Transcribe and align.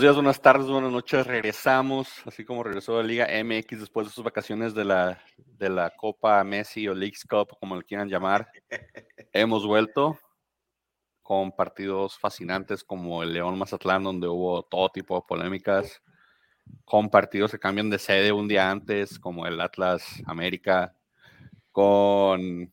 Buenos 0.00 0.14
días, 0.14 0.24
buenas 0.24 0.40
tardes, 0.40 0.66
buenas 0.66 0.92
noches. 0.92 1.26
Regresamos, 1.26 2.08
así 2.24 2.42
como 2.42 2.62
regresó 2.62 2.96
la 2.96 3.06
Liga 3.06 3.26
MX 3.44 3.80
después 3.80 4.06
de 4.06 4.12
sus 4.14 4.24
vacaciones 4.24 4.72
de 4.72 4.86
la, 4.86 5.22
de 5.36 5.68
la 5.68 5.90
Copa 5.90 6.42
Messi 6.42 6.88
o 6.88 6.94
Leagues 6.94 7.26
Cup, 7.26 7.48
como 7.60 7.76
le 7.76 7.84
quieran 7.84 8.08
llamar. 8.08 8.50
Hemos 9.34 9.66
vuelto 9.66 10.18
con 11.20 11.52
partidos 11.52 12.18
fascinantes 12.18 12.82
como 12.82 13.22
el 13.22 13.34
León 13.34 13.58
Mazatlán, 13.58 14.02
donde 14.02 14.26
hubo 14.26 14.62
todo 14.62 14.88
tipo 14.88 15.16
de 15.16 15.22
polémicas, 15.28 16.00
con 16.86 17.10
partidos 17.10 17.50
que 17.50 17.58
cambian 17.58 17.90
de 17.90 17.98
sede 17.98 18.32
un 18.32 18.48
día 18.48 18.70
antes, 18.70 19.18
como 19.18 19.46
el 19.46 19.60
Atlas 19.60 20.22
América, 20.24 20.96
con 21.72 22.72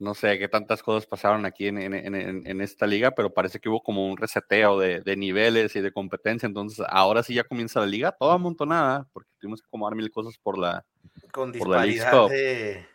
no 0.00 0.14
sé 0.14 0.38
qué 0.38 0.48
tantas 0.48 0.82
cosas 0.82 1.06
pasaron 1.06 1.44
aquí 1.44 1.66
en, 1.66 2.60
esta 2.62 2.86
liga, 2.86 3.10
pero 3.10 3.34
parece 3.34 3.60
que 3.60 3.68
hubo 3.68 3.82
como 3.82 4.08
un 4.08 4.16
reseteo 4.16 4.78
de, 4.78 5.16
niveles 5.16 5.76
y 5.76 5.80
de 5.82 5.92
competencia. 5.92 6.46
Entonces, 6.46 6.84
ahora 6.88 7.22
sí 7.22 7.34
ya 7.34 7.44
comienza 7.44 7.80
la 7.80 7.86
liga 7.86 8.16
toda 8.18 8.34
amontonada, 8.34 9.06
porque 9.12 9.30
tuvimos 9.38 9.60
que 9.60 9.66
acomodar 9.66 9.94
mil 9.94 10.10
cosas 10.10 10.38
por 10.42 10.58
la. 10.58 10.84
Con 11.32 11.52
disparidad 11.52 12.28
de, 12.28 12.86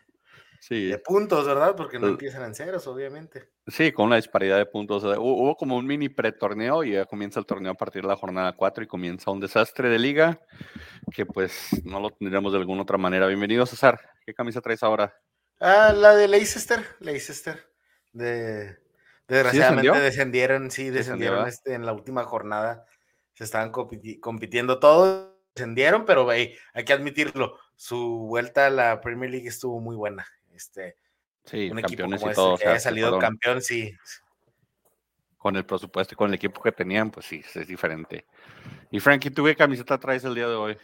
de, 0.68 0.98
puntos, 0.98 1.46
¿verdad? 1.46 1.76
Porque 1.76 2.00
no 2.00 2.08
empiezan 2.08 2.42
en 2.42 2.56
ceros, 2.56 2.88
obviamente. 2.88 3.50
Sí, 3.68 3.92
con 3.92 4.06
una 4.06 4.16
disparidad 4.16 4.58
de 4.58 4.66
puntos. 4.66 5.04
hubo 5.04 5.56
como 5.56 5.76
un 5.76 5.86
mini 5.86 6.08
pretorneo 6.08 6.82
y 6.82 6.92
ya 6.92 7.04
comienza 7.04 7.38
el 7.38 7.46
torneo 7.46 7.70
a 7.70 7.76
partir 7.76 8.02
de 8.02 8.08
la 8.08 8.16
jornada 8.16 8.52
4 8.52 8.82
y 8.82 8.88
comienza 8.88 9.30
un 9.30 9.38
desastre 9.38 9.88
de 9.88 9.98
liga 10.00 10.40
que 11.12 11.24
pues 11.24 11.70
no 11.84 12.00
lo 12.00 12.10
tendríamos 12.10 12.52
de 12.52 12.58
alguna 12.58 12.82
otra 12.82 12.98
manera. 12.98 13.28
Bienvenido, 13.28 13.64
César. 13.64 14.00
¿Qué 14.24 14.34
camisa 14.34 14.60
traes 14.60 14.82
ahora? 14.82 15.14
Ah, 15.60 15.92
la 15.96 16.14
de 16.14 16.28
Leicester, 16.28 16.84
Leicester. 17.00 17.66
De, 18.12 18.78
desgraciadamente 19.28 20.00
descendieron, 20.00 20.70
sí, 20.70 20.90
descendieron 20.90 21.46
este, 21.46 21.74
en 21.74 21.86
la 21.86 21.92
última 21.92 22.24
jornada. 22.24 22.84
Se 23.34 23.44
estaban 23.44 23.70
compitiendo 23.70 24.78
todos, 24.78 25.30
descendieron, 25.54 26.04
pero 26.04 26.28
hay 26.30 26.56
que 26.86 26.92
admitirlo, 26.92 27.58
su 27.74 28.26
vuelta 28.26 28.66
a 28.66 28.70
la 28.70 29.00
Premier 29.00 29.30
League 29.30 29.48
estuvo 29.48 29.80
muy 29.80 29.96
buena. 29.96 30.26
Este, 30.54 30.96
sí, 31.44 31.70
un 31.70 31.78
equipo 31.78 32.04
como 32.04 32.30
y 32.30 32.34
todo, 32.34 32.56
que 32.56 32.66
haya 32.66 32.80
salido 32.80 33.18
campeón, 33.18 33.60
sí. 33.60 33.94
Con 35.36 35.56
el 35.56 35.66
presupuesto 35.66 36.14
y 36.14 36.16
con 36.16 36.28
el 36.30 36.34
equipo 36.34 36.62
que 36.62 36.72
tenían, 36.72 37.10
pues 37.10 37.26
sí, 37.26 37.42
es 37.54 37.68
diferente. 37.68 38.24
Y 38.90 39.00
Frankie, 39.00 39.30
¿tú 39.30 39.44
qué 39.44 39.54
camiseta 39.54 39.98
traes 39.98 40.24
el 40.24 40.34
día 40.34 40.48
de 40.48 40.54
hoy? 40.54 40.78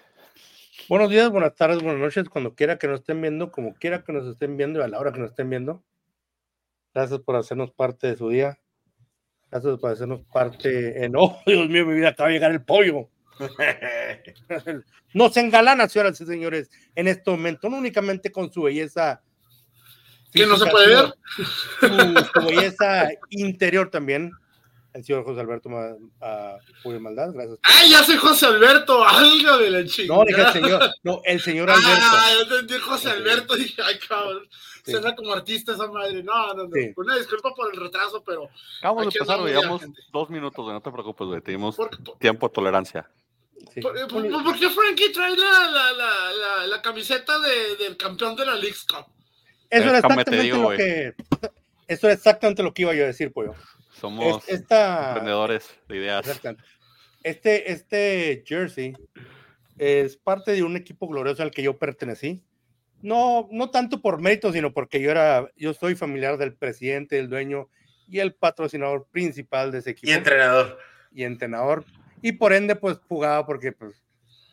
Buenos 0.89 1.11
días, 1.11 1.31
buenas 1.31 1.55
tardes, 1.55 1.83
buenas 1.83 2.01
noches, 2.01 2.31
cuando 2.31 2.55
quiera 2.55 2.79
que 2.79 2.89
nos 2.89 3.01
estén 3.01 3.21
viendo, 3.21 3.53
como 3.53 3.75
quiera 3.75 4.03
que 4.03 4.13
nos 4.13 4.27
estén 4.27 4.57
viendo 4.57 4.81
y 4.81 4.83
a 4.83 4.89
la 4.89 4.99
hora 4.99 5.13
que 5.13 5.21
nos 5.21 5.31
estén 5.31 5.51
viendo. 5.51 5.85
Gracias 6.95 7.21
por 7.21 7.37
hacernos 7.37 7.71
parte 7.73 8.07
de 8.07 8.17
su 8.17 8.31
día. 8.31 8.59
Gracias 9.51 9.79
por 9.79 9.91
hacernos 9.91 10.23
parte 10.33 11.05
en. 11.05 11.13
¡Oh, 11.17 11.39
Dios 11.45 11.69
mío, 11.69 11.85
mi 11.85 11.95
vida! 11.95 12.09
Acaba 12.09 12.29
de 12.29 12.37
llegar 12.37 12.53
el 12.53 12.65
pollo. 12.65 13.11
no 15.15 15.29
se 15.29 15.41
engalana, 15.41 15.89
señoras 15.89 16.21
y 16.21 16.27
señores, 16.27 16.71
en 16.95 17.07
este 17.07 17.31
momento, 17.31 17.69
no 17.69 17.77
únicamente 17.77 18.33
con 18.33 18.51
su 18.51 18.63
belleza. 18.63 19.23
Que 20.33 20.47
no 20.47 20.57
se 20.57 20.71
puede 20.71 20.89
ver. 20.89 21.15
su 21.81 22.47
belleza 22.47 23.11
interior 23.29 23.91
también, 23.91 24.33
el 24.95 25.05
señor 25.05 25.25
José 25.25 25.41
Alberto 25.41 25.69
uh, 25.69 27.01
Maldad, 27.01 27.33
gracias. 27.33 27.59
¡Ay, 27.63 27.91
ya 27.91 28.03
soy 28.03 28.17
José 28.17 28.47
Alberto! 28.47 29.05
¡Algo 29.05 29.59
de 29.59 29.71
la 29.71 29.85
chingada! 29.85 30.19
No, 30.19 30.25
dije 30.27 30.43
el 30.43 30.53
señor, 30.53 30.91
no, 31.03 31.23
el 31.25 31.41
señor 31.41 31.71
ah, 31.71 31.75
Alberto. 31.75 32.07
Ah, 32.11 32.31
yo 32.35 32.43
entendí 32.43 32.83
José 32.83 33.11
Alberto, 33.11 33.57
dije, 33.57 33.83
ay, 33.83 33.99
cabrón, 34.07 34.49
se 34.85 35.01
da 35.01 35.15
como 35.15 35.33
artista 35.33 35.73
esa 35.73 35.87
madre. 35.87 36.23
No, 36.23 36.55
no, 36.55 36.65
no, 36.65 36.71
una 36.97 37.17
disculpa 37.17 37.55
por 37.55 37.73
el 37.73 37.81
retraso, 37.81 38.23
pero... 38.25 38.49
Acabamos 38.81 39.13
de 39.13 39.19
pasar, 39.21 39.45
digamos, 39.45 39.83
dos 40.13 40.31
minutos, 40.31 40.67
no 40.67 40.81
te 40.81 40.91
preocupes, 40.91 41.27
güey, 41.27 41.41
tenemos 41.41 41.77
tiempo 42.19 42.49
de 42.49 42.55
tolerancia. 42.55 43.11
¿Por, 43.81 44.09
por, 44.09 44.59
qué 44.59 44.69
Frankie 44.69 45.13
trae 45.13 45.37
la, 45.37 45.71
la, 45.71 45.93
la, 45.93 46.67
la 46.67 46.83
camiseta 46.83 47.39
de, 47.39 47.77
del 47.77 47.97
campeón 47.97 48.35
de 48.35 48.45
la 48.45 48.57
League 48.57 48.77
Cup? 48.89 49.07
Eso 49.71 49.89
era 49.89 49.99
exactamente 49.99 50.45
lo 50.49 50.71
que... 50.71 51.15
Eso 51.89 52.09
es 52.09 52.17
exactamente 52.17 52.63
lo 52.63 52.73
que 52.73 52.83
iba 52.83 52.95
yo 52.95 53.05
a 53.05 53.09
decir, 53.09 53.33
pollo. 53.33 53.55
Somos 54.03 54.43
emprendedores 54.49 55.79
de 55.89 55.97
ideas. 55.97 56.41
Este, 57.23 57.71
este 57.71 58.43
jersey 58.45 58.95
es 59.79 60.17
parte 60.17 60.51
de 60.51 60.65
un 60.65 60.77
equipo 60.77 61.07
glorioso 61.07 61.45
al 61.45 61.53
que 61.53 61.63
yo 61.63 61.79
pertenecí. 61.79 62.43
No, 63.01 63.49
no 63.53 63.71
tanto 63.71 64.03
por 64.03 64.21
mérito, 64.21 64.53
sino 64.53 64.73
porque 64.73 65.01
yo 65.01 65.13
era, 65.13 65.49
yo 65.57 65.73
soy 65.73 65.95
familiar 65.95 66.37
del 66.37 66.53
presidente, 66.53 67.17
el 67.17 67.29
dueño 67.29 67.69
y 68.09 68.19
el 68.19 68.35
patrocinador 68.35 69.07
principal 69.13 69.71
de 69.71 69.79
ese 69.79 69.91
equipo. 69.91 70.11
Y 70.11 70.15
entrenador. 70.15 70.79
Y 71.13 71.23
entrenador. 71.23 71.85
Y 72.23 72.33
por 72.33 72.53
ende, 72.53 72.75
pues 72.75 72.99
jugaba 73.07 73.47
porque, 73.47 73.71
pues, 73.71 74.03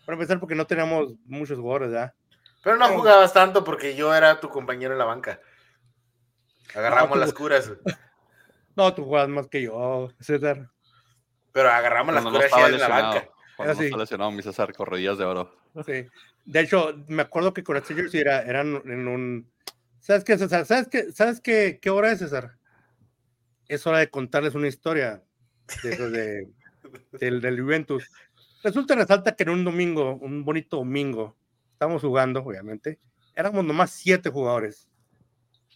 para 0.06 0.14
empezar, 0.14 0.40
porque 0.40 0.54
no 0.54 0.68
teníamos 0.68 1.16
muchos 1.26 1.58
jugadores, 1.58 1.90
¿verdad? 1.90 2.14
Pero 2.64 2.78
no 2.78 2.88
jugabas 2.90 3.34
tanto 3.34 3.64
porque 3.64 3.96
yo 3.96 4.14
era 4.14 4.40
tu 4.40 4.50
compañero 4.50 4.94
en 4.94 5.00
la 5.00 5.06
banca. 5.06 5.42
Agarramos 6.76 7.18
las 7.18 7.34
curas. 7.34 7.72
No, 8.76 8.94
tú 8.94 9.06
juegas 9.06 9.30
más 9.30 9.48
que 9.48 9.62
yo, 9.62 10.10
César. 10.20 10.70
Pero 11.52 11.70
agarramos 11.70 12.16
las 12.16 12.24
curas 12.24 12.52
en 12.72 12.80
la 12.80 12.88
banca. 12.88 13.30
Cuando 13.58 13.90
no 13.90 13.98
lesionado 13.98 14.32
mi 14.32 14.42
César 14.42 14.74
con 14.74 14.86
rodillas 14.86 15.18
de 15.18 15.26
oro. 15.26 15.54
Sí. 15.86 16.08
De 16.46 16.60
hecho, 16.62 16.96
me 17.08 17.24
acuerdo 17.24 17.54
que 17.54 17.64
con 17.64 17.78
este 17.78 17.94
jersey 17.94 18.22
era, 18.22 18.42
eran 18.44 18.82
en 18.86 19.08
un... 19.08 19.52
¿Sabes 20.00 20.24
qué, 20.24 20.38
César? 20.38 20.66
¿Sabes 20.66 20.88
qué, 20.88 21.12
¿Sabes 21.12 21.42
qué, 21.42 21.80
qué 21.82 21.90
hora 21.90 22.12
es, 22.12 22.20
César? 22.20 22.58
Es 23.68 23.86
hora 23.86 24.00
de 24.00 24.10
contarles 24.10 24.56
una 24.56 24.68
historia 24.68 25.22
de, 25.84 26.48
del, 27.20 27.42
del 27.42 27.62
Juventus. 27.62 28.10
Resulta 28.64 28.96
resalta 28.96 29.36
que 29.36 29.44
en 29.44 29.50
un 29.50 29.64
domingo, 29.64 30.16
un 30.16 30.44
bonito 30.44 30.78
domingo, 30.78 31.38
estábamos 31.74 32.02
jugando, 32.02 32.42
obviamente, 32.42 33.00
éramos 33.36 33.64
nomás 33.64 33.92
siete 33.92 34.30
jugadores. 34.30 34.90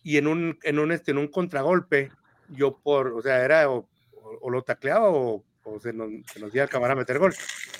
Y 0.04 0.18
en 0.18 0.28
un, 0.28 0.60
en 0.64 0.80
un, 0.80 0.92
este, 0.92 1.12
en 1.12 1.18
un 1.18 1.28
contragolpe, 1.28 2.12
yo 2.50 2.78
por, 2.78 3.08
o 3.14 3.22
sea, 3.22 3.44
era 3.44 3.70
o, 3.70 3.88
lo 4.50 4.62
tacleaba 4.62 5.10
o, 5.10 5.44
se, 5.82 5.94
nos, 5.94 6.10
se 6.32 6.40
nos 6.40 6.52
dio 6.52 6.64
a 6.64 6.68
cámara 6.68 6.94
a 6.94 6.96
meter 6.98 7.20
gol. 7.20 7.34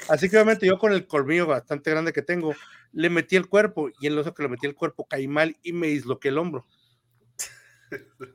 Así 0.10 0.30
que 0.30 0.38
obviamente 0.38 0.66
yo 0.66 0.78
con 0.78 0.94
el 0.94 1.06
colmillo 1.06 1.48
bastante 1.48 1.92
grande 1.92 2.14
que 2.14 2.22
tengo, 2.22 2.56
le 2.94 3.10
metí 3.10 3.36
el 3.36 3.48
cuerpo 3.48 3.90
y 4.00 4.08
en 4.08 4.16
lo 4.16 4.24
que 4.34 4.44
le 4.44 4.50
metí 4.50 4.68
el 4.68 4.76
cuerpo 4.76 5.06
caí 5.06 5.28
mal 5.28 5.58
y 5.64 5.74
me 5.74 5.88
disloqué 5.88 6.30
el 6.30 6.38
hombro. 6.38 6.66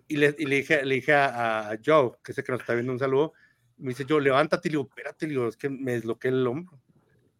Y 0.07 0.17
le, 0.17 0.37
y 0.39 0.47
le 0.47 0.57
dije, 0.57 0.85
le 0.85 0.97
dije 0.97 1.15
a, 1.15 1.77
Joe, 1.85 2.13
que 2.23 2.33
sé 2.33 2.45
que 2.45 2.53
nos 2.53 2.61
está 2.61 2.75
viendo 2.75 2.93
un 2.93 2.99
saludo, 2.99 3.33
me 3.79 3.91
dice 3.91 4.05
yo, 4.05 4.21
levántate, 4.21 4.69
y 4.69 4.71
le 4.71 4.79
digo, 4.79 4.89
espérate, 4.89 5.27
le 5.27 5.33
digo, 5.33 5.49
es 5.49 5.57
que 5.57 5.69
me 5.69 5.95
disloqué 5.95 6.29
el 6.29 6.47
hombro. 6.47 6.79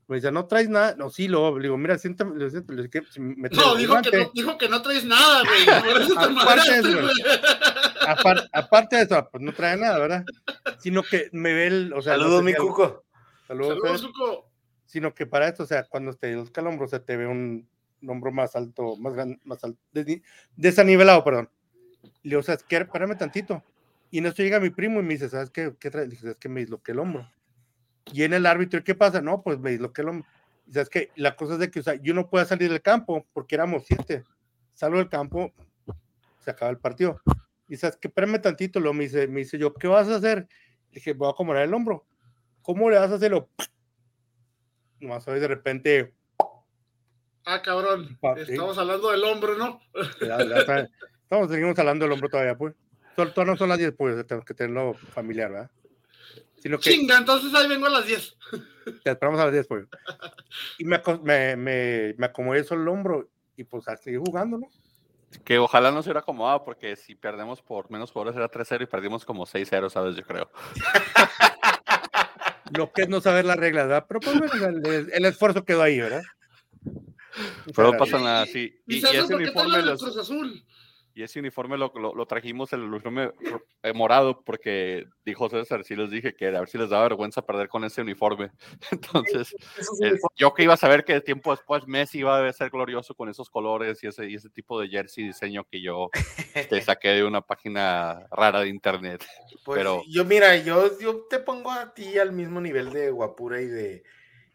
Me 0.09 0.17
dice, 0.17 0.33
no 0.33 0.47
traes 0.47 0.71
nada. 0.71 0.95
No, 0.97 1.11
sí, 1.11 1.29
lo 1.29 1.59
le 1.59 1.65
digo, 1.65 1.77
mira, 1.77 1.99
siéntame. 1.99 2.35
Le, 2.37 2.49
le, 2.49 2.91
me 3.19 3.49
no, 3.51 3.77
dijo 3.77 4.01
que 4.01 4.17
no, 4.17 4.31
dijo 4.33 4.57
que 4.57 4.69
no 4.69 4.81
traes 4.81 5.05
nada, 5.05 5.43
güey. 5.45 5.67
de 5.99 6.05
eso, 6.05 6.19
aparte, 6.19 6.81
de 8.91 9.03
eso, 9.03 9.29
pues 9.31 9.43
no 9.43 9.53
trae 9.53 9.77
nada, 9.77 9.99
¿verdad? 9.99 10.25
Sino 10.79 11.03
que 11.03 11.29
me 11.33 11.53
ve 11.53 11.67
el. 11.67 11.93
O 11.93 12.03
sea, 12.03 12.15
Saludos, 12.15 12.43
mi 12.43 12.55
cuco. 12.55 13.05
Saludos, 13.47 13.79
Saludos 13.81 14.07
cuco. 14.07 14.51
Sino 14.87 15.15
que 15.15 15.27
para 15.27 15.49
esto, 15.49 15.65
o 15.65 15.67
sea, 15.67 15.85
cuando 15.85 16.15
te 16.15 16.33
el 16.33 16.67
hombro, 16.67 16.89
se 16.89 17.01
te 17.01 17.17
ve 17.17 17.27
un, 17.27 17.69
hombro 18.07 18.33
más 18.33 18.57
alto, 18.57 18.97
más 18.97 19.15
grande, 19.15 19.39
más 19.45 19.63
alto, 19.63 19.79
desanivelado, 20.57 21.23
perdón. 21.25 21.51
Le 22.23 22.31
digo, 22.31 22.41
o 22.41 22.43
sea, 22.43 22.55
es 22.55 22.63
que 22.63 22.77
espérame 22.77 23.17
tantito. 23.17 23.63
Y 24.11 24.19
en 24.19 24.27
esto 24.27 24.43
llega 24.43 24.61
mi 24.61 24.71
primo 24.71 25.01
y 25.01 25.03
me 25.03 25.15
dice, 25.15 25.29
¿sabes 25.29 25.51
qué? 25.51 25.75
¿Qué 25.79 25.91
traes? 25.91 26.09
Dice, 26.09 26.31
es 26.31 26.37
que 26.37 26.49
me 26.49 26.61
disloqué 26.61 26.93
el 26.93 27.01
hombro 27.01 27.29
y 28.13 28.23
en 28.23 28.33
el 28.33 28.47
árbitro, 28.47 28.83
¿qué 28.83 28.95
pasa? 28.95 29.21
No, 29.21 29.43
pues 29.43 29.61
veis 29.61 29.81
lo 29.81 29.93
que 29.93 30.03
lo. 30.03 30.23
es 30.73 30.89
que 30.89 31.11
la 31.17 31.37
cosa 31.37 31.55
es 31.55 31.59
de 31.59 31.71
que 31.71 31.81
o 31.81 31.83
sea, 31.83 31.95
yo 31.95 32.15
no 32.15 32.29
puedo 32.29 32.45
salir 32.45 32.71
del 32.71 32.83
campo 32.83 33.27
porque 33.33 33.55
éramos 33.55 33.85
siete. 33.87 34.25
Salgo 34.73 34.99
del 34.99 35.09
campo, 35.09 35.53
se 36.41 36.51
acaba 36.51 36.71
el 36.71 36.79
partido. 36.79 37.21
Y 37.69 37.77
sabes 37.77 37.97
que 37.97 38.09
espérame 38.09 38.41
tantito, 38.41 38.81
lo 38.81 38.95
me 38.95 39.05
dice, 39.05 39.29
me 39.29 39.41
dice 39.41 39.59
yo, 39.59 39.75
¿qué 39.75 39.87
vas 39.87 40.09
a 40.09 40.17
hacer? 40.17 40.49
Le 40.91 40.95
dije, 40.95 41.13
voy 41.13 41.29
a 41.29 41.33
acomodar 41.33 41.63
el 41.63 41.75
hombro. 41.75 42.07
¿Cómo 42.63 42.89
le 42.89 42.99
vas 42.99 43.11
a 43.11 43.17
hacerlo? 43.17 43.51
No 45.01 45.21
sabes, 45.21 45.43
de 45.43 45.49
repente. 45.49 46.15
Ah, 47.45 47.61
cabrón. 47.63 48.19
Estamos 48.37 48.79
hablando 48.79 49.11
del 49.11 49.23
hombro, 49.25 49.57
¿no? 49.57 49.81
estamos, 51.23 51.51
seguimos 51.51 51.79
hablando 51.79 52.05
del 52.07 52.13
hombro 52.13 52.29
todavía, 52.29 52.57
pues. 52.57 52.75
Todavía 53.15 53.53
no 53.53 53.57
son 53.57 53.69
las 53.69 53.79
10, 53.79 53.95
pues, 53.97 54.27
tenemos 54.27 54.47
que 54.47 54.55
tenerlo 54.55 54.95
familiar, 54.95 55.51
¿verdad? 55.51 55.71
Sino 56.63 56.79
que, 56.79 56.91
Chinga, 56.91 57.19
entonces 57.19 57.53
ahí 57.55 57.69
vengo 57.69 57.87
a 57.87 57.91
las 57.91 58.07
10. 58.07 58.37
Te 59.05 59.11
esperamos 59.11 59.41
a 59.41 59.45
las 59.45 59.53
10, 59.53 59.67
pues. 59.67 59.87
Y 60.79 60.85
me, 60.85 61.01
me, 61.23 61.57
me, 61.57 62.15
me 62.17 62.27
acomodé 62.27 62.61
eso 62.61 62.75
el 62.75 62.87
hombro 62.89 63.29
y 63.57 63.65
pues 63.65 63.87
a 63.89 63.97
seguir 63.97 64.21
jugando, 64.21 64.59
¿no? 64.59 64.69
Que 65.45 65.59
ojalá 65.59 65.91
no 65.91 66.03
se 66.03 66.09
hubiera 66.09 66.21
acomodado 66.21 66.65
porque 66.65 66.97
si 66.97 67.15
perdemos 67.15 67.61
por 67.61 67.91
menos 67.91 68.11
jugadores 68.11 68.37
era 68.37 68.51
3-0 68.51 68.83
y 68.83 68.87
perdimos 68.87 69.25
como 69.25 69.47
6-0, 69.47 69.91
¿sabes? 69.91 70.17
Yo 70.17 70.23
creo. 70.23 70.51
Lo 72.77 72.93
que 72.93 73.03
es 73.03 73.09
no 73.09 73.21
saber 73.21 73.45
las 73.45 73.57
reglas, 73.57 73.89
¿verdad? 73.89 74.07
Pero 74.09 74.21
pues 74.21 74.37
el, 74.63 75.11
el, 75.13 75.25
esfuerzo 75.25 75.65
quedó 75.65 75.83
ahí, 75.83 75.99
¿verdad? 76.01 76.23
Pero 77.75 77.93
no 77.93 77.99
pasa 77.99 78.19
nada, 78.19 78.47
sí. 78.47 78.79
Y, 78.87 78.97
y, 78.97 78.99
ese 78.99 79.35
uniforme 79.35 79.83
los... 79.83 80.03
Cruz 80.03 80.17
Azul. 80.19 80.65
Y 81.19 81.25
ese 81.25 81.41
uniforme 81.41 81.77
lo, 81.77 81.93
lo, 81.97 82.27
trajimos, 82.27 82.73
el 82.73 82.85
uniforme 82.85 83.33
eh, 83.83 83.93
morado, 83.93 84.41
porque 84.45 85.05
dijo 85.25 85.49
César, 85.51 85.83
sí 85.83 85.97
les 85.97 86.13
dije 86.13 86.33
que 86.33 86.47
a 86.47 86.61
ver 86.61 86.69
si 86.69 86.79
les 86.79 86.91
da 86.91 87.03
vergüenza 87.03 87.45
perder 87.45 87.67
con 87.67 87.83
ese 87.83 88.03
uniforme. 88.03 88.53
Entonces, 88.93 89.53
eh, 90.01 90.17
yo 90.37 90.55
que 90.55 90.63
iba 90.63 90.75
a 90.75 90.77
saber 90.77 91.05
que 91.05 91.21
tiempo 91.21 91.51
después 91.51 91.89
Messi 91.89 92.21
iba 92.21 92.47
a 92.47 92.53
ser 92.53 92.71
glorioso 92.71 93.17
con 93.17 93.29
esos 93.29 93.51
colores 93.51 94.01
y 94.05 94.07
ese, 94.07 94.31
y 94.31 94.37
ese 94.37 94.49
tipo 94.49 94.81
de 94.81 94.91
jersey 94.91 95.25
diseño 95.25 95.65
que 95.65 95.83
yo 95.83 96.09
te 96.71 96.81
saqué 96.83 97.09
de 97.09 97.25
una 97.25 97.41
página 97.41 98.29
rara 98.31 98.61
de 98.61 98.69
internet. 98.69 99.27
Pues 99.65 99.77
Pero, 99.77 100.05
yo, 100.09 100.25
mira, 100.25 100.57
yo, 100.59 101.01
yo 101.01 101.25
te 101.29 101.41
pongo 101.41 101.73
a 101.73 101.95
ti 101.95 102.17
al 102.17 102.31
mismo 102.31 102.61
nivel 102.61 102.93
de 102.93 103.11
guapura 103.11 103.61
y 103.61 103.67
de 103.67 104.05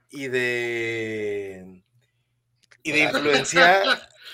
y 0.10 0.30
de 0.30 1.83
y 2.83 2.91
de 2.91 3.00
influencia 3.00 3.83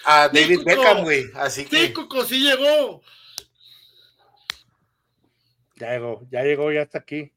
a 0.04 0.28
David 0.34 0.64
Beckham, 0.64 1.04
güey. 1.04 1.26
Así 1.36 1.66
que. 1.66 1.88
Sí, 1.88 1.94
Coco, 1.94 2.26
sí 2.26 2.42
llegó. 2.42 3.02
Ya 5.76 5.92
llegó, 5.92 6.28
ya 6.30 6.44
llegó, 6.44 6.72
ya 6.72 6.82
está 6.82 6.98
aquí. 7.00 7.32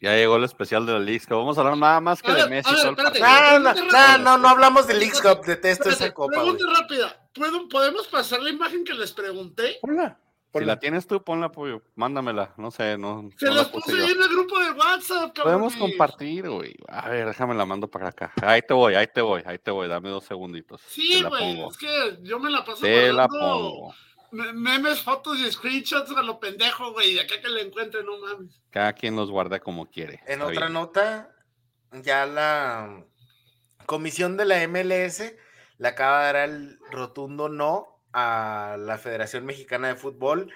Ya 0.00 0.14
llegó 0.14 0.36
el 0.36 0.44
especial 0.44 0.84
de 0.84 0.92
la 0.92 0.98
League 0.98 1.24
Vamos 1.30 1.56
a 1.56 1.62
hablar 1.62 1.78
nada 1.78 1.98
más 1.98 2.20
que 2.20 2.30
de 2.30 2.46
Messi. 2.46 2.70
no, 2.70 3.58
no, 3.58 4.18
no, 4.18 4.38
no, 4.38 4.48
hablamos 4.48 4.86
de 4.86 4.94
League 4.94 5.18
Cup. 5.20 5.44
Detesto 5.46 5.88
esa 5.88 6.12
copa. 6.12 6.34
Pregunta 6.34 6.64
rápida. 6.78 7.28
¿Podemos 7.70 8.06
pasar 8.08 8.40
la 8.42 8.50
imagen 8.50 8.84
que 8.84 8.92
les 8.92 9.12
pregunté? 9.12 9.78
Hola. 9.80 10.18
Si 10.60 10.64
la 10.64 10.78
tienes 10.78 11.06
tú, 11.06 11.22
ponla, 11.22 11.50
pollo. 11.50 11.82
Mándamela. 11.94 12.54
No 12.56 12.70
sé, 12.70 12.96
no. 12.96 13.28
Se 13.36 13.50
las 13.50 13.68
puse 13.68 13.92
ahí 13.92 14.12
en 14.12 14.22
el 14.22 14.28
grupo 14.28 14.58
de 14.58 14.70
WhatsApp, 14.72 15.34
cabrón. 15.34 15.54
Podemos 15.54 15.76
compartir, 15.76 16.48
güey. 16.48 16.76
A 16.88 17.08
ver, 17.08 17.26
déjame 17.26 17.54
la 17.54 17.66
mando 17.66 17.88
para 17.88 18.08
acá. 18.08 18.32
Ahí 18.42 18.62
te 18.62 18.74
voy, 18.74 18.94
ahí 18.94 19.06
te 19.12 19.20
voy, 19.20 19.42
ahí 19.44 19.58
te 19.58 19.70
voy. 19.70 19.88
Dame 19.88 20.10
dos 20.10 20.24
segunditos. 20.24 20.80
Sí, 20.86 21.22
güey. 21.22 21.60
Es 21.68 21.76
que 21.76 22.18
yo 22.22 22.38
me 22.38 22.50
la 22.50 22.64
paso 22.64 22.82
Te 22.82 23.12
la 23.12 23.26
pongo. 23.28 23.94
Memes, 24.30 25.00
fotos 25.00 25.38
y 25.38 25.50
screenshots 25.50 26.10
a 26.10 26.22
lo 26.22 26.40
pendejo, 26.40 26.92
güey. 26.92 27.14
De 27.14 27.20
acá 27.20 27.40
que 27.40 27.48
le 27.48 27.62
encuentre, 27.62 28.02
no 28.02 28.18
mames. 28.18 28.60
Cada 28.70 28.92
quien 28.92 29.16
los 29.16 29.30
guarda 29.30 29.60
como 29.60 29.86
quiere. 29.86 30.20
En 30.26 30.42
otra 30.42 30.68
nota, 30.68 31.34
ya 32.02 32.26
la 32.26 33.04
comisión 33.86 34.36
de 34.36 34.44
la 34.44 34.66
MLS 34.66 35.34
le 35.78 35.88
acaba 35.88 36.20
de 36.20 36.24
dar 36.24 36.36
el 36.48 36.78
rotundo 36.90 37.48
no 37.48 37.93
a 38.14 38.76
la 38.78 38.96
Federación 38.96 39.44
Mexicana 39.44 39.88
de 39.88 39.96
Fútbol 39.96 40.52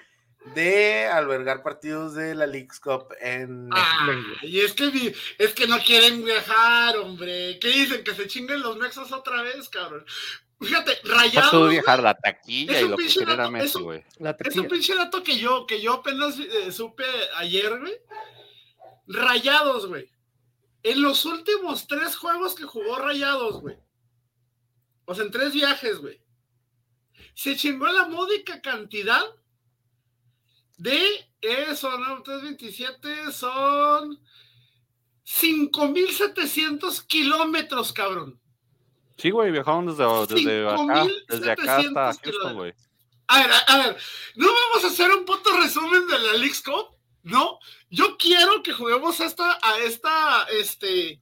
de 0.55 1.05
albergar 1.07 1.61
partidos 1.61 2.15
de 2.15 2.33
la 2.33 2.47
League's 2.47 2.79
Cup 2.79 3.13
en 3.19 3.69
ah, 3.73 4.07
Y 4.41 4.61
es 4.61 4.73
que 4.73 5.13
es 5.37 5.53
que 5.53 5.67
no 5.67 5.77
quieren 5.79 6.23
viajar, 6.23 6.97
hombre. 6.97 7.59
¿Qué 7.59 7.67
dicen? 7.67 8.03
Que 8.03 8.15
se 8.15 8.27
chinguen 8.27 8.61
los 8.61 8.77
mexos 8.77 9.11
otra 9.11 9.41
vez, 9.41 9.67
cabrón. 9.67 10.05
Fíjate, 10.61 10.99
rayados. 11.03 11.69
viajar 11.69 12.01
la 12.01 12.17
taquilla 12.17 12.81
y 12.81 12.87
lo 12.87 12.97
que 12.97 13.07
era 13.21 13.49
Messi, 13.49 13.81
güey. 13.81 14.03
Es 14.39 14.55
un 14.55 14.67
pinche 14.67 14.95
dato 14.95 15.21
que 15.21 15.37
yo, 15.37 15.67
que 15.67 15.81
yo 15.81 15.95
apenas 15.95 16.39
eh, 16.39 16.71
supe 16.71 17.03
ayer, 17.37 17.77
güey. 17.77 17.93
Rayados, 19.07 19.87
güey. 19.87 20.09
En 20.83 21.01
los 21.01 21.25
últimos 21.25 21.87
tres 21.87 22.15
juegos 22.15 22.55
que 22.55 22.63
jugó 22.63 22.97
Rayados, 22.97 23.59
güey. 23.61 23.77
O 25.03 25.13
sea, 25.13 25.25
en 25.25 25.31
tres 25.31 25.53
viajes, 25.53 25.99
güey 25.99 26.21
se 27.33 27.55
chingó 27.55 27.87
la 27.87 28.07
módica 28.07 28.61
cantidad 28.61 29.23
de 30.77 31.27
eso, 31.41 31.97
¿no? 31.97 32.23
327 32.23 33.31
son 33.31 34.19
5.700 35.25 37.05
kilómetros, 37.05 37.93
cabrón. 37.93 38.39
Sí, 39.17 39.31
güey, 39.31 39.51
viajaron 39.51 39.85
desde, 39.85 40.05
desde 40.33 40.67
acá, 40.67 41.07
desde 41.27 41.51
acá 41.51 41.77
hasta 41.77 42.23
Houston, 42.23 42.55
güey. 42.55 42.73
A 43.27 43.39
ver, 43.41 43.51
a, 43.67 43.77
ver, 43.77 43.97
¿no 44.35 44.47
vamos 44.47 44.85
a 44.85 44.87
hacer 44.87 45.11
un 45.11 45.25
puto 45.25 45.51
resumen 45.57 46.07
de 46.07 46.17
la 46.17 46.33
League 46.33 46.55
Cup? 46.65 46.97
No, 47.21 47.59
yo 47.89 48.17
quiero 48.17 48.63
que 48.63 48.73
juguemos 48.73 49.19
esta, 49.19 49.59
a 49.61 49.77
esta, 49.79 50.45
este, 50.45 51.21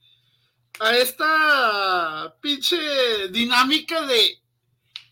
a 0.80 0.96
esta 0.96 2.38
pinche 2.40 3.28
dinámica 3.30 4.06
de 4.06 4.42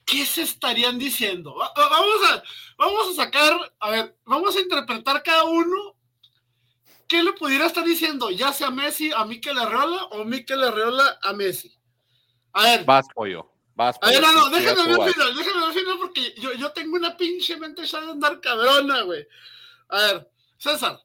¿qué 0.06 0.26
se 0.26 0.44
estarían 0.44 0.98
diciendo? 0.98 1.56
Vamos 1.56 2.32
a, 2.32 2.44
vamos 2.78 3.10
a 3.10 3.24
sacar, 3.24 3.74
a 3.80 3.90
ver, 3.90 4.16
vamos 4.26 4.56
a 4.56 4.62
interpretar 4.62 5.24
cada 5.24 5.44
uno 5.46 5.96
qué 7.08 7.24
le 7.24 7.34
pudiera 7.34 7.66
estar 7.66 7.84
diciendo, 7.84 8.30
ya 8.30 8.54
sea 8.54 8.72
Messi 8.72 9.12
a 9.12 9.26
Mikel 9.26 9.58
Arreola 9.58 10.06
o 10.06 10.24
Mikel 10.24 10.64
Arreola 10.64 11.20
a 11.22 11.34
Messi. 11.34 11.78
A 12.54 12.64
ver. 12.64 12.86
Vas, 12.86 13.06
pollo. 13.14 13.52
Vas, 13.76 13.98
pollo. 14.00 14.18
A 14.18 14.22
ver, 14.22 14.22
no, 14.22 14.32
no, 14.32 14.50
déjame 14.50 14.88
ver 14.88 15.14
final, 15.14 15.36
déjame 15.36 15.66
ver 15.66 15.74
final 15.74 15.98
porque 15.98 16.36
yo, 16.38 16.54
yo 16.54 16.72
tengo 16.72 16.96
una 16.96 17.18
pinche 17.18 17.58
mente 17.58 17.86
ya 17.86 18.02
de 18.02 18.12
andar 18.12 18.40
cabrona, 18.40 19.02
güey. 19.02 19.28
A 19.90 19.98
ver, 20.02 20.32
César. 20.58 21.00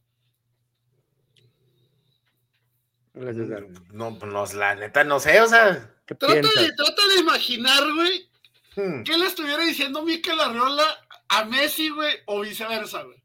No, 3.12 4.10
no, 4.10 4.46
la 4.54 4.74
neta, 4.76 5.04
no 5.04 5.18
sé, 5.20 5.40
o 5.40 5.48
sea. 5.48 5.96
Trata 6.06 6.34
de, 6.34 6.72
trata 6.72 7.08
de 7.08 7.20
imaginar, 7.20 7.92
güey, 7.92 8.29
Hmm. 8.76 9.02
¿Qué 9.02 9.18
le 9.18 9.26
estuviera 9.26 9.62
diciendo 9.64 10.02
Mikel 10.02 10.38
Arriola 10.40 10.84
a 11.28 11.44
Messi, 11.44 11.88
güey, 11.90 12.14
o 12.26 12.40
viceversa, 12.40 13.02
güey? 13.02 13.20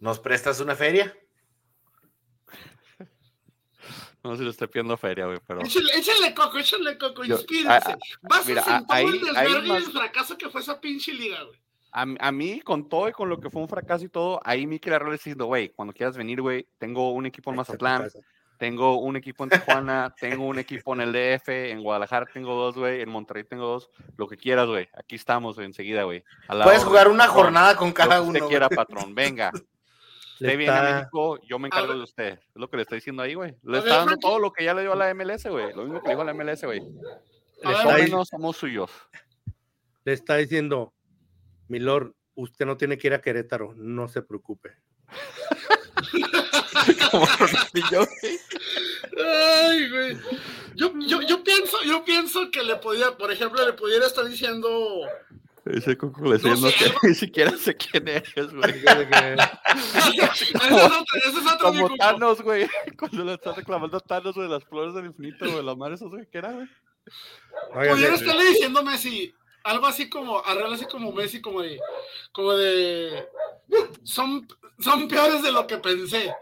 ¿Nos 0.00 0.18
prestas 0.18 0.60
una 0.60 0.74
feria? 0.74 1.14
No 4.22 4.32
sé 4.32 4.38
si 4.38 4.44
le 4.44 4.50
estoy 4.50 4.68
pidiendo 4.68 4.98
feria, 4.98 5.24
güey, 5.24 5.38
pero. 5.46 5.62
Échale, 5.62 6.34
coco, 6.34 6.58
échale 6.58 6.98
coco, 6.98 7.24
inspírense. 7.24 7.96
Vas 8.20 8.46
a 8.50 8.62
sentar 8.62 9.00
el 9.00 9.18
desvergue 9.18 9.68
y 9.68 9.70
el 9.70 9.84
fracaso 9.84 10.36
que 10.36 10.50
fue 10.50 10.60
esa 10.60 10.78
pinche 10.78 11.14
liga, 11.14 11.42
güey. 11.42 11.58
A, 11.92 12.02
a, 12.02 12.30
mí, 12.30 12.60
con 12.60 12.86
todo 12.86 13.08
y 13.08 13.12
con 13.12 13.30
lo 13.30 13.40
que 13.40 13.48
fue 13.48 13.62
un 13.62 13.68
fracaso 13.68 14.04
y 14.04 14.10
todo, 14.10 14.38
ahí 14.44 14.66
Mikel 14.66 14.92
Arriola 14.92 15.14
diciendo, 15.14 15.46
güey, 15.46 15.70
cuando 15.70 15.94
quieras 15.94 16.18
venir, 16.18 16.42
güey, 16.42 16.68
tengo 16.76 17.12
un 17.12 17.24
equipo 17.24 17.50
en 17.50 17.56
Mazatlán, 17.56 18.10
tengo 18.60 19.00
un 19.00 19.16
equipo 19.16 19.42
en 19.44 19.50
Tijuana, 19.50 20.14
tengo 20.20 20.46
un 20.46 20.58
equipo 20.58 20.92
en 20.92 21.00
el 21.00 21.12
DF, 21.12 21.48
en 21.48 21.82
Guadalajara 21.82 22.26
tengo 22.26 22.54
dos, 22.54 22.76
güey, 22.76 23.00
en 23.00 23.08
Monterrey 23.08 23.42
tengo 23.42 23.66
dos, 23.66 23.88
lo 24.18 24.28
que 24.28 24.36
quieras, 24.36 24.68
güey. 24.68 24.86
Aquí 24.92 25.16
estamos 25.16 25.58
enseguida, 25.58 26.02
güey. 26.02 26.22
Puedes 26.46 26.84
jugar 26.84 27.08
una 27.08 27.26
jornada 27.26 27.74
con 27.74 27.90
cada 27.90 28.20
uno. 28.20 28.34
Que 28.34 28.46
quiera, 28.46 28.68
patrón, 28.68 29.14
venga. 29.14 29.50
Usted 30.34 30.58
viene 30.58 30.76
a 30.76 30.82
México, 30.82 31.40
yo 31.48 31.58
me 31.58 31.68
encargo 31.68 31.94
de 31.94 32.02
usted. 32.02 32.32
Es 32.34 32.40
lo 32.54 32.68
que 32.68 32.76
le 32.76 32.82
está 32.82 32.96
diciendo 32.96 33.22
ahí, 33.22 33.32
güey. 33.32 33.56
Le 33.62 33.78
está 33.78 33.96
dando 33.96 34.18
todo 34.18 34.38
lo 34.38 34.52
que 34.52 34.62
ya 34.62 34.74
le 34.74 34.82
dio 34.82 34.92
a 34.92 34.96
la 34.96 35.14
MLS, 35.14 35.46
güey. 35.46 35.72
Lo 35.74 35.84
mismo 35.84 36.02
que 36.02 36.08
le 36.08 36.14
dijo 36.14 36.20
a 36.20 36.24
la 36.26 36.34
MLS, 36.34 36.62
güey. 36.64 36.82
No 38.10 38.26
somos 38.26 38.58
suyos. 38.58 38.90
Le 40.04 40.12
está 40.12 40.36
diciendo, 40.36 40.92
Milord, 41.68 42.12
usted 42.34 42.66
no 42.66 42.76
tiene 42.76 42.98
que 42.98 43.06
ir 43.06 43.14
a 43.14 43.22
Querétaro, 43.22 43.72
no 43.74 44.06
se 44.06 44.20
preocupe. 44.20 44.72
Ay, 49.16 49.88
güey. 49.90 50.16
Yo, 50.74 50.92
yo, 50.98 51.22
yo, 51.22 51.44
pienso, 51.44 51.82
yo 51.84 52.04
pienso 52.04 52.50
que 52.50 52.62
le 52.62 52.76
podía, 52.76 53.16
por 53.16 53.32
ejemplo, 53.32 53.64
le 53.64 53.72
pudiera 53.72 54.06
estar 54.06 54.26
diciendo. 54.26 55.00
Ese 55.66 55.98
cuco 55.98 56.24
le 56.24 56.38
diciendo 56.38 56.68
que 56.78 56.92
ni 57.08 57.14
siquiera 57.14 57.54
sé 57.56 57.76
quién 57.76 58.08
eres, 58.08 58.52
güey. 58.52 58.70
ese 58.70 58.84
es 61.26 61.46
otro, 61.54 61.72
Como 61.72 61.94
Thanos, 61.96 62.40
güey. 62.40 62.66
Cuando 62.98 63.24
le 63.24 63.34
estás 63.34 63.56
reclamando 63.56 64.00
Thanos, 64.00 64.34
de 64.34 64.48
las 64.48 64.64
flores 64.64 64.94
del 64.94 65.04
infinito, 65.06 65.50
güey. 65.50 65.64
La 65.64 65.74
madre, 65.74 65.96
eso, 65.96 66.08
güey, 66.08 66.26
¿qué 66.30 66.38
era, 66.38 66.52
güey? 66.52 66.66
Pudiera 67.72 68.14
estarle 68.14 68.44
diciendo 68.44 68.82
Messi, 68.82 69.34
algo 69.64 69.86
así 69.86 70.08
como, 70.08 70.44
arregla 70.44 70.74
así 70.74 70.86
como 70.86 71.12
Messi, 71.12 71.40
como 71.40 71.62
de, 71.62 71.80
como 72.32 72.52
de, 72.54 73.28
son, 74.02 74.46
son 74.78 75.08
peores 75.08 75.42
de 75.42 75.52
lo 75.52 75.66
que 75.66 75.78
pensé. 75.78 76.34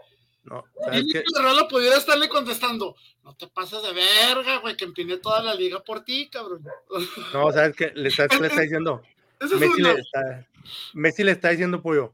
No, 0.43 0.65
y 0.91 1.11
que 1.11 1.23
Rola 1.39 1.67
pudiera 1.67 1.97
estarle 1.97 2.27
contestando, 2.27 2.95
no 3.23 3.35
te 3.35 3.47
pases 3.47 3.83
de 3.83 3.93
verga, 3.93 4.57
güey, 4.57 4.75
que 4.75 4.85
empiné 4.85 5.17
toda 5.17 5.43
la 5.43 5.53
liga 5.53 5.79
por 5.83 6.03
ti, 6.03 6.29
cabrón. 6.29 6.65
No, 7.33 7.51
¿sabes 7.51 7.75
qué? 7.75 7.91
Le 7.93 8.09
está, 8.09 8.25
le 8.39 8.47
está 8.47 8.61
diciendo, 8.61 9.03
Messi, 9.39 9.81
le 9.81 9.91
está, 9.91 10.47
Messi 10.93 11.23
le 11.23 11.31
está 11.33 11.49
diciendo, 11.49 11.81
pollo, 11.81 12.13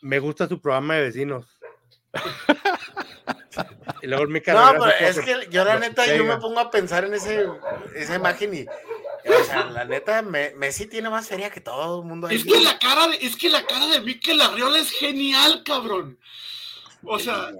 me 0.00 0.18
gusta 0.20 0.48
su 0.48 0.60
programa 0.60 0.94
de 0.94 1.02
vecinos. 1.02 1.44
y 4.02 4.06
luego 4.06 4.26
mi 4.26 4.40
No, 4.40 4.72
pero 4.72 4.86
es 4.86 5.20
que 5.20 5.48
yo 5.50 5.64
la 5.64 5.78
neta, 5.78 6.06
yo 6.14 6.24
me 6.24 6.36
pongo 6.38 6.60
a 6.60 6.70
pensar 6.70 7.04
en 7.04 7.14
ese, 7.14 7.46
esa 7.94 8.14
imagen 8.14 8.54
y 8.54 8.66
o 9.40 9.44
sea, 9.44 9.64
la 9.70 9.84
neta, 9.84 10.22
Messi 10.22 10.86
tiene 10.86 11.10
más 11.10 11.28
feria 11.28 11.50
que 11.50 11.60
todo 11.60 12.02
el 12.02 12.08
mundo. 12.08 12.28
Es 12.28 12.44
que 12.44 12.60
la 12.60 12.78
cara 12.78 13.08
de, 13.08 13.18
es 13.20 13.36
que 13.36 13.48
la 13.48 13.64
cara 13.66 13.86
de 13.86 14.00
Mikel 14.00 14.40
Arriola 14.40 14.78
es 14.78 14.90
genial, 14.90 15.62
cabrón. 15.64 16.18
O 17.02 17.18
sea, 17.18 17.52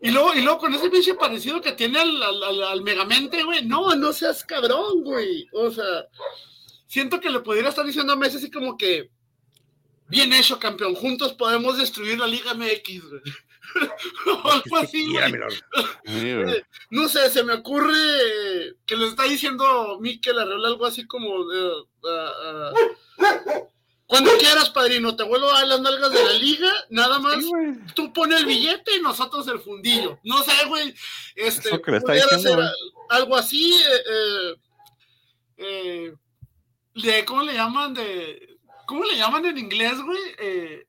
y 0.00 0.10
luego, 0.10 0.34
y 0.34 0.42
luego 0.42 0.58
con 0.58 0.74
ese 0.74 0.90
pinche 0.90 1.14
parecido 1.14 1.60
que 1.60 1.72
tiene 1.72 1.98
al, 1.98 2.22
al, 2.62 2.82
Megamente, 2.82 3.42
güey. 3.42 3.64
No, 3.64 3.94
no 3.94 4.12
seas 4.12 4.44
cabrón, 4.44 5.02
güey. 5.02 5.48
O 5.52 5.70
sea, 5.70 6.06
siento 6.86 7.20
que 7.20 7.30
le 7.30 7.40
pudiera 7.40 7.70
estar 7.70 7.84
diciendo 7.86 8.12
a 8.12 8.16
Messi 8.16 8.36
así 8.36 8.50
como 8.50 8.76
que. 8.76 9.10
Bien 10.08 10.32
hecho, 10.32 10.58
campeón. 10.58 10.94
Juntos 10.94 11.32
podemos 11.32 11.78
destruir 11.78 12.18
la 12.18 12.26
Liga 12.26 12.52
MX, 12.54 13.08
güey. 13.08 13.22
algo 14.44 14.76
así, 14.76 15.06
No 16.94 17.08
sé, 17.08 17.28
se 17.28 17.42
me 17.42 17.54
ocurre 17.54 17.92
que 18.86 18.94
le 18.94 19.08
está 19.08 19.24
diciendo 19.24 19.98
Mikel 20.00 20.38
Arreola 20.38 20.68
algo 20.68 20.86
así 20.86 21.04
como 21.08 21.44
de, 21.44 21.66
uh, 21.66 21.88
uh, 22.02 23.68
cuando 24.06 24.30
quieras, 24.38 24.70
padrino, 24.70 25.16
te 25.16 25.24
vuelvo 25.24 25.50
a 25.50 25.54
dar 25.54 25.66
las 25.66 25.80
nalgas 25.80 26.12
de 26.12 26.22
la 26.22 26.32
liga, 26.34 26.70
nada 26.90 27.18
más 27.18 27.34
tú 27.96 28.12
pones 28.12 28.38
el 28.38 28.46
billete 28.46 28.96
y 28.96 29.02
nosotros 29.02 29.48
el 29.48 29.58
fundillo. 29.58 30.20
No 30.22 30.44
sé, 30.44 30.52
güey, 30.68 30.94
este, 31.34 31.70
diciendo, 32.12 32.62
algo 33.08 33.34
así, 33.34 33.74
eh, 34.08 34.54
eh, 35.56 36.14
de, 36.94 37.24
¿cómo 37.24 37.42
le 37.42 37.54
llaman? 37.54 37.92
De, 37.92 38.56
¿Cómo 38.86 39.02
le 39.02 39.16
llaman 39.16 39.44
en 39.46 39.58
inglés, 39.58 40.00
güey? 40.00 40.22
Eh, 40.38 40.86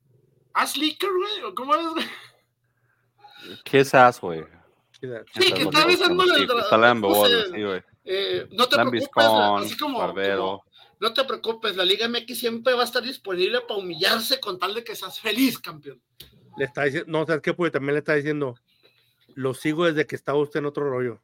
¿Ass 0.53 0.77
liquor, 0.77 1.09
güey? 1.17 1.41
¿O 1.45 1.55
cómo 1.55 1.73
es, 1.73 1.87
güey? 1.87 2.05
¿Qué 3.63 3.79
es 3.79 3.95
ass, 3.95 4.21
güey? 4.21 4.45
Sí, 4.99 5.51
que 5.53 5.61
está 5.63 5.83
avisando 5.83 6.23
el... 6.23 6.47
No, 6.47 7.25
sí, 7.25 7.63
güey. 7.63 7.83
Eh, 8.05 8.47
no 8.51 8.67
te 8.67 8.75
preocupes, 8.75 9.09
así 9.15 9.77
como, 9.77 9.99
como 9.99 10.63
no 10.99 11.13
te 11.13 11.23
preocupes, 11.23 11.75
la 11.75 11.85
Liga 11.85 12.07
MX 12.07 12.37
siempre 12.37 12.73
va 12.73 12.81
a 12.81 12.85
estar 12.85 13.03
disponible 13.03 13.61
para 13.61 13.79
humillarse 13.79 14.39
con 14.39 14.57
tal 14.57 14.73
de 14.73 14.83
que 14.83 14.95
seas 14.95 15.19
feliz, 15.19 15.59
campeón. 15.59 16.01
Le 16.57 16.65
está 16.65 16.83
diciendo, 16.83 17.11
no, 17.11 17.25
¿sabes 17.25 17.41
qué? 17.41 17.53
Porque 17.53 17.71
también 17.71 17.95
le 17.95 17.99
está 17.99 18.15
diciendo, 18.15 18.55
lo 19.33 19.53
sigo 19.53 19.85
desde 19.85 20.07
que 20.07 20.15
estaba 20.15 20.39
usted 20.39 20.59
en 20.59 20.67
otro 20.67 20.89
rollo. 20.89 21.19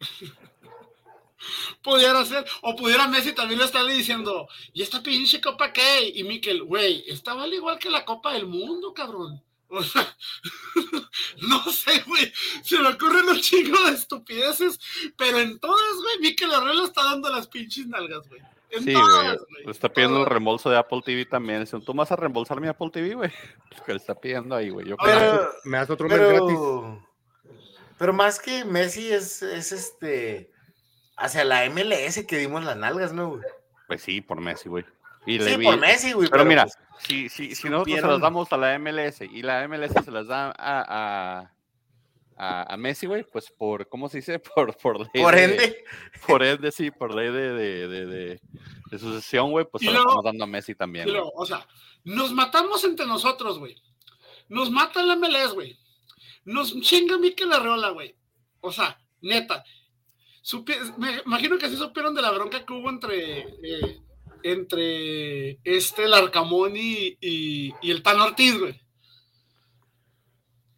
pudiera 1.82 2.24
ser, 2.24 2.44
o 2.62 2.74
pudiera 2.76 3.08
Messi 3.08 3.32
también 3.32 3.58
le 3.58 3.66
estarle 3.66 3.94
diciendo, 3.94 4.48
¿y 4.72 4.82
esta 4.82 5.02
pinche 5.02 5.40
copa 5.40 5.72
qué? 5.72 6.08
Y 6.14 6.24
Miquel, 6.24 6.62
güey, 6.64 7.04
esta 7.06 7.34
vale 7.34 7.56
igual 7.56 7.78
que 7.78 7.90
la 7.90 8.04
Copa 8.04 8.32
del 8.32 8.46
Mundo, 8.46 8.94
cabrón. 8.94 9.42
O 9.70 9.82
sea, 9.82 10.16
no 11.42 11.64
sé, 11.70 12.02
güey. 12.06 12.32
Se 12.62 12.78
me 12.78 12.88
ocurren 12.88 13.28
un 13.28 13.40
chingo 13.40 13.82
de 13.84 13.92
estupideces, 13.92 14.80
pero 15.16 15.38
en 15.38 15.58
todas, 15.58 15.96
güey, 15.96 16.18
Miquel 16.20 16.52
Arreola 16.52 16.84
está 16.84 17.04
dando 17.04 17.30
las 17.30 17.46
pinches 17.46 17.86
nalgas, 17.86 18.28
güey 18.28 18.40
sí, 18.78 18.92
güey. 18.92 19.38
está 19.70 19.88
pidiendo 19.88 20.20
el 20.20 20.26
reembolso 20.26 20.70
de 20.70 20.78
Apple 20.78 21.00
TV 21.04 21.24
también. 21.24 21.60
Dicen, 21.60 21.82
¿tú 21.84 21.92
vas 21.92 22.12
a 22.12 22.16
reembolsar 22.16 22.60
mi 22.60 22.68
Apple 22.68 22.90
TV, 22.92 23.14
güey? 23.14 23.30
Lo 23.78 23.84
que 23.84 23.92
le 23.92 23.98
está 23.98 24.14
pidiendo 24.14 24.54
ahí, 24.54 24.70
güey. 24.70 24.94
Pero, 25.02 25.50
me 25.64 25.78
das 25.78 25.90
otro 25.90 26.08
mes 26.08 26.18
gratis. 26.18 26.58
Pero 27.98 28.12
más 28.12 28.38
que 28.38 28.64
Messi 28.64 29.12
es, 29.12 29.42
es 29.42 29.72
este. 29.72 30.50
Hacia 31.16 31.44
la 31.44 31.68
MLS 31.68 32.24
que 32.26 32.38
dimos 32.38 32.64
las 32.64 32.76
nalgas, 32.76 33.12
¿no, 33.12 33.30
güey? 33.30 33.42
Pues 33.86 34.02
sí, 34.02 34.22
por 34.22 34.40
Messi, 34.40 34.70
güey. 34.70 34.84
sí, 35.26 35.38
por 35.62 35.78
Messi, 35.78 36.12
güey. 36.12 36.30
Pero, 36.30 36.44
mira, 36.46 36.62
pues, 36.64 36.78
si, 37.06 37.28
si, 37.28 37.54
si 37.54 37.68
nosotros 37.68 38.00
se 38.00 38.06
las 38.06 38.20
damos 38.20 38.52
a 38.52 38.56
la 38.56 38.78
MLS 38.78 39.20
y 39.22 39.42
la 39.42 39.66
MLS 39.68 39.92
se 40.04 40.10
las 40.10 40.26
da 40.26 40.52
a 40.56 41.50
a, 42.42 42.76
Messi, 42.78 43.06
güey, 43.06 43.22
pues 43.22 43.50
por, 43.50 43.86
¿cómo 43.88 44.08
se 44.08 44.18
dice? 44.18 44.38
Por, 44.54 44.74
por 44.76 44.98
ley. 44.98 45.22
Por 45.22 45.34
ende. 45.36 45.84
por 46.26 46.42
ende, 46.42 46.72
sí, 46.72 46.90
por 46.90 47.14
ley 47.14 47.30
de, 47.30 47.52
de, 47.52 48.06
de, 48.06 48.40
de 48.90 48.98
sucesión, 48.98 49.50
güey, 49.50 49.66
pues 49.70 49.84
se 49.84 49.90
lo 49.90 49.98
estamos 49.98 50.24
dando 50.24 50.44
a 50.44 50.46
Messi 50.46 50.74
también. 50.74 51.06
o 51.34 51.44
sea, 51.44 51.66
nos 52.04 52.32
matamos 52.32 52.82
entre 52.84 53.06
nosotros, 53.06 53.58
güey. 53.58 53.76
Nos 54.48 54.70
mata 54.70 55.02
la 55.02 55.16
MLS, 55.16 55.52
güey. 55.52 55.78
Nos 56.44 56.80
chinga 56.80 57.18
Mikel 57.18 57.52
Arreola, 57.52 57.90
güey. 57.90 58.16
O 58.60 58.72
sea, 58.72 58.98
neta. 59.20 59.62
me 60.96 61.20
imagino 61.26 61.58
que 61.58 61.68
sí 61.68 61.76
supieron 61.76 62.14
de 62.14 62.22
la 62.22 62.30
bronca 62.30 62.64
que 62.64 62.72
hubo 62.72 62.88
entre, 62.88 63.40
eh, 63.40 64.00
entre 64.42 65.58
este, 65.64 66.04
el 66.04 66.14
Arcamón 66.14 66.76
y, 66.76 67.16
y, 67.20 67.74
y 67.82 67.90
el 67.90 68.02
Tan 68.02 68.20
Ortiz, 68.20 68.58
güey. 68.58 68.80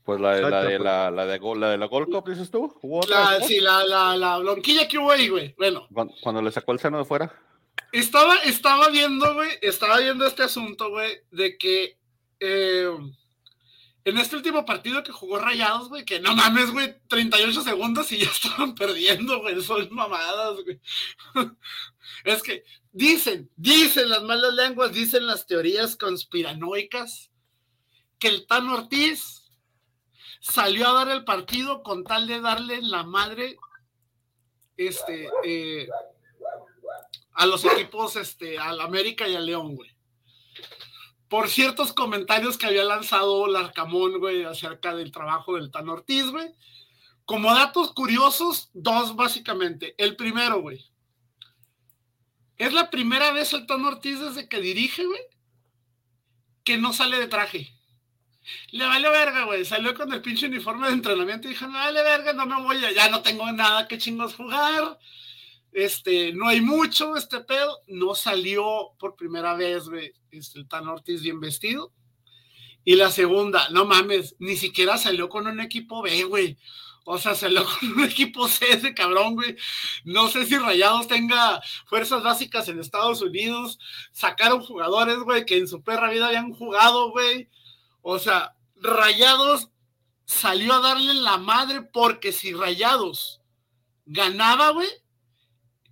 Pues 0.05 0.21
la 0.21 0.35
de, 0.35 0.43
la 0.43 0.65
de 0.65 0.79
la, 0.81 1.11
la, 1.11 1.27
de, 1.27 1.39
la 1.39 1.71
de 1.71 1.79
la 1.79 1.87
Gold 1.87 2.11
Cup, 2.11 2.29
dices 2.29 2.51
tú. 2.51 2.75
La, 3.09 3.41
sí, 3.41 3.61
la, 3.61 3.85
la, 3.85 4.17
la 4.17 4.39
bronquilla 4.39 4.89
que 4.89 4.99
hubo 4.99 5.13
ahí, 5.13 5.29
güey. 5.29 5.55
Bueno. 5.57 5.87
Cuando, 6.23 6.43
le 6.43 6.51
sacó 6.51 6.73
el 6.73 6.81
seno 6.81 6.99
de 6.99 7.05
fuera. 7.05 7.33
Estaba, 7.93 8.37
estaba 8.39 8.89
viendo, 8.89 9.33
güey, 9.35 9.51
estaba 9.61 9.99
viendo 10.01 10.27
este 10.27 10.43
asunto, 10.43 10.91
güey, 10.91 11.21
de 11.31 11.57
que 11.57 11.99
eh, 12.41 12.91
en 14.05 14.19
este 14.19 14.37
último 14.37 14.65
partido 14.65 15.03
que 15.03 15.13
jugó 15.13 15.39
Rayados, 15.39 15.89
güey, 15.89 16.05
que 16.05 16.19
no 16.19 16.35
mames, 16.35 16.73
güey, 16.73 16.97
38 17.09 17.63
segundos 17.63 18.11
y 18.11 18.19
ya 18.19 18.27
estaban 18.31 18.75
perdiendo, 18.75 19.41
güey, 19.41 19.61
son 19.63 19.89
mamadas, 19.93 20.57
güey. 20.65 20.81
es 22.25 22.43
que 22.43 22.65
dicen, 22.93 23.51
dicen 23.57 24.09
las 24.09 24.23
malas 24.23 24.55
lenguas, 24.55 24.93
dicen 24.93 25.27
las 25.27 25.47
teorías 25.47 25.97
conspiranoicas, 25.97 27.31
que 28.19 28.29
el 28.29 28.47
Tan 28.47 28.69
Ortiz 28.69 29.51
salió 30.41 30.89
a 30.89 30.93
dar 30.93 31.09
el 31.09 31.25
partido 31.25 31.83
con 31.83 32.05
tal 32.05 32.27
de 32.27 32.41
darle 32.41 32.81
la 32.83 33.03
madre 33.03 33.57
este, 34.77 35.29
eh, 35.45 35.89
a 37.35 37.47
los 37.47 37.65
equipos, 37.65 38.17
este, 38.17 38.59
al 38.59 38.81
América 38.81 39.27
y 39.29 39.35
al 39.35 39.47
León, 39.47 39.75
güey. 39.75 39.91
Por 41.29 41.49
ciertos 41.49 41.93
comentarios 41.93 42.59
que 42.59 42.67
había 42.67 42.85
lanzado 42.85 43.47
Larcamón, 43.47 44.19
güey, 44.19 44.45
acerca 44.45 44.95
del 44.95 45.13
trabajo 45.13 45.55
del 45.57 45.71
Tan 45.71 45.89
Ortiz, 45.89 46.31
güey. 46.31 46.53
Como 47.25 47.55
datos 47.55 47.93
curiosos, 47.93 48.69
dos 48.75 49.17
básicamente. 49.17 49.95
El 49.97 50.17
primero, 50.17 50.61
güey. 50.61 50.92
Es 52.59 52.73
la 52.73 52.91
primera 52.91 53.33
vez 53.33 53.53
el 53.53 53.67
Tan 53.67 53.85
Ortiz 53.85 54.21
desde 54.21 54.49
que 54.49 54.61
dirige, 54.61 55.05
güey, 55.05 55.21
que 56.65 56.77
no 56.79 56.93
sale 56.93 57.19
de 57.19 57.29
traje. 57.29 57.73
Le 58.71 58.87
vale 58.87 59.09
verga, 59.09 59.45
güey. 59.45 59.65
Salió 59.65 59.95
con 59.95 60.13
el 60.13 60.23
pinche 60.23 60.47
uniforme 60.47 60.89
de 60.89 60.95
entrenamiento 60.95 61.49
y 61.49 61.53
dijo, 61.53 61.67
no 61.67 61.75
vale 61.75 62.03
verga, 62.03 62.33
no 62.33 62.47
me 62.47 62.61
voy, 62.63 62.81
ya 62.95 63.09
no 63.09 63.23
tengo 63.23 63.51
nada 63.53 63.87
que 63.89 63.99
chingos 63.99 64.35
jugar. 64.35 64.99
Este, 65.73 66.33
no 66.33 66.49
hay 66.49 66.61
mucho, 66.61 67.17
este 67.17 67.41
pedo. 67.41 67.81
No 67.87 68.15
salió 68.15 68.91
por 68.99 69.17
primera 69.17 69.55
vez, 69.55 69.89
güey, 69.89 70.13
este, 70.31 70.59
el 70.59 70.69
Tan 70.69 70.89
Ortiz 70.89 71.23
bien 71.23 71.41
vestido. 71.41 71.93
Y 72.85 72.97
la 72.97 73.11
segunda, 73.11 73.69
no 73.71 73.85
mames, 73.85 74.35
ni 74.41 74.57
siquiera 74.57 74.99
salió 74.99 75.29
con 75.29 75.47
un 75.47 75.61
equipo 75.61 76.03
B, 76.03 76.25
güey. 76.25 76.59
O 77.05 77.19
sea, 77.19 77.35
salió 77.35 77.65
con 77.65 77.93
un 77.93 78.05
equipo 78.05 78.49
C 78.49 78.67
ese 78.71 78.95
cabrón, 78.95 79.35
güey. 79.35 79.57
No 80.05 80.29
sé 80.29 80.47
si 80.47 80.57
Rayados 80.57 81.09
tenga 81.09 81.61
fuerzas 81.87 82.23
básicas 82.23 82.69
en 82.69 82.79
Estados 82.79 83.23
Unidos. 83.23 83.79
Sacaron 84.13 84.63
jugadores, 84.63 85.19
güey, 85.19 85.45
que 85.45 85.59
en 85.59 85.69
su 85.69 85.83
perra 85.83 86.11
vida 86.11 86.29
habían 86.29 86.53
jugado, 86.53 87.11
güey. 87.11 87.49
O 88.03 88.19
sea, 88.19 88.55
Rayados 88.77 89.71
salió 90.25 90.75
a 90.75 90.81
darle 90.81 91.15
la 91.15 91.39
madre 91.39 91.83
porque 91.83 92.33
si 92.33 92.53
Rayados 92.53 93.41
ganaba, 94.07 94.71
güey, 94.71 94.89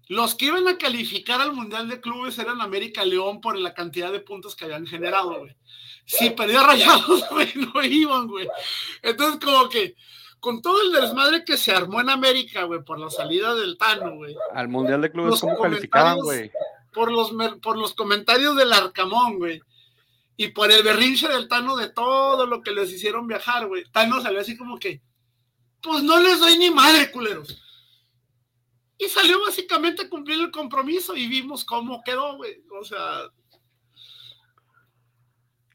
los 0.09 0.35
que 0.35 0.47
iban 0.47 0.67
a 0.67 0.79
calificar 0.79 1.40
al 1.40 1.52
Mundial 1.52 1.88
de 1.88 2.00
Clubes 2.00 2.38
eran 2.38 2.61
América 2.61 3.05
León 3.05 3.40
por 3.40 3.57
la 3.57 3.75
cantidad 3.75 4.11
de 4.11 4.21
puntos 4.21 4.57
que 4.57 4.64
habían 4.64 4.87
generado, 4.87 5.38
güey. 5.38 5.57
Si 6.05 6.31
perdía 6.31 6.62
Rayados, 6.62 7.29
güey, 7.31 7.52
no 7.55 7.83
iban, 7.83 8.26
güey. 8.26 8.49
Entonces, 9.02 9.38
como 9.40 9.69
que 9.69 9.95
con 10.40 10.62
todo 10.62 10.82
el 10.82 10.92
desmadre 10.92 11.44
que 11.44 11.56
se 11.56 11.73
armó 11.73 12.00
en 12.00 12.11
América, 12.11 12.64
güey, 12.64 12.82
por 12.82 12.99
la 12.99 13.11
salida 13.11 13.54
del 13.54 13.76
Tano, 13.76 14.16
güey. 14.16 14.35
Al 14.54 14.68
Mundial 14.68 15.02
de 15.02 15.11
Clubes, 15.11 15.40
¿cómo 15.40 15.61
calificaban, 15.61 16.18
güey? 16.18 16.50
Por 16.92 17.12
los, 17.12 17.32
por 17.62 17.76
los 17.76 17.94
comentarios 17.94 18.56
del 18.56 18.73
Arcamón, 18.73 19.38
güey. 19.38 19.61
Y 20.37 20.49
por 20.49 20.73
el 20.73 20.82
berrinche 20.82 21.28
del 21.28 21.47
Tano 21.47 21.76
de 21.76 21.90
todo 21.90 22.47
lo 22.47 22.62
que 22.62 22.73
les 22.73 22.90
hicieron 22.90 23.26
viajar, 23.26 23.66
güey. 23.68 23.85
Tano 23.92 24.20
salió 24.23 24.40
así 24.40 24.56
como 24.56 24.78
que, 24.78 25.02
pues 25.82 26.02
no 26.02 26.18
les 26.18 26.40
doy 26.40 26.56
ni 26.56 26.70
madre, 26.70 27.11
culeros. 27.11 27.62
Y 28.97 29.09
salió 29.09 29.40
básicamente 29.44 30.02
a 30.02 30.09
cumplir 30.09 30.40
el 30.40 30.50
compromiso 30.50 31.14
y 31.16 31.26
vimos 31.26 31.64
cómo 31.64 32.02
quedó, 32.02 32.37
güey. 32.37 32.62
O 32.80 32.85
sea. 32.85 33.30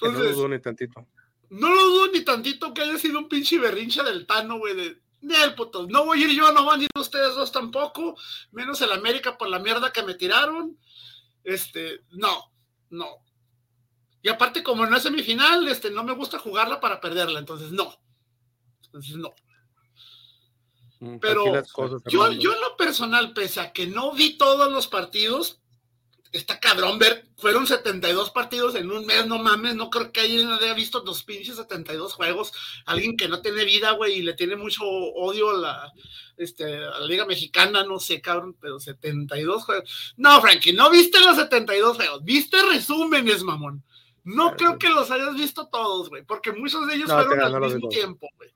no 0.02 0.48
lo 0.48 0.62
tantito. 0.62 1.08
No 1.56 1.74
lo 1.74 1.86
dudo 1.86 2.08
ni 2.12 2.22
tantito 2.22 2.74
que 2.74 2.82
haya 2.82 2.98
sido 2.98 3.20
un 3.20 3.30
pinche 3.30 3.58
berrinche 3.58 4.04
del 4.04 4.26
Tano, 4.26 4.58
güey. 4.58 4.76
De, 4.76 5.02
el 5.22 5.56
puto, 5.56 5.88
no 5.88 6.06
voy 6.06 6.22
a 6.22 6.28
ir 6.28 6.38
yo, 6.38 6.52
no 6.52 6.66
van 6.66 6.82
a 6.82 6.84
ir 6.84 6.90
ustedes 7.00 7.34
dos 7.34 7.52
tampoco, 7.52 8.16
menos 8.52 8.80
el 8.82 8.92
América 8.92 9.38
por 9.38 9.50
la 9.50 9.60
mierda 9.60 9.92
que 9.92 10.04
me 10.04 10.14
tiraron. 10.14 10.78
Este, 11.44 12.02
no, 12.12 12.52
no. 12.90 13.24
Y 14.22 14.30
aparte, 14.30 14.64
como 14.64 14.86
no 14.86 14.98
es 14.98 15.04
semifinal, 15.04 15.68
este, 15.68 15.90
no 15.90 16.04
me 16.04 16.14
gusta 16.14 16.40
jugarla 16.40 16.80
para 16.80 17.00
perderla, 17.00 17.40
entonces 17.40 17.72
no. 17.72 17.96
Entonces 18.84 19.16
no. 19.16 19.34
Mm, 21.00 21.18
Pero 21.20 21.46
yo, 22.08 22.32
yo 22.32 22.54
en 22.54 22.62
lo 22.62 22.78
personal, 22.78 23.34
pese 23.34 23.62
a 23.62 23.72
que 23.72 23.88
no 23.88 24.12
vi 24.14 24.38
todos 24.38 24.72
los 24.72 24.88
partidos, 24.88 25.62
está 26.32 26.60
cabrón 26.60 27.00
ver, 27.00 27.28
fueron 27.38 27.66
72 27.66 28.32
partidos 28.32 28.76
en 28.76 28.92
un 28.92 29.06
mes, 29.06 29.26
no 29.28 29.38
mames, 29.38 29.76
no 29.76 29.90
creo 29.90 30.12
que 30.12 30.22
alguien 30.22 30.52
haya 30.52 30.74
visto 30.74 31.04
los 31.06 31.24
pinches 31.24 31.56
72 31.56 32.14
juegos, 32.14 32.52
alguien 32.86 33.16
que 33.18 33.28
no 33.28 33.42
tiene 33.42 33.66
vida, 33.66 33.92
güey, 33.92 34.16
y 34.16 34.22
le 34.22 34.34
tiene 34.34 34.56
mucho 34.56 34.84
odio 34.84 35.52
a 35.52 35.58
la, 35.58 35.94
este, 36.38 36.66
a 36.66 37.00
la 37.00 37.06
Liga 37.06 37.26
Mexicana, 37.26 37.84
no 37.84 38.00
sé, 38.00 38.22
cabrón, 38.22 38.56
pero 38.60 38.80
72 38.80 39.64
juegos. 39.64 40.14
No, 40.18 40.42
Frankie, 40.42 40.74
no 40.74 40.90
viste 40.90 41.20
los 41.22 41.38
72 41.38 41.98
juegos, 41.98 42.24
viste 42.24 42.58
resúmenes, 42.64 43.44
mamón. 43.44 43.84
No 44.24 44.56
creo 44.56 44.80
que 44.80 44.90
los 44.90 45.12
hayas 45.12 45.36
visto 45.36 45.68
todos, 45.68 46.10
güey, 46.10 46.24
porque 46.24 46.52
muchos 46.52 46.88
de 46.88 46.96
ellos 46.96 47.12
fueron 47.12 47.42
al 47.42 47.62
mismo 47.62 47.88
tiempo, 47.90 48.28
güey. 48.38 48.50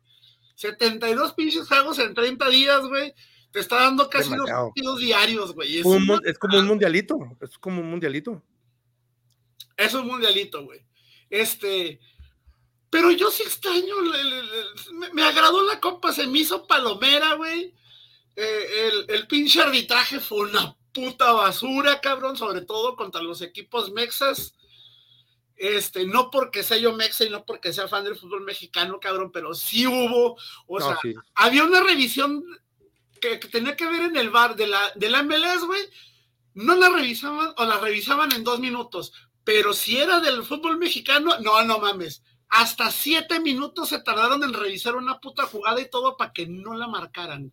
72 0.55 1.33
pinches 1.33 1.67
juegos 1.67 1.99
en 1.99 2.13
30 2.13 2.49
días, 2.49 2.81
güey. 2.81 3.13
Te 3.51 3.59
está 3.59 3.77
dando 3.77 4.09
casi 4.09 4.29
dos 4.35 4.49
partidos 4.49 4.99
diarios, 4.99 5.53
güey. 5.53 5.77
Es, 5.79 5.85
es, 6.25 6.37
como 6.37 6.59
un 6.59 6.67
mundialito. 6.67 7.17
Es 7.41 7.57
como 7.57 7.81
un 7.81 7.89
mundialito. 7.89 8.43
Es 9.75 9.93
un 9.93 10.07
mundialito, 10.07 10.63
güey. 10.63 10.85
Este. 11.29 11.99
Pero 12.89 13.11
yo 13.11 13.31
sí 13.31 13.43
extraño. 13.43 13.95
me, 15.13 15.23
agradó 15.23 15.63
la 15.63 15.79
copa, 15.79 16.11
se 16.11 16.27
me 16.27 16.39
hizo 16.39 16.67
palomera, 16.67 17.33
güey. 17.35 17.73
Eh, 18.35 18.87
el, 18.87 19.15
el 19.15 19.27
pinche 19.27 19.61
arbitraje 19.61 20.19
fue 20.19 20.49
una 20.49 20.75
puta 20.93 21.31
basura, 21.31 22.01
cabrón, 22.01 22.37
sobre 22.37 22.61
todo 22.61 22.95
contra 22.95 23.21
los 23.21 23.41
equipos 23.41 23.91
mexas. 23.91 24.53
Este, 25.55 26.05
no 26.05 26.31
porque 26.31 26.63
sea 26.63 26.77
yo 26.77 26.93
mexa 26.93 27.25
y 27.25 27.29
no 27.29 27.45
porque 27.45 27.73
sea 27.73 27.89
fan 27.89 28.05
del 28.05 28.15
fútbol 28.15 28.41
mexicano, 28.41 28.97
cabrón, 28.99 29.29
pero 29.31 29.53
sí 29.53 29.85
hubo, 29.85 30.37
o 30.67 30.79
sea, 30.79 30.97
había 31.35 31.65
una 31.65 31.83
revisión 31.83 32.45
que, 33.19 33.37
tenía 33.37 33.75
que 33.75 33.85
ver 33.85 34.01
en 34.01 34.17
el 34.17 34.29
bar 34.29 34.55
de 34.55 34.67
la, 34.67 34.91
de 34.95 35.09
la 35.09 35.23
MLS, 35.23 35.65
güey, 35.65 35.81
no 36.53 36.75
la 36.75 36.89
revisaban 36.89 37.53
o 37.57 37.65
la 37.65 37.79
revisaban 37.79 38.31
en 38.33 38.43
dos 38.43 38.59
minutos, 38.59 39.13
pero 39.43 39.73
si 39.73 39.97
era 39.97 40.19
del 40.19 40.43
fútbol 40.43 40.77
mexicano, 40.77 41.39
no, 41.39 41.63
no 41.63 41.79
mames, 41.79 42.23
hasta 42.49 42.91
siete 42.91 43.39
minutos 43.39 43.89
se 43.89 44.01
tardaron 44.01 44.43
en 44.43 44.53
revisar 44.53 44.95
una 44.95 45.19
puta 45.19 45.45
jugada 45.45 45.79
y 45.79 45.89
todo 45.89 46.17
para 46.17 46.33
que 46.33 46.47
no 46.47 46.73
la 46.73 46.87
marcaran. 46.87 47.51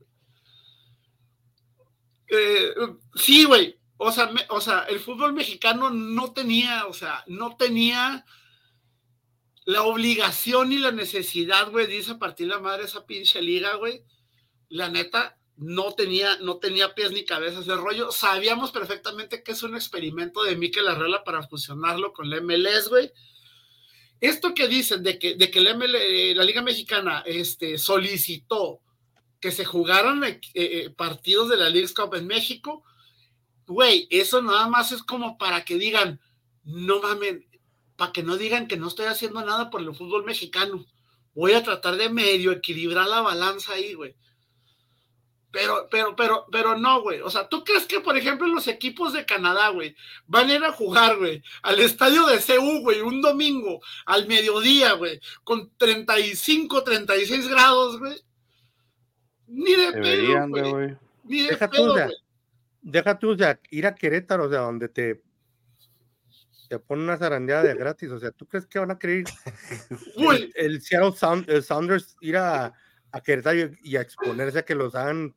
Eh, 2.28 2.74
sí, 3.14 3.44
güey, 3.44 3.78
o 3.98 4.10
sea, 4.10 4.30
o 4.48 4.60
sea, 4.60 4.80
el 4.88 5.00
fútbol 5.00 5.32
mexicano 5.32 5.90
no 5.90 6.32
tenía, 6.32 6.86
o 6.86 6.92
sea, 6.92 7.24
no 7.26 7.56
tenía 7.56 8.24
la 9.64 9.82
obligación 9.82 10.72
y 10.72 10.78
la 10.78 10.92
necesidad, 10.92 11.70
güey, 11.70 11.86
de 11.86 11.96
irse 11.96 12.12
a 12.12 12.18
partir 12.18 12.46
la 12.46 12.60
madre 12.60 12.84
esa 12.84 13.04
pinche 13.04 13.42
liga, 13.42 13.74
güey. 13.74 14.04
La 14.68 14.88
neta, 14.88 15.38
no 15.56 15.92
tenía, 15.92 16.36
no 16.38 16.58
tenía 16.58 16.94
pies 16.94 17.12
ni 17.12 17.24
cabezas 17.24 17.66
de 17.66 17.76
rollo. 17.76 18.12
Sabíamos 18.12 18.70
perfectamente 18.70 19.42
que 19.42 19.52
es 19.52 19.62
un 19.62 19.74
experimento 19.74 20.44
de 20.44 20.56
Mikel 20.56 20.88
Arreola 20.88 21.24
para 21.24 21.46
fusionarlo 21.46 22.12
con 22.12 22.28
la 22.28 22.40
MLS, 22.40 22.88
güey. 22.88 23.10
Esto 24.20 24.54
que 24.54 24.68
dicen 24.68 25.02
de 25.02 25.18
que, 25.18 25.34
de 25.34 25.50
que 25.50 25.60
la, 25.60 25.74
la 25.74 26.44
Liga 26.44 26.62
Mexicana 26.62 27.22
este, 27.26 27.78
solicitó 27.78 28.80
que 29.40 29.50
se 29.50 29.64
jugaran 29.64 30.24
eh, 30.24 30.40
eh, 30.54 30.90
partidos 30.90 31.50
de 31.50 31.56
la 31.56 31.68
League 31.68 31.92
Cup 31.94 32.14
en 32.14 32.26
México, 32.26 32.82
güey, 33.66 34.06
eso 34.10 34.40
nada 34.40 34.68
más 34.68 34.92
es 34.92 35.02
como 35.02 35.36
para 35.36 35.64
que 35.64 35.76
digan, 35.76 36.20
no 36.64 37.00
mames, 37.00 37.44
para 37.96 38.12
que 38.12 38.22
no 38.22 38.36
digan 38.36 38.68
que 38.68 38.76
no 38.76 38.88
estoy 38.88 39.06
haciendo 39.06 39.44
nada 39.44 39.70
por 39.70 39.80
el 39.80 39.94
fútbol 39.94 40.24
mexicano. 40.24 40.86
Voy 41.34 41.52
a 41.52 41.62
tratar 41.62 41.96
de 41.96 42.08
medio 42.08 42.52
equilibrar 42.52 43.08
la 43.08 43.20
balanza 43.20 43.74
ahí, 43.74 43.92
güey. 43.94 44.16
Pero, 45.52 45.88
pero, 45.90 46.14
pero, 46.16 46.46
pero 46.52 46.76
no, 46.76 47.02
güey. 47.02 47.20
O 47.20 47.30
sea, 47.30 47.48
¿tú 47.48 47.64
crees 47.64 47.86
que, 47.86 48.00
por 48.00 48.16
ejemplo, 48.16 48.46
los 48.46 48.68
equipos 48.68 49.12
de 49.12 49.24
Canadá, 49.24 49.68
güey, 49.70 49.96
van 50.26 50.50
a 50.50 50.54
ir 50.54 50.64
a 50.64 50.72
jugar, 50.72 51.16
güey, 51.16 51.42
al 51.62 51.80
estadio 51.80 52.26
de 52.26 52.38
CU, 52.38 52.80
güey, 52.82 53.00
un 53.00 53.22
domingo, 53.22 53.80
al 54.04 54.26
mediodía, 54.26 54.92
güey, 54.92 55.20
con 55.44 55.70
35, 55.76 56.84
36 56.84 57.48
grados, 57.48 57.98
güey? 57.98 58.16
Ni 59.46 59.74
de 59.74 59.92
pedo, 59.92 60.48
güey. 60.48 60.96
Ni 61.24 61.42
de 61.42 61.56
pedo, 61.56 61.92
güey 61.92 62.10
deja 62.86 63.18
tú, 63.18 63.30
o 63.32 63.36
sea, 63.36 63.60
ir 63.70 63.86
a 63.86 63.94
Querétaro, 63.94 64.44
o 64.44 64.48
sea, 64.48 64.60
donde 64.60 64.88
te, 64.88 65.20
te 66.68 66.78
ponen 66.78 67.04
una 67.04 67.18
zarandeada 67.18 67.64
de 67.64 67.74
gratis, 67.74 68.10
o 68.10 68.18
sea, 68.18 68.30
¿tú 68.30 68.46
crees 68.46 68.64
que 68.66 68.78
van 68.78 68.92
a 68.92 68.98
querer 68.98 69.24
el, 70.16 70.52
el, 70.54 70.80
Seattle 70.80 71.12
Sounders 71.62 72.16
ir 72.20 72.36
a, 72.36 72.72
a 73.16 73.20
Querétaro 73.22 73.70
y, 73.82 73.96
a 73.96 74.00
exponerse 74.00 74.58
a 74.58 74.64
que 74.64 74.74
los 74.74 74.94
hagan? 74.94 75.34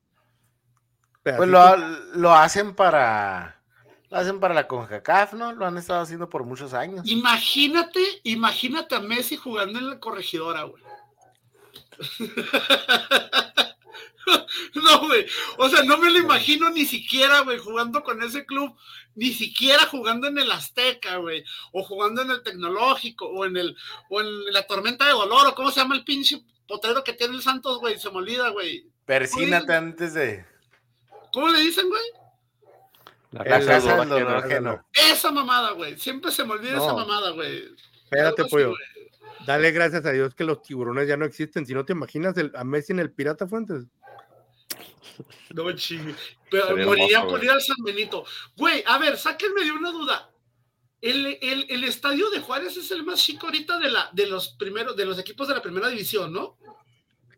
Pues 1.24 1.48
lo, 1.48 1.78
lo, 2.16 2.34
hacen 2.34 2.74
para, 2.76 3.62
lo 4.10 4.18
hacen 4.18 4.40
para 4.40 4.54
la 4.54 4.68
CONCACAF, 4.68 5.34
¿no? 5.34 5.54
Lo 5.54 5.66
han 5.66 5.78
estado 5.78 6.02
haciendo 6.02 6.30
por 6.30 6.44
muchos 6.44 6.74
años. 6.74 7.02
Imagínate, 7.06 8.02
imagínate 8.24 8.96
a 8.96 9.00
Messi 9.00 9.36
jugando 9.36 9.80
en 9.80 9.90
la 9.90 10.00
corregidora, 10.00 10.64
güey. 10.64 10.84
No, 14.76 15.08
güey. 15.08 15.26
O 15.58 15.70
sea, 15.70 15.84
no 15.84 15.98
me 15.98 16.12
lo 16.12 16.20
imagino 16.20 16.70
ni 16.70 16.86
siquiera, 16.86 17.42
güey, 17.42 17.58
jugando 17.58 18.04
con 18.04 18.22
ese 18.22 18.46
club, 18.46 18.76
ni 19.16 19.32
siquiera 19.32 19.86
jugando 19.86 20.28
en 20.28 20.38
el 20.38 20.52
Azteca, 20.52 21.18
güey, 21.18 21.44
o 21.72 21.84
jugando 21.84 22.22
en 22.22 22.30
el 22.30 22.44
Tecnológico, 22.44 23.26
o 23.26 23.46
en 23.46 23.58
el, 23.58 23.76
o 24.10 24.22
en 24.22 24.54
la 24.54 24.68
Tormenta 24.68 25.06
de 25.06 25.12
Dolor, 25.12 25.48
o 25.48 25.56
cómo 25.56 25.72
se 25.72 25.80
llama 25.80 25.96
el 25.96 26.04
pinche 26.04 26.44
potrero 26.70 27.04
que 27.04 27.14
tiene 27.14 27.36
el 27.36 27.42
Santos, 27.42 27.80
güey, 27.80 28.00
se 28.00 28.10
me 28.12 28.18
olvida, 28.18 28.50
güey. 28.50 28.86
Persínate 29.06 29.74
antes 29.74 30.14
de. 30.14 30.46
¿Cómo 31.34 31.50
le 31.50 31.60
dicen, 31.60 31.90
güey? 31.90 32.04
La 33.32 33.44
casa, 33.44 33.98
del 33.98 34.10
dolor 34.10 34.86
Esa 34.94 35.32
mamada, 35.32 35.72
güey. 35.72 35.98
Siempre 35.98 36.32
se 36.32 36.46
me 36.46 36.54
olvida 36.54 36.78
esa 36.78 36.94
mamada, 36.94 37.32
güey. 37.32 37.76
Espérate, 38.04 38.46
pollo. 38.46 38.74
Dale 39.46 39.72
gracias 39.72 40.06
a 40.06 40.12
Dios 40.12 40.36
que 40.36 40.44
los 40.44 40.62
tiburones 40.62 41.08
ya 41.08 41.18
no 41.18 41.26
existen. 41.26 41.66
Si 41.66 41.74
no 41.74 41.86
te 41.86 41.94
imaginas 41.94 42.38
el, 42.38 42.52
a 42.56 42.64
Messi 42.64 42.94
en 42.94 43.00
el 43.00 43.12
Pirata 43.12 43.48
Fuentes. 43.48 43.86
No 45.54 45.72
chingue. 45.74 46.16
Pero 46.50 46.78
moriría 46.78 47.24
por 47.24 47.44
ir 47.44 47.52
al 47.52 47.62
San 47.62 47.78
Benito. 47.84 48.26
Güey, 48.56 48.84
a 48.86 48.98
ver, 48.98 49.18
sáquenme 49.18 49.66
de 49.66 49.72
una 49.72 49.92
duda. 49.92 50.30
El, 51.02 51.38
el, 51.42 51.84
estadio 51.86 52.30
de 52.30 52.42
Juárez 52.42 52.76
es 52.76 52.92
el 52.92 53.04
más 53.04 53.24
chico 53.24 53.46
ahorita 53.46 53.80
de, 53.80 53.90
la, 53.90 54.10
de 54.12 54.28
los 54.28 54.50
primeros, 54.50 54.98
de 54.98 55.06
los 55.06 55.18
equipos 55.18 55.48
de 55.48 55.56
la 55.56 55.62
primera 55.62 55.88
división, 55.88 56.34
¿no? 56.34 56.58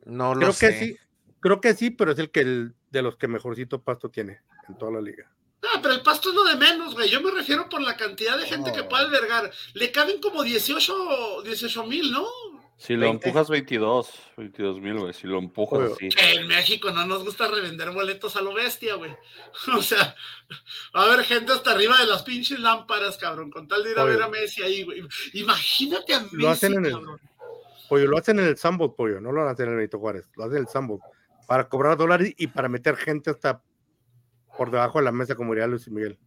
No 0.05 0.33
lo 0.33 0.39
creo 0.39 0.53
Que 0.57 0.79
sí, 0.79 0.97
creo 1.39 1.61
que 1.61 1.75
sí, 1.75 1.91
pero 1.91 2.11
es 2.11 2.19
el 2.19 2.31
que 2.31 2.39
el, 2.39 2.73
de 2.89 3.01
los 3.03 3.17
que 3.17 3.27
mejorcito 3.27 3.81
pasto 3.81 4.09
tiene 4.09 4.39
en 4.67 4.77
toda 4.77 4.93
la 4.93 5.01
liga. 5.01 5.31
No, 5.61 5.81
pero 5.81 5.93
el 5.93 6.01
pasto 6.01 6.29
es 6.29 6.35
lo 6.35 6.43
de 6.43 6.55
menos, 6.55 6.95
güey. 6.95 7.07
Yo 7.07 7.21
me 7.21 7.29
refiero 7.29 7.69
por 7.69 7.81
la 7.81 7.95
cantidad 7.95 8.35
de 8.35 8.47
gente 8.47 8.71
que 8.71 8.83
puede 8.83 9.05
albergar. 9.05 9.51
Le 9.73 9.91
caben 9.91 10.19
como 10.19 10.43
18 10.43 11.43
mil, 11.85 12.11
¿no? 12.11 12.25
Si 12.81 12.95
lo 12.95 13.05
empujas 13.05 13.47
22, 13.47 14.09
22 14.37 14.81
mil, 14.81 14.97
güey. 14.97 15.13
Si 15.13 15.27
lo 15.27 15.37
empujas 15.37 15.91
así. 15.91 16.09
En 16.17 16.47
México 16.47 16.89
no 16.89 17.05
nos 17.05 17.23
gusta 17.23 17.47
revender 17.47 17.91
boletos 17.91 18.35
a 18.35 18.41
lo 18.41 18.55
bestia, 18.55 18.95
güey. 18.95 19.15
O 19.77 19.83
sea, 19.83 20.15
va 20.95 21.03
a 21.03 21.13
haber 21.13 21.23
gente 21.23 21.51
hasta 21.51 21.73
arriba 21.73 21.95
de 21.99 22.07
las 22.07 22.23
pinches 22.23 22.59
lámparas, 22.59 23.17
cabrón, 23.17 23.51
con 23.51 23.67
tal 23.67 23.83
de 23.83 23.91
ir 23.91 23.99
a 23.99 24.03
ver 24.03 24.19
a 24.23 24.27
Messi 24.29 24.63
ahí, 24.63 24.83
güey. 24.83 25.03
Imagínate 25.33 26.15
a 26.15 26.21
Messi, 26.21 26.37
lo 26.37 26.49
hacen 26.49 26.73
en 26.73 26.91
cabrón. 26.91 27.19
El, 27.21 27.87
pollo, 27.87 28.07
lo 28.07 28.17
hacen 28.17 28.39
en 28.39 28.45
el 28.45 28.57
Sambot, 28.57 28.95
pollo, 28.95 29.21
no 29.21 29.31
lo 29.31 29.47
hacen 29.47 29.67
en 29.67 29.73
el 29.73 29.77
Benito 29.77 29.99
Juárez, 29.99 30.27
lo 30.35 30.45
hacen 30.45 30.57
en 30.57 30.63
el 30.63 30.67
Sambot. 30.67 31.01
Para 31.47 31.69
cobrar 31.69 31.97
dólares 31.97 32.33
y 32.35 32.47
para 32.47 32.67
meter 32.67 32.95
gente 32.95 33.29
hasta 33.29 33.61
por 34.57 34.71
debajo 34.71 34.97
de 34.97 35.05
la 35.05 35.11
mesa, 35.11 35.35
como 35.35 35.53
diría 35.53 35.67
Luis 35.67 35.87
Miguel. 35.87 36.17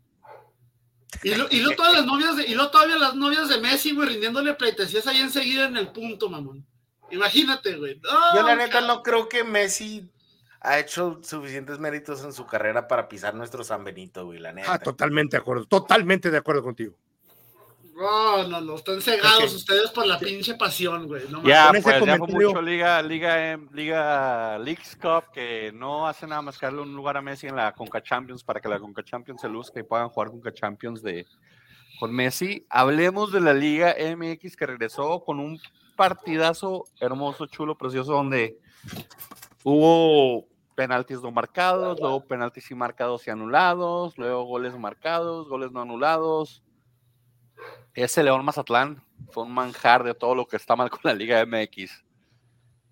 Y, 1.25 1.35
lo, 1.35 1.47
y 1.51 1.61
lo 1.61 1.71
todas 1.75 1.95
las 1.95 2.05
novias 2.05 2.37
de, 2.37 2.47
y 2.47 2.55
lo 2.55 2.71
todavía 2.71 2.97
las 2.97 3.15
novias 3.15 3.49
de 3.49 3.59
Messi, 3.59 3.95
güey, 3.95 4.11
rindiéndole 4.11 4.53
pleitesías 4.55 5.07
ahí 5.07 5.21
enseguida 5.21 5.65
en 5.65 5.77
el 5.79 5.89
punto, 5.89 6.29
mamón. 6.29 6.67
Imagínate, 7.11 7.77
güey. 7.77 7.99
Yo 8.35 8.43
la 8.43 8.55
neta 8.55 8.83
no 8.83 9.03
creo 9.03 9.29
que 9.29 9.43
Messi 9.43 10.11
ha 10.61 10.79
hecho 10.79 11.21
suficientes 11.23 11.79
méritos 11.79 12.25
en 12.25 12.33
su 12.33 12.47
carrera 12.47 12.87
para 12.87 13.09
pisar 13.09 13.35
nuestro 13.35 13.65
San 13.65 13.85
Benito, 13.85 14.27
güey, 14.27 14.39
la 14.39 14.53
neta. 14.53 14.75
Ah, 14.75 14.79
totalmente 14.79 15.37
de 15.37 15.41
acuerdo, 15.41 15.65
totalmente 15.65 16.31
de 16.31 16.37
acuerdo 16.37 16.63
contigo. 16.63 16.95
No, 17.95 18.49
no, 18.49 18.61
no, 18.61 18.75
están 18.75 19.01
cegados 19.01 19.55
ustedes 19.55 19.91
por 19.93 20.05
la 20.05 20.19
pinche 20.19 20.55
pasión, 20.55 21.07
güey. 21.07 21.29
No 21.31 21.45
ya, 21.45 21.69
pues, 21.71 21.85
ya 21.85 22.17
fue 22.19 22.27
mucho 22.27 22.61
Liga, 22.61 23.01
Liga, 23.01 23.57
Liga 23.73 24.59
Leagues 24.59 24.97
Cup 24.97 25.31
que 25.33 25.71
no 25.73 26.09
hace 26.09 26.27
nada 26.27 26.43
más 26.43 26.59
que 26.59 26.67
darle 26.67 26.83
un 26.83 26.95
lugar 26.95 27.17
a 27.17 27.23
Messi 27.23 27.47
en 27.47 27.55
la 27.55 27.73
Conca 27.73 28.03
Champions 28.03 28.43
para 28.43 28.61
que 28.61 28.69
la 28.69 28.81
Conca 28.81 29.05
Champions 29.05 29.41
se 29.41 29.49
luzca 29.49 29.79
y 29.79 29.85
puedan 29.85 30.09
jugar 30.09 30.31
Conca 30.31 30.53
Champions 30.53 31.03
de, 31.03 31.25
con 32.01 32.13
Messi. 32.13 32.67
Hablemos 32.69 33.31
de 33.31 33.41
la 33.41 33.55
Liga 33.55 33.95
MX 33.95 34.57
que 34.57 34.67
regresó 34.67 35.23
con 35.25 35.39
un 35.39 35.61
partidazo 35.95 36.87
hermoso, 36.99 37.47
chulo, 37.47 37.79
precioso, 37.79 38.13
donde 38.13 38.59
hubo 39.63 40.49
penaltis 40.75 41.23
no 41.23 41.31
marcados, 41.31 42.01
luego 42.01 42.27
penaltis 42.27 42.65
sí 42.65 42.75
marcados 42.75 43.25
y 43.29 43.31
anulados, 43.31 44.19
luego 44.19 44.43
goles 44.43 44.77
marcados, 44.77 45.49
goles 45.49 45.71
no 45.71 45.81
anulados 45.81 46.65
ese 47.95 48.23
León 48.23 48.45
Mazatlán 48.45 49.03
fue 49.31 49.45
un 49.45 49.53
manjar 49.53 50.05
de 50.05 50.15
todo 50.15 50.35
lo 50.35 50.47
que 50.47 50.57
está 50.57 50.77
mal 50.77 50.91
con 50.91 51.01
la 51.05 51.15
Liga 51.15 51.45
MX. 51.45 52.05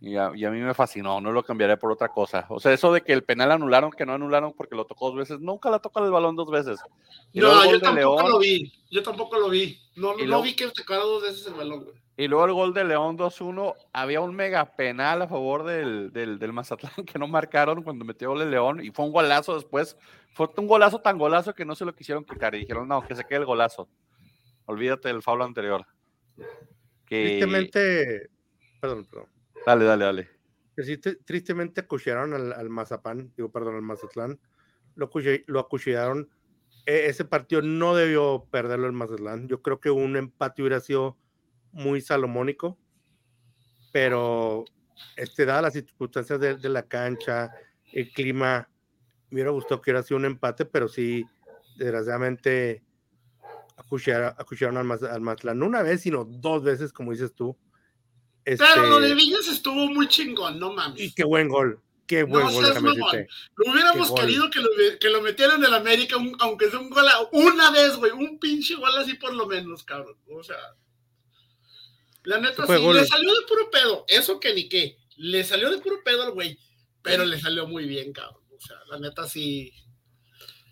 Y 0.04 0.16
a, 0.16 0.30
mí 0.30 0.58
me 0.58 0.74
fascinó, 0.74 1.20
no 1.20 1.30
lo 1.30 1.44
cambiaré 1.44 1.76
por 1.76 1.92
otra 1.92 2.08
cosa. 2.08 2.44
O 2.48 2.58
sea, 2.58 2.72
eso 2.72 2.92
de 2.92 3.02
que 3.02 3.12
el 3.12 3.22
penal 3.22 3.52
anularon, 3.52 3.92
que 3.92 4.04
no 4.04 4.12
anularon 4.12 4.52
porque 4.52 4.74
lo 4.74 4.84
tocó 4.84 5.06
dos 5.06 5.16
veces, 5.16 5.38
nunca 5.38 5.70
la 5.70 5.78
toca 5.78 6.04
el 6.04 6.10
balón 6.10 6.34
dos 6.34 6.50
veces. 6.50 6.80
no, 7.32 7.70
yo 7.70 7.80
tampoco 7.80 8.28
lo 8.28 8.40
vi, 8.40 8.72
yo 8.90 9.02
tampoco 9.04 9.38
lo 9.38 9.48
vi. 9.48 9.78
No, 9.94 10.16
no 10.16 10.42
vi 10.42 10.56
que 10.56 10.66
tocara 10.70 11.02
dos 11.02 11.22
veces 11.22 11.46
el 11.46 11.54
balón, 11.54 11.86
Y 12.16 12.26
luego 12.26 12.46
el 12.46 12.52
gol 12.52 12.74
de 12.74 12.82
León 12.82 13.16
2-1, 13.16 13.76
había 13.92 14.20
un 14.20 14.34
mega 14.34 14.74
penal 14.74 15.22
a 15.22 15.28
favor 15.28 15.62
del, 15.62 16.12
del, 16.12 16.40
del, 16.40 16.52
Mazatlán 16.52 16.92
que 17.06 17.20
no 17.20 17.28
marcaron 17.28 17.84
cuando 17.84 18.04
metió 18.04 18.30
gol 18.30 18.42
el 18.42 18.50
León 18.50 18.84
y 18.84 18.90
fue 18.90 19.04
un 19.04 19.12
golazo 19.12 19.54
después. 19.54 19.96
Fue 20.32 20.48
un 20.56 20.66
golazo 20.66 20.98
tan 20.98 21.16
golazo 21.16 21.54
que 21.54 21.64
no 21.64 21.76
se 21.76 21.84
lo 21.84 21.94
quisieron 21.94 22.24
quitar 22.24 22.56
y 22.56 22.60
dijeron, 22.60 22.88
no, 22.88 23.06
que 23.06 23.14
se 23.14 23.22
quede 23.22 23.38
el 23.38 23.46
golazo. 23.46 23.86
Olvídate 24.66 25.08
del 25.08 25.22
foul 25.22 25.42
anterior. 25.42 25.86
Tristemente, 27.06 28.30
perdón, 28.80 29.06
perdón. 29.06 29.28
Dale, 29.66 29.84
dale, 29.84 30.04
dale. 30.04 30.28
tristemente 31.24 31.82
acuchillaron 31.82 32.32
al, 32.32 32.52
al, 32.52 32.68
Mazapán, 32.70 33.32
digo, 33.36 33.50
perdón, 33.50 33.76
al 33.76 33.82
Mazatlán. 33.82 34.40
Lo, 34.94 35.10
lo 35.46 35.60
acuchillaron. 35.60 36.30
E, 36.86 37.06
ese 37.06 37.24
partido 37.24 37.62
no 37.62 37.94
debió 37.94 38.46
perderlo 38.50 38.86
el 38.86 38.92
Mazatlán. 38.92 39.48
Yo 39.48 39.62
creo 39.62 39.80
que 39.80 39.90
un 39.90 40.16
empate 40.16 40.62
hubiera 40.62 40.80
sido 40.80 41.18
muy 41.72 42.00
salomónico, 42.00 42.78
pero 43.92 44.64
este, 45.16 45.44
dadas 45.44 45.62
las 45.62 45.72
circunstancias 45.74 46.40
de, 46.40 46.56
de, 46.56 46.68
la 46.68 46.82
cancha, 46.82 47.50
el 47.92 48.10
clima, 48.12 48.68
me 49.30 49.36
hubiera 49.36 49.50
gustado 49.50 49.80
que 49.80 49.90
hubiera 49.90 50.02
sido 50.02 50.18
un 50.18 50.26
empate, 50.26 50.64
pero 50.64 50.88
sí, 50.88 51.24
desgraciadamente 51.76 52.82
acuchillaron 54.38 54.76
al, 54.78 55.06
al 55.06 55.20
Mazatlán, 55.20 55.58
no 55.58 55.66
una 55.66 55.82
vez, 55.82 56.02
sino 56.02 56.24
dos 56.24 56.62
veces, 56.62 56.92
como 56.92 57.12
dices 57.12 57.34
tú. 57.34 57.56
Este... 58.44 58.64
Pero 58.64 58.88
lo 58.88 59.00
de 59.00 59.14
Villas 59.14 59.46
estuvo 59.48 59.86
muy 59.88 60.08
chingón, 60.08 60.58
no 60.58 60.72
mames. 60.72 61.00
Y 61.00 61.14
qué 61.14 61.24
buen 61.24 61.48
gol. 61.48 61.80
Qué 62.06 62.24
buen 62.24 62.44
gol. 62.52 62.64
Lo 63.56 63.72
hubiéramos 63.72 64.12
querido 64.12 64.50
que 64.50 64.60
lo, 64.60 64.68
que 65.00 65.08
lo 65.08 65.22
metieran 65.22 65.60
en 65.60 65.66
el 65.66 65.74
América, 65.74 66.16
aunque 66.40 66.68
sea 66.68 66.78
un 66.78 66.90
gol 66.90 67.06
una 67.32 67.70
vez, 67.70 67.96
güey. 67.96 68.12
Un 68.12 68.38
pinche 68.38 68.74
gol 68.74 68.96
así 68.98 69.14
por 69.14 69.32
lo 69.32 69.46
menos, 69.46 69.84
cabrón. 69.84 70.16
O 70.28 70.42
sea. 70.42 70.56
La 72.24 72.38
neta 72.38 72.66
sí, 72.66 72.72
le 72.72 73.06
salió 73.06 73.32
de 73.32 73.46
puro 73.48 73.70
pedo. 73.70 74.04
Eso 74.08 74.38
que 74.38 74.54
ni 74.54 74.68
qué. 74.68 74.98
Le 75.16 75.42
salió 75.42 75.70
de 75.70 75.78
puro 75.78 76.02
pedo 76.04 76.22
al 76.22 76.32
güey. 76.32 76.58
Pero 77.02 77.24
le 77.24 77.40
salió 77.40 77.66
muy 77.66 77.86
bien, 77.86 78.12
cabrón. 78.12 78.42
O 78.56 78.60
sea, 78.60 78.76
la 78.90 78.98
neta 78.98 79.26
sí. 79.26 79.72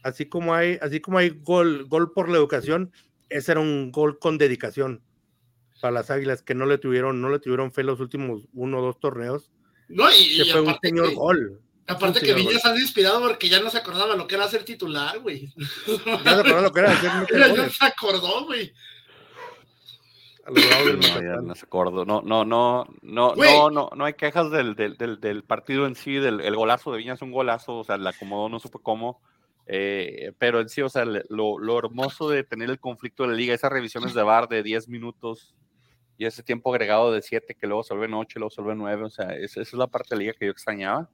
Así 0.02 0.26
como 0.26 0.54
hay, 0.54 0.78
así 0.80 1.00
como 1.00 1.18
hay 1.18 1.30
gol, 1.30 1.86
gol 1.86 2.12
por 2.12 2.28
la 2.28 2.38
educación, 2.38 2.92
ese 3.28 3.52
era 3.52 3.60
un 3.60 3.92
gol 3.92 4.18
con 4.18 4.38
dedicación 4.38 5.02
para 5.80 5.92
las 5.92 6.10
Águilas 6.10 6.42
que 6.42 6.54
no 6.54 6.66
le 6.66 6.78
tuvieron, 6.78 7.20
no 7.20 7.30
le 7.30 7.38
tuvieron 7.38 7.72
fe 7.72 7.82
los 7.82 8.00
últimos 8.00 8.42
uno 8.52 8.78
o 8.78 8.82
dos 8.82 9.00
torneos. 9.00 9.50
No, 9.88 10.10
y, 10.12 10.44
fue 10.50 10.60
un 10.60 10.76
señor 10.82 11.14
gol. 11.14 11.60
Aparte 11.86 12.20
que 12.20 12.34
Viñas 12.34 12.64
han 12.64 12.76
inspirado 12.76 13.20
porque 13.20 13.48
ya 13.48 13.60
no 13.60 13.70
se 13.70 13.78
acordaba 13.78 14.14
lo 14.14 14.28
que 14.28 14.36
era 14.36 14.46
ser 14.46 14.62
titular, 14.64 15.18
güey. 15.18 15.52
Ya 15.86 16.34
se 16.34 16.40
acordaba 16.40 16.60
lo 16.60 16.72
que 16.72 16.80
era 16.80 17.00
ser 17.00 17.10
Ya 17.56 17.70
se 17.70 17.84
acordó, 17.84 18.44
güey. 18.44 18.72
No, 20.46 21.42
no 21.42 21.54
se 21.54 21.64
acordó. 21.64 22.04
No, 22.04 22.22
no, 22.22 22.44
no, 22.44 22.86
no, 23.02 23.34
no, 23.34 23.70
no, 23.70 23.90
no 23.94 24.04
hay 24.04 24.14
quejas 24.14 24.50
del, 24.50 24.74
del, 24.74 24.96
del, 25.20 25.44
partido 25.44 25.86
en 25.86 25.94
sí, 25.94 26.14
del 26.14 26.40
el 26.40 26.56
golazo 26.56 26.92
de 26.92 26.98
Viñas, 26.98 27.22
un 27.22 27.32
golazo, 27.32 27.78
o 27.78 27.84
sea, 27.84 27.96
la 27.96 28.10
acomodó, 28.10 28.48
no 28.48 28.60
supe 28.60 28.78
cómo. 28.82 29.20
Eh, 29.72 30.32
pero 30.36 30.60
en 30.60 30.68
sí, 30.68 30.82
o 30.82 30.88
sea, 30.88 31.04
lo, 31.04 31.60
lo, 31.60 31.78
hermoso 31.78 32.28
de 32.28 32.42
tener 32.42 32.70
el 32.70 32.80
conflicto 32.80 33.22
de 33.22 33.28
la 33.28 33.36
liga, 33.36 33.54
esas 33.54 33.70
revisiones 33.70 34.14
de 34.14 34.22
bar 34.24 34.48
de 34.48 34.64
10 34.64 34.88
minutos 34.88 35.54
y 36.18 36.26
ese 36.26 36.42
tiempo 36.42 36.72
agregado 36.72 37.12
de 37.12 37.22
7 37.22 37.54
que 37.54 37.68
luego 37.68 37.84
se 37.84 37.94
vuelve 37.94 38.12
8 38.12 38.36
y 38.36 38.40
luego 38.40 38.50
se 38.50 38.62
vuelve 38.62 38.80
9, 38.80 39.04
o 39.04 39.10
sea, 39.10 39.28
esa, 39.36 39.60
es 39.60 39.72
la 39.72 39.86
parte 39.86 40.08
de 40.10 40.16
la 40.16 40.20
liga 40.22 40.32
que 40.36 40.46
yo 40.46 40.50
extrañaba. 40.50 41.08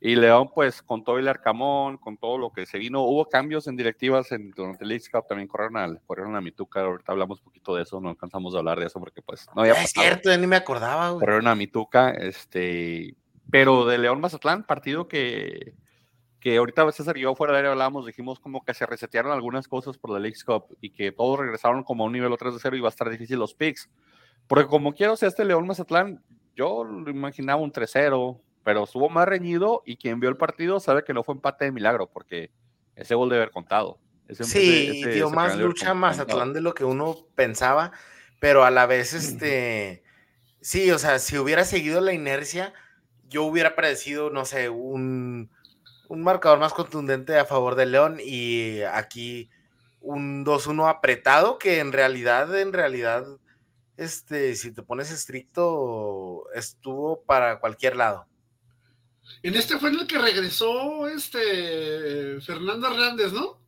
Y 0.00 0.16
León, 0.16 0.50
pues, 0.52 0.82
con 0.82 1.04
todo 1.04 1.18
el 1.18 1.28
Arcamón, 1.28 1.98
con 1.98 2.16
todo 2.16 2.36
lo 2.36 2.50
que 2.50 2.66
se 2.66 2.78
vino, 2.78 3.02
hubo 3.02 3.28
cambios 3.28 3.68
en 3.68 3.76
directivas 3.76 4.32
en, 4.32 4.50
durante 4.50 4.82
el 4.82 4.88
League 4.88 5.04
Cup, 5.12 5.28
también 5.28 5.46
corrieron, 5.46 5.76
al, 5.76 6.00
corrieron 6.04 6.34
a 6.34 6.40
Mituca, 6.40 6.80
ahorita 6.80 7.12
hablamos 7.12 7.38
un 7.38 7.44
poquito 7.44 7.76
de 7.76 7.84
eso, 7.84 8.00
no 8.00 8.08
alcanzamos 8.08 8.56
a 8.56 8.58
hablar 8.58 8.80
de 8.80 8.86
eso 8.86 8.98
porque, 8.98 9.22
pues, 9.22 9.46
no 9.54 9.62
había 9.62 9.74
Es 9.74 9.90
cierto, 9.90 10.36
ni 10.36 10.48
me 10.48 10.56
acordaba, 10.56 11.10
güey. 11.10 11.20
Corrieron 11.20 11.46
a 11.46 11.54
Mituca, 11.54 12.10
este, 12.10 13.14
pero 13.52 13.86
de 13.86 13.98
León 13.98 14.20
Mazatlán, 14.20 14.64
partido 14.64 15.06
que 15.06 15.74
que 16.40 16.56
ahorita 16.56 16.90
César 16.92 17.16
y 17.16 17.22
yo 17.22 17.34
fuera 17.34 17.52
de 17.52 17.58
aire 17.58 17.68
hablábamos, 17.70 18.06
dijimos 18.06 18.38
como 18.38 18.64
que 18.64 18.74
se 18.74 18.86
resetearon 18.86 19.32
algunas 19.32 19.66
cosas 19.66 19.98
por 19.98 20.10
la 20.10 20.18
League 20.18 20.38
Cup 20.44 20.76
y 20.80 20.90
que 20.90 21.10
todos 21.10 21.38
regresaron 21.38 21.82
como 21.82 22.04
a 22.04 22.06
un 22.06 22.12
nivel 22.12 22.34
3 22.38 22.54
de 22.54 22.60
0 22.60 22.76
y 22.76 22.80
va 22.80 22.88
a 22.88 22.90
estar 22.90 23.10
difícil 23.10 23.38
los 23.38 23.54
picks. 23.54 23.88
Porque 24.46 24.66
como 24.66 24.94
quiero 24.94 25.16
ser 25.16 25.28
este 25.28 25.44
León 25.44 25.66
Mazatlán, 25.66 26.22
yo 26.54 26.84
lo 26.84 27.10
imaginaba 27.10 27.60
un 27.60 27.72
3-0, 27.72 28.40
pero 28.64 28.84
estuvo 28.84 29.08
más 29.08 29.26
reñido 29.26 29.82
y 29.84 29.96
quien 29.96 30.20
vio 30.20 30.30
el 30.30 30.36
partido 30.36 30.80
sabe 30.80 31.04
que 31.04 31.12
no 31.12 31.22
fue 31.22 31.34
empate 31.34 31.66
de 31.66 31.72
milagro 31.72 32.08
porque 32.10 32.50
ese 32.94 33.14
gol 33.14 33.28
debe 33.28 33.42
haber 33.42 33.52
contado. 33.52 33.98
sí, 34.28 35.04
dio 35.06 35.30
más 35.30 35.56
lucha 35.56 35.94
Mazatlán 35.94 36.52
de 36.52 36.60
lo 36.60 36.74
que 36.74 36.84
uno 36.84 37.16
pensaba, 37.34 37.92
pero 38.40 38.64
a 38.64 38.70
la 38.70 38.86
vez, 38.86 39.12
este, 39.12 40.02
sí, 40.60 40.90
o 40.90 40.98
sea, 40.98 41.18
si 41.18 41.36
hubiera 41.38 41.64
seguido 41.64 42.00
la 42.00 42.12
inercia, 42.12 42.72
yo 43.28 43.44
hubiera 43.44 43.74
predecido, 43.74 44.30
no 44.30 44.44
sé, 44.44 44.68
un 44.68 45.50
un 46.08 46.22
marcador 46.22 46.58
más 46.58 46.72
contundente 46.72 47.38
a 47.38 47.44
favor 47.44 47.74
de 47.74 47.86
León 47.86 48.18
y 48.22 48.80
aquí 48.82 49.50
un 50.00 50.44
2-1 50.44 50.88
apretado 50.88 51.58
que 51.58 51.80
en 51.80 51.92
realidad, 51.92 52.58
en 52.58 52.72
realidad, 52.72 53.26
este, 53.96 54.56
si 54.56 54.72
te 54.72 54.82
pones 54.82 55.10
estricto, 55.10 56.44
estuvo 56.54 57.22
para 57.22 57.60
cualquier 57.60 57.96
lado. 57.96 58.26
En 59.42 59.54
este 59.54 59.78
fue 59.78 59.90
en 59.90 60.00
el 60.00 60.06
que 60.06 60.18
regresó 60.18 61.06
este 61.08 62.40
Fernando 62.40 62.86
Hernández, 62.86 63.32
¿no? 63.32 63.58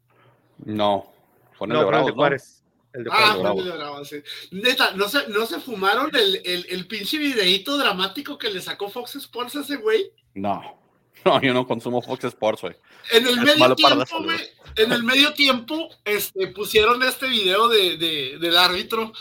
No, 0.64 1.12
fue 1.58 1.66
en 1.66 1.72
el 1.72 1.78
de 1.78 1.84
Bravo, 1.84 2.12
Juárez. 2.14 2.64
El 2.92 3.04
de 3.04 3.10
ah, 3.12 3.36
fue 3.38 3.50
el 3.50 3.64
de 3.64 4.04
sí. 4.04 4.22
Neta, 4.50 4.92
¿no 4.92 5.08
se, 5.08 5.28
¿no 5.28 5.44
se 5.46 5.60
fumaron 5.60 6.10
el, 6.14 6.40
el, 6.44 6.66
el 6.70 6.86
pinche 6.86 7.18
videíto 7.18 7.76
dramático 7.76 8.38
que 8.38 8.50
le 8.50 8.62
sacó 8.62 8.88
Fox 8.88 9.16
Sports 9.16 9.56
a 9.56 9.60
ese 9.60 9.76
güey? 9.76 10.12
No. 10.34 10.79
No, 11.24 11.40
yo 11.40 11.52
no 11.52 11.66
consumo 11.66 12.00
Fox 12.02 12.24
Sports, 12.24 12.62
güey. 12.62 12.74
En 13.12 13.26
el 13.26 13.40
medio 13.40 13.74
tiempo, 13.74 14.22
güey, 14.22 14.38
en 14.76 14.92
el 14.92 15.02
medio 15.02 15.34
tiempo, 15.34 15.88
este, 16.04 16.46
pusieron 16.48 17.02
este 17.02 17.28
video 17.28 17.68
de, 17.68 17.96
de, 17.96 18.38
del 18.38 18.56
árbitro, 18.56 19.12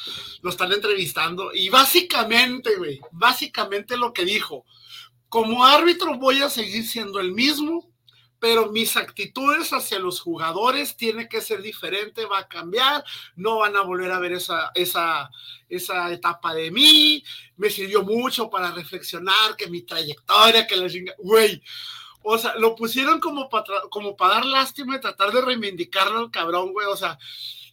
lo 0.42 0.50
están 0.50 0.72
entrevistando, 0.72 1.52
y 1.54 1.70
básicamente, 1.70 2.76
güey, 2.78 3.00
básicamente 3.12 3.98
lo 3.98 4.14
que 4.14 4.26
dijo, 4.26 4.66
como 5.28 5.66
árbitro 5.66 6.18
voy 6.18 6.42
a 6.42 6.50
seguir 6.50 6.86
siendo 6.86 7.20
el 7.20 7.32
mismo, 7.32 7.90
pero 8.40 8.72
mis 8.72 8.96
actitudes 8.98 9.72
hacia 9.74 10.00
los 10.00 10.22
jugadores 10.22 10.96
tiene 10.96 11.28
que 11.28 11.42
ser 11.42 11.62
diferente, 11.62 12.26
va 12.26 12.40
a 12.40 12.48
cambiar, 12.48 13.04
no 13.36 13.60
van 13.60 13.76
a 13.76 13.82
volver 13.82 14.12
a 14.12 14.20
ver 14.20 14.34
esa, 14.34 14.72
esa, 14.76 15.30
esa 15.68 16.12
etapa 16.12 16.54
de 16.54 16.72
mí, 16.72 17.24
me 17.58 17.70
sirvió 17.70 18.04
mucho 18.04 18.50
para 18.50 18.72
reflexionar 18.72 19.56
que 19.58 19.68
mi 19.68 19.82
trayectoria, 19.82 20.66
que 20.66 20.76
la 20.76 20.90
chinga, 20.90 21.14
güey, 21.18 21.62
o 22.22 22.38
sea, 22.38 22.56
lo 22.56 22.76
pusieron 22.76 23.20
como 23.20 23.50
para 23.50 23.82
como 23.90 24.16
para 24.16 24.36
dar 24.36 24.46
lástima 24.46 24.98
y 24.98 25.02
tratar 25.02 25.32
de 25.32 25.42
reivindicarlo 25.42 26.20
al 26.20 26.32
cabrón, 26.32 26.74
güey, 26.74 26.88
o 26.88 26.98
sea, 26.98 27.18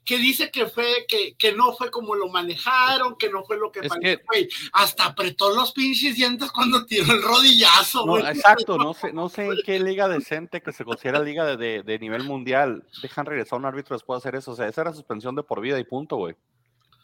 que 0.07 0.19
dice 0.19 0.53
que 0.53 0.67
fue, 0.67 1.05
que, 1.09 1.35
que 1.37 1.53
no 1.53 1.73
fue 1.73 1.91
como 1.91 2.15
lo 2.15 2.29
manejaron, 2.29 3.17
que 3.17 3.29
no 3.29 3.43
fue 3.45 3.59
lo 3.59 3.73
que, 3.73 3.81
güey. 3.81 4.49
Hasta 4.73 5.07
apretó 5.07 5.53
los 5.53 5.73
pinches 5.73 6.15
dientes 6.15 6.53
cuando 6.53 6.87
tiró 6.87 7.13
el 7.13 7.21
rodillazo, 7.21 8.07
güey. 8.07 8.25
exacto, 8.25 8.79
no 8.79 8.95
sé, 8.95 9.13
no 9.13 9.29
sé 9.29 9.47
en 9.47 9.57
qué 9.67 9.81
liga 9.81 10.07
decente 10.07 10.63
que 10.63 10.73
se 10.73 10.85
considera 10.85 11.19
liga 11.19 11.57
de, 11.57 11.83
de, 11.83 11.99
nivel 11.99 12.23
mundial 12.23 12.85
dejan 13.03 13.27
regresar 13.27 13.57
a 13.57 13.59
un 13.59 13.67
árbitro 13.67 13.97
después 13.97 14.23
de 14.23 14.29
hacer 14.29 14.39
eso. 14.39 14.53
O 14.53 14.55
sea, 14.55 14.69
esa 14.69 14.83
era 14.83 14.93
suspensión 14.93 15.35
de 15.35 15.43
por 15.43 15.61
vida 15.61 15.77
y 15.81 15.85
punto, 15.85 16.17
güey. 16.17 16.37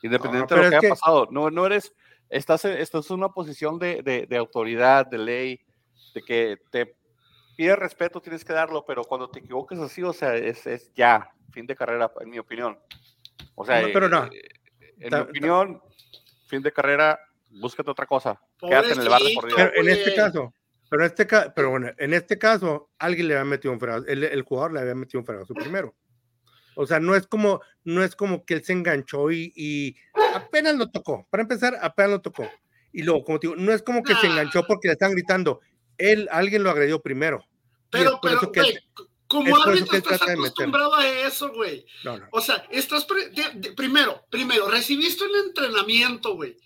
Independiente 0.04 0.54
de 0.54 0.62
lo 0.62 0.70
que 0.70 0.76
haya 0.76 0.88
pasado. 0.88 1.26
No, 1.32 1.50
no 1.50 1.66
eres, 1.66 1.92
estás, 2.30 2.64
estás 2.64 3.10
en 3.10 3.16
una 3.16 3.30
posición 3.30 3.80
de, 3.80 4.02
de, 4.02 4.26
de 4.28 4.36
autoridad, 4.36 5.06
de 5.06 5.18
ley, 5.18 5.60
de 6.14 6.22
que 6.22 6.56
te 6.70 6.94
pide 7.56 7.76
respeto, 7.76 8.20
tienes 8.20 8.44
que 8.44 8.52
darlo, 8.52 8.84
pero 8.86 9.04
cuando 9.04 9.30
te 9.30 9.40
equivoques 9.40 9.78
así, 9.78 10.02
o 10.02 10.12
sea, 10.12 10.34
es, 10.34 10.66
es 10.66 10.92
ya, 10.94 11.30
fin 11.52 11.66
de 11.66 11.76
carrera, 11.76 12.10
en 12.20 12.30
mi 12.30 12.38
opinión. 12.38 12.78
O 13.54 13.64
sea, 13.64 13.82
pero 13.92 14.08
no. 14.08 14.26
Eh, 14.26 14.48
en 15.00 15.10
mi 15.10 15.20
opinión, 15.20 15.82
fin 16.46 16.62
de 16.62 16.72
carrera, 16.72 17.18
búscate 17.50 17.90
otra 17.90 18.06
cosa. 18.06 18.40
Quédate 18.58 18.92
en 18.92 19.00
el 19.00 19.08
bar 19.08 19.22
de 19.22 19.34
por 19.34 19.54
Pero 19.54 19.72
en 19.74 19.88
este 19.88 20.14
caso, 20.14 20.54
pero, 20.88 21.04
este 21.04 21.26
pero 21.54 21.70
bueno, 21.70 21.90
en 21.96 22.14
este 22.14 22.38
caso, 22.38 22.90
alguien 22.98 23.28
le 23.28 23.34
había 23.34 23.44
metido 23.44 23.72
un 23.72 23.80
fregazo, 23.80 24.06
el, 24.06 24.24
el 24.24 24.42
jugador 24.42 24.74
le 24.74 24.80
había 24.80 24.94
metido 24.94 25.20
un 25.20 25.26
fregazo 25.26 25.54
primero. 25.54 25.94
O 26.74 26.86
sea, 26.86 27.00
no 27.00 27.14
es 27.14 27.26
como, 27.26 27.60
no 27.84 28.02
es 28.02 28.16
como 28.16 28.44
que 28.44 28.54
él 28.54 28.64
se 28.64 28.72
enganchó 28.72 29.30
y, 29.30 29.52
y 29.54 29.96
apenas 30.34 30.74
lo 30.76 30.90
tocó. 30.90 31.26
Para 31.30 31.42
empezar, 31.42 31.78
apenas 31.80 32.12
lo 32.12 32.20
tocó. 32.22 32.48
Y 32.92 33.02
luego, 33.02 33.24
como 33.24 33.38
te 33.38 33.48
digo, 33.48 33.60
no 33.60 33.72
es 33.72 33.82
como 33.82 34.02
que 34.02 34.14
se 34.14 34.26
enganchó 34.26 34.66
porque 34.66 34.88
le 34.88 34.92
están 34.92 35.12
gritando. 35.12 35.60
Él, 36.02 36.28
alguien 36.32 36.64
lo 36.64 36.70
agredió 36.70 37.00
primero. 37.00 37.44
Pero, 37.90 38.18
pero, 38.20 38.50
como 39.28 39.56
árbitro 39.56 39.96
estás 39.96 40.20
acostumbrado 40.22 40.94
a 40.94 41.08
eso, 41.08 41.52
güey. 41.52 41.86
O 42.32 42.40
sea, 42.40 42.66
estás 42.70 43.06
primero, 43.76 44.26
primero, 44.28 44.68
recibiste 44.68 45.24
un 45.24 45.46
entrenamiento, 45.46 46.34
güey. 46.34 46.56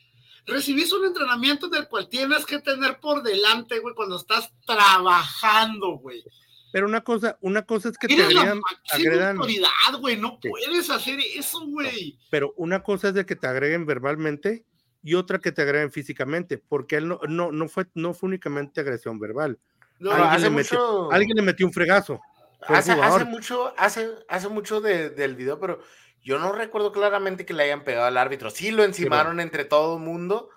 Recibiste 0.47 0.95
un 0.95 1.05
entrenamiento 1.05 1.69
del 1.69 1.87
cual 1.89 2.09
tienes 2.09 2.47
que 2.47 2.61
tener 2.61 2.99
por 2.99 3.23
delante, 3.23 3.79
güey, 3.81 3.95
cuando 3.95 4.17
estás 4.17 4.51
trabajando, 4.65 5.99
güey. 5.99 6.25
Pero 6.73 6.87
una 6.87 7.03
cosa, 7.03 7.37
una 7.41 7.63
cosa 7.63 7.91
es 7.91 7.99
que 7.99 8.09
te 8.09 8.23
agredan, 8.23 8.61
agredan 8.91 9.37
autoridad, 9.37 10.01
güey, 10.01 10.17
no 10.17 10.39
puedes 10.41 10.89
hacer 10.89 11.19
eso, 11.35 11.61
güey. 11.67 12.19
Pero 12.31 12.55
una 12.57 12.83
cosa 12.83 13.09
es 13.09 13.15
de 13.15 13.27
que 13.27 13.37
te 13.37 13.47
agreguen 13.47 13.87
verbalmente 13.87 14.65
y 15.07 15.15
otra 15.15 15.39
que 15.39 15.53
te 15.53 15.63
agreguen 15.63 15.93
físicamente, 15.93 16.59
porque 16.59 16.97
él 16.97 17.07
no, 17.07 17.21
no, 17.29 17.53
no 17.53 17.69
fue, 17.69 17.87
no 17.95 18.13
fue 18.13 18.27
únicamente 18.27 18.81
agresión 18.81 19.21
verbal. 19.21 19.57
No, 20.01 20.11
alguien, 20.11 20.31
hace 20.31 20.43
le 20.43 20.51
metió, 20.51 20.79
mucho... 20.79 21.13
alguien 21.13 21.37
le 21.37 21.43
metió 21.43 21.65
un 21.65 21.73
fregazo. 21.73 22.21
Hace, 22.67 22.91
hace, 22.91 23.25
mucho, 23.25 23.73
hace, 23.77 24.11
hace 24.29 24.49
mucho 24.49 24.81
de, 24.81 25.11
del 25.11 25.37
video, 25.37 25.61
pero 25.61 25.79
yo 26.23 26.41
no 26.41 26.51
recuerdo 26.51 26.91
claramente 26.91 27.47
que 27.47 27.55
le 27.55 27.63
hayan 27.63 27.85
pegado 27.85 28.07
al 28.07 28.17
árbitro. 28.17 28.51
Sí 28.51 28.73
lo 28.73 28.83
encimaron 28.83 29.39
entre 29.39 29.65
todo 29.65 29.99
el 29.99 30.03
mundo. 30.03 30.51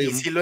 Y 0.00 0.10
sí 0.12 0.30
lo, 0.30 0.40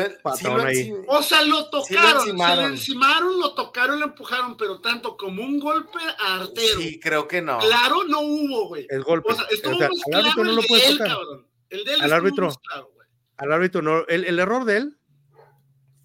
o 1.09 1.23
sea, 1.23 1.43
lo 1.43 1.69
tocaron, 1.69 2.25
se 2.25 2.33
lo 2.33 2.67
encimaron, 2.69 3.41
lo 3.41 3.55
tocaron, 3.55 3.99
lo 3.99 4.07
empujaron, 4.07 4.57
pero 4.57 4.81
tanto 4.81 5.17
como 5.17 5.43
un 5.43 5.59
golpe 5.59 5.99
artero. 6.21 6.79
Sí, 6.79 7.01
creo 7.01 7.27
que 7.27 7.43
no. 7.43 7.59
Claro, 7.59 8.05
no 8.05 8.21
hubo, 8.21 8.69
güey. 8.69 8.87
El 8.89 9.03
golpe. 9.03 9.33
O 9.33 9.35
sea, 9.35 9.47
estuvo 9.51 9.75
o 9.75 9.79
sea, 9.79 9.89
al 9.89 10.27
árbitro 10.27 10.45
no 10.45 10.53
lo 10.53 10.63
puede 10.63 10.93
tocar. 10.93 11.09
Cabrón. 11.09 11.47
El 11.71 11.85
de 11.85 11.95
él 11.95 12.03
al 12.03 12.13
árbitro, 12.13 12.53
claro, 12.63 12.91
al 13.39 13.53
árbitro 13.53 13.83
no. 13.83 14.07
El, 14.09 14.25
el, 14.25 14.39
error 14.39 14.65
de 14.65 14.77
él 14.77 14.99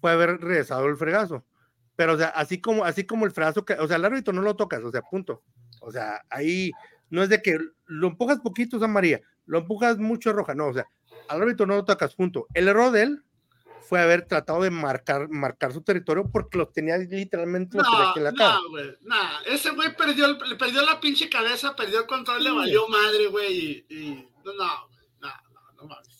fue 0.00 0.12
haber 0.12 0.40
regresado 0.40 0.86
el 0.86 0.96
fregazo. 0.96 1.44
Pero, 1.96 2.14
o 2.14 2.16
sea, 2.16 2.28
así 2.28 2.60
como, 2.60 2.84
así 2.84 3.04
como 3.04 3.26
el 3.26 3.32
fregazo, 3.32 3.64
que, 3.64 3.74
o 3.74 3.86
sea, 3.86 3.96
el 3.96 4.04
árbitro 4.04 4.32
no 4.32 4.42
lo 4.42 4.56
tocas, 4.56 4.82
o 4.82 4.90
sea, 4.90 5.02
punto. 5.02 5.42
O 5.80 5.92
sea, 5.92 6.24
ahí 6.30 6.72
no 7.10 7.22
es 7.22 7.28
de 7.28 7.42
que 7.42 7.58
lo 7.86 8.08
empujas 8.08 8.40
poquito, 8.40 8.78
San 8.78 8.92
María, 8.92 9.20
lo 9.46 9.58
empujas 9.58 9.98
mucho 9.98 10.32
roja, 10.32 10.54
no, 10.54 10.68
o 10.68 10.72
sea, 10.72 10.88
al 11.28 11.42
árbitro 11.42 11.66
no 11.66 11.76
lo 11.76 11.84
tocas, 11.84 12.14
punto. 12.14 12.46
El 12.54 12.68
error 12.68 12.90
de 12.90 13.02
él 13.02 13.24
fue 13.82 14.00
haber 14.00 14.26
tratado 14.26 14.62
de 14.62 14.70
marcar, 14.70 15.28
marcar 15.28 15.72
su 15.72 15.82
territorio 15.82 16.28
porque 16.32 16.58
lo 16.58 16.68
tenía 16.68 16.96
literalmente 16.96 17.76
no, 17.76 17.82
la 18.16 18.32
cara. 18.32 18.54
No, 18.54 18.70
güey, 18.70 18.96
nada, 19.02 19.42
ese 19.46 19.70
güey 19.70 19.94
perdió, 19.94 20.36
perdió 20.58 20.82
la 20.82 21.00
pinche 21.00 21.28
cabeza, 21.28 21.76
perdió 21.76 22.00
el 22.00 22.06
control, 22.06 22.42
le 22.42 22.50
valió 22.50 22.88
madre, 22.88 23.26
güey, 23.28 23.84
y, 23.88 24.28
no, 24.44 24.52
no, 24.54 24.58
no, 24.58 24.64
no, 24.64 24.88
no 24.88 24.93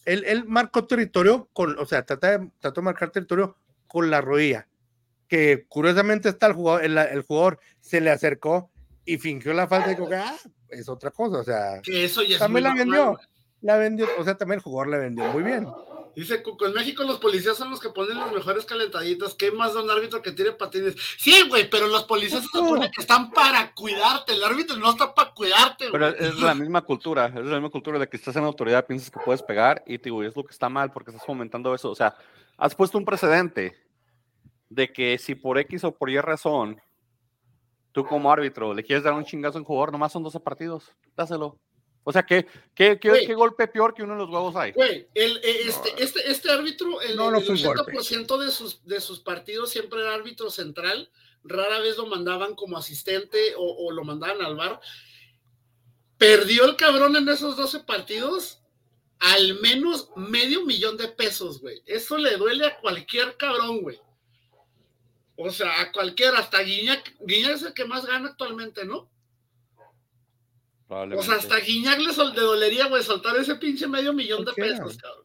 Él, 0.05 0.25
él, 0.27 0.45
marcó 0.47 0.87
territorio 0.87 1.49
con, 1.53 1.79
o 1.79 1.87
sea, 1.87 2.05
trató 2.05 2.27
de, 2.27 2.51
trató 2.61 2.81
de 2.81 2.85
marcar 2.85 3.11
territorio 3.11 3.57
con 3.87 4.11
la 4.11 4.21
rodilla, 4.21 4.69
que 5.29 5.67
curiosamente 5.69 6.29
está 6.29 6.47
el 6.47 6.53
jugador, 6.53 6.85
el, 6.85 6.99
el 6.99 7.23
jugador 7.23 7.59
se 7.81 8.01
le 8.01 8.11
acercó 8.11 8.71
y 9.05 9.19
fingió 9.19 9.53
la 9.55 9.67
falta 9.67 9.93
y 9.93 9.95
dijo, 9.95 10.09
ah, 10.15 10.37
es 10.69 10.89
otra 10.89 11.11
cosa, 11.11 11.39
o 11.39 11.45
sea, 11.45 11.81
que 11.83 12.05
eso 12.05 12.23
ya 12.23 12.39
también 12.39 12.65
la 12.65 12.75
vendió, 12.75 13.19
la 13.61 13.77
vendió, 13.77 14.07
o 14.19 14.25
sea, 14.25 14.37
también 14.37 14.59
el 14.59 14.63
jugador 14.63 14.89
la 14.89 14.99
vendió 14.99 15.25
muy 15.33 15.43
bien. 15.43 15.67
Dice 16.17 16.43
Cuco, 16.43 16.67
en 16.67 16.75
México 16.75 17.03
los 17.03 17.19
policías 17.19 17.57
son 17.57 17.71
los 17.71 17.81
que 17.81 17.91
ponen 17.91 18.19
las 18.19 18.33
mejores 18.33 18.65
calentaditas. 18.65 19.35
¿Qué 19.35 19.51
más 19.51 19.75
da 19.75 19.83
un 19.83 19.91
árbitro 19.91 20.23
que 20.23 20.33
tiene 20.33 20.53
patines? 20.53 20.95
Sí, 21.19 21.49
güey, 21.49 21.69
pero 21.69 21.89
los 21.89 22.05
policías 22.05 22.43
se 22.43 22.49
supone 22.49 22.91
que 22.91 23.01
están 23.01 23.31
para 23.31 23.73
cuidarte. 23.73 24.33
El 24.33 24.45
árbitro 24.45 24.77
no 24.77 24.91
está 24.91 25.15
para 25.15 25.33
cuidarte, 25.33 25.87
Pero 25.91 26.09
es 26.09 26.39
la 26.39 26.55
misma 26.55 26.83
cultura, 26.83 27.27
es 27.27 27.35
la 27.35 27.57
misma 27.57 27.71
cultura 27.71 27.99
de 27.99 28.09
que 28.09 28.17
estás 28.17 28.37
en 28.37 28.45
autoridad, 28.45 28.87
piensas 28.87 29.11
que 29.11 29.21
puedes 29.25 29.43
pegar 29.43 29.83
y 29.87 29.99
te 29.99 30.05
digo, 30.05 30.23
es 30.23 30.37
lo 30.37 30.45
que 30.45 30.53
está 30.53 30.69
mal 30.69 30.93
porque 30.93 31.11
estás 31.11 31.27
fomentando 31.27 31.75
eso. 31.75 31.91
O 31.91 31.95
sea, 31.95 32.17
has 32.57 32.75
puesto 32.75 32.99
un 32.99 33.05
precedente 33.05 33.77
de 34.69 34.93
que 34.93 35.19
si 35.19 35.35
por 35.35 35.59
X 35.59 35.85
o 35.85 35.93
por 35.93 36.11
Y 36.11 36.21
razón, 36.21 36.81
tú 37.93 38.05
como 38.05 38.31
árbitro 38.31 38.75
le 38.75 38.83
quieres 38.83 39.05
dar 39.05 39.15
un 39.15 39.25
chingazo 39.25 39.59
a 39.59 39.61
un 39.61 39.65
jugador, 39.65 39.93
nomás 39.93 40.13
son 40.13 40.23
12 40.23 40.41
partidos, 40.41 40.93
dáselo. 41.17 41.59
O 42.07 42.13
sea, 42.13 42.23
¿qué, 42.25 42.47
qué, 42.75 42.99
qué, 43.01 43.35
golpe 43.35 43.67
peor 43.67 43.95
que 43.95 44.03
uno 44.03 44.13
de 44.13 44.19
los 44.19 44.29
huevos 44.31 44.55
hay? 44.57 44.73
Güey, 44.73 45.09
eh, 45.15 45.41
este, 45.67 46.03
este, 46.03 46.31
este 46.31 46.51
árbitro, 46.51 47.01
el, 47.01 47.17
no, 47.17 47.35
el 47.35 47.37
80% 47.37 48.39
de 48.39 48.51
sus, 48.51 48.85
de 48.85 49.01
sus 49.01 49.21
partidos 49.21 49.71
siempre 49.71 50.01
era 50.01 50.15
árbitro 50.15 50.51
central, 50.51 51.11
rara 51.45 51.79
vez 51.81 51.97
lo 51.97 52.07
mandaban 52.07 52.55
como 52.55 52.77
asistente 52.77 53.55
o, 53.57 53.91
lo 53.91 54.05
mandaban 54.05 54.43
al 54.43 54.55
bar. 54.55 54.81
Perdió 56.19 56.67
el 56.67 56.77
cabrón 56.77 57.17
en 57.17 57.29
esos 57.29 57.57
12 57.57 57.81
partidos 57.81 58.61
al 59.19 59.59
menos 59.61 60.11
medio 60.17 60.65
millón 60.67 60.99
de 60.99 61.09
pesos, 61.09 61.61
güey. 61.61 61.83
Eso 61.87 62.19
le 62.19 62.37
duele 62.37 62.67
a 62.67 62.79
cualquier 62.81 63.37
cabrón, 63.39 63.81
güey. 63.81 63.99
O 65.37 65.51
sea, 65.51 65.81
a 65.81 65.91
cualquiera, 65.91 66.39
hasta 66.39 66.61
Guiñac, 66.61 67.17
Guiñac 67.21 67.53
es 67.53 67.63
el 67.63 67.75
que 67.75 67.87
más 67.87 68.05
gana 68.05 68.29
actualmente, 68.29 68.85
¿no? 68.85 69.09
O 70.95 71.23
sea, 71.23 71.37
hasta 71.37 71.59
Guiñac 71.59 71.99
le, 71.99 72.13
dolería, 72.41 72.87
güey, 72.87 73.03
soltar 73.03 73.37
ese 73.37 73.57
pinche 73.57 73.89
medio 73.89 74.13
millón 74.13 74.45
de 74.45 74.53
pesos, 74.53 74.97
cabrón. 74.97 75.25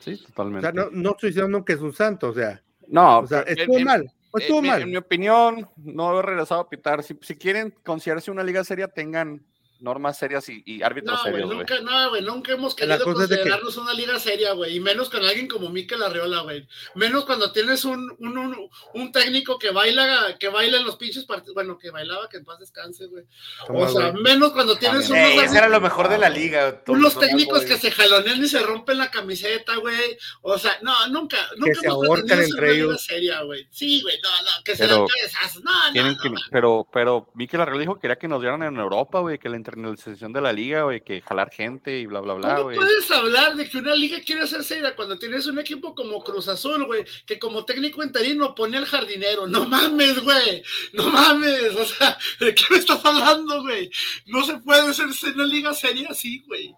Sí, 0.00 0.16
totalmente. 0.16 0.68
O 0.68 0.72
sea, 0.72 0.84
no, 0.84 0.90
no, 0.90 1.10
estoy 1.10 1.30
diciendo 1.30 1.64
que 1.64 1.74
es 1.74 1.80
un 1.80 1.92
santo, 1.92 2.28
o 2.28 2.34
sea. 2.34 2.62
No, 2.88 3.20
o 3.20 3.26
sea, 3.26 3.40
estuvo 3.42 3.78
mal. 3.80 4.10
Estuvo 4.34 4.62
mal. 4.62 4.82
En 4.82 4.90
mi 4.90 4.96
opinión, 4.96 5.68
no 5.76 6.08
haber 6.08 6.26
regresado 6.26 6.62
a 6.62 6.68
pitar. 6.68 7.02
Si, 7.02 7.16
si 7.22 7.36
quieren 7.36 7.74
considerarse 7.84 8.30
una 8.30 8.42
liga 8.42 8.64
seria, 8.64 8.88
tengan 8.88 9.44
normas 9.84 10.18
serias 10.18 10.48
y, 10.48 10.82
árbitros 10.82 11.22
serios, 11.22 11.46
güey. 11.46 11.58
Nunca, 11.58 11.80
no, 11.80 12.08
güey, 12.08 12.22
nunca 12.22 12.52
hemos 12.52 12.74
querido 12.74 13.04
considerarnos 13.04 13.76
una 13.76 13.92
liga 13.92 14.18
seria, 14.18 14.52
güey, 14.52 14.76
y 14.76 14.80
menos 14.80 15.10
con 15.10 15.22
alguien 15.22 15.46
como 15.46 15.68
Mikel 15.68 16.02
Arriola, 16.02 16.40
güey. 16.40 16.66
Menos 16.94 17.24
cuando 17.26 17.52
tienes 17.52 17.84
un, 17.84 18.10
un, 18.18 18.70
un, 18.94 19.12
técnico 19.12 19.58
que 19.58 19.70
baila, 19.70 20.36
que 20.40 20.48
baila 20.48 20.78
en 20.78 20.84
los 20.84 20.96
pinches 20.96 21.24
partidos, 21.24 21.54
bueno, 21.54 21.78
que 21.78 21.90
bailaba, 21.90 22.28
que 22.28 22.38
en 22.38 22.44
paz 22.44 22.58
descanse, 22.58 23.06
güey. 23.06 23.24
O 23.68 23.88
sea, 23.88 24.12
menos 24.12 24.52
cuando 24.52 24.76
tienes 24.76 25.08
unos... 25.10 25.44
ese 25.44 25.58
era 25.58 25.68
lo 25.68 25.80
mejor 25.80 26.08
de 26.08 26.18
la 26.18 26.30
liga. 26.30 26.82
Unos 26.86 27.18
técnicos 27.18 27.64
que 27.64 27.76
se 27.76 27.90
jalonean 27.90 28.42
y 28.42 28.48
se 28.48 28.60
rompen 28.60 28.98
la 28.98 29.10
camiseta, 29.10 29.76
güey. 29.76 30.16
O 30.40 30.58
sea, 30.58 30.78
no, 30.82 31.06
nunca, 31.08 31.36
nunca 31.56 31.78
se 31.78 31.86
hemos 31.86 32.18
entre 32.20 32.72
ellos. 32.72 32.88
Liga 32.88 32.98
seria, 32.98 33.42
güey. 33.42 33.68
Sí, 33.70 34.00
güey, 34.00 34.18
no, 34.22 34.30
no, 34.30 34.64
que 34.64 34.74
se 34.74 34.86
dan 34.86 35.06
cabezazos, 35.06 35.62
no, 35.62 35.72
no, 35.92 36.10
no, 36.10 36.40
Pero, 36.50 36.88
pero 36.90 37.30
Mikel 37.34 37.60
Arriola 37.60 37.80
dijo 37.80 37.94
que 37.96 38.00
quería 38.02 38.16
que 38.16 38.28
nos 38.28 38.40
dieran 38.40 38.62
en 38.62 38.76
Europa, 38.76 39.20
güey, 39.20 39.38
que 39.38 39.48
le 39.48 39.56
internacionalización 39.76 40.32
de 40.32 40.40
la 40.40 40.52
liga, 40.52 40.82
güey, 40.82 41.02
que 41.02 41.20
jalar 41.20 41.50
gente 41.50 41.98
y 41.98 42.06
bla, 42.06 42.20
bla, 42.20 42.34
bla, 42.34 42.60
güey. 42.60 42.76
puedes 42.76 43.10
hablar 43.10 43.54
de 43.56 43.68
que 43.68 43.78
una 43.78 43.94
liga 43.94 44.18
quiere 44.24 44.42
hacerse 44.42 44.74
seria 44.74 44.96
cuando 44.96 45.18
tienes 45.18 45.46
un 45.46 45.58
equipo 45.58 45.94
como 45.94 46.22
Cruz 46.22 46.48
Azul, 46.48 46.84
güey, 46.86 47.04
que 47.26 47.38
como 47.38 47.64
técnico 47.64 48.02
interino 48.02 48.54
pone 48.54 48.78
al 48.78 48.86
jardinero? 48.86 49.46
No 49.46 49.66
mames, 49.66 50.22
güey, 50.22 50.62
no 50.92 51.10
mames, 51.10 51.74
o 51.76 51.84
sea, 51.84 52.16
¿de 52.40 52.54
qué 52.54 52.64
me 52.70 52.76
estás 52.76 53.04
hablando, 53.04 53.62
güey? 53.62 53.90
No 54.26 54.44
se 54.44 54.58
puede 54.58 54.82
hacer 54.82 55.06
una 55.34 55.44
liga 55.44 55.74
seria 55.74 56.08
así, 56.10 56.42
güey. 56.46 56.74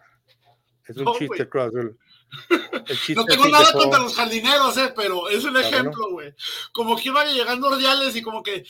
Es 0.87 0.96
un 0.96 1.12
chiste, 1.18 1.48
Cruz 1.48 1.64
Azul. 1.64 1.98
no 3.14 3.24
tengo 3.24 3.48
nada 3.48 3.72
contra 3.72 4.00
los 4.00 4.14
jardineros, 4.14 4.76
eh, 4.78 4.92
pero 4.94 5.28
es 5.28 5.44
un 5.44 5.56
ejemplo, 5.56 6.11
güey. 6.11 6.35
Como 6.72 6.96
que 6.96 7.09
iban 7.09 7.32
llegando 7.32 7.68
ordiales 7.68 8.14
y 8.16 8.22
como 8.22 8.42
que 8.42 8.64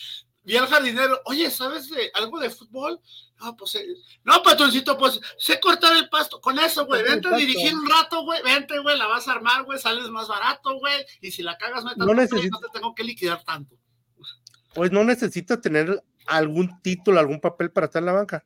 vi 0.46 0.56
al 0.56 0.68
jardinero, 0.68 1.20
oye, 1.24 1.50
¿sabes 1.50 1.90
de 1.90 2.11
algo 2.14 2.38
de 2.38 2.50
fútbol? 2.50 3.00
No, 3.40 3.56
pues, 3.56 3.74
eh, 3.74 3.87
no, 4.24 4.42
patroncito, 4.42 4.96
pues, 4.96 5.20
sé 5.37 5.61
cortar 5.61 5.96
el 5.96 6.09
pasto. 6.09 6.40
Con 6.40 6.59
eso, 6.59 6.87
güey, 6.87 7.02
vente 7.02 7.28
a 7.28 7.37
dirigir 7.37 7.74
un 7.74 7.87
rato, 7.87 8.22
güey, 8.22 8.40
vente, 8.42 8.78
güey, 8.78 8.96
la 8.96 9.06
vas 9.06 9.28
a 9.28 9.32
armar, 9.32 9.64
güey, 9.64 9.78
sales 9.78 10.09
más 10.09 10.28
barato, 10.28 10.78
güey, 10.78 11.04
y 11.20 11.32
si 11.32 11.42
la 11.42 11.59
cagas, 11.59 11.85
no, 11.85 11.94
no, 11.96 12.14
no 12.14 12.26
te 12.26 12.68
tengo 12.72 12.94
que 12.94 13.04
liquidar 13.04 13.42
tanto. 13.44 13.76
Pues 14.72 14.92
no 14.92 15.04
necesitas 15.04 15.61
tener 15.61 16.02
algún 16.26 16.80
título, 16.80 17.18
algún 17.18 17.40
papel 17.40 17.70
para 17.70 17.87
estar 17.87 18.00
en 18.00 18.06
la 18.06 18.12
banca. 18.12 18.44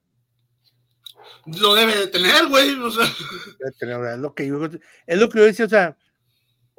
Lo 1.47 1.75
debe 1.75 1.97
de 1.97 2.07
tener, 2.07 2.49
güey, 2.49 2.75
o 2.81 2.91
sea. 2.91 3.05
Es 3.05 4.19
lo 4.19 4.35
que 4.35 4.47
yo, 4.47 4.65
es 5.07 5.19
lo 5.19 5.29
que 5.29 5.39
yo 5.39 5.45
decía, 5.45 5.67
o 5.67 5.69
sea, 5.69 5.97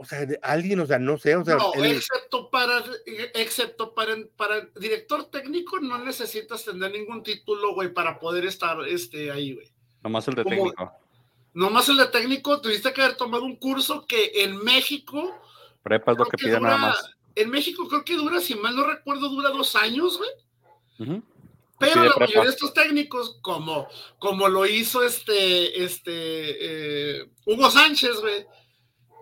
o 0.01 0.05
sea, 0.05 0.27
alguien, 0.41 0.79
o 0.79 0.87
sea, 0.87 0.97
no 0.97 1.15
sé, 1.19 1.35
o 1.35 1.45
sea. 1.45 1.57
No, 1.57 1.75
excepto 1.75 2.49
para, 2.49 2.83
excepto 3.35 3.93
para, 3.93 4.15
para 4.35 4.61
director 4.75 5.25
técnico, 5.25 5.79
no 5.79 5.99
necesitas 5.99 6.65
tener 6.65 6.91
ningún 6.91 7.21
título, 7.21 7.75
güey, 7.75 7.93
para 7.93 8.19
poder 8.19 8.45
estar 8.45 8.79
este, 8.87 9.29
ahí, 9.29 9.53
güey. 9.53 9.67
Nomás 10.01 10.27
el 10.27 10.33
de 10.33 10.43
técnico. 10.43 10.91
Nomás 11.53 11.87
el 11.89 11.97
de 11.97 12.07
técnico, 12.07 12.59
tuviste 12.61 12.91
que 12.93 13.01
haber 13.03 13.15
tomado 13.15 13.43
un 13.43 13.57
curso 13.57 14.07
que 14.07 14.43
en 14.43 14.57
México. 14.63 15.39
Prepa 15.83 16.13
es 16.13 16.17
lo 16.17 16.25
que, 16.25 16.37
pide 16.37 16.59
nada 16.59 16.77
más. 16.77 17.15
En 17.35 17.51
México 17.51 17.87
creo 17.87 18.03
que 18.03 18.15
dura, 18.15 18.41
si 18.41 18.55
mal 18.55 18.75
no 18.75 18.87
recuerdo, 18.87 19.29
dura 19.29 19.49
dos 19.49 19.75
años, 19.75 20.17
güey. 20.17 21.21
Pero 21.77 22.05
la 22.05 22.15
mayoría 22.15 22.41
de 22.41 22.49
estos 22.49 22.73
técnicos, 22.73 23.37
como, 23.43 23.87
como 24.17 24.47
lo 24.47 24.65
hizo 24.65 25.03
este, 25.03 25.83
este 25.83 27.19
eh, 27.19 27.29
Hugo 27.45 27.69
Sánchez, 27.69 28.19
güey 28.19 28.47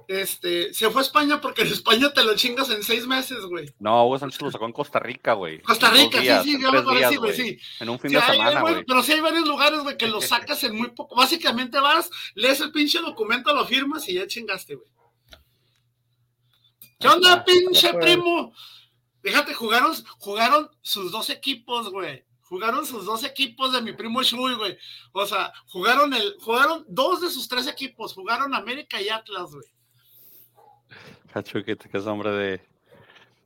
este, 0.09 0.73
se 0.73 0.89
fue 0.89 1.01
a 1.01 1.05
España 1.05 1.39
porque 1.39 1.61
en 1.61 1.67
España 1.67 2.11
te 2.11 2.23
lo 2.23 2.35
chingas 2.35 2.67
en 2.71 2.81
seis 2.81 3.05
meses, 3.05 3.45
güey. 3.45 3.71
No, 3.77 4.07
Hugo 4.07 4.17
Sánchez 4.17 4.41
lo 4.41 4.49
sacó 4.49 4.65
en 4.65 4.73
Costa 4.73 4.97
Rica, 4.97 5.33
güey. 5.33 5.61
Costa 5.61 5.91
Rica, 5.91 6.17
sí, 6.17 6.51
sí, 6.51 6.59
ya 6.59 6.71
me 6.71 6.81
parece, 6.81 7.17
güey, 7.17 7.35
sí. 7.35 7.59
En 7.79 7.89
un 7.89 7.99
fin 7.99 8.13
de 8.13 8.19
semana, 8.19 8.61
güey. 8.61 8.83
Pero 8.85 9.03
sí 9.03 9.11
hay 9.11 9.19
varios 9.19 9.47
lugares, 9.47 9.81
güey, 9.81 9.97
que 9.97 10.07
lo 10.07 10.19
sacas 10.19 10.63
en 10.63 10.75
muy 10.75 10.89
poco. 10.89 11.15
Básicamente 11.15 11.79
vas, 11.79 12.09
lees 12.33 12.59
el 12.59 12.71
pinche 12.71 12.99
documento, 13.01 13.53
lo 13.53 13.67
firmas 13.67 14.09
y 14.09 14.15
ya 14.15 14.25
chingaste, 14.25 14.73
güey. 14.73 14.89
¿Qué 16.99 17.07
onda, 17.07 17.45
pinche 17.45 17.93
primo? 17.93 18.51
Fíjate, 19.21 19.53
jugaron, 19.53 19.93
jugaron 20.17 20.71
sus 20.81 21.11
dos 21.11 21.29
equipos, 21.29 21.91
güey. 21.91 22.25
Jugaron 22.41 22.83
sus 22.83 23.05
dos 23.05 23.23
equipos 23.23 23.73
de 23.73 23.83
mi 23.83 23.93
primo 23.93 24.23
Shui, 24.23 24.55
güey. 24.55 24.75
O 25.11 25.23
sea, 25.27 25.53
jugaron 25.67 26.15
el, 26.15 26.35
jugaron 26.39 26.83
dos 26.87 27.21
de 27.21 27.29
sus 27.29 27.47
tres 27.47 27.67
equipos, 27.67 28.15
jugaron 28.15 28.55
América 28.55 28.99
y 28.99 29.09
Atlas, 29.09 29.51
güey. 29.51 29.69
Cacho, 31.33 31.63
que 31.63 31.77
es 31.91 32.05
hombre 32.05 32.31
de, 32.31 32.61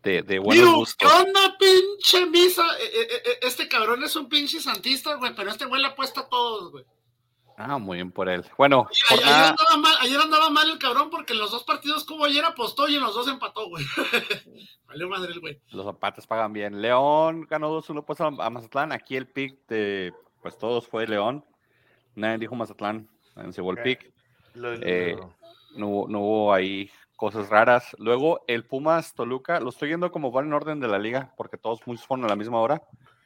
de, 0.03 0.21
de 0.21 0.39
buenos 0.39 0.95
¿Qué 0.95 1.05
onda, 1.05 1.55
pinche 1.57 2.25
misa? 2.27 2.63
E, 2.79 2.83
e, 2.83 3.15
e, 3.15 3.39
este 3.41 3.67
cabrón 3.67 4.03
es 4.03 4.15
un 4.15 4.29
pinche 4.29 4.59
santista, 4.59 5.15
güey, 5.15 5.33
pero 5.35 5.49
este 5.49 5.65
güey 5.65 5.81
le 5.81 5.87
apuesta 5.87 6.21
a 6.21 6.29
todos, 6.29 6.71
güey. 6.71 6.85
Ah, 7.57 7.77
muy 7.77 7.97
bien 7.97 8.11
por 8.11 8.29
él. 8.29 8.43
Bueno, 8.57 8.87
ayer, 9.11 9.25
andaba 9.27 9.77
mal, 9.77 9.95
ayer, 10.01 10.19
andaba 10.19 10.49
mal, 10.49 10.69
el 10.71 10.79
cabrón 10.79 11.09
porque 11.11 11.33
en 11.33 11.39
los 11.39 11.51
dos 11.51 11.63
partidos 11.63 12.03
que 12.03 12.13
hubo 12.13 12.25
ayer 12.25 12.43
apostó 12.43 12.87
y 12.87 12.95
en 12.95 13.01
los 13.01 13.13
dos 13.13 13.27
empató, 13.27 13.69
güey. 13.69 13.85
Valió 14.87 15.07
madre 15.07 15.33
el 15.33 15.39
güey. 15.39 15.61
Los 15.69 15.85
zapatos 15.85 16.25
pagan 16.25 16.51
bien. 16.51 16.81
León 16.81 17.45
ganó 17.47 17.79
2-1 17.79 18.05
pues 18.05 18.21
a 18.21 18.31
Mazatlán. 18.31 18.91
Aquí 18.91 19.15
el 19.15 19.27
pick 19.27 19.67
de 19.67 20.13
pues 20.41 20.57
todos 20.57 20.87
fue 20.87 21.07
León. 21.07 21.45
Nadie 22.15 22.39
dijo 22.39 22.55
Mazatlán, 22.55 23.07
nadie 23.35 23.53
se 23.53 23.61
el 23.61 23.81
pick. 23.81 24.11
Eh, 24.81 25.15
no, 25.75 25.87
hubo, 25.87 26.53
ahí 26.53 26.91
cosas 27.15 27.49
raras. 27.49 27.95
Luego 27.97 28.43
el 28.47 28.65
Pumas 28.65 29.13
Toluca, 29.13 29.59
lo 29.59 29.69
estoy 29.69 29.89
viendo 29.89 30.11
como 30.11 30.31
va 30.31 30.41
en 30.41 30.53
orden 30.53 30.79
de 30.79 30.87
la 30.87 30.99
liga, 30.99 31.33
porque 31.37 31.57
todos 31.57 31.81
fueron 31.81 32.25
a 32.25 32.29
la 32.29 32.35
misma 32.35 32.59
hora. 32.59 32.81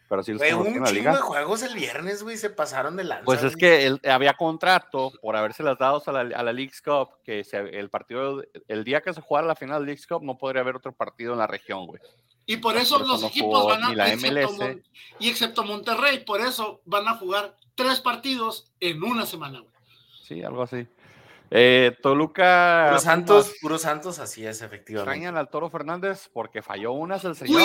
Pero 0.10 0.23
sí 0.23 0.32
los 0.32 0.41
un 0.41 0.82
la 0.82 0.91
liga. 0.91 1.12
de 1.12 1.19
juegos 1.19 1.63
el 1.63 1.76
viernes, 1.76 2.23
güey, 2.23 2.38
se 2.38 2.50
pasaron 2.50 2.95
de 2.95 3.04
lanza. 3.04 3.26
Pues 3.26 3.43
es 3.43 3.58
que 3.58 3.97
había 4.10 4.36
contrato 4.36 5.12
por 5.21 5.36
haberse 5.36 5.63
las 5.63 5.78
dado 5.78 6.02
a 6.06 6.12
la, 6.12 6.38
a 6.38 6.43
la 6.43 6.54
League's 6.54 6.82
Cup, 6.82 7.10
que 7.26 7.41
el 7.52 7.89
partido, 7.89 8.41
el 8.69 8.84
día 8.86 9.02
que 9.02 9.13
se 9.13 9.19
jugara 9.19 9.45
la 9.45 9.56
final 9.56 9.82
de 9.82 9.88
League's 9.88 10.08
Cup, 10.08 10.23
no 10.23 10.38
podría 10.38 10.62
haber 10.62 10.78
otro 10.78 10.93
partido 10.93 11.34
en 11.34 11.39
la 11.39 11.47
región, 11.47 11.88
güey. 11.88 12.02
Y 12.45 12.58
por 12.58 12.78
eso 12.78 13.00
los 13.00 13.21
equipos 13.23 13.65
van 13.65 13.84
a. 13.84 13.93
La 13.93 14.13
excepto 14.13 14.65
y 15.19 15.30
excepto 15.30 15.63
Monterrey, 15.63 16.23
por 16.23 16.39
eso 16.39 16.82
van 16.86 17.08
a 17.10 17.17
jugar 17.17 17.58
tres 17.76 18.00
partidos 18.00 18.71
en 18.80 19.04
una 19.04 19.26
semana, 19.26 19.60
güey. 19.60 19.73
Sí, 20.23 20.41
algo 20.41 20.63
así. 20.63 20.88
Eh, 21.49 21.95
Toluca. 22.01 22.88
Puro 22.89 22.99
Santos, 22.99 23.53
puro 23.62 23.77
Santos, 23.77 24.19
así 24.19 24.45
es, 24.45 24.62
efectivamente. 24.62 25.12
Extrañan 25.12 25.38
al 25.38 25.49
Toro 25.49 25.69
Fernández 25.69 26.29
porque 26.33 26.62
falló 26.62 26.91
unas 26.91 27.23
el 27.23 27.36
señor. 27.36 27.62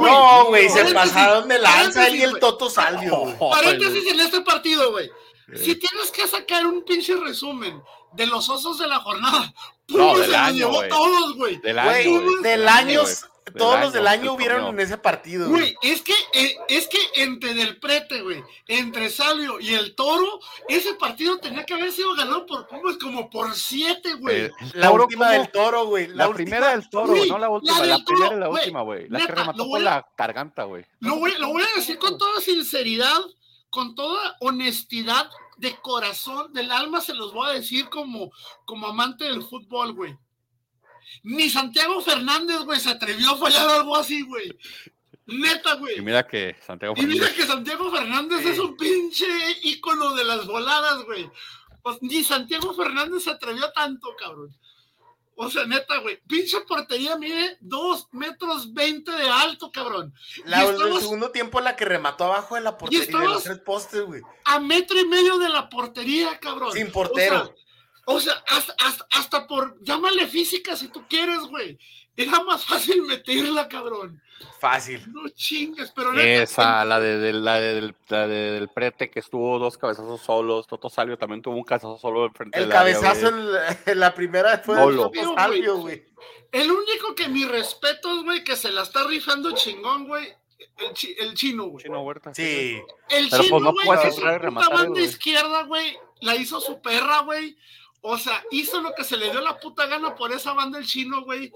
no, 0.00 0.46
güey, 0.46 0.68
se 0.68 0.92
pasaron 0.92 1.48
de 1.48 1.58
lanza 1.58 2.08
y 2.10 2.22
el 2.22 2.38
Toto 2.38 2.68
Salvio. 2.68 3.36
paréntesis 3.38 4.12
en 4.12 4.20
este 4.20 4.40
partido, 4.40 4.90
güey. 4.90 5.10
Si 5.54 5.74
tienes 5.76 6.10
que 6.12 6.26
sacar 6.28 6.66
un 6.66 6.84
pinche 6.84 7.16
resumen 7.16 7.82
de 8.12 8.26
los 8.26 8.48
osos 8.48 8.78
de 8.78 8.86
la 8.86 9.00
jornada, 9.00 9.52
no, 9.88 10.16
se 10.16 10.28
los 10.28 10.52
llevó 10.52 10.82
todos, 10.88 11.36
güey. 11.36 11.56
Del 11.58 11.78
año. 11.78 12.20
del 12.42 12.68
año 12.68 13.02
todos 13.50 13.80
los 13.80 13.92
del 13.92 14.06
año 14.06 14.32
hubieron 14.32 14.66
en 14.66 14.80
ese 14.80 14.98
partido. 14.98 15.48
Güey, 15.48 15.76
es 15.82 16.02
que, 16.02 16.14
eh, 16.32 16.56
es 16.68 16.88
que 16.88 16.98
entre 17.22 17.54
Del 17.54 17.78
Prete, 17.78 18.22
güey, 18.22 18.42
entre 18.66 19.10
Salvio 19.10 19.60
y 19.60 19.74
el 19.74 19.94
Toro, 19.94 20.40
ese 20.68 20.94
partido 20.94 21.38
tenía 21.38 21.64
que 21.64 21.74
haber 21.74 21.92
sido 21.92 22.14
ganado 22.14 22.46
por 22.46 22.66
Pumas 22.66 22.96
como 22.96 23.28
por 23.30 23.54
siete, 23.54 24.14
güey. 24.14 24.46
Eh, 24.46 24.50
la 24.74 24.90
última 24.90 25.30
del 25.30 25.50
Toro, 25.50 25.86
güey. 25.86 26.08
La, 26.08 26.30
primera 26.32 26.70
del 26.70 26.88
Toro, 26.88 27.14
no 27.26 27.38
la 27.38 27.48
última, 27.48 27.84
la, 27.84 27.98
primera 28.04 28.34
y 28.34 28.38
la 28.38 28.48
última, 28.48 28.82
güey. 28.82 29.08
La 29.08 29.26
que 29.26 29.32
remató 29.32 29.68
con 29.68 29.84
la 29.84 30.06
garganta, 30.16 30.64
güey. 30.64 30.84
Lo 31.00 31.16
voy, 31.16 31.32
lo 31.38 31.48
voy 31.48 31.62
a 31.62 31.76
decir 31.76 31.98
con 31.98 32.18
toda 32.18 32.40
sinceridad, 32.40 33.20
con 33.70 33.94
toda 33.94 34.36
honestidad 34.40 35.30
de 35.60 35.76
corazón, 35.76 36.52
del 36.52 36.72
alma, 36.72 37.00
se 37.00 37.14
los 37.14 37.32
voy 37.32 37.50
a 37.50 37.52
decir 37.52 37.88
como, 37.90 38.32
como 38.64 38.86
amante 38.86 39.24
del 39.24 39.42
fútbol, 39.42 39.92
güey. 39.92 40.16
Ni 41.22 41.50
Santiago 41.50 42.00
Fernández, 42.00 42.60
güey, 42.60 42.80
se 42.80 42.90
atrevió 42.90 43.32
a 43.32 43.36
fallar 43.36 43.68
algo 43.68 43.96
así, 43.96 44.22
güey. 44.22 44.56
Neta, 45.26 45.74
güey. 45.74 45.98
Y 45.98 46.00
mira 46.00 46.26
que 46.26 46.56
Santiago 46.66 46.94
Fernández. 46.94 47.16
Y 47.16 47.20
mira 47.20 47.34
que 47.34 47.46
Santiago 47.46 47.90
Fernández 47.90 48.46
es 48.46 48.58
un 48.58 48.76
pinche 48.76 49.26
ícono 49.62 50.14
de 50.14 50.24
las 50.24 50.46
voladas, 50.46 51.04
güey. 51.04 51.30
Pues, 51.82 51.98
ni 52.02 52.24
Santiago 52.24 52.74
Fernández 52.74 53.24
se 53.24 53.30
atrevió 53.30 53.70
tanto, 53.72 54.14
cabrón. 54.18 54.56
O 55.42 55.50
sea, 55.50 55.64
neta, 55.64 55.96
güey. 55.98 56.20
Pinche 56.28 56.60
portería 56.68 57.16
mide 57.16 57.56
2 57.60 58.08
metros 58.12 58.74
20 58.74 59.10
de 59.10 59.28
alto, 59.28 59.70
cabrón. 59.72 60.12
La, 60.44 60.64
el 60.64 61.00
segundo 61.00 61.30
tiempo 61.30 61.62
la 61.62 61.76
que 61.76 61.86
remató 61.86 62.24
abajo 62.24 62.56
de 62.56 62.60
la 62.60 62.76
portería 62.76 63.06
de 63.06 63.26
los 63.26 63.44
tres 63.44 63.58
postes, 63.60 64.02
güey. 64.02 64.20
A 64.44 64.60
metro 64.60 65.00
y 65.00 65.06
medio 65.06 65.38
de 65.38 65.48
la 65.48 65.70
portería, 65.70 66.38
cabrón. 66.38 66.72
Sin 66.72 66.92
portero. 66.92 67.42
O 67.42 67.46
sea, 67.46 67.54
hasta, 68.06 69.06
hasta, 69.10 69.46
por, 69.46 69.82
llámale 69.82 70.26
física 70.26 70.76
si 70.76 70.88
tú 70.88 71.04
quieres, 71.08 71.40
güey. 71.40 71.78
Era 72.16 72.42
más 72.42 72.64
fácil 72.66 73.02
meterla, 73.02 73.68
cabrón. 73.68 74.20
Fácil. 74.58 75.02
No 75.12 75.28
chingues, 75.30 75.90
pero 75.94 76.12
Esa, 76.20 76.84
la, 76.84 77.00
de, 77.00 77.32
la, 77.32 77.60
de, 77.60 77.94
la 78.08 78.26
del 78.26 78.68
prete 78.68 79.10
que 79.10 79.20
estuvo 79.20 79.58
dos 79.58 79.78
cabezazos 79.78 80.20
solos. 80.20 80.66
Toto 80.66 80.90
Salvio 80.90 81.16
también 81.16 81.40
tuvo 81.40 81.56
un 81.56 81.64
cabezazo 81.64 81.98
solo 81.98 82.26
enfrente 82.26 82.58
El 82.58 82.68
cabezazo 82.68 83.28
en, 83.28 83.98
la, 83.98 84.14
primera 84.14 84.58
fue 84.58 84.76
de 84.76 84.96
Toto 84.96 85.34
Salvio, 85.34 85.78
güey. 85.78 86.04
El 86.52 86.70
único 86.70 87.14
que 87.14 87.28
mi 87.28 87.44
respeto, 87.44 88.22
güey, 88.24 88.42
que 88.44 88.56
se 88.56 88.70
la 88.70 88.82
está 88.82 89.06
rifando 89.06 89.52
chingón, 89.52 90.08
güey, 90.08 90.34
el, 91.18 91.34
chino, 91.34 91.66
güey. 91.66 91.84
Chino 91.84 92.02
Huerta. 92.02 92.34
Sí. 92.34 92.80
El 93.08 93.28
pues, 93.28 93.42
chino, 93.42 93.72
güey, 93.72 93.88
no 93.88 94.02
que 94.02 94.10
su 94.10 94.20
puta 94.20 94.68
banda 94.70 95.00
izquierda, 95.00 95.62
güey, 95.64 95.96
la 96.20 96.36
hizo 96.36 96.60
su 96.60 96.80
perra, 96.80 97.20
güey. 97.20 97.56
O 98.02 98.16
sea, 98.16 98.42
hizo 98.50 98.80
lo 98.80 98.94
que 98.94 99.04
se 99.04 99.16
le 99.16 99.30
dio 99.30 99.40
la 99.40 99.58
puta 99.58 99.86
gana 99.86 100.14
por 100.14 100.32
esa 100.32 100.52
banda 100.52 100.78
el 100.78 100.86
chino, 100.86 101.22
güey. 101.22 101.52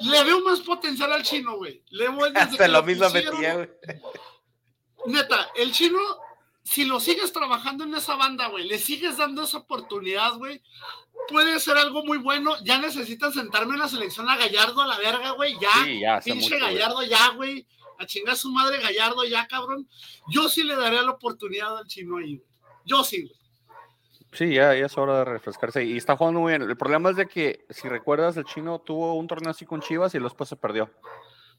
Le 0.00 0.24
veo 0.24 0.40
más 0.40 0.60
potencial 0.60 1.12
al 1.12 1.22
chino, 1.22 1.56
güey. 1.56 1.82
Le 1.90 2.08
voy 2.08 2.30
Hasta 2.34 2.68
lo 2.68 2.82
mismo 2.82 3.08
metía, 3.10 3.54
güey. 3.54 3.68
Neta, 5.06 5.50
el 5.56 5.72
chino, 5.72 5.98
si 6.62 6.84
lo 6.84 7.00
sigues 7.00 7.32
trabajando 7.32 7.84
en 7.84 7.94
esa 7.94 8.16
banda, 8.16 8.48
güey, 8.48 8.66
le 8.66 8.78
sigues 8.78 9.16
dando 9.18 9.44
esa 9.44 9.58
oportunidad, 9.58 10.34
güey, 10.34 10.62
puede 11.28 11.60
ser 11.60 11.76
algo 11.76 12.04
muy 12.04 12.18
bueno. 12.18 12.56
Ya 12.64 12.78
necesitan 12.78 13.32
sentarme 13.32 13.74
en 13.74 13.80
la 13.80 13.88
selección 13.88 14.28
a 14.28 14.36
Gallardo 14.36 14.82
a 14.82 14.86
la 14.86 14.98
verga, 14.98 15.30
güey. 15.30 15.58
Ya, 15.60 15.84
sí, 15.84 16.00
ya 16.00 16.20
pinche 16.20 16.58
Gallardo, 16.58 17.02
ya, 17.02 17.30
güey. 17.30 17.66
A 17.98 18.06
chingar 18.06 18.36
su 18.36 18.50
madre 18.50 18.80
Gallardo, 18.80 19.24
ya, 19.24 19.46
cabrón. 19.46 19.88
Yo 20.28 20.48
sí 20.48 20.62
le 20.62 20.76
daría 20.76 21.02
la 21.02 21.12
oportunidad 21.12 21.78
al 21.78 21.86
chino 21.86 22.18
ahí, 22.18 22.36
güey. 22.36 22.48
Yo 22.84 23.04
sí, 23.04 23.22
güey. 23.22 23.45
Sí, 24.36 24.52
ya, 24.52 24.74
es 24.74 24.98
hora 24.98 25.20
de 25.20 25.24
refrescarse. 25.24 25.82
Y 25.82 25.96
está 25.96 26.14
jugando 26.14 26.40
muy 26.40 26.52
bien. 26.52 26.62
El 26.62 26.76
problema 26.76 27.08
es 27.08 27.16
de 27.16 27.26
que, 27.26 27.64
si 27.70 27.88
recuerdas, 27.88 28.36
el 28.36 28.44
chino 28.44 28.78
tuvo 28.80 29.14
un 29.14 29.26
torneo 29.26 29.50
así 29.50 29.64
con 29.64 29.80
Chivas 29.80 30.14
y 30.14 30.18
después 30.18 30.48
se 30.48 30.56
perdió. 30.56 30.90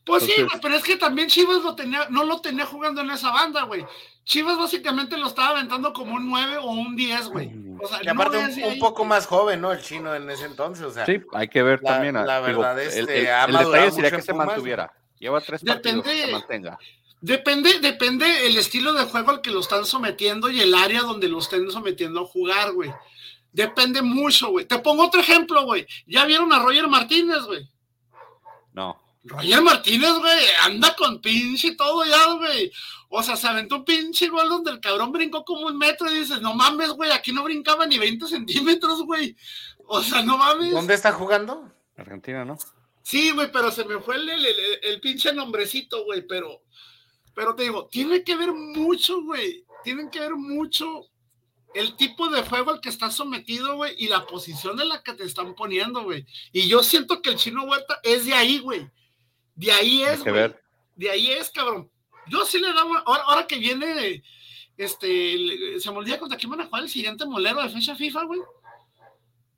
Pues 0.06 0.24
sí, 0.24 0.34
pero 0.62 0.76
es 0.76 0.84
que 0.84 0.96
también 0.96 1.28
Chivas 1.28 1.64
lo 1.64 1.76
tenía, 1.76 2.08
no 2.10 2.24
lo 2.24 2.40
tenía 2.40 2.66
jugando 2.66 3.02
en 3.02 3.10
esa 3.10 3.32
banda, 3.32 3.64
güey. 3.64 3.86
Chivas 4.24 4.58
básicamente 4.58 5.18
lo 5.18 5.28
estaba 5.28 5.50
aventando 5.50 5.92
como 5.92 6.16
un 6.16 6.30
9 6.30 6.58
o 6.58 6.70
un 6.70 6.96
10, 6.96 7.28
güey. 7.30 7.52
O 7.82 7.88
sea, 7.88 8.00
y 8.04 8.08
aparte 8.08 8.38
un, 8.38 8.80
poco 8.80 9.04
más 9.04 9.26
joven, 9.26 9.60
¿no? 9.60 9.72
El 9.72 9.82
chino 9.82 10.14
en 10.16 10.30
ese 10.30 10.46
entonces, 10.46 10.86
o 10.86 10.92
sea. 10.92 11.06
Sí, 11.06 11.20
hay 11.34 11.48
que 11.48 11.64
ver 11.64 11.82
también. 11.82 12.14
La 12.14 12.40
verdad, 12.40 12.80
este, 12.80 13.02
el, 13.02 13.52
detalle 13.52 13.92
sería 13.92 14.12
que 14.12 14.22
se 14.22 14.34
mantuviera. 14.34 14.94
Lleva 15.20 15.42
tres 15.42 15.64
partidos, 15.64 16.04
que 16.04 16.26
se 16.26 16.32
mantenga. 16.32 16.78
Depende, 17.22 17.80
depende 17.80 18.46
el 18.46 18.58
estilo 18.58 18.94
de 18.94 19.06
juego 19.06 19.32
al 19.32 19.42
que 19.42 19.50
lo 19.50 19.60
están 19.60 19.86
sometiendo 19.86 20.50
y 20.50 20.62
el 20.62 20.76
área 20.76 21.02
donde 21.02 21.28
lo 21.28 21.40
estén 21.40 21.70
sometiendo 21.72 22.22
a 22.22 22.26
jugar, 22.26 22.74
güey. 22.74 22.94
Depende 23.52 24.04
mucho, 24.04 24.50
güey. 24.50 24.66
Te 24.66 24.78
pongo 24.80 25.06
otro 25.06 25.22
ejemplo, 25.22 25.64
güey. 25.66 25.88
¿Ya 26.06 26.26
vieron 26.26 26.54
a 26.54 26.60
Roger 26.60 26.88
Martínez, 26.88 27.42
güey? 27.44 27.68
No. 28.74 29.02
Roger 29.24 29.62
Martínez, 29.62 30.14
güey, 30.20 30.46
anda 30.62 30.96
con 30.96 31.20
pinche 31.20 31.70
y 31.70 31.76
todo 31.76 32.06
ya, 32.06 32.34
güey. 32.34 32.72
O 33.10 33.24
sea, 33.24 33.36
se 33.36 33.48
aventó 33.48 33.78
un 33.78 33.86
pinche 33.86 34.28
gol 34.30 34.48
donde 34.48 34.72
el 34.72 34.80
cabrón 34.80 35.12
brincó 35.12 35.44
como 35.44 35.68
un 35.68 35.78
metro 35.78 36.10
y 36.10 36.20
dices, 36.20 36.40
no 36.42 36.54
mames, 36.54 36.90
güey, 36.92 37.12
aquí 37.12 37.32
no 37.32 37.44
brincaba 37.44 37.88
ni 37.88 37.98
20 37.98 38.28
centímetros, 38.28 39.04
güey. 39.04 39.36
O 39.88 40.04
sea, 40.04 40.22
no 40.22 40.38
mames. 40.38 40.72
¿Dónde 40.72 40.94
está 40.94 41.12
jugando? 41.12 41.74
Argentina, 41.98 42.46
¿no? 42.46 42.58
Sí, 43.02 43.32
güey, 43.32 43.52
pero 43.52 43.72
se 43.72 43.86
me 43.86 44.00
fue 44.00 44.18
el, 44.18 44.30
el 44.84 45.02
pinche 45.02 45.34
nombrecito, 45.34 46.06
güey, 46.06 46.28
pero 46.28 46.62
pero 47.38 47.54
te 47.54 47.62
digo, 47.62 47.86
tiene 47.86 48.24
que 48.24 48.36
ver 48.36 48.52
mucho, 48.52 49.22
güey. 49.22 49.64
Tienen 49.84 50.10
que 50.10 50.20
ver 50.20 50.36
mucho 50.36 51.06
el 51.76 51.96
tipo 51.96 52.30
de 52.30 52.42
juego 52.42 52.72
al 52.72 52.82
que 52.82 52.90
estás 52.90 53.14
sometido, 53.14 53.76
güey, 53.76 53.94
y 54.00 54.08
la 54.08 54.26
posición 54.26 54.82
en 54.82 54.90
la 54.90 55.04
que 55.04 55.14
te 55.14 55.24
están 55.24 55.54
poniendo, 55.54 56.02
güey. 56.02 56.26
Y 56.52 56.68
yo 56.68 56.82
siento 56.82 57.22
que 57.22 57.30
el 57.30 57.36
chino 57.36 57.64
Huerta 57.66 58.00
es 58.02 58.26
de 58.26 58.34
ahí, 58.34 58.58
güey. 58.58 58.90
De 59.54 59.72
ahí 59.72 60.02
es, 60.02 60.24
güey. 60.24 60.52
De 60.96 61.12
ahí 61.12 61.28
es, 61.30 61.52
cabrón. 61.52 61.92
Yo 62.26 62.44
sí 62.44 62.58
le 62.58 62.74
daba, 62.74 63.04
ahora, 63.06 63.46
que 63.46 63.60
viene, 63.60 64.24
este, 64.76 65.80
se 65.80 65.92
me 65.92 65.98
olvida 65.98 66.18
contra 66.18 66.40
quién 66.40 66.50
van 66.50 66.62
a 66.62 66.66
jugar 66.66 66.82
el 66.82 66.90
siguiente 66.90 67.24
molero 67.28 67.62
de 67.62 67.70
fecha 67.70 67.96
FIFA, 67.96 68.24
güey. 68.24 68.40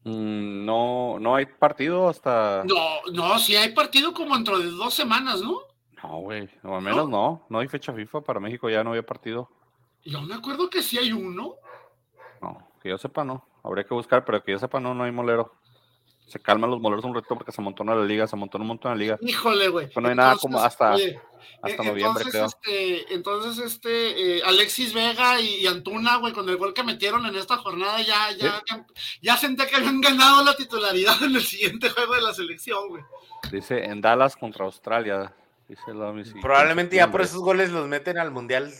Mm, 0.03 0.65
no, 0.65 1.17
no 1.17 1.33
hay 1.33 1.45
partido 1.45 2.09
hasta. 2.09 2.61
No, 2.65 3.03
no, 3.13 3.39
sí 3.39 3.55
hay 3.55 3.69
partido 3.69 4.13
como 4.13 4.35
dentro 4.35 4.59
de 4.59 4.65
dos 4.65 4.93
semanas, 4.93 5.41
¿no? 5.41 5.61
No, 6.03 6.19
güey, 6.19 6.49
o 6.63 6.75
al 6.75 6.81
menos 6.81 7.09
no. 7.09 7.45
no, 7.49 7.59
hay 7.59 7.67
fecha 7.67 7.93
FIFA 7.93 8.21
para 8.21 8.39
México, 8.39 8.69
ya 8.69 8.83
no 8.83 8.91
había 8.91 9.05
partido. 9.05 9.49
Yo 10.03 10.21
me 10.21 10.35
acuerdo 10.35 10.69
que 10.69 10.81
sí 10.81 10.97
hay 10.97 11.11
uno. 11.11 11.55
No, 12.41 12.69
que 12.81 12.89
yo 12.89 12.97
sepa 12.97 13.23
no. 13.23 13.45
Habría 13.63 13.83
que 13.83 13.93
buscar, 13.93 14.23
pero 14.23 14.43
que 14.43 14.53
yo 14.53 14.59
sepa 14.59 14.79
no, 14.79 14.93
no 14.93 15.03
hay 15.03 15.11
molero. 15.11 15.53
Se 16.27 16.39
calman 16.39 16.69
los 16.69 16.79
moleros 16.79 17.03
un 17.05 17.15
reto 17.15 17.35
porque 17.35 17.51
se 17.51 17.61
montó 17.61 17.83
la 17.83 17.95
liga, 18.05 18.27
se 18.27 18.35
montó 18.35 18.59
un 18.59 18.67
montón 18.67 18.91
la 18.91 18.97
liga. 18.97 19.17
Híjole, 19.21 19.67
güey. 19.69 19.89
no 19.99 20.09
hay 20.09 20.15
nada 20.15 20.37
como 20.37 20.59
hasta, 20.59 20.93
hasta 20.93 21.83
e, 21.83 21.85
noviembre, 21.85 22.23
creo. 22.29 22.45
Este, 22.45 23.13
entonces, 23.13 23.57
este, 23.65 24.37
eh, 24.37 24.41
Alexis 24.45 24.93
Vega 24.93 25.41
y, 25.41 25.65
Antuna, 25.65 26.17
güey, 26.17 26.31
con 26.31 26.47
el 26.47 26.57
gol 26.57 26.75
que 26.75 26.83
metieron 26.83 27.25
en 27.25 27.35
esta 27.35 27.57
jornada, 27.57 27.99
ya, 28.01 28.31
ya, 28.37 28.61
ya, 28.69 28.85
ya 29.23 29.37
senté 29.37 29.65
que 29.65 29.77
habían 29.77 30.01
ganado 30.01 30.43
la 30.43 30.55
titularidad 30.55 31.21
en 31.23 31.35
el 31.35 31.43
siguiente 31.43 31.89
juego 31.89 32.13
de 32.13 32.21
la 32.21 32.33
selección, 32.33 32.87
güey. 32.89 33.03
Dice 33.51 33.83
en 33.83 33.99
Dallas 33.99 34.37
contra 34.37 34.65
Australia. 34.65 35.33
Probablemente 36.41 36.95
ya 36.95 37.11
por 37.11 37.21
esos 37.21 37.39
goles 37.39 37.71
los 37.71 37.87
meten 37.87 38.17
al 38.17 38.31
mundial. 38.31 38.73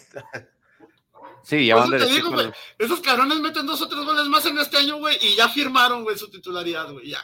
Sí, 1.44 1.68
ya 1.68 1.76
van 1.76 1.92
Esos 2.78 3.00
cabrones 3.02 3.40
meten 3.40 3.66
dos 3.66 3.82
o 3.82 3.88
tres 3.88 4.04
goles 4.04 4.26
más 4.26 4.46
en 4.46 4.58
este 4.58 4.78
año, 4.78 4.98
güey, 4.98 5.18
y 5.22 5.36
ya 5.36 5.48
firmaron, 5.48 6.04
güey, 6.04 6.18
su 6.18 6.30
titularidad, 6.30 6.92
güey, 6.92 7.10
ya. 7.10 7.20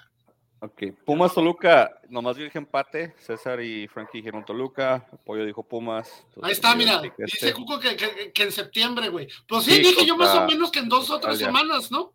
Ok, 0.60 0.84
Pumas 1.06 1.34
Toluca, 1.34 2.00
nomás 2.10 2.38
dije 2.38 2.58
empate. 2.58 3.14
César 3.20 3.62
y 3.62 3.88
Frankie 3.88 4.20
dijeron 4.20 4.44
Toluca. 4.46 5.06
Pollo 5.24 5.46
dijo 5.46 5.62
Pumas. 5.62 6.26
Ahí 6.42 6.54
está, 6.54 6.74
mira. 6.76 7.02
Dice 7.18 7.54
Cuco 7.54 7.80
que, 7.80 7.96
que, 8.34 8.44
en 8.44 8.52
septiembre, 8.52 9.10
güey. 9.10 9.28
Pues 9.48 9.66
sí, 9.66 9.80
dije 9.80 10.06
yo 10.06 10.18
más 10.18 10.34
o 10.36 10.48
menos 10.48 10.72
que 10.72 10.80
en 10.80 10.90
dos 10.90 11.10
o 11.12 11.20
tres 11.20 11.38
semanas, 11.38 11.92
¿no? 11.92 12.14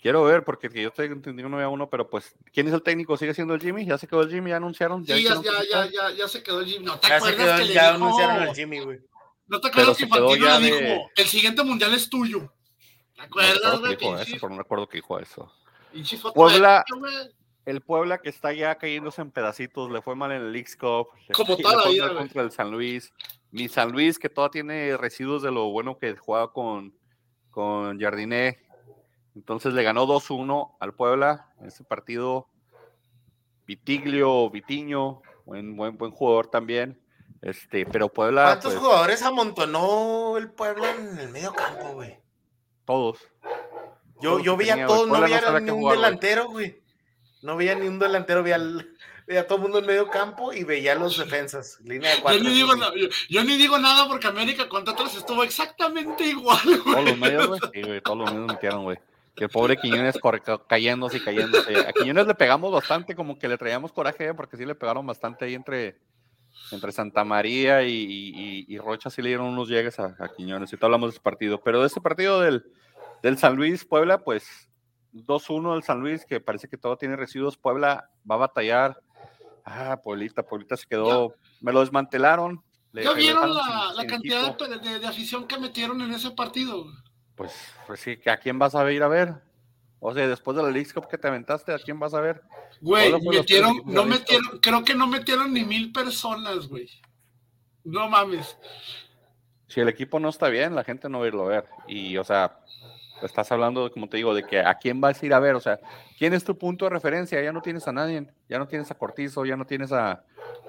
Quiero 0.00 0.22
ver, 0.22 0.44
porque 0.44 0.68
yo 0.68 0.88
estoy 0.88 1.06
entendiendo 1.06 1.48
uno 1.48 1.60
a 1.60 1.68
uno, 1.68 1.90
pero 1.90 2.08
pues, 2.08 2.32
¿quién 2.52 2.68
es 2.68 2.72
el 2.72 2.82
técnico? 2.82 3.16
¿Sigue 3.16 3.34
siendo 3.34 3.54
el 3.54 3.60
Jimmy? 3.60 3.84
¿Ya 3.84 3.98
se 3.98 4.06
quedó 4.06 4.22
el 4.22 4.30
Jimmy? 4.30 4.50
¿Ya 4.50 4.56
anunciaron? 4.56 5.04
¿Ya 5.04 5.16
sí, 5.16 5.24
ya, 5.24 5.34
ya, 5.34 5.52
ya, 5.68 5.86
ya, 5.90 6.10
ya, 6.12 6.28
se 6.28 6.42
quedó 6.42 6.60
el 6.60 6.66
Jimmy. 6.66 6.86
¿No 6.86 7.00
te 7.00 7.12
acuerdas 7.12 7.60
que 7.60 7.66
le 7.66 7.74
ya 7.74 7.94
anunciaron 7.94 8.42
el 8.48 8.54
Jimmy, 8.54 8.80
güey? 8.80 9.00
¿No 9.48 9.60
te 9.60 9.68
acuerdas 9.68 9.96
que 9.96 10.04
Infantino 10.04 10.60
le 10.60 10.66
dijo, 10.66 11.10
el 11.16 11.26
siguiente 11.26 11.64
mundial 11.64 11.94
es 11.94 12.08
tuyo? 12.08 12.52
¿Te 13.16 13.22
acuerdas, 13.22 13.80
güey? 13.80 13.96
No, 14.00 14.18
eso, 14.20 14.36
pero 14.40 14.50
no 14.50 14.58
recuerdo 14.58 14.88
que 14.88 14.98
dijo 14.98 15.18
eso. 15.18 15.52
Puebla, 16.34 16.84
el 17.64 17.80
Puebla 17.80 18.18
que 18.18 18.28
está 18.28 18.52
ya 18.52 18.76
cayéndose 18.76 19.20
en 19.22 19.32
pedacitos, 19.32 19.90
le 19.90 20.00
fue 20.00 20.14
mal 20.14 20.30
en 20.32 20.42
el 20.42 20.52
League 20.52 20.68
Cup. 20.78 21.08
Como 21.34 21.56
toda 21.56 21.76
la 21.76 21.88
vida, 21.88 22.14
contra 22.14 22.42
el 22.42 22.52
San 22.52 22.70
Luis. 22.70 23.12
Mi 23.50 23.68
San 23.68 23.90
Luis, 23.90 24.18
que 24.18 24.28
todavía 24.28 24.52
tiene 24.52 24.96
residuos 24.96 25.42
de 25.42 25.50
lo 25.50 25.70
bueno 25.70 25.98
que 25.98 26.14
jugaba 26.14 26.52
con, 26.52 26.94
con 27.50 27.98
Jardiné. 27.98 28.67
Entonces 29.38 29.72
le 29.72 29.84
ganó 29.84 30.04
2-1 30.04 30.74
al 30.80 30.94
Puebla 30.94 31.46
en 31.60 31.68
ese 31.68 31.84
partido. 31.84 32.48
Vitiglio, 33.68 34.50
Vitiño, 34.50 35.22
buen, 35.44 35.76
buen, 35.76 35.96
buen 35.96 36.10
jugador 36.10 36.48
también. 36.48 37.00
Este, 37.40 37.86
pero 37.86 38.08
Puebla. 38.08 38.46
¿Cuántos 38.46 38.74
pues 38.74 38.84
jugadores 38.84 39.22
amontonó 39.22 40.36
el 40.38 40.50
Puebla 40.50 40.90
en 40.90 41.20
el 41.20 41.28
medio 41.28 41.52
campo, 41.52 41.92
güey? 41.92 42.18
Todos. 42.84 43.20
Yo, 44.20 44.40
yo 44.40 44.56
vi 44.56 44.70
a 44.70 44.86
todos, 44.86 45.06
no 45.06 45.24
vi 45.24 45.32
a 45.32 45.60
ni 45.60 45.70
un 45.70 45.88
delantero, 45.88 46.48
güey. 46.48 46.82
No 47.42 47.56
veía 47.56 47.76
ni 47.76 47.86
un 47.86 48.00
delantero, 48.00 48.42
veía, 48.42 48.58
veía 49.24 49.42
a 49.42 49.46
todo 49.46 49.58
el 49.58 49.62
mundo 49.62 49.78
en 49.78 49.86
medio 49.86 50.10
campo 50.10 50.52
y 50.52 50.64
veía 50.64 50.96
los 50.96 51.16
defensas. 51.16 51.78
Línea 51.84 52.16
de 52.16 52.22
cuatro, 52.22 52.40
yo, 52.40 52.48
ni 52.48 52.54
digo, 52.56 52.74
yo, 53.28 53.44
ni 53.44 53.56
digo 53.56 53.78
nada 53.78 54.08
porque 54.08 54.26
América 54.26 54.68
contra 54.68 54.94
atrás 54.94 55.14
estuvo 55.14 55.44
exactamente 55.44 56.24
igual, 56.26 56.58
güey. 56.64 56.82
Todos 56.82 57.04
los 57.04 57.18
medios, 57.18 57.46
güey. 57.46 57.60
Sí, 57.72 57.82
güey, 57.82 58.00
todos 58.00 58.18
los 58.18 58.32
medios 58.32 58.48
metieron, 58.48 58.82
güey. 58.82 58.98
Que 59.38 59.44
el 59.44 59.50
pobre 59.50 59.76
Quiñones 59.76 60.18
cayéndose 60.66 61.18
y 61.18 61.20
cayéndose. 61.20 61.78
A 61.78 61.92
Quiñones 61.92 62.26
le 62.26 62.34
pegamos 62.34 62.72
bastante, 62.72 63.14
como 63.14 63.38
que 63.38 63.48
le 63.48 63.56
traíamos 63.56 63.92
coraje, 63.92 64.34
porque 64.34 64.56
sí 64.56 64.66
le 64.66 64.74
pegaron 64.74 65.06
bastante 65.06 65.44
ahí 65.44 65.54
entre, 65.54 66.00
entre 66.72 66.92
Santa 66.92 67.24
María 67.24 67.82
y, 67.84 68.64
y, 68.66 68.78
Rocha, 68.78 69.10
sí 69.10 69.22
le 69.22 69.28
dieron 69.28 69.46
unos 69.46 69.68
llegues 69.68 69.98
a, 70.00 70.16
a 70.18 70.28
Quiñones. 70.28 70.72
Y 70.72 70.76
todo 70.76 70.86
hablamos 70.86 71.10
de 71.10 71.14
ese 71.14 71.22
partido. 71.22 71.60
Pero 71.62 71.80
de 71.80 71.86
ese 71.86 72.00
partido 72.00 72.40
del, 72.40 72.64
del 73.22 73.38
San 73.38 73.56
Luis 73.56 73.84
Puebla, 73.84 74.18
pues 74.18 74.68
2-1 75.12 75.76
el 75.76 75.82
San 75.82 76.00
Luis, 76.00 76.24
que 76.24 76.40
parece 76.40 76.68
que 76.68 76.76
todo 76.76 76.96
tiene 76.96 77.16
residuos. 77.16 77.56
Puebla 77.56 78.10
va 78.28 78.34
a 78.34 78.38
batallar. 78.38 79.00
Ah, 79.64 80.00
Pueblita, 80.02 80.42
Pueblita 80.42 80.76
se 80.76 80.86
quedó. 80.86 81.34
Me 81.60 81.72
lo 81.72 81.80
desmantelaron. 81.80 82.62
¿Ya 82.92 83.12
vieron 83.12 83.54
la, 83.54 84.06
cantidad 84.08 84.56
de, 84.56 85.06
afición 85.06 85.46
que 85.46 85.58
metieron 85.58 86.00
en 86.00 86.12
ese 86.12 86.30
partido? 86.30 86.86
Pues, 87.38 87.52
pues 87.86 88.00
sí, 88.00 88.18
¿a 88.26 88.36
quién 88.36 88.58
vas 88.58 88.74
a 88.74 88.92
ir 88.92 89.02
a 89.02 89.08
ver? 89.08 89.32
O 90.00 90.12
sea, 90.12 90.28
después 90.28 90.56
de 90.56 90.62
la 90.62 90.70
League 90.70 90.92
Cup 90.92 91.08
que 91.08 91.16
te 91.16 91.28
aventaste, 91.28 91.72
¿a 91.72 91.78
quién 91.78 91.98
vas 91.98 92.12
a 92.12 92.20
ver? 92.20 92.42
Güey, 92.82 93.12
metieron, 93.22 93.80
no 93.86 94.04
metieron, 94.04 94.58
creo 94.60 94.84
que 94.84 94.94
no 94.94 95.06
metieron 95.06 95.54
ni 95.54 95.64
mil 95.64 95.90
personas, 95.90 96.68
güey. 96.68 96.90
No 97.84 98.08
mames. 98.10 98.58
Si 99.68 99.80
el 99.80 99.88
equipo 99.88 100.20
no 100.20 100.28
está 100.28 100.48
bien, 100.48 100.74
la 100.74 100.84
gente 100.84 101.08
no 101.08 101.20
va 101.20 101.24
a 101.24 101.28
irlo 101.28 101.44
a 101.44 101.48
ver. 101.48 101.64
Y, 101.86 102.16
o 102.18 102.24
sea, 102.24 102.58
Estás 103.22 103.50
hablando, 103.50 103.90
como 103.90 104.08
te 104.08 104.16
digo, 104.16 104.34
de 104.34 104.44
que 104.44 104.60
a 104.60 104.74
quién 104.76 105.00
vas 105.00 105.20
a 105.20 105.26
ir 105.26 105.34
a 105.34 105.40
ver, 105.40 105.54
o 105.54 105.60
sea, 105.60 105.80
¿quién 106.18 106.34
es 106.34 106.44
tu 106.44 106.56
punto 106.56 106.84
de 106.84 106.90
referencia? 106.90 107.42
Ya 107.42 107.52
no 107.52 107.62
tienes 107.62 107.88
a 107.88 107.92
nadie, 107.92 108.28
ya 108.48 108.58
no 108.58 108.68
tienes 108.68 108.90
a 108.90 108.94
Cortizo, 108.94 109.44
ya 109.44 109.56
no 109.56 109.66
tienes 109.66 109.92
a, 109.92 110.24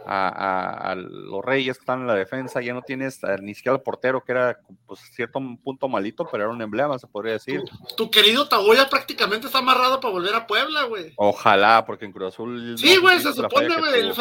a, 0.05 0.95
los 0.97 1.43
Reyes 1.43 1.77
que 1.77 1.81
están 1.81 2.01
en 2.01 2.07
la 2.07 2.15
defensa, 2.15 2.61
ya 2.61 2.73
no 2.73 2.81
tienes 2.81 3.21
ni 3.41 3.53
siquiera 3.53 3.75
al 3.75 3.81
portero, 3.81 4.23
que 4.23 4.31
era 4.31 4.59
pues 4.85 4.99
cierto 5.13 5.39
punto 5.63 5.87
malito, 5.87 6.27
pero 6.31 6.45
era 6.45 6.53
un 6.53 6.61
emblema, 6.61 6.97
se 6.97 7.07
podría 7.07 7.33
decir. 7.33 7.61
Tu, 7.95 8.09
querido 8.09 8.47
Taboya 8.47 8.89
prácticamente 8.89 9.47
está 9.47 9.59
amarrado 9.59 9.99
para 9.99 10.11
volver 10.11 10.33
a 10.35 10.47
Puebla, 10.47 10.83
güey. 10.83 11.13
Ojalá, 11.15 11.85
porque 11.85 12.05
en 12.05 12.11
Cruz 12.11 12.33
Azul. 12.33 12.75
Sí, 12.77 12.97
güey, 12.97 13.19
se 13.19 13.33
supone, 13.33 13.75
güey, 13.77 13.99
el, 13.99 14.13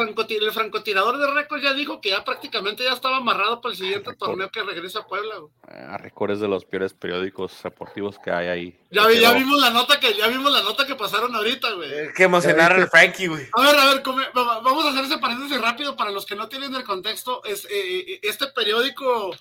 francotirador 0.52 1.18
de 1.18 1.30
récords 1.32 1.62
ya 1.62 1.72
dijo 1.74 2.00
que 2.00 2.10
ya 2.10 2.24
prácticamente 2.24 2.84
ya 2.84 2.92
estaba 2.92 3.18
amarrado 3.18 3.60
para 3.60 3.72
el 3.72 3.78
siguiente 3.78 4.14
torneo 4.14 4.50
que 4.50 4.62
regresa 4.62 5.00
a 5.00 5.06
Puebla, 5.06 5.38
güey. 5.38 5.52
A 5.68 5.96
récord 5.98 6.32
es 6.32 6.40
de 6.40 6.48
los 6.48 6.64
peores 6.64 6.94
periódicos 6.94 7.62
deportivos 7.62 8.18
que 8.18 8.30
hay 8.30 8.46
ahí. 8.48 8.80
Ya, 8.90 9.10
ya 9.10 9.32
vimos 9.32 9.60
la 9.60 9.70
nota 9.70 10.00
que, 10.00 10.14
ya 10.14 10.28
vimos 10.28 10.50
la 10.50 10.62
nota 10.62 10.86
que 10.86 10.94
pasaron 10.94 11.34
ahorita, 11.34 11.72
güey. 11.72 11.92
Eh, 11.92 12.08
que 12.16 12.24
emocionaron 12.24 12.80
el 12.80 12.88
Frankie, 12.88 13.26
güey. 13.26 13.46
A 13.52 13.62
ver, 13.62 13.76
a 13.76 13.94
ver, 13.94 14.02
vamos 14.34 14.84
a 14.84 14.90
hacer 14.90 15.04
ese 15.04 15.18
paréntesis 15.18 15.60
rápido 15.68 15.96
para 15.96 16.10
los 16.10 16.24
que 16.24 16.34
no 16.34 16.48
tienen 16.48 16.74
el 16.74 16.84
contexto, 16.84 17.44
es, 17.44 17.64
eh, 17.66 17.68
eh, 17.72 18.20
este 18.22 18.46
periódico 18.48 19.36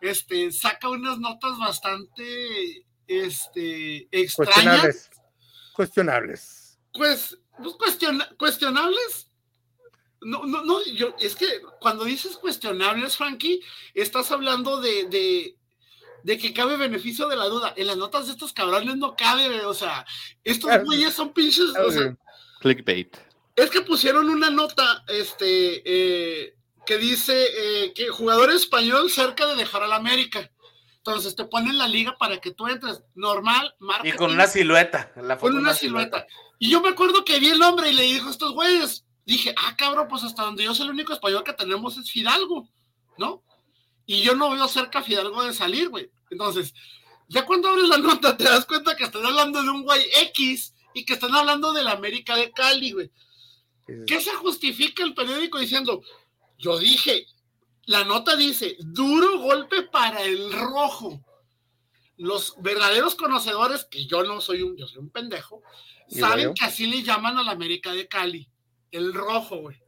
este, 0.00 0.52
saca 0.52 0.88
unas 0.88 1.18
notas 1.18 1.58
bastante 1.58 2.84
este, 3.06 4.08
extrañas. 4.10 5.10
Cuestionables. 5.74 6.78
Pues, 6.92 7.38
pues 7.56 7.98
cuestionables. 8.36 9.28
No, 10.22 10.44
no, 10.44 10.62
no, 10.64 10.84
yo, 10.84 11.14
es 11.18 11.34
que 11.34 11.46
cuando 11.80 12.04
dices 12.04 12.36
cuestionables, 12.36 13.16
Frankie, 13.16 13.60
estás 13.94 14.30
hablando 14.32 14.82
de, 14.82 15.06
de, 15.06 15.56
de 16.24 16.38
que 16.38 16.52
cabe 16.52 16.76
beneficio 16.76 17.26
de 17.26 17.36
la 17.36 17.46
duda. 17.46 17.72
En 17.74 17.86
las 17.86 17.96
notas 17.96 18.26
de 18.26 18.32
estos 18.32 18.52
cabrones 18.52 18.96
no 18.96 19.16
cabe, 19.16 19.64
o 19.64 19.72
sea, 19.72 20.04
estos 20.44 20.70
güeyes 20.84 21.14
son 21.14 21.32
pinches. 21.32 21.72
Clickbait 22.60 23.29
es 23.56 23.70
que 23.70 23.82
pusieron 23.82 24.28
una 24.30 24.50
nota 24.50 25.04
este, 25.08 25.82
eh, 25.84 26.54
que 26.86 26.98
dice 26.98 27.34
eh, 27.34 27.92
que 27.94 28.08
jugador 28.08 28.50
español 28.50 29.10
cerca 29.10 29.46
de 29.46 29.56
dejar 29.56 29.82
a 29.82 29.88
la 29.88 29.96
América. 29.96 30.50
Entonces 30.96 31.34
te 31.34 31.44
ponen 31.44 31.78
la 31.78 31.88
liga 31.88 32.16
para 32.18 32.38
que 32.38 32.50
tú 32.50 32.68
entres 32.68 33.02
normal, 33.14 33.74
Y 34.04 34.12
con 34.12 34.32
una 34.32 34.46
silueta. 34.46 35.12
con 35.40 35.56
una, 35.56 35.72
silueta. 35.72 36.26
Y 36.58 36.70
yo 36.70 36.82
me 36.82 36.90
acuerdo 36.90 37.24
que 37.24 37.40
vi 37.40 37.48
el 37.48 37.58
nombre 37.58 37.90
y 37.90 37.94
le 37.94 38.02
dijo 38.02 38.28
a 38.28 38.30
estos 38.30 38.52
güeyes, 38.52 39.06
dije, 39.24 39.54
ah, 39.56 39.74
cabrón, 39.78 40.08
pues 40.08 40.24
hasta 40.24 40.42
donde 40.42 40.64
yo 40.64 40.74
soy 40.74 40.86
el 40.86 40.92
único 40.92 41.12
español 41.12 41.42
que 41.42 41.54
tenemos 41.54 41.96
es 41.96 42.10
Fidalgo, 42.10 42.68
¿no? 43.16 43.42
Y 44.04 44.22
yo 44.22 44.34
no 44.34 44.50
veo 44.50 44.68
cerca 44.68 44.98
a 44.98 45.02
Fidalgo 45.02 45.42
de 45.42 45.54
salir, 45.54 45.88
güey. 45.88 46.10
Entonces, 46.30 46.74
ya 47.28 47.46
cuando 47.46 47.68
abres 47.68 47.88
la 47.88 47.98
nota 47.98 48.36
te 48.36 48.44
das 48.44 48.66
cuenta 48.66 48.96
que 48.96 49.04
están 49.04 49.24
hablando 49.24 49.62
de 49.62 49.70
un 49.70 49.84
güey 49.84 50.04
X 50.32 50.74
y 50.92 51.04
que 51.04 51.14
están 51.14 51.34
hablando 51.34 51.72
de 51.72 51.82
la 51.82 51.92
América 51.92 52.36
de 52.36 52.50
Cali, 52.50 52.92
güey. 52.92 53.10
¿Qué 54.06 54.20
se 54.20 54.32
justifica 54.34 55.02
el 55.02 55.14
periódico 55.14 55.58
diciendo? 55.58 56.02
Yo 56.58 56.78
dije, 56.78 57.26
la 57.86 58.04
nota 58.04 58.36
dice, 58.36 58.76
duro 58.80 59.38
golpe 59.38 59.82
para 59.82 60.22
el 60.22 60.52
rojo. 60.52 61.20
Los 62.16 62.54
verdaderos 62.60 63.14
conocedores, 63.14 63.84
que 63.84 64.06
yo 64.06 64.22
no 64.24 64.40
soy 64.40 64.62
un, 64.62 64.76
yo 64.76 64.86
soy 64.86 64.98
un 64.98 65.10
pendejo, 65.10 65.62
saben 66.08 66.52
que 66.54 66.64
así 66.64 66.86
le 66.86 67.02
llaman 67.02 67.38
a 67.38 67.42
la 67.42 67.52
América 67.52 67.92
de 67.92 68.06
Cali, 68.06 68.48
el 68.90 69.14
rojo, 69.14 69.56
güey. 69.56 69.82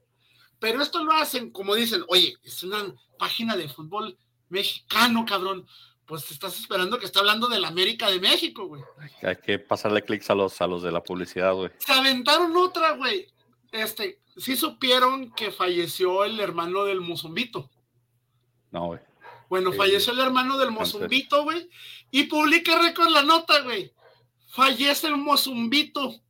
Pero 0.58 0.82
esto 0.82 1.04
lo 1.04 1.12
hacen 1.12 1.50
como 1.50 1.74
dicen, 1.74 2.04
oye, 2.08 2.36
es 2.42 2.62
una 2.62 2.94
página 3.18 3.56
de 3.56 3.68
fútbol 3.68 4.16
mexicano, 4.48 5.24
cabrón. 5.26 5.66
Pues 6.06 6.30
estás 6.30 6.58
esperando 6.58 6.98
que 6.98 7.06
esté 7.06 7.18
hablando 7.18 7.48
de 7.48 7.60
la 7.60 7.68
América 7.68 8.10
de 8.10 8.20
México, 8.20 8.66
güey. 8.66 8.82
Hay 9.22 9.36
que 9.36 9.58
pasarle 9.58 10.02
clics 10.02 10.28
a 10.30 10.34
los, 10.34 10.60
a 10.60 10.66
los 10.66 10.82
de 10.82 10.92
la 10.92 11.02
publicidad, 11.02 11.54
güey. 11.54 11.70
Se 11.78 11.92
aventaron 11.92 12.56
otra, 12.56 12.92
güey 12.92 13.31
este, 13.72 14.20
sí 14.36 14.56
supieron 14.56 15.32
que 15.32 15.50
falleció 15.50 16.24
el 16.24 16.38
hermano 16.38 16.84
del 16.84 17.00
Mozumbito. 17.00 17.70
No, 18.70 18.86
güey. 18.86 19.00
Bueno, 19.48 19.72
falleció 19.72 20.12
el 20.12 20.20
hermano 20.20 20.56
del 20.56 20.70
Mozumbito, 20.70 21.42
güey. 21.44 21.68
Y 22.10 22.24
publica 22.24 22.78
récord 22.78 23.08
la 23.08 23.22
nota, 23.22 23.60
güey. 23.62 23.92
Fallece 24.48 25.08
el 25.08 25.16
Mozumbito. 25.16 26.20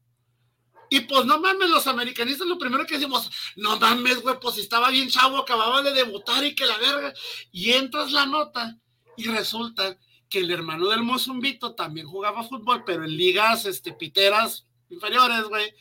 Y 0.89 1.01
pues 1.01 1.25
no 1.25 1.41
mames, 1.41 1.71
los 1.71 1.87
americanistas 1.87 2.47
lo 2.47 2.59
primero 2.59 2.85
que 2.85 2.97
decimos, 2.97 3.31
no 3.57 3.79
mames, 3.79 4.21
güey, 4.21 4.39
pues 4.41 4.59
estaba 4.59 4.91
bien 4.91 5.09
chavo, 5.09 5.39
acababa 5.39 5.81
de 5.83 5.93
debutar 5.93 6.45
y 6.45 6.55
que 6.55 6.67
la 6.67 6.77
verga. 6.77 7.15
Y 7.51 7.73
entras 7.73 8.13
la 8.13 8.27
nota 8.27 8.77
y 9.17 9.25
resulta 9.25 9.97
que 10.29 10.41
el 10.41 10.51
hermano 10.51 10.89
del 10.89 11.03
Mozumbito 11.03 11.75
también 11.75 12.07
jugaba 12.07 12.45
fútbol, 12.45 12.85
pero 12.85 13.05
en 13.05 13.17
ligas 13.17 13.65
este, 13.65 13.93
piteras 13.93 14.67
inferiores, 14.91 15.45
güey 15.45 15.75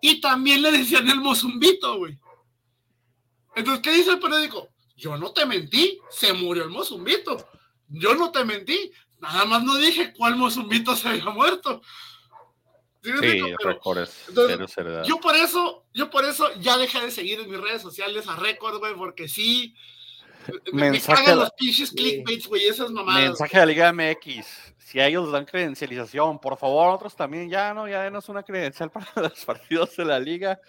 y 0.00 0.20
también 0.20 0.62
le 0.62 0.72
decían 0.72 1.08
el 1.08 1.20
mozumbito, 1.20 1.98
güey. 1.98 2.18
Entonces, 3.54 3.82
¿qué 3.82 3.92
dice 3.92 4.12
el 4.12 4.20
periódico? 4.20 4.68
Yo 4.96 5.16
no 5.16 5.32
te 5.32 5.46
mentí, 5.46 5.98
se 6.10 6.32
murió 6.32 6.64
el 6.64 6.70
mozumbito. 6.70 7.48
Yo 7.88 8.14
no 8.14 8.30
te 8.30 8.44
mentí, 8.44 8.92
nada 9.18 9.44
más 9.44 9.64
no 9.64 9.76
dije 9.76 10.12
cuál 10.16 10.36
mozumbito 10.36 10.94
se 10.94 11.08
había 11.08 11.30
muerto. 11.30 11.82
Sí, 13.02 13.10
recordes, 13.64 14.26
yo 15.06 15.18
por 15.20 15.34
eso, 15.34 15.86
yo 15.94 16.10
por 16.10 16.26
eso 16.26 16.52
ya 16.60 16.76
dejé 16.76 17.00
de 17.00 17.10
seguir 17.10 17.40
en 17.40 17.50
mis 17.50 17.58
redes 17.58 17.80
sociales 17.80 18.28
a 18.28 18.36
récord, 18.36 18.78
güey, 18.78 18.94
porque 18.94 19.26
sí, 19.26 19.74
mensaje 20.70 21.30
me 21.30 21.36
los 21.36 21.50
pinches 21.52 21.92
clickbaits, 21.92 22.46
güey, 22.46 22.66
esas 22.66 22.90
mamadas. 22.90 23.22
Mensaje 23.22 23.58
de 23.58 23.66
Liga 23.66 23.90
MX 23.90 24.69
si 24.90 24.98
a 24.98 25.06
ellos 25.06 25.22
les 25.22 25.32
dan 25.32 25.44
credencialización, 25.44 26.40
por 26.40 26.56
favor, 26.56 26.88
nosotros 26.88 27.14
también 27.14 27.48
ya 27.48 27.72
no, 27.72 27.86
ya 27.86 28.02
denos 28.02 28.28
una 28.28 28.42
credencial 28.42 28.90
para 28.90 29.06
los 29.14 29.44
partidos 29.44 29.96
de 29.96 30.04
la 30.04 30.18
liga. 30.18 30.60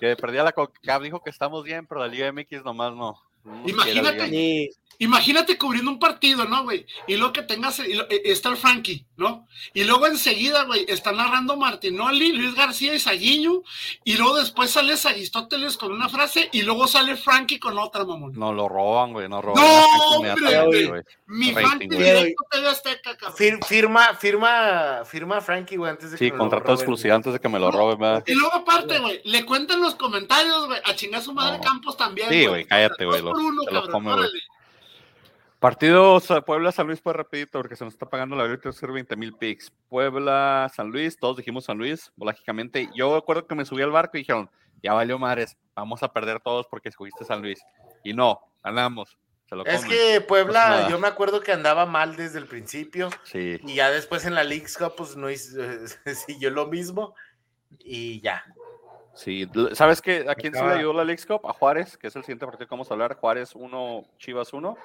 Que 0.00 0.16
perdía 0.16 0.42
la 0.42 0.52
CONCACAF, 0.52 1.02
dijo 1.02 1.22
que 1.22 1.28
estamos 1.28 1.62
bien, 1.62 1.86
pero 1.86 2.00
la 2.00 2.08
Liga 2.08 2.32
MX 2.32 2.64
nomás 2.64 2.94
no. 2.94 3.20
Imagínate, 3.66 4.70
imagínate 4.98 5.58
cubriendo 5.58 5.90
un 5.90 5.98
partido, 5.98 6.44
¿no, 6.44 6.64
güey? 6.64 6.86
Y 7.06 7.16
luego 7.16 7.32
que 7.32 7.42
tengas, 7.42 7.78
y 7.80 7.98
eh, 7.98 8.22
está 8.24 8.48
el 8.48 8.56
Frankie, 8.56 9.06
¿no? 9.16 9.46
Y 9.72 9.84
luego 9.84 10.06
enseguida, 10.06 10.64
güey, 10.64 10.84
está 10.88 11.12
narrando 11.12 11.56
Martinoli, 11.56 12.32
Luis 12.32 12.54
García 12.54 12.94
y 12.94 13.00
Saguiño, 13.00 13.62
y 14.04 14.14
luego 14.14 14.36
después 14.36 14.70
sale 14.70 14.94
Aristóteles 15.04 15.76
con 15.76 15.92
una 15.92 16.08
frase, 16.08 16.48
y 16.52 16.62
luego 16.62 16.86
sale 16.86 17.16
Frankie 17.16 17.58
con 17.58 17.78
otra, 17.78 18.04
mamón. 18.04 18.32
No, 18.34 18.52
lo 18.52 18.68
roban, 18.68 19.12
güey, 19.12 19.28
no 19.28 19.42
roban. 19.42 19.62
No, 19.62 20.16
hombre, 20.16 21.04
Mi 21.26 21.52
Frankie 21.52 21.88
directo 21.88 22.44
te 22.50 22.66
Azteca, 22.66 23.16
Firma, 23.66 24.14
firma, 24.14 25.02
firma 25.04 25.40
Frankie, 25.40 25.76
güey, 25.76 25.90
antes 25.90 26.10
de 26.10 26.18
que 26.18 26.24
Sí, 26.24 26.30
contrato 26.30 26.72
exclusivo 26.72 27.14
antes 27.14 27.32
de 27.32 27.40
que 27.40 27.48
me 27.48 27.58
lo 27.58 27.70
robe, 27.70 27.94
güey. 27.94 28.22
Y 28.26 28.34
luego 28.34 28.54
aparte, 28.54 28.98
güey, 28.98 29.20
le 29.24 29.44
cuentan 29.44 29.80
los 29.80 29.94
comentarios, 29.94 30.66
güey, 30.66 30.80
a 30.84 30.94
chingar 30.94 31.22
su 31.22 31.32
madre 31.32 31.60
Campos 31.62 31.96
también, 31.96 32.28
Sí, 32.28 32.46
güey, 32.46 32.64
cállate, 32.64 33.04
güey. 33.04 33.22
Partido 35.64 36.20
Puebla 36.44 36.72
San 36.72 36.86
Luis, 36.86 37.00
pues 37.00 37.16
rapidito, 37.16 37.58
porque 37.58 37.74
se 37.74 37.86
nos 37.86 37.94
está 37.94 38.04
pagando 38.04 38.36
la 38.36 38.54
que 38.58 38.68
hacer 38.68 38.92
20 38.92 39.16
mil 39.16 39.32
picks. 39.32 39.72
Puebla 39.88 40.70
San 40.74 40.90
Luis, 40.90 41.16
todos 41.16 41.38
dijimos 41.38 41.64
San 41.64 41.78
Luis, 41.78 42.12
lógicamente. 42.18 42.90
Yo 42.94 43.16
recuerdo 43.16 43.46
que 43.46 43.54
me 43.54 43.64
subí 43.64 43.80
al 43.80 43.90
barco 43.90 44.18
y 44.18 44.20
dijeron, 44.20 44.50
ya 44.82 44.92
valió 44.92 45.18
madres, 45.18 45.56
vamos 45.74 46.02
a 46.02 46.12
perder 46.12 46.40
todos 46.40 46.66
porque 46.66 46.90
escogiste 46.90 47.24
San 47.24 47.40
Luis. 47.40 47.64
Y 48.02 48.12
no, 48.12 48.42
ganamos. 48.62 49.16
es 49.64 49.86
que 49.86 50.20
Puebla, 50.20 50.86
yo 50.90 50.98
me 50.98 51.08
acuerdo 51.08 51.40
que 51.40 51.52
andaba 51.52 51.86
mal 51.86 52.14
desde 52.14 52.40
el 52.40 52.46
principio. 52.46 53.08
Sí. 53.22 53.58
Y 53.64 53.76
ya 53.76 53.90
después 53.90 54.26
en 54.26 54.34
la 54.34 54.44
League 54.44 54.66
Cup, 54.78 54.92
pues 54.98 55.16
no 55.16 55.30
hizo, 55.30 55.62
siguió 56.26 56.50
lo 56.50 56.66
mismo. 56.66 57.14
Y 57.78 58.20
ya. 58.20 58.44
Sí, 59.14 59.48
¿sabes 59.72 60.02
qué? 60.02 60.26
¿A 60.28 60.34
quién 60.34 60.52
se 60.52 60.62
le 60.62 60.74
ayudó 60.74 60.92
la 60.92 61.04
League 61.04 61.24
Cup? 61.26 61.48
A 61.48 61.54
Juárez, 61.54 61.96
que 61.96 62.08
es 62.08 62.16
el 62.16 62.22
siguiente 62.22 62.44
partido 62.44 62.68
que 62.68 62.74
vamos 62.74 62.90
a 62.90 62.92
hablar. 62.92 63.14
Juárez 63.14 63.54
1, 63.54 64.04
Chivas 64.18 64.52
1. 64.52 64.76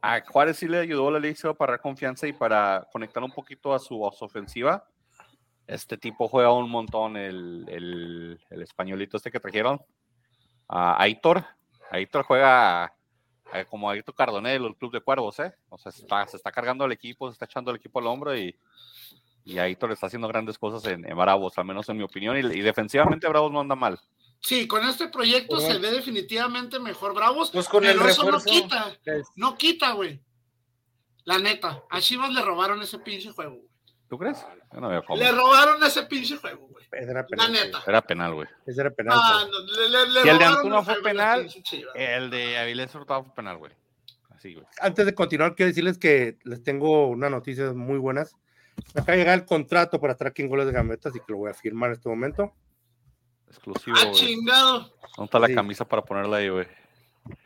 A 0.00 0.20
Juárez 0.20 0.58
sí 0.58 0.68
le 0.68 0.78
ayudó 0.78 1.10
la 1.10 1.20
Cup 1.20 1.56
para 1.56 1.72
dar 1.72 1.80
confianza 1.80 2.26
y 2.26 2.32
para 2.32 2.86
conectar 2.92 3.22
un 3.22 3.32
poquito 3.32 3.74
a 3.74 3.78
su, 3.78 4.00
ofensiva. 4.00 4.86
Este 5.66 5.98
tipo 5.98 6.28
juega 6.28 6.52
un 6.52 6.70
montón, 6.70 7.16
el, 7.16 7.66
el, 7.68 8.40
el 8.48 8.62
españolito 8.62 9.16
este 9.16 9.30
que 9.30 9.40
trajeron. 9.40 9.80
A 10.68 11.02
Aitor. 11.02 11.44
Aitor 11.90 12.22
juega 12.24 12.94
como 13.70 13.90
Aitor 13.90 14.14
Cardonel, 14.14 14.64
el 14.64 14.76
club 14.76 14.92
de 14.92 15.00
cuervos, 15.00 15.38
¿eh? 15.40 15.54
O 15.70 15.78
sea, 15.78 15.90
se 15.90 16.02
está, 16.02 16.26
se 16.26 16.36
está 16.36 16.52
cargando 16.52 16.84
al 16.84 16.92
equipo, 16.92 17.28
se 17.28 17.32
está 17.32 17.46
echando 17.46 17.70
al 17.70 17.78
equipo 17.78 17.98
al 17.98 18.06
hombro 18.06 18.36
y 18.36 18.54
y 19.48 19.58
Aitor 19.58 19.90
está 19.92 20.08
haciendo 20.08 20.28
grandes 20.28 20.58
cosas 20.58 20.84
en, 20.92 21.02
Bravos, 21.16 21.56
al 21.56 21.64
menos 21.64 21.88
en 21.88 21.96
mi 21.96 22.02
opinión, 22.02 22.36
y, 22.36 22.60
defensivamente 22.60 23.26
Bravos 23.26 23.50
no 23.50 23.60
anda 23.60 23.74
mal. 23.74 23.98
Sí, 24.40 24.68
con 24.68 24.86
este 24.86 25.08
proyecto 25.08 25.58
se 25.60 25.78
ve 25.78 25.90
definitivamente 25.90 26.78
mejor 26.78 27.14
Bravos, 27.14 27.50
pues 27.50 27.68
con 27.68 27.84
el 27.84 28.00
eso 28.00 28.30
no 28.30 28.40
quita, 28.40 28.96
no 29.36 29.56
quita, 29.56 29.92
güey. 29.92 30.20
La 31.24 31.38
neta, 31.38 31.82
a 31.90 32.00
Chivas 32.00 32.32
le 32.32 32.40
robaron 32.40 32.80
ese 32.80 32.98
pinche 33.00 33.30
juego, 33.32 33.56
güey. 33.56 33.68
¿Tú 34.08 34.16
crees? 34.16 34.38
Le 34.72 35.32
robaron 35.32 35.82
ese 35.82 36.04
pinche 36.04 36.36
juego, 36.38 36.68
güey. 36.68 36.86
Era 36.92 37.26
penal, 37.26 37.52
la 37.52 37.64
neta. 37.64 37.82
Era 37.86 38.00
penal, 38.00 38.34
güey. 38.34 38.48
Ese 38.66 38.80
era 38.80 38.90
penal. 38.90 39.18
Ah, 39.20 39.46
si 40.22 40.28
el 40.28 40.38
de 40.38 40.44
Antuna 40.44 40.82
fue 40.82 41.02
penal, 41.02 41.48
el 41.94 42.30
de 42.30 42.56
Avilés 42.56 42.94
Hurtado 42.94 43.24
fue 43.24 43.34
penal, 43.34 43.58
güey. 43.58 43.72
Así, 44.30 44.54
güey. 44.54 44.66
Antes 44.80 45.04
de 45.04 45.14
continuar, 45.14 45.54
quiero 45.54 45.68
decirles 45.68 45.98
que 45.98 46.38
les 46.44 46.62
tengo 46.62 47.08
unas 47.08 47.30
noticias 47.30 47.74
muy 47.74 47.98
buenas. 47.98 48.36
Acá 48.94 49.16
llega 49.16 49.34
el 49.34 49.44
contrato 49.44 50.00
para 50.00 50.16
tracking 50.16 50.48
goles 50.48 50.66
de 50.66 50.72
gambetas 50.72 51.14
y 51.14 51.18
que 51.18 51.32
lo 51.32 51.38
voy 51.38 51.50
a 51.50 51.54
firmar 51.54 51.90
en 51.90 51.96
este 51.96 52.08
momento. 52.08 52.54
Exclusivo. 53.48 53.96
¡Ah, 53.98 54.10
chingado! 54.12 54.80
¿Dónde 55.16 55.24
está 55.24 55.38
la 55.38 55.54
camisa 55.54 55.86
para 55.86 56.02
ponerla 56.02 56.36
ahí, 56.38 56.48
güey? 56.48 56.66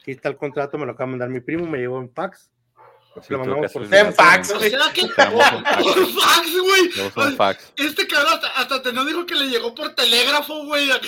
Aquí 0.00 0.12
está 0.12 0.28
el 0.28 0.36
contrato, 0.36 0.78
me 0.78 0.86
lo 0.86 0.92
acaba 0.92 1.06
de 1.06 1.10
mandar 1.12 1.28
mi 1.28 1.40
primo, 1.40 1.66
me 1.66 1.78
llegó 1.78 1.98
en 2.00 2.10
fax. 2.10 2.50
lo 3.28 3.38
mandamos 3.38 3.72
por 3.72 3.82
en 3.82 4.14
fax, 4.14 4.52
güey. 4.54 4.70
fax, 4.70 6.56
güey. 7.14 7.36
fax. 7.36 7.72
Este 7.76 8.06
cabrón 8.06 8.40
hasta, 8.54 8.82
te 8.82 8.92
no 8.92 9.04
dijo 9.04 9.26
que 9.26 9.34
le 9.34 9.48
llegó 9.48 9.74
por 9.74 9.94
telégrafo, 9.94 10.64
güey. 10.64 10.88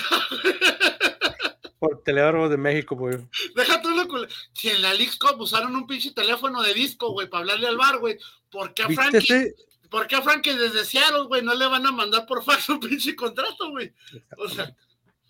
Por 1.77 2.01
telégrafo 2.03 2.47
de 2.47 2.57
México, 2.57 2.95
güey. 2.95 3.17
Déjate 3.53 3.89
lo 3.89 4.07
Si 4.53 4.69
en 4.69 4.81
la 4.81 4.93
League 4.93 5.11
Cup 5.19 5.39
usaron 5.41 5.75
un 5.75 5.85
pinche 5.85 6.13
teléfono 6.13 6.61
de 6.63 6.73
disco, 6.73 7.11
güey, 7.11 7.29
para 7.29 7.41
hablarle 7.41 7.67
al 7.67 7.77
bar, 7.77 7.99
güey. 7.99 8.17
¿Por 8.49 8.73
qué 8.73 8.83
a 8.83 8.89
Frankie? 8.89 9.53
¿Por 9.91 10.07
qué 10.07 10.15
a 10.15 10.21
Frankie 10.21 10.53
desde 10.53 10.85
Seattle, 10.85 11.25
güey, 11.27 11.41
no 11.43 11.53
le 11.53 11.67
van 11.67 11.85
a 11.85 11.91
mandar 11.91 12.25
por 12.25 12.43
fax 12.43 12.69
un 12.69 12.79
pinche 12.79 13.15
contrato, 13.15 13.69
güey? 13.69 13.93
O 14.37 14.47
sea. 14.47 14.73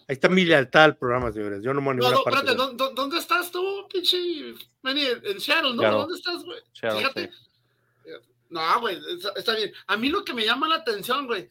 Ahí 0.07 0.13
está 0.13 0.29
mi 0.29 0.45
lealtad 0.45 0.83
al 0.83 0.97
programa, 0.97 1.31
señores. 1.31 1.63
Yo 1.63 1.73
no 1.73 1.81
me 1.81 1.95
no, 1.95 2.09
no, 2.09 2.17
espérate, 2.19 2.53
¿dónde, 2.53 3.17
estás 3.17 3.51
tú, 3.51 3.87
pinche? 3.91 4.17
en 4.83 5.39
Seattle, 5.39 5.73
¿no? 5.73 5.91
¿Dónde 5.91 6.15
estás, 6.15 6.43
güey? 6.43 6.59
Fíjate. 6.73 7.31
No, 8.49 8.79
güey, 8.79 8.99
está, 9.35 9.55
bien. 9.55 9.73
A 9.87 9.97
mí 9.97 10.09
lo 10.09 10.23
que 10.23 10.33
me 10.33 10.45
llama 10.45 10.67
la 10.67 10.75
atención, 10.75 11.25
güey, 11.25 11.49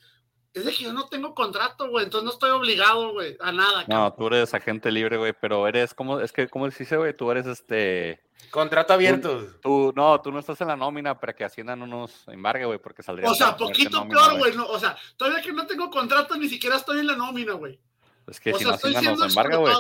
es 0.53 0.65
de 0.65 0.73
que 0.73 0.85
yo 0.85 0.93
no 0.93 1.09
tengo 1.09 1.35
contrato, 1.35 1.91
güey, 1.91 2.05
entonces 2.05 2.25
no 2.25 2.31
estoy 2.31 2.51
obligado, 2.51 3.13
güey, 3.13 3.37
a 3.41 3.51
nada. 3.51 3.85
No, 3.89 4.15
tú 4.15 4.29
eres 4.29 4.55
agente 4.55 4.93
libre, 4.93 5.17
güey, 5.17 5.35
pero 5.39 5.67
eres, 5.67 5.93
¿cómo? 5.93 6.21
Es 6.21 6.33
que, 6.33 6.49
¿cómo 6.49 6.69
dice, 6.69 6.97
güey? 6.97 7.15
Tú 7.17 7.31
eres 7.33 7.47
este 7.47 8.25
Contrato 8.51 8.93
abierto. 8.93 9.47
Tú, 9.61 9.93
no, 9.97 10.21
tú 10.21 10.31
no 10.31 10.39
estás 10.39 10.61
en 10.61 10.69
la 10.69 10.77
nómina 10.77 11.19
para 11.19 11.33
que 11.33 11.45
Hacienda 11.45 11.75
no 11.75 11.87
nos 11.87 12.27
embargue, 12.29 12.65
güey, 12.65 12.79
porque 12.79 13.03
saldría. 13.03 13.31
O 13.31 13.35
sea, 13.35 13.57
poquito 13.57 14.07
peor, 14.07 14.39
güey. 14.39 14.55
No, 14.57 14.67
o 14.67 14.79
sea, 14.79 14.97
todavía 15.17 15.43
que 15.43 15.53
no 15.53 15.67
tengo 15.67 15.91
contrato, 15.91 16.37
ni 16.37 16.49
siquiera 16.49 16.77
estoy 16.77 17.01
en 17.01 17.09
la 17.09 17.17
nómina, 17.17 17.55
güey. 17.55 17.79
Es 18.27 18.41
que 18.41 18.53
o 18.53 18.59
si 18.59 18.65
sea, 18.65 18.75
estoy 18.75 18.93
siendo 18.93 19.17
nos 19.17 19.31
embarga, 19.31 19.57
güey. 19.57 19.75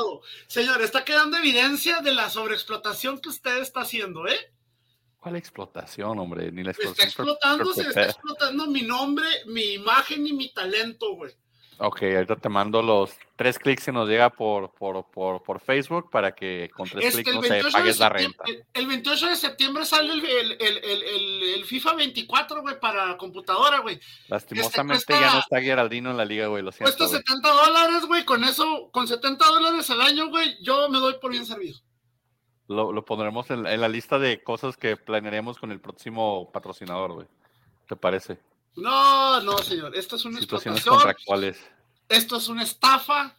Señor, 0.47 0.82
está 0.82 1.05
quedando 1.05 1.36
evidencia 1.36 2.01
de 2.01 2.12
la 2.12 2.28
sobreexplotación 2.28 3.20
que 3.20 3.30
usted 3.30 3.59
está 3.59 3.80
haciendo, 3.80 4.26
¿eh? 4.26 4.38
¿Cuál 5.18 5.36
explotación, 5.36 6.18
hombre? 6.18 6.53
Ni 6.53 6.62
la 6.62 6.72
explotación. 6.72 7.09
Está 7.09 7.22
explotando, 7.22 7.72
se 7.72 7.82
está 7.82 8.05
explotando 8.05 8.66
mi 8.66 8.82
nombre, 8.82 9.26
mi 9.47 9.72
imagen 9.72 10.26
y 10.26 10.34
mi 10.34 10.53
talento, 10.53 11.14
güey. 11.14 11.34
Ok, 11.79 12.03
ahorita 12.03 12.37
te 12.37 12.49
mando 12.49 12.83
los 12.83 13.16
tres 13.35 13.59
clics 13.59 13.89
y 13.89 13.93
nos 13.93 14.09
llega 14.09 14.31
por, 14.31 14.70
por, 14.75 15.05
por, 15.11 15.43
por 15.43 15.61
Facebook 15.61 16.09
para 16.09 16.33
que 16.33 16.70
con 16.75 16.89
tres 16.89 17.14
clics 17.14 17.35
no 17.35 17.43
se 17.43 17.64
pagues 17.72 17.99
la 17.99 18.09
renta. 18.09 18.45
El 18.72 18.87
28 18.87 19.29
de 19.29 19.37
septiembre 19.37 19.85
sale 19.85 20.12
el, 20.12 20.25
el, 20.53 20.85
el, 20.85 21.43
el 21.43 21.64
FIFA 21.64 21.95
24, 21.95 22.62
güey, 22.62 22.79
para 22.79 23.16
computadora, 23.16 23.81
güey. 23.81 23.99
Lastimosamente 24.29 25.12
este 25.12 25.25
ya 25.25 25.33
no 25.33 25.41
está 25.41 25.61
Geraldino 25.61 26.11
en 26.12 26.16
la 26.16 26.25
liga, 26.25 26.47
güey, 26.47 26.62
lo 26.62 26.70
siento. 26.70 26.97
Cuesta 26.97 27.16
70 27.18 27.49
dólares, 27.53 28.07
güey, 28.07 28.25
con 28.25 28.45
eso, 28.45 28.89
con 28.93 29.09
70 29.09 29.45
dólares 29.45 29.91
al 29.91 30.01
año, 30.01 30.29
güey, 30.29 30.57
yo 30.62 30.89
me 30.89 30.99
doy 30.99 31.14
por 31.20 31.33
bien 31.33 31.45
servido. 31.45 31.79
Lo, 32.68 32.93
lo 32.93 33.05
pondremos 33.05 33.51
en, 33.51 33.66
en 33.66 33.81
la 33.81 33.89
lista 33.89 34.18
de 34.18 34.43
cosas 34.43 34.77
que 34.77 34.97
planearemos 34.97 35.59
con 35.59 35.72
el 35.72 35.81
próximo 35.81 36.51
patrocinador, 36.53 37.12
güey. 37.12 37.27
¿Te 37.89 37.97
parece? 37.97 38.39
No, 38.77 39.41
no, 39.41 39.59
señor. 39.59 39.97
Esto 39.97 40.16
es 40.16 40.25
una 40.25 40.41
Situaciones 40.41 40.85
contractuales. 40.85 41.59
Esto 42.09 42.37
es 42.37 42.49
una 42.49 42.62
estafa. 42.62 43.37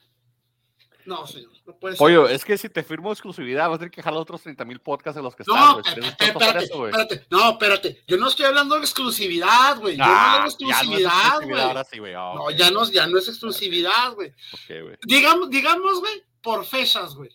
No, 1.06 1.28
señor. 1.28 1.52
No 1.66 1.76
puede 1.78 1.96
Oye, 2.00 2.34
es 2.34 2.44
que 2.44 2.58
si 2.58 2.70
te 2.70 2.84
firmo 2.84 3.12
exclusividad, 3.12 3.70
vas 3.70 3.76
a 3.76 3.80
tener 3.80 3.92
que 3.92 4.02
jalar 4.02 4.22
otros 4.22 4.42
30 4.42 4.66
mil 4.66 4.80
podcasts 4.80 5.16
de 5.16 5.22
los 5.22 5.36
que 5.36 5.44
no, 5.48 5.80
están. 5.80 6.00
No, 6.00 6.08
espérate, 6.08 6.64
espérate. 6.64 7.26
No, 7.30 7.50
espérate. 7.52 8.04
Yo 8.08 8.18
no 8.18 8.28
estoy 8.28 8.46
hablando 8.46 8.76
de 8.76 8.82
exclusividad, 8.82 9.78
güey. 9.80 9.98
Yo 9.98 10.06
no 10.06 10.12
hablo 10.12 10.44
de 10.44 10.50
exclusividad, 10.50 11.42
güey. 11.42 12.14
no, 12.14 12.52
ya 12.52 12.72
no, 12.72 12.90
ya 12.90 13.08
no 13.08 13.18
es 13.18 13.28
exclusividad, 13.28 14.14
güey. 14.14 14.34
Okay, 14.64 14.82
güey. 14.82 14.98
Digamos, 15.06 15.50
digamos, 15.50 16.00
güey, 16.00 16.24
por 16.42 16.66
fechas, 16.66 17.14
güey. 17.16 17.30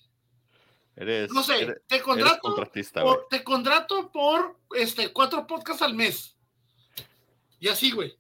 Eres, 0.96 1.32
no 1.32 1.42
sé, 1.42 1.80
te 1.86 2.02
contrato, 2.02 2.54
por, 2.54 3.26
te 3.30 3.42
contrato 3.42 4.10
por 4.12 4.58
este 4.74 5.12
cuatro 5.12 5.46
podcasts 5.46 5.82
al 5.82 5.94
mes. 5.94 6.36
Y 7.60 7.68
así, 7.68 7.92
güey. 7.92 8.16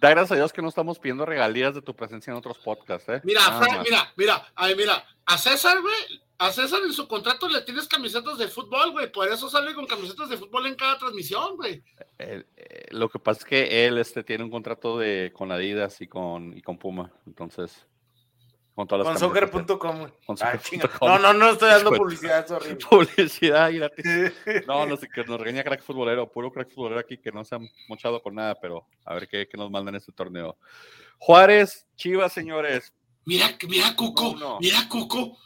Da 0.00 0.10
gracias 0.10 0.32
a 0.32 0.36
Dios 0.36 0.52
que 0.52 0.62
no 0.62 0.68
estamos 0.68 0.98
pidiendo 0.98 1.26
regalías 1.26 1.74
de 1.74 1.82
tu 1.82 1.94
presencia 1.94 2.30
en 2.30 2.36
otros 2.36 2.58
podcasts, 2.58 3.08
¿eh? 3.08 3.20
Mira, 3.24 3.40
mira, 3.82 4.12
mira, 4.16 4.52
a 4.54 4.66
ver, 4.66 4.76
mira, 4.76 5.04
a 5.26 5.38
César, 5.38 5.80
güey, 5.80 6.22
a 6.38 6.52
César 6.52 6.80
en 6.84 6.92
su 6.92 7.08
contrato 7.08 7.48
le 7.48 7.62
tienes 7.62 7.88
camisetas 7.88 8.38
de 8.38 8.48
fútbol, 8.48 8.92
güey, 8.92 9.10
por 9.10 9.28
eso 9.28 9.48
sale 9.50 9.74
con 9.74 9.86
camisetas 9.86 10.28
de 10.28 10.36
fútbol 10.36 10.66
en 10.66 10.76
cada 10.76 10.98
transmisión, 10.98 11.56
güey. 11.56 11.82
Eh, 12.18 12.44
eh, 12.56 12.86
lo 12.90 13.08
que 13.08 13.18
pasa 13.18 13.40
es 13.40 13.44
que 13.44 13.86
él 13.86 13.98
este, 13.98 14.22
tiene 14.22 14.44
un 14.44 14.50
contrato 14.50 14.98
de, 14.98 15.32
con 15.34 15.50
Adidas 15.50 16.00
y 16.00 16.06
con, 16.06 16.56
y 16.56 16.62
con 16.62 16.78
Puma, 16.78 17.12
entonces 17.26 17.86
con 18.86 19.18
soccer.com. 19.18 20.08
Ah, 20.40 20.58
no, 21.00 21.18
no, 21.18 21.32
no 21.32 21.50
estoy 21.50 21.70
dando 21.70 21.90
publicidad, 21.92 22.46
sorry. 22.46 22.74
Publicidad 22.90 23.72
gratis. 23.72 24.32
No, 24.66 24.86
no 24.86 24.96
sé, 24.96 25.08
que 25.08 25.24
nos 25.24 25.40
regaña 25.40 25.64
crack 25.64 25.82
futbolero, 25.82 26.30
puro 26.30 26.52
crack 26.52 26.70
futbolero 26.70 27.00
aquí 27.00 27.18
que 27.18 27.32
no 27.32 27.44
se 27.44 27.56
han 27.56 27.68
mochado 27.88 28.22
con 28.22 28.36
nada, 28.36 28.54
pero 28.60 28.86
a 29.04 29.14
ver 29.14 29.26
qué, 29.26 29.48
qué 29.48 29.56
nos 29.56 29.70
mandan 29.70 29.94
en 29.94 29.98
este 29.98 30.12
torneo. 30.12 30.56
Juárez, 31.18 31.86
Chivas, 31.96 32.32
señores. 32.32 32.92
Mira, 33.24 33.46
mira, 33.68 33.96
Cuco, 33.96 34.58
mira, 34.60 34.88
Cuco. 34.88 35.36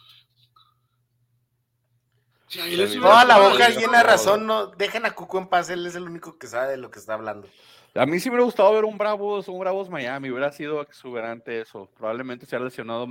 Toda 3.00 3.24
la 3.24 3.38
boca 3.38 3.70
llena 3.70 3.98
de 3.98 4.04
razón, 4.04 4.46
no 4.46 4.66
dejen 4.66 5.06
a 5.06 5.12
Cuco 5.12 5.38
en 5.38 5.46
paz, 5.46 5.70
él 5.70 5.86
es 5.86 5.94
el 5.94 6.02
único 6.02 6.38
que 6.38 6.46
sabe 6.46 6.72
de 6.72 6.76
lo 6.76 6.90
que 6.90 6.98
está 6.98 7.14
hablando. 7.14 7.48
A 7.94 8.06
mí 8.06 8.18
sí 8.20 8.30
me 8.30 8.36
hubiera 8.36 8.46
gustado 8.46 8.72
ver 8.72 8.84
un 8.84 8.96
Bravos, 8.96 9.48
un 9.48 9.58
Bravos 9.58 9.90
Miami, 9.90 10.30
hubiera 10.30 10.50
sido 10.52 10.80
exuberante 10.80 11.60
eso. 11.60 11.90
Probablemente 11.96 12.46
se 12.46 12.56
ha 12.56 12.60
lesionado 12.60 13.06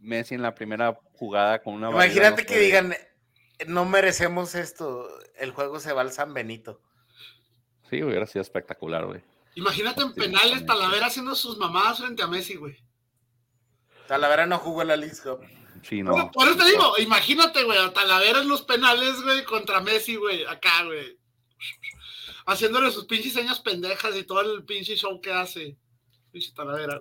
Messi 0.00 0.34
en 0.34 0.42
la 0.42 0.54
primera 0.54 0.98
jugada 1.14 1.62
con 1.62 1.74
una. 1.74 1.90
Imagínate 1.90 2.44
que 2.44 2.58
digan, 2.58 2.94
no 3.68 3.84
merecemos 3.84 4.54
esto, 4.54 5.08
el 5.36 5.52
juego 5.52 5.78
se 5.78 5.92
va 5.92 6.00
al 6.00 6.12
San 6.12 6.34
Benito. 6.34 6.80
Sí, 7.88 8.02
hubiera 8.02 8.26
sido 8.26 8.42
espectacular, 8.42 9.06
güey. 9.06 9.22
Imagínate 9.54 10.02
en 10.02 10.14
penales 10.14 10.66
Talavera 10.66 11.06
haciendo 11.06 11.34
sus 11.36 11.56
mamadas 11.58 11.98
frente 11.98 12.22
a 12.22 12.26
Messi, 12.26 12.56
güey. 12.56 12.76
Talavera 14.08 14.46
no 14.46 14.58
jugó 14.58 14.82
en 14.82 14.88
la 14.88 14.96
League 14.96 15.14
Sí, 15.82 16.02
no. 16.02 16.30
por 16.32 16.48
eso 16.48 16.56
te 16.56 16.64
digo, 16.64 16.98
imagínate, 16.98 17.62
güey, 17.62 17.78
a 17.78 17.92
Talavera 17.92 18.40
en 18.40 18.48
los 18.48 18.62
penales, 18.62 19.22
güey, 19.22 19.44
contra 19.44 19.80
Messi, 19.80 20.16
güey, 20.16 20.44
acá, 20.44 20.84
güey. 20.84 21.18
Haciéndole 22.46 22.90
sus 22.90 23.06
pinches 23.06 23.32
señas 23.32 23.60
pendejas 23.60 24.16
y 24.16 24.24
todo 24.24 24.40
el 24.40 24.64
pinche 24.64 24.96
show 24.96 25.20
que 25.20 25.32
hace. 25.32 25.76
Pinche 26.30 26.52
Talavera. 26.54 27.00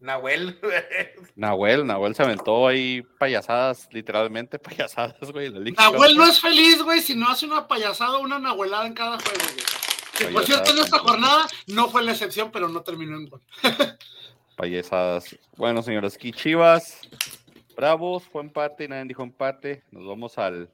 Nahuel. 0.00 0.58
Nahuel, 1.36 1.86
Nahuel 1.86 2.14
se 2.14 2.22
aventó 2.22 2.66
ahí 2.66 3.02
payasadas, 3.18 3.88
literalmente 3.92 4.58
payasadas, 4.58 5.30
güey. 5.32 5.50
Nahuel 5.50 6.16
no 6.16 6.26
es 6.26 6.40
feliz, 6.40 6.82
güey, 6.82 7.00
si 7.00 7.14
no 7.14 7.28
hace 7.28 7.46
una 7.46 7.66
payasada 7.68 8.18
o 8.18 8.22
una 8.22 8.38
nahuelada 8.38 8.86
en 8.86 8.94
cada 8.94 9.18
juego, 9.18 9.44
güey. 10.18 10.32
por 10.32 10.44
cierto, 10.44 10.70
en 10.72 10.78
esta 10.78 10.98
jornada 10.98 11.46
no 11.66 11.88
fue 11.88 12.02
la 12.02 12.12
excepción, 12.12 12.50
pero 12.50 12.68
no 12.68 12.82
terminó 12.82 13.16
en 13.16 13.26
gol. 13.26 13.42
payasadas. 14.56 15.36
Bueno, 15.56 15.82
señores, 15.82 16.16
aquí 16.16 16.32
Chivas, 16.32 17.00
Bravos, 17.76 18.24
fue 18.24 18.42
empate, 18.42 18.88
nadie 18.88 19.04
dijo 19.04 19.22
empate. 19.22 19.84
Nos 19.90 20.06
vamos 20.06 20.38
al. 20.38 20.70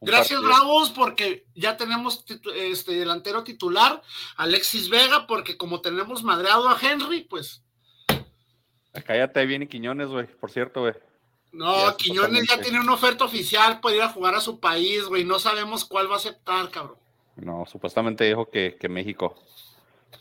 Gracias, 0.00 0.42
Bravos, 0.42 0.90
porque 0.90 1.46
ya 1.54 1.76
tenemos 1.76 2.24
este 2.54 2.92
delantero 2.92 3.44
titular, 3.44 4.02
Alexis 4.36 4.88
Vega, 4.88 5.26
porque 5.26 5.56
como 5.56 5.80
tenemos 5.80 6.22
madreado 6.22 6.68
a 6.68 6.78
Henry, 6.80 7.22
pues 7.22 7.62
Acá 8.96 9.14
ya 9.14 9.28
te 9.28 9.44
viene 9.44 9.68
Quiñones, 9.68 10.08
güey, 10.08 10.26
por 10.26 10.50
cierto, 10.50 10.80
güey. 10.80 10.94
No, 11.52 11.96
Quiñones 11.96 12.48
ya 12.48 12.60
tiene 12.60 12.80
una 12.80 12.94
oferta 12.94 13.24
oficial 13.24 13.80
para 13.80 13.94
ir 13.94 14.02
a 14.02 14.08
jugar 14.08 14.34
a 14.34 14.40
su 14.40 14.58
país, 14.58 15.04
güey. 15.04 15.24
No 15.24 15.38
sabemos 15.38 15.84
cuál 15.84 16.10
va 16.10 16.14
a 16.14 16.18
aceptar, 16.18 16.70
cabrón. 16.70 16.96
No, 17.36 17.64
supuestamente 17.66 18.24
dijo 18.24 18.48
que, 18.50 18.76
que 18.80 18.88
México. 18.88 19.36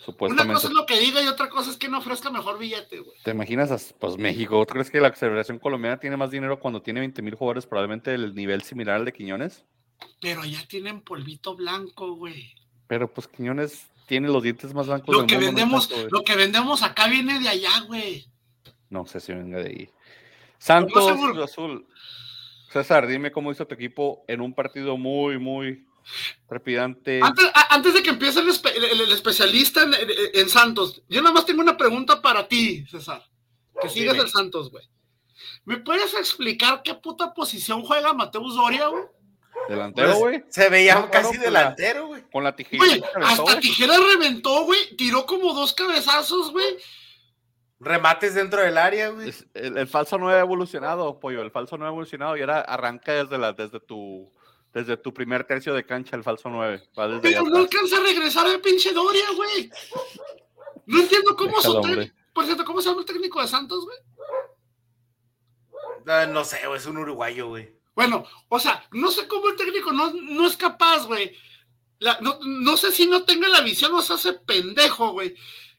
Supuestamente. 0.03 0.43
Una 0.43 0.53
cosa 0.53 0.67
es 0.67 0.73
lo 0.73 0.85
que 0.85 0.99
diga 0.99 1.21
y 1.21 1.27
otra 1.27 1.49
cosa 1.49 1.71
es 1.71 1.77
que 1.77 1.87
no 1.87 1.99
ofrezca 1.99 2.29
mejor 2.29 2.59
billete, 2.59 2.99
güey. 2.99 3.17
¿Te 3.23 3.31
imaginas? 3.31 3.93
Pues 3.99 4.17
México. 4.17 4.65
¿Tú 4.65 4.73
crees 4.73 4.91
que 4.91 4.99
la 4.99 5.11
Federación 5.11 5.59
Colombiana 5.59 5.99
tiene 5.99 6.17
más 6.17 6.31
dinero 6.31 6.59
cuando 6.59 6.81
tiene 6.81 6.99
20 6.99 7.21
mil 7.21 7.35
jugadores, 7.35 7.65
probablemente 7.65 8.13
el 8.13 8.35
nivel 8.35 8.61
similar 8.63 8.97
al 8.97 9.05
de 9.05 9.13
Quiñones? 9.13 9.65
Pero 10.19 10.41
allá 10.41 10.63
tienen 10.67 11.01
polvito 11.01 11.55
blanco, 11.55 12.15
güey. 12.15 12.53
Pero 12.87 13.11
pues 13.11 13.27
Quiñones 13.27 13.87
tiene 14.07 14.27
los 14.27 14.43
dientes 14.43 14.73
más 14.73 14.87
blancos 14.87 15.15
lo 15.15 15.25
que 15.25 15.37
vendemos, 15.37 15.89
Lo 16.11 16.21
que 16.21 16.35
vendemos 16.35 16.83
acá 16.83 17.07
viene 17.07 17.39
de 17.39 17.49
allá, 17.49 17.81
güey. 17.87 18.27
No 18.89 19.05
sé 19.05 19.19
si 19.19 19.33
venga 19.33 19.59
de 19.59 19.69
ahí. 19.69 19.89
Santos 20.57 21.11
Azul. 21.43 21.87
César, 22.71 23.07
dime 23.07 23.31
cómo 23.31 23.51
hizo 23.51 23.65
tu 23.65 23.73
equipo 23.73 24.25
en 24.27 24.41
un 24.41 24.53
partido 24.53 24.97
muy, 24.97 25.39
muy 25.39 25.85
trepidante. 26.47 27.21
Antes, 27.69 27.93
de 27.93 28.03
que 28.03 28.09
empiece 28.11 28.39
el, 28.39 29.11
especialista 29.11 29.85
en, 30.33 30.49
Santos, 30.49 31.01
yo 31.09 31.21
nada 31.21 31.33
más 31.33 31.45
tengo 31.45 31.61
una 31.61 31.77
pregunta 31.77 32.21
para 32.21 32.47
ti, 32.47 32.85
César. 32.87 33.23
Que 33.81 33.89
sigues 33.89 34.17
el 34.17 34.29
Santos, 34.29 34.71
güey. 34.71 34.87
¿Me 35.65 35.77
puedes 35.77 36.13
explicar 36.13 36.81
qué 36.83 36.93
puta 36.93 37.33
posición 37.33 37.81
juega 37.83 38.13
Mateus 38.13 38.55
Doria, 38.55 38.87
güey? 38.87 39.03
Delantero, 39.67 40.07
pues, 40.09 40.19
güey. 40.19 40.43
se 40.49 40.69
veía 40.69 41.09
casi 41.09 41.37
delantero, 41.37 42.07
güey. 42.07 42.23
Con 42.31 42.43
la 42.43 42.55
tijera. 42.55 42.83
hasta 43.23 43.59
tijera 43.59 43.95
reventó, 43.97 44.65
güey. 44.65 44.95
Tiró 44.95 45.25
como 45.25 45.53
dos 45.53 45.73
cabezazos, 45.73 46.51
güey. 46.51 46.77
Remates 47.79 48.35
dentro 48.35 48.61
del 48.61 48.77
área, 48.77 49.09
güey. 49.09 49.33
El, 49.53 49.87
falso 49.87 50.17
no 50.17 50.29
ha 50.29 50.39
evolucionado, 50.39 51.19
pollo. 51.19 51.41
El 51.41 51.51
falso 51.51 51.77
no 51.77 51.85
ha 51.85 51.89
evolucionado 51.89 52.37
y 52.37 52.41
ahora 52.41 52.61
arranca 52.61 53.13
desde, 53.13 53.37
la, 53.37 53.53
desde, 53.53 53.79
tu, 53.79 54.31
desde 54.75 54.97
tu 54.97 55.13
primer 55.13 55.45
tercio 55.45 55.73
de 55.73 55.85
cancha 55.85 56.17
el 56.17 56.23
falso 56.23 56.49
9. 56.49 56.89
Pero 57.21 57.43
no 57.43 57.59
alcanza 57.59 57.95
a 57.95 58.01
regresar 58.01 58.45
el 58.47 58.59
pinche 58.59 58.91
Doria, 58.91 59.23
güey. 59.33 59.69
No 60.85 60.99
entiendo 60.99 61.33
cómo 61.37 61.61
son. 61.61 61.81
Por 62.33 62.45
cierto, 62.45 62.65
¿cómo 62.65 62.81
se 62.81 62.89
llama 62.89 62.99
el 62.99 63.07
técnico 63.07 63.41
de 63.41 63.47
Santos, 63.47 63.85
güey? 63.85 63.97
No, 66.27 66.43
sé, 66.43 66.59
es 66.75 66.85
un 66.87 66.97
uruguayo, 66.97 67.47
güey. 67.47 67.73
Bueno, 67.95 68.25
o 68.49 68.59
sea, 68.59 68.85
no 68.91 69.09
sé 69.11 69.29
cómo 69.29 69.47
el 69.47 69.55
técnico 69.55 69.93
no, 69.93 70.11
no 70.11 70.45
es 70.45 70.57
capaz, 70.57 71.07
güey. 71.07 71.33
No, 72.19 72.37
no, 72.43 72.75
sé 72.75 72.91
si 72.91 73.07
no 73.07 73.23
tenga 73.23 73.47
la 73.47 73.61
visión 73.61 73.93
o 73.93 74.01
se 74.01 74.13
hace 74.13 74.33
pendejo, 74.33 75.13
güey 75.13 75.35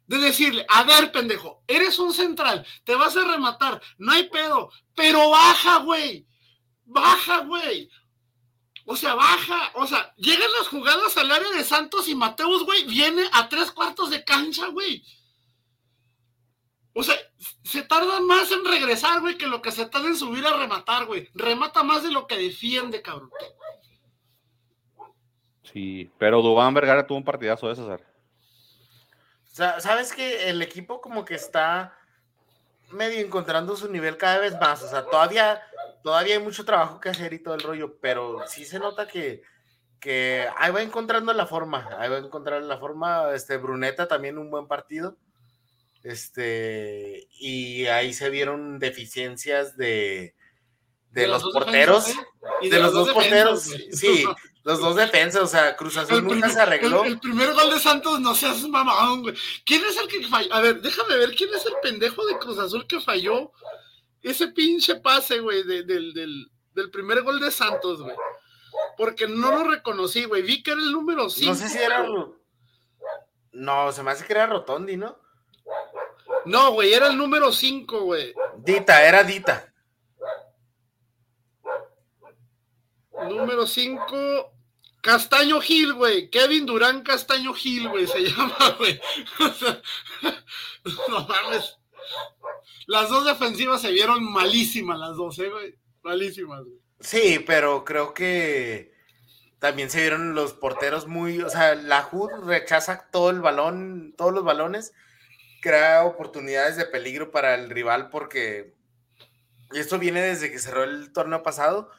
de 0.07 0.19
decirle, 0.19 0.65
a 0.69 0.85
ver, 0.85 1.11
pendejo, 1.11 1.65
eres 1.67 1.99
un 1.99 2.15
central, 2.15 2.65
te 2.85 2.95
vas 2.95 3.17
a 3.17 3.25
rematar, 3.25 3.83
no 3.99 4.13
hay 4.13 4.29
pedo, 4.29 4.71
pero 4.95 5.31
baja, 5.31 5.79
güey, 5.79 6.25
baja, 6.85 7.41
güey. 7.41 7.91
O 8.87 8.97
sea, 8.97 9.15
baja, 9.15 9.73
o 9.75 9.87
sea, 9.87 10.15
llegan 10.17 10.51
las 10.59 10.69
jugadas 10.69 11.17
al 11.17 11.31
área 11.31 11.51
de 11.51 11.65
Santos 11.65 12.09
y 12.09 12.15
Mateus, 12.15 12.65
güey, 12.65 12.85
viene 12.85 13.29
a 13.33 13.49
tres 13.49 13.71
cuartos 13.73 14.11
de 14.11 14.25
cancha, 14.25 14.69
güey. 14.69 15.05
O 16.95 17.03
sea, 17.03 17.17
se 17.65 17.83
tarda 17.83 18.21
más 18.21 18.51
en 18.53 18.65
regresar, 18.65 19.21
güey, 19.21 19.37
que 19.37 19.47
lo 19.47 19.61
que 19.61 19.73
se 19.73 19.87
tarda 19.87 20.07
en 20.07 20.17
subir 20.17 20.47
a 20.47 20.57
rematar, 20.57 21.05
güey. 21.05 21.29
Remata 21.35 21.83
más 21.83 22.05
de 22.05 22.11
lo 22.11 22.27
que 22.27 22.39
defiende, 22.39 23.03
cabrón. 23.03 23.31
Sí, 25.65 26.11
pero 26.17 26.41
Dubán 26.41 26.73
Vergara 26.73 27.07
tuvo 27.07 27.19
un 27.19 27.25
partidazo 27.25 27.69
de 27.69 27.77
César 27.77 28.17
sabes 29.57 30.13
que 30.13 30.51
el 30.51 30.61
equipo 30.61 31.01
como 31.01 31.25
que 31.25 31.35
está 31.35 31.97
medio 32.91 33.25
encontrando 33.25 33.75
su 33.75 33.91
nivel 33.91 34.17
cada 34.17 34.39
vez 34.39 34.59
más. 34.61 34.83
O 34.83 34.89
sea, 34.89 35.05
todavía, 35.05 35.63
todavía 36.07 36.37
hay 36.37 36.41
mucho 36.41 36.65
trabajo 36.65 37.01
que 37.01 37.09
hacer 37.09 37.33
y 37.33 37.43
todo 37.43 37.57
el 37.57 37.63
rollo, 37.63 37.99
pero 38.01 38.39
sí 38.47 38.65
se 38.65 38.79
nota 38.79 39.09
que, 39.09 39.43
que 39.99 40.47
ahí 40.57 40.71
va 40.71 40.81
encontrando 40.81 41.33
la 41.33 41.47
forma. 41.47 41.89
Ahí 41.99 42.09
va 42.09 42.15
a 42.15 42.21
encontrar 42.21 42.63
la 42.63 42.79
forma. 42.79 43.35
Este, 43.35 43.57
Bruneta 43.57 44.07
también 44.07 44.39
un 44.39 44.49
buen 44.49 44.69
partido. 44.69 45.17
Este, 46.05 47.27
y 47.41 47.87
ahí 47.87 48.13
se 48.13 48.31
vieron 48.31 48.79
deficiencias 48.79 49.77
de, 49.77 50.37
de, 51.11 51.27
los, 51.27 51.43
porteros. 51.43 52.09
¿eh? 52.09 52.15
de, 52.71 52.79
los, 52.79 52.93
dos, 52.93 53.11
porteros. 53.11 53.63
Sí, 53.91 54.25
los 54.63 54.79
dos 54.79 54.95
defensas, 54.95 55.43
o 55.43 55.49
sea, 55.49 55.75
Cruz 55.75 55.97
Azul 55.97 56.23
nunca 56.23 56.51
se 56.51 56.61
arregló. 56.61 57.03
El, 57.03 57.19
primer 57.19 57.53
gol 57.53 57.69
de 57.69 57.81
Santos 57.81 58.21
no 58.21 58.33
seas 58.37 58.63
mamón, 58.63 59.23
güey. 59.23 59.35
¿Quién 59.65 59.85
es 59.85 59.97
el 59.97 60.07
que 60.07 60.25
falló? 60.29 60.55
A 60.55 60.61
ver, 60.61 60.81
déjame 60.81 61.17
ver, 61.17 61.35
¿quién 61.35 61.53
es 61.53 61.67
el 61.67 61.75
pendejo 61.83 62.25
de 62.27 62.39
Cruz 62.39 62.61
Azul 62.61 62.87
que 62.87 63.01
falló 63.01 63.51
ese 64.31 64.49
pinche 64.49 64.97
pase, 64.97 65.39
güey, 65.39 65.63
del, 65.63 66.51
primer 66.91 67.23
gol 67.23 67.39
de 67.39 67.53
Santos, 67.53 68.03
güey? 68.03 68.17
Porque 68.97 69.29
no 69.29 69.53
lo 69.53 69.71
reconocí, 69.71 70.25
güey. 70.25 70.43
Vi 70.43 70.65
que 70.65 70.73
era 70.73 70.81
el 70.81 70.91
número 70.91 71.31
5. 71.31 71.53
No 71.53 71.57
sé 71.57 71.69
si 71.69 71.79
era. 71.79 72.05
No, 73.53 73.93
se 73.93 74.03
me 74.03 74.11
hace 74.11 74.27
que 74.27 74.33
era 74.33 74.47
Rotondi, 74.47 74.97
¿no? 74.97 75.17
No, 76.45 76.73
güey, 76.73 76.93
era 76.93 77.07
el 77.07 77.17
número 77.17 77.53
5, 77.53 78.01
güey. 78.01 78.35
Dita, 78.59 79.07
era 79.07 79.23
Dita. 79.23 79.73
Número 83.29 83.65
5, 83.65 84.53
Castaño 85.03 85.61
Gil, 85.61 85.95
güey. 85.95 86.31
Kevin 86.31 86.67
Durán 86.67 87.03
Castaño 87.03 87.55
Gil, 87.55 87.89
güey, 87.89 88.09
se 88.09 88.21
llama, 88.25 88.77
güey. 88.77 89.01
no 91.09 91.27
mames. 91.29 91.79
Las 92.87 93.09
dos 93.09 93.25
defensivas 93.25 93.83
se 93.83 93.91
vieron 93.91 94.25
malísimas, 94.25 94.99
las 94.99 95.17
dos, 95.17 95.39
¿eh, 95.39 95.49
güey? 95.49 95.75
Malísimas, 96.03 96.65
güey. 96.65 96.79
Sí, 97.01 97.45
pero 97.47 97.85
creo 97.85 98.15
que 98.15 98.95
también 99.59 99.91
se 99.91 100.01
vieron 100.01 100.35
los 100.35 100.55
porteros 100.55 101.07
muy. 101.07 101.43
O 101.43 101.51
sea, 101.51 101.75
la 101.75 102.09
HUD 102.11 102.47
rechaza 102.47 103.09
todo 103.11 103.31
el 103.31 103.41
balón, 103.41 104.15
todos 104.17 104.33
los 104.33 104.45
balones, 104.45 104.93
crea 105.61 106.05
oportunidades 106.05 106.77
de 106.77 106.87
peligro 106.87 107.31
para 107.31 107.55
el 107.55 107.71
rival 107.71 108.09
porque. 108.11 108.75
Y 109.73 109.79
esto 109.79 109.99
viene 109.99 110.23
desde 110.23 110.51
que 110.51 110.59
cerró 110.59 110.85
el 110.85 111.13
torneo 111.13 111.43
pasado. 111.43 111.91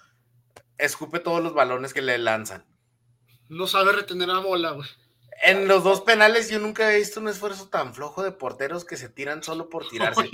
Escupe 0.77 1.19
todos 1.19 1.43
los 1.43 1.53
balones 1.53 1.93
que 1.93 2.01
le 2.01 2.17
lanzan 2.17 2.65
no 3.49 3.67
sabe 3.67 3.93
retener 3.93 4.27
la 4.27 4.39
bola, 4.39 4.71
güey. 4.71 4.87
En 5.43 5.67
los 5.67 5.83
dos 5.83 6.01
penales 6.01 6.49
yo 6.49 6.57
nunca 6.59 6.91
he 6.91 6.97
visto 6.97 7.19
un 7.19 7.27
esfuerzo 7.27 7.69
tan 7.69 7.93
flojo 7.93 8.23
de 8.23 8.31
porteros 8.31 8.85
que 8.85 8.97
se 8.97 9.07
tiran 9.07 9.43
solo 9.43 9.69
por 9.69 9.87
tirarse. 9.87 10.29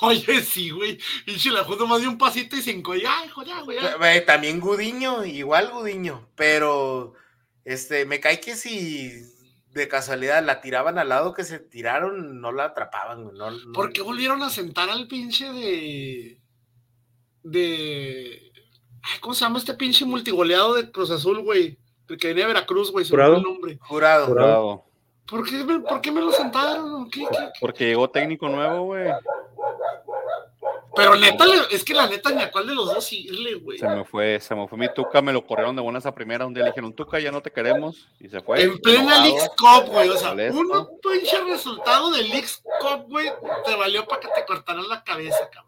Oye, 0.00 0.42
sí, 0.42 0.70
güey. 0.70 0.98
Y 1.26 1.38
si 1.38 1.50
la 1.50 1.64
justo 1.64 1.86
más 1.86 2.00
de 2.00 2.08
un 2.08 2.18
pasito 2.18 2.56
y 2.56 2.62
cinco. 2.62 2.94
Ya, 2.96 3.24
hijo, 3.24 3.44
ya, 3.44 3.60
güey. 3.60 3.78
También 4.26 4.58
Gudiño, 4.58 5.24
igual 5.24 5.70
Gudiño. 5.70 6.28
Pero, 6.34 7.14
este, 7.64 8.04
me 8.04 8.18
cae 8.18 8.40
que 8.40 8.56
si 8.56 9.12
de 9.70 9.88
casualidad 9.88 10.44
la 10.44 10.60
tiraban 10.60 10.98
al 10.98 11.08
lado 11.08 11.34
que 11.34 11.44
se 11.44 11.60
tiraron, 11.60 12.40
no 12.40 12.50
la 12.50 12.64
atrapaban, 12.64 13.24
güey. 13.24 13.38
No, 13.38 13.72
¿Por 13.72 13.92
qué 13.92 14.02
volvieron 14.02 14.42
a 14.42 14.50
sentar 14.50 14.90
al 14.90 15.06
pinche 15.06 15.52
de. 15.52 16.40
de 17.44 18.52
Ay, 19.02 19.20
¿cómo 19.20 19.34
se 19.34 19.44
llama 19.44 19.58
este 19.58 19.74
pinche 19.74 20.04
multigoleado 20.04 20.74
de 20.74 20.90
Cruz 20.90 21.10
Azul, 21.10 21.42
güey? 21.42 21.78
El 22.08 22.16
que 22.16 22.28
venía 22.28 22.44
de 22.44 22.54
Veracruz, 22.54 22.90
güey, 22.90 23.08
¿Jurado? 23.08 23.36
el 23.36 23.42
nombre. 23.42 23.78
Jurado. 23.80 24.26
Jurado. 24.26 24.84
¿Por 25.26 25.46
qué, 25.46 25.62
me, 25.62 25.80
¿Por 25.80 26.00
qué 26.00 26.10
me 26.10 26.22
lo 26.22 26.32
sentaron? 26.32 27.10
¿Qué, 27.10 27.26
qué? 27.30 27.50
Porque 27.60 27.86
llegó 27.86 28.08
técnico 28.08 28.48
nuevo, 28.48 28.84
güey. 28.84 29.10
Pero 30.96 31.14
neta, 31.16 31.44
es 31.70 31.84
que 31.84 31.94
la 31.94 32.08
neta, 32.08 32.30
ni 32.30 32.42
a 32.42 32.50
cuál 32.50 32.66
de 32.66 32.74
los 32.74 32.92
dos 32.92 33.12
irle, 33.12 33.54
güey. 33.54 33.78
Se 33.78 33.86
me 33.86 34.04
fue, 34.04 34.40
se 34.40 34.54
me 34.54 34.66
fue 34.66 34.78
mi 34.78 34.92
Tuca, 34.92 35.22
me 35.22 35.32
lo 35.32 35.46
corrieron 35.46 35.76
de 35.76 35.82
buenas 35.82 36.06
a 36.06 36.14
primera. 36.14 36.46
Un 36.46 36.54
día 36.54 36.64
le 36.64 36.70
dijeron, 36.70 36.92
Tuca, 36.92 37.20
ya 37.20 37.30
no 37.30 37.40
te 37.42 37.52
queremos. 37.52 38.08
Y 38.18 38.28
se 38.28 38.40
fue. 38.40 38.62
En 38.62 38.78
plena. 38.78 39.20
Leagues 39.22 39.48
Cup, 39.50 39.90
güey. 39.92 40.08
O 40.08 40.16
sea, 40.16 40.32
un 40.32 40.88
pinche 41.00 41.40
resultado 41.44 42.10
de 42.10 42.22
Leagues 42.22 42.62
Cup, 42.80 43.04
güey, 43.08 43.30
te 43.64 43.76
valió 43.76 44.06
para 44.06 44.22
que 44.22 44.28
te 44.34 44.44
cortaran 44.46 44.88
la 44.88 45.04
cabeza, 45.04 45.48
cabrón. 45.52 45.67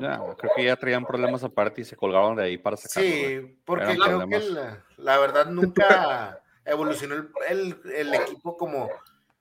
Ya, 0.00 0.20
creo 0.38 0.52
que 0.56 0.64
ya 0.64 0.76
traían 0.76 1.04
problemas 1.04 1.42
aparte 1.44 1.80
y 1.80 1.84
se 1.84 1.96
colgaron 1.96 2.36
de 2.36 2.44
ahí 2.44 2.58
para 2.58 2.76
sacarlo. 2.76 3.10
Sí, 3.10 3.58
porque 3.64 3.84
Eran 3.84 3.96
creo 3.96 4.18
problemas. 4.18 4.42
que 4.44 4.50
la, 4.50 4.84
la 4.96 5.18
verdad 5.18 5.46
nunca 5.46 6.40
evolucionó 6.64 7.14
el, 7.16 7.28
el- 7.48 7.92
el 7.92 8.14
equipo 8.14 8.56
como, 8.56 8.88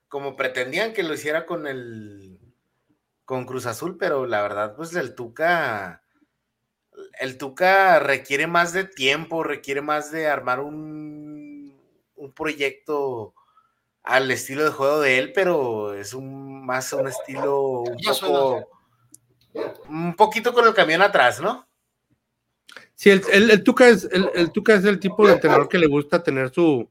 como 0.08 0.36
pretendían 0.36 0.94
que 0.94 1.04
lo 1.04 1.14
hiciera 1.14 1.46
con 1.46 1.68
el 1.68 2.40
con 3.26 3.46
Cruz 3.46 3.68
Azul, 3.68 3.98
pero 3.98 4.26
la 4.26 4.42
verdad, 4.42 4.76
pues 4.76 4.96
el 4.96 5.14
Tuca, 5.14 6.02
el 7.20 7.38
Tuca 7.38 8.00
requiere 8.00 8.48
más 8.48 8.74
de 8.74 8.86
tiempo, 8.86 9.44
requiere 9.44 9.82
más 9.82 10.12
de 10.12 10.28
armar 10.28 10.62
un, 10.62 11.80
un 12.16 12.34
proyecto 12.34 13.36
al 14.02 14.32
estilo 14.32 14.64
de 14.64 14.72
juego 14.72 15.00
de 15.02 15.20
él, 15.20 15.32
pero 15.34 15.94
es 15.94 16.16
un 16.16 16.66
más 16.66 16.92
un 16.94 17.08
estilo 17.08 17.82
un 17.82 17.98
poco 17.98 18.79
un 19.88 20.16
poquito 20.16 20.54
con 20.54 20.68
el 20.68 20.74
camión 20.74 21.02
atrás, 21.02 21.41
¿no? 21.41 21.68
Sí, 22.95 23.10
el, 23.10 23.22
el- 23.32 23.52
el 23.52 23.64
Tuca 23.64 23.88
es 23.88 24.04
el, 24.12 24.30
el 24.36 24.52
Tuca 24.52 24.76
es 24.76 24.84
el 24.86 25.00
tipo 25.00 25.26
de 25.26 25.34
entrenador 25.34 25.70
que 25.70 25.78
le 25.80 25.88
gusta 25.88 26.22
tener 26.22 26.50
su, 26.50 26.89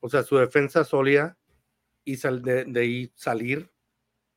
o 0.00 0.08
sea, 0.08 0.22
su 0.22 0.36
defensa 0.36 0.84
sólida 0.84 1.36
y 2.04 2.16
sal- 2.16 2.42
de, 2.42 2.64
de 2.64 2.80
ahí 2.80 3.12
salir 3.14 3.68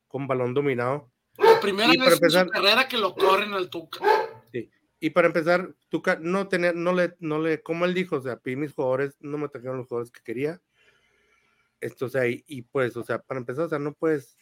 con 0.07 0.27
balón 0.27 0.53
dominado. 0.53 1.09
La 1.37 1.59
primera 1.59 1.93
Y 1.93 1.97
vez 1.97 2.07
en 2.07 2.13
empezar- 2.13 2.45
su 2.47 2.51
carrera 2.51 2.87
que 2.87 2.97
lo 2.97 3.13
corren 3.15 3.53
al 3.53 3.69
Tuca. 3.69 3.99
Y 5.01 5.11
para 5.11 5.27
empezar, 5.27 5.73
Tuca 5.87 6.17
no 6.19 6.49
tener, 6.49 6.75
no 6.75 6.91
le, 6.91 7.15
no 7.19 7.39
le, 7.39 7.61
como 7.63 7.85
él 7.85 7.93
dijo, 7.93 8.17
o 8.17 8.21
sea, 8.21 8.35
pedí 8.35 8.57
mis 8.57 8.73
jugadores, 8.73 9.15
no 9.21 9.37
me 9.37 9.47
trajeron 9.47 9.77
los 9.77 9.87
jugadores 9.87 10.11
que 10.11 10.21
quería. 10.21 10.59
Esto, 11.79 12.07
o 12.07 12.09
sea, 12.09 12.27
y, 12.27 12.43
y 12.47 12.63
pues, 12.63 12.97
o 12.97 13.03
sea, 13.05 13.19
para 13.19 13.39
empezar, 13.39 13.63
o 13.63 13.69
sea, 13.69 13.79
no 13.79 13.93
puedes, 13.93 14.35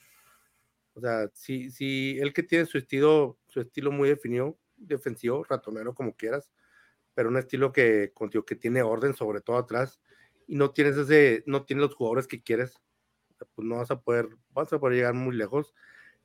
o 0.98 1.00
sea, 1.00 1.30
si, 1.32 2.18
él 2.20 2.34
que 2.34 2.42
tiene 2.42 2.66
su 2.66 2.80
estilo, 2.80 3.38
su 3.48 3.62
estilo 3.62 3.92
muy 3.92 4.10
definido, 4.10 4.58
defensivo, 4.76 5.44
ratonero, 5.44 5.94
como 5.94 6.16
quieras, 6.16 6.50
pero 7.14 7.30
un 7.30 7.38
estilo 7.38 7.72
que, 7.72 8.12
contigo, 8.16 8.44
que 8.46 8.56
tiene 8.56 8.82
orden, 8.82 9.14
sobre 9.14 9.42
todo 9.42 9.58
atrás, 9.58 10.02
y 10.48 10.56
no 10.56 10.72
tienes 10.72 10.98
ese, 10.98 11.44
no 11.46 11.66
tienes 11.66 11.84
los 11.84 11.96
jugadores 11.96 12.26
que 12.26 12.42
quieres, 12.42 12.82
pues 13.54 13.68
no 13.68 13.76
vas 13.76 13.92
a 13.92 14.02
poder, 14.02 14.28
vas 14.50 14.74
a 14.74 14.80
poder 14.80 14.96
llegar 14.96 15.14
muy 15.14 15.36
lejos. 15.36 15.76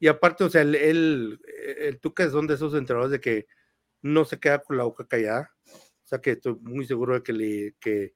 Y 0.00 0.08
aparte, 0.08 0.44
o 0.44 0.48
sea, 0.48 0.62
el, 0.62 0.74
el, 0.74 1.40
el 1.78 2.00
Tuca 2.00 2.30
son 2.30 2.46
de 2.46 2.54
esos 2.54 2.74
entrenadores 2.74 3.12
de 3.12 3.20
que 3.20 3.46
no 4.00 4.24
se 4.24 4.40
queda 4.40 4.62
con 4.62 4.78
la 4.78 4.84
boca 4.84 5.06
callada. 5.06 5.50
O 5.66 6.06
sea 6.06 6.18
que 6.22 6.30
estoy 6.30 6.56
muy 6.62 6.86
seguro 6.86 7.12
de 7.12 7.22
que, 7.22 7.34
le, 7.34 7.74
que, 7.78 8.14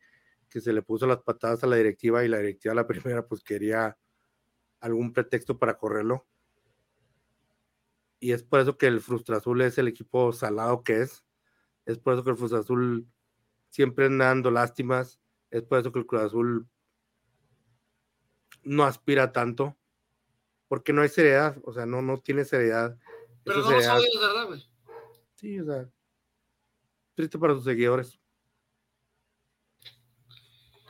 que 0.49 0.63
se 0.63 0.73
le 0.73 0.81
puso 0.81 1.07
las 1.07 1.19
patadas 1.19 1.63
a 1.65 1.67
la 1.67 1.77
directiva 1.77 2.25
y 2.25 2.29
la 2.29 2.39
directiva 2.39 2.75
la 2.75 2.87
primera 3.21 3.27
pues 3.27 3.43
quería 3.43 3.99
algún 4.81 5.13
pretexto 5.13 5.59
para 5.59 5.77
correrlo. 5.77 6.27
Y 8.19 8.33
es 8.33 8.43
por 8.43 8.61
eso 8.61 8.77
que 8.79 8.87
el 8.87 9.01
Frustra 9.01 9.37
Azul 9.37 9.61
es 9.63 9.77
el 9.79 9.89
equipo 9.89 10.33
salado 10.33 10.83
que 10.83 11.03
es. 11.03 11.25
Es 11.85 11.99
por 11.99 12.15
eso 12.15 12.25
que 12.25 12.31
el 12.31 12.37
Frustra 12.37 12.61
Azul 12.61 13.07
siempre 13.69 14.07
anda 14.07 14.27
dando 14.27 14.51
lástimas. 14.51 15.21
Es 15.51 15.63
por 15.63 15.79
eso 15.79 15.93
que 15.93 15.99
el 16.01 16.07
Cruz 16.07 16.23
Azul 16.23 16.69
no 18.63 18.85
aspira 18.85 19.33
tanto. 19.33 19.77
Porque 20.69 20.93
no 20.93 21.03
hay 21.03 21.09
seriedad. 21.09 21.57
O 21.65 21.73
sea, 21.73 21.87
no, 21.87 22.03
no 22.03 22.19
tiene 22.19 22.45
seriedad. 22.45 22.99
Pero 23.45 23.59
no 23.59 23.63
lo 23.63 23.69
seriedad- 23.69 23.93
sabes, 23.95 24.11
¿verdad, 24.21 24.47
güey? 24.47 24.67
Sí, 25.37 25.61
o 25.61 25.65
sea, 25.67 25.89
triste 27.15 27.39
para 27.39 27.55
sus 27.55 27.65
seguidores. 27.65 28.19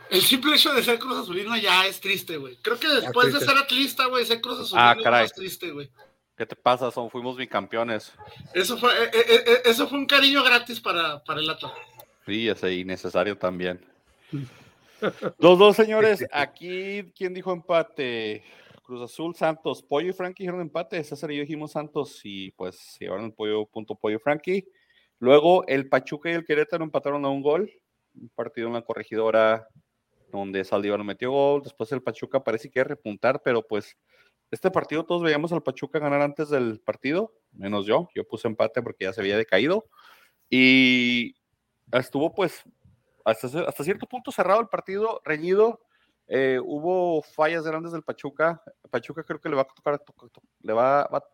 El 0.08 0.22
simple 0.22 0.54
hecho 0.54 0.72
de 0.72 0.84
ser 0.84 0.98
Cruz 1.00 1.16
Azulino 1.18 1.56
ya 1.56 1.84
es 1.86 2.00
triste, 2.00 2.36
güey. 2.36 2.56
Creo 2.62 2.78
que 2.78 2.88
después 2.88 3.32
de 3.34 3.40
ser 3.40 3.56
atlista, 3.58 4.06
güey, 4.06 4.24
ser 4.24 4.40
Cruz 4.40 4.60
Azulino 4.60 4.80
Ah, 4.88 4.94
es 4.96 5.04
más 5.04 5.32
triste, 5.32 5.72
güey. 5.72 5.90
¿Qué 6.36 6.44
te 6.44 6.54
pasa? 6.54 6.90
Son, 6.90 7.10
fuimos 7.10 7.36
bicampeones. 7.36 8.12
Eso 8.52 8.76
fue, 8.76 8.92
eh, 8.92 9.10
eh, 9.14 9.44
eh, 9.46 9.62
eso 9.64 9.88
fue 9.88 9.98
un 9.98 10.06
cariño 10.06 10.44
gratis 10.44 10.80
para, 10.80 11.22
para 11.24 11.40
el 11.40 11.48
Atlas. 11.48 11.72
Sí, 12.26 12.48
ese 12.48 12.74
innecesario 12.74 13.38
también. 13.38 13.80
Los 15.38 15.58
dos 15.58 15.76
señores, 15.76 16.26
aquí, 16.32 17.10
¿quién 17.16 17.32
dijo 17.32 17.52
empate? 17.52 18.42
Cruz 18.82 19.02
Azul, 19.02 19.34
Santos, 19.34 19.82
Pollo 19.82 20.10
y 20.10 20.12
Frankie 20.12 20.42
dijeron 20.42 20.60
empate. 20.60 21.02
César 21.02 21.32
y 21.32 21.36
yo 21.36 21.40
dijimos 21.40 21.72
Santos 21.72 22.20
y 22.22 22.50
pues 22.52 22.76
se 22.76 23.04
llevaron 23.04 23.26
el 23.26 23.32
pollo, 23.32 23.64
punto 23.66 23.94
Pollo 23.94 24.16
y 24.16 24.20
Frankie. 24.20 24.68
Luego 25.18 25.66
el 25.66 25.88
Pachuca 25.88 26.30
y 26.30 26.34
el 26.34 26.44
Querétaro 26.44 26.84
empataron 26.84 27.24
a 27.24 27.28
un 27.28 27.42
gol. 27.42 27.70
Un 28.14 28.28
partido 28.28 28.68
en 28.68 28.74
la 28.74 28.82
corregidora 28.82 29.66
donde 30.30 30.64
Saldívar 30.64 30.98
no 30.98 31.04
metió 31.04 31.30
gol. 31.30 31.62
Después 31.62 31.90
el 31.92 32.02
Pachuca 32.02 32.44
parece 32.44 32.68
que 32.68 32.74
quiere 32.74 32.90
repuntar, 32.90 33.40
pero 33.42 33.66
pues 33.66 33.96
este 34.50 34.70
partido 34.70 35.04
todos 35.04 35.22
veíamos 35.22 35.52
al 35.52 35.62
Pachuca 35.62 35.98
ganar 35.98 36.20
antes 36.22 36.48
del 36.50 36.80
partido, 36.80 37.32
menos 37.52 37.86
yo. 37.86 38.08
Yo 38.14 38.24
puse 38.26 38.48
empate 38.48 38.82
porque 38.82 39.04
ya 39.04 39.12
se 39.12 39.20
había 39.20 39.36
decaído. 39.36 39.86
Y 40.48 41.34
estuvo 41.92 42.32
pues 42.34 42.62
hasta, 43.24 43.48
cierto 43.82 44.06
punto 44.06 44.30
cerrado 44.30 44.60
el 44.60 44.68
partido, 44.68 45.20
reñido. 45.24 45.80
Eh, 46.28 46.60
hubo 46.62 47.22
fallas 47.22 47.64
grandes 47.64 47.92
del 47.92 48.02
Pachuca. 48.02 48.62
Pachuca 48.90 49.24
creo 49.24 49.40
que 49.40 49.48
le 49.48 49.56
va 49.56 49.62
a 49.62 49.66
tocar, 49.66 49.98
to- 49.98 50.12
to- 50.30 50.42
le 50.60 50.72
va, 50.72 51.02
a 51.02 51.24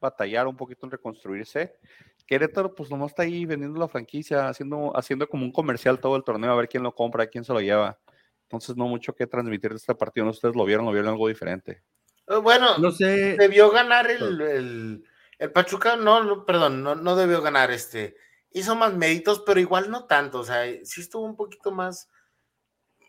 batallar 0.00 0.46
un 0.46 0.56
poquito 0.56 0.86
en 0.86 0.92
reconstruirse. 0.92 1.78
Querétaro, 2.26 2.74
pues 2.74 2.90
nomás 2.90 3.12
está 3.12 3.22
ahí 3.22 3.46
vendiendo 3.46 3.78
la 3.78 3.88
franquicia, 3.88 4.48
haciendo, 4.48 4.96
haciendo 4.96 5.28
como 5.28 5.44
un 5.44 5.52
comercial 5.52 6.00
todo 6.00 6.16
el 6.16 6.24
torneo, 6.24 6.52
a 6.52 6.56
ver 6.56 6.68
quién 6.68 6.82
lo 6.82 6.94
compra, 6.94 7.26
quién 7.28 7.44
se 7.44 7.52
lo 7.52 7.60
lleva. 7.60 7.98
Entonces, 8.42 8.76
no 8.76 8.86
mucho 8.88 9.14
que 9.14 9.26
transmitir 9.26 9.70
de 9.70 9.76
este 9.76 9.94
partido. 9.94 10.24
No 10.24 10.30
ustedes 10.32 10.54
lo 10.54 10.64
vieron, 10.64 10.84
lo 10.84 10.92
vieron 10.92 11.10
algo 11.10 11.28
diferente. 11.28 11.82
Eh, 12.28 12.36
Bueno, 12.36 12.78
No 12.78 12.90
sé, 12.90 13.36
debió 13.38 13.70
ganar 13.70 14.10
el, 14.10 14.40
el, 14.40 15.04
el 15.38 15.52
Pachuca, 15.52 15.96
no, 15.96 16.22
no, 16.24 16.44
perdón, 16.44 16.82
no, 16.82 16.94
no 16.94 17.16
debió 17.16 17.42
ganar 17.42 17.70
este. 17.70 18.16
Hizo 18.50 18.74
más 18.74 18.94
méritos, 18.94 19.42
pero 19.46 19.60
igual 19.60 19.90
no 19.90 20.06
tanto. 20.06 20.40
O 20.40 20.44
sea, 20.44 20.64
sí 20.84 21.00
estuvo 21.00 21.24
un 21.24 21.36
poquito 21.36 21.72
más. 21.72 22.08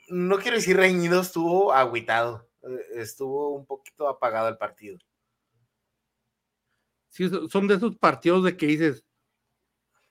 No 0.10 0.38
quiero 0.40 0.58
decir 0.58 0.76
reñido, 0.76 1.22
estuvo 1.22 1.72
agüitado. 1.72 2.50
eh, 2.64 2.86
Estuvo 2.96 3.56
un 3.56 3.66
poquito 3.66 4.10
apagado 4.10 4.50
el 4.50 4.58
partido. 4.58 4.98
sí, 7.10 7.30
so- 7.30 7.48
son 7.50 7.68
de 7.68 7.76
esos 7.76 7.98
partidos 7.98 8.44
de 8.44 8.56
que 8.58 8.68
dices, 8.68 9.06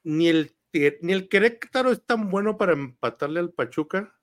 ni 0.04 0.28
el, 0.28 0.56
ni 1.02 1.12
el 1.12 1.28
Querétaro 1.28 1.90
es 1.90 2.04
tan 2.04 2.30
bueno 2.30 2.56
para 2.56 2.72
empatarle 2.72 3.40
al 3.40 3.52
Pachuca, 3.52 4.14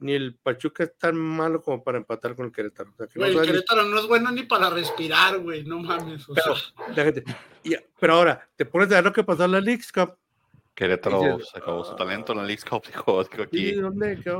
ni 0.00 0.12
el 0.14 0.34
Pachuca 0.34 0.84
es 0.84 0.96
tan 0.98 1.16
malo 1.16 1.62
como 1.62 1.82
para 1.84 1.98
empatar 1.98 2.34
con 2.34 2.46
el 2.46 2.52
Querétaro. 2.52 2.90
O 2.90 2.96
sea, 2.96 3.06
que 3.06 3.18
no 3.18 3.24
Güey, 3.26 3.36
el 3.36 3.40
ni- 3.42 3.46
Querétaro 3.46 3.84
no 3.84 3.98
es 4.00 4.06
bueno 4.06 4.30
ni 4.32 4.42
para 4.44 4.70
respirar, 4.70 5.38
güey. 5.38 5.64
No 5.64 5.78
mames. 5.78 6.28
o 6.28 6.34
Pero, 6.34 6.56
sea, 6.56 6.72
déjate, 6.94 7.24
y- 7.62 7.74
pero 7.98 8.14
ahora, 8.14 8.48
te 8.56 8.64
pones 8.66 8.90
a 8.90 8.96
ver 8.96 9.04
lo 9.04 9.12
que 9.12 9.22
pasó 9.24 9.44
en 9.44 9.52
la 9.52 9.60
Leagues 9.60 9.92
Cup. 9.92 10.16
Querétaro 10.74 11.20
Dices, 11.36 11.50
se 11.52 11.58
acabó 11.58 11.84
su 11.84 11.94
talento 11.94 12.32
en 12.32 12.38
la 12.38 12.44
League 12.44 12.62
Cup, 12.68 12.82
dijo, 12.86 13.22
dijo 13.24 13.42
¿Y 13.42 13.42
aquí. 13.42 13.72
dónde 13.72 14.20
que 14.22 14.30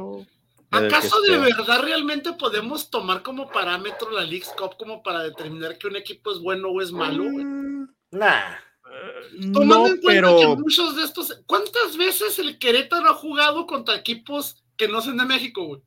¿Acaso 0.72 1.20
de 1.22 1.36
verdad 1.38 1.82
realmente 1.82 2.32
podemos 2.34 2.90
tomar 2.90 3.22
como 3.22 3.50
parámetro 3.50 4.10
la 4.12 4.22
Leagues 4.22 4.52
Cup 4.56 4.76
como 4.78 5.02
para 5.02 5.24
determinar 5.24 5.76
que 5.76 5.88
un 5.88 5.96
equipo 5.96 6.30
es 6.32 6.38
bueno 6.38 6.68
o 6.68 6.80
es 6.80 6.92
malo, 6.92 7.24
güey? 7.24 7.44
Mm, 7.44 7.88
Nah, 8.12 8.52
eh, 8.54 9.50
Tomando 9.52 9.78
no, 9.80 9.86
en 9.88 10.00
cuenta 10.00 10.28
pero 10.28 10.36
que 10.38 10.46
muchos 10.62 10.96
de 10.96 11.02
estos. 11.04 11.42
¿Cuántas 11.46 11.96
veces 11.96 12.38
el 12.38 12.58
Querétaro 12.58 13.08
ha 13.08 13.14
jugado 13.14 13.66
contra 13.66 13.96
equipos 13.96 14.62
que 14.80 14.88
no 14.88 15.02
son 15.02 15.18
de 15.18 15.26
México, 15.26 15.62
güey? 15.66 15.82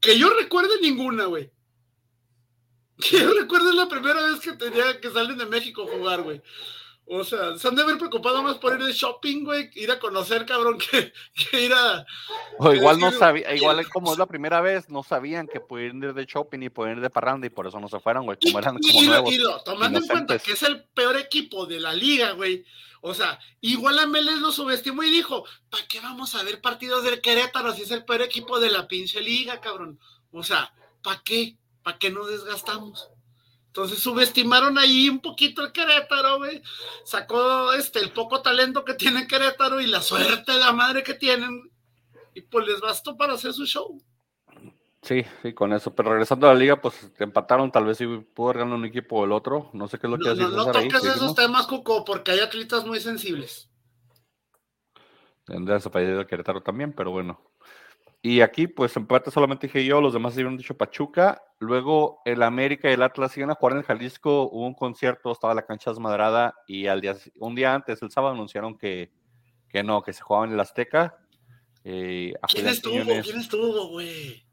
Que 0.00 0.16
yo 0.16 0.30
recuerde 0.30 0.80
ninguna, 0.80 1.24
güey. 1.24 1.50
Que 3.10 3.18
yo 3.18 3.34
recuerde 3.34 3.74
la 3.74 3.88
primera 3.88 4.22
vez 4.24 4.38
que 4.38 4.52
tenía 4.52 5.00
que 5.00 5.10
salen 5.10 5.36
de 5.36 5.46
México 5.46 5.82
a 5.82 5.92
jugar, 5.92 6.22
güey. 6.22 6.40
O 7.08 7.22
sea, 7.22 7.56
se 7.56 7.68
han 7.68 7.76
de 7.76 7.82
haber 7.82 7.98
preocupado 7.98 8.42
más 8.42 8.56
por 8.58 8.72
ir 8.78 8.84
de 8.84 8.92
shopping, 8.92 9.44
güey, 9.44 9.70
ir 9.74 9.92
a 9.92 9.98
conocer, 10.00 10.44
cabrón, 10.44 10.76
que, 10.90 11.12
que 11.34 11.60
ir 11.66 11.72
a. 11.72 12.04
O 12.58 12.72
igual 12.72 12.98
no 12.98 13.12
sabía, 13.12 13.54
igual 13.54 13.88
como 13.92 14.12
es 14.12 14.18
la 14.18 14.26
primera 14.26 14.60
vez, 14.60 14.88
no 14.90 15.02
sabían 15.04 15.46
que 15.46 15.60
podían 15.60 16.02
ir 16.02 16.14
de 16.14 16.24
shopping 16.26 16.60
y 16.62 16.68
podían 16.68 16.96
ir 16.96 17.02
de 17.02 17.10
parranda 17.10 17.46
y 17.46 17.50
por 17.50 17.66
eso 17.66 17.78
no 17.78 17.88
se 17.88 18.00
fueron, 18.00 18.24
güey, 18.24 18.36
como 18.42 18.58
eran 18.58 18.76
Y- 18.80 18.88
como 18.88 19.02
y- 19.04 19.06
nuevos. 19.06 19.32
y 19.32 19.38
lo- 19.38 19.62
tomando 19.62 20.00
en 20.00 20.06
cuenta 20.06 20.38
que 20.40 20.52
es 20.52 20.62
el 20.64 20.82
peor 20.94 21.16
equipo 21.16 21.64
de 21.66 21.78
la 21.78 21.92
liga, 21.94 22.32
güey. 22.32 22.64
O 23.02 23.14
sea, 23.14 23.38
igual 23.60 24.00
a 24.00 24.06
Meles 24.06 24.38
lo 24.40 24.50
subestimó 24.50 25.04
y 25.04 25.10
dijo, 25.10 25.44
¿para 25.70 25.86
qué 25.86 26.00
vamos 26.00 26.34
a 26.34 26.42
ver 26.42 26.60
partidos 26.60 27.04
del 27.04 27.20
Querétaro 27.20 27.72
si 27.72 27.82
es 27.82 27.90
el 27.92 28.04
peor 28.04 28.22
equipo 28.22 28.58
de 28.58 28.70
la 28.70 28.88
pinche 28.88 29.20
liga, 29.20 29.60
cabrón? 29.60 30.00
O 30.32 30.42
sea, 30.42 30.72
¿para 31.04 31.22
qué? 31.24 31.56
¿Para 31.84 31.98
qué 31.98 32.10
nos 32.10 32.26
desgastamos? 32.28 33.08
Entonces 33.76 33.98
subestimaron 33.98 34.78
ahí 34.78 35.10
un 35.10 35.20
poquito 35.20 35.62
el 35.62 35.70
Querétaro, 35.70 36.38
güey. 36.38 36.62
Sacó 37.04 37.74
este, 37.74 37.98
el 37.98 38.10
poco 38.10 38.40
talento 38.40 38.86
que 38.86 38.94
tiene 38.94 39.26
Querétaro 39.26 39.82
y 39.82 39.86
la 39.86 40.00
suerte 40.00 40.52
de 40.52 40.58
la 40.58 40.72
madre 40.72 41.02
que 41.02 41.12
tienen. 41.12 41.70
Y 42.32 42.40
pues 42.40 42.66
les 42.66 42.80
bastó 42.80 43.18
para 43.18 43.34
hacer 43.34 43.52
su 43.52 43.66
show. 43.66 44.02
Sí, 45.02 45.26
sí, 45.42 45.52
con 45.52 45.74
eso. 45.74 45.94
Pero 45.94 46.08
regresando 46.08 46.48
a 46.48 46.54
la 46.54 46.58
liga, 46.58 46.80
pues 46.80 47.12
empataron. 47.18 47.70
Tal 47.70 47.84
vez 47.84 47.98
si 47.98 48.06
pudo 48.06 48.54
ganar 48.54 48.72
un 48.72 48.86
equipo 48.86 49.16
o 49.16 49.24
el 49.26 49.32
otro. 49.32 49.68
No 49.74 49.88
sé 49.88 49.98
qué 49.98 50.06
es 50.06 50.10
lo 50.10 50.18
que 50.18 50.34
No, 50.40 50.48
no, 50.48 50.56
no 50.56 50.72
toques 50.72 51.04
esos 51.04 51.34
temas, 51.34 51.66
Cuco, 51.66 52.02
porque 52.02 52.30
hay 52.30 52.40
atletas 52.40 52.86
muy 52.86 52.98
sensibles. 53.00 53.68
Tendría 55.44 55.74
desaparecido 55.74 56.20
el 56.20 56.26
Querétaro 56.26 56.62
también, 56.62 56.94
pero 56.94 57.10
bueno. 57.10 57.42
Y 58.22 58.40
aquí, 58.40 58.66
pues 58.66 58.96
empate 58.96 59.30
solamente 59.30 59.66
dije 59.66 59.84
yo, 59.84 60.00
los 60.00 60.12
demás 60.12 60.34
habían 60.34 60.56
dicho 60.56 60.76
Pachuca. 60.76 61.42
Luego 61.58 62.20
el 62.24 62.42
América 62.42 62.90
y 62.90 62.94
el 62.94 63.02
Atlas 63.02 63.32
siguen 63.32 63.50
a 63.50 63.54
jugar 63.54 63.74
en 63.74 63.78
el 63.78 63.84
Jalisco. 63.84 64.48
Hubo 64.50 64.66
un 64.66 64.74
concierto, 64.74 65.30
estaba 65.30 65.54
la 65.54 65.66
cancha 65.66 65.90
desmadrada 65.90 66.54
y 66.66 66.86
al 66.86 67.00
día, 67.00 67.16
un 67.38 67.54
día 67.54 67.74
antes, 67.74 68.02
el 68.02 68.10
sábado, 68.10 68.34
anunciaron 68.34 68.76
que, 68.76 69.12
que 69.68 69.82
no, 69.82 70.02
que 70.02 70.12
se 70.12 70.22
jugaban 70.22 70.50
en 70.50 70.54
el 70.54 70.60
Azteca. 70.60 71.18
Eh, 71.84 72.32
¿Quién 72.48 72.66
estuvo? 72.66 73.04
¿Quién 73.04 73.38
estuvo, 73.38 73.88
güey? 73.90 74.45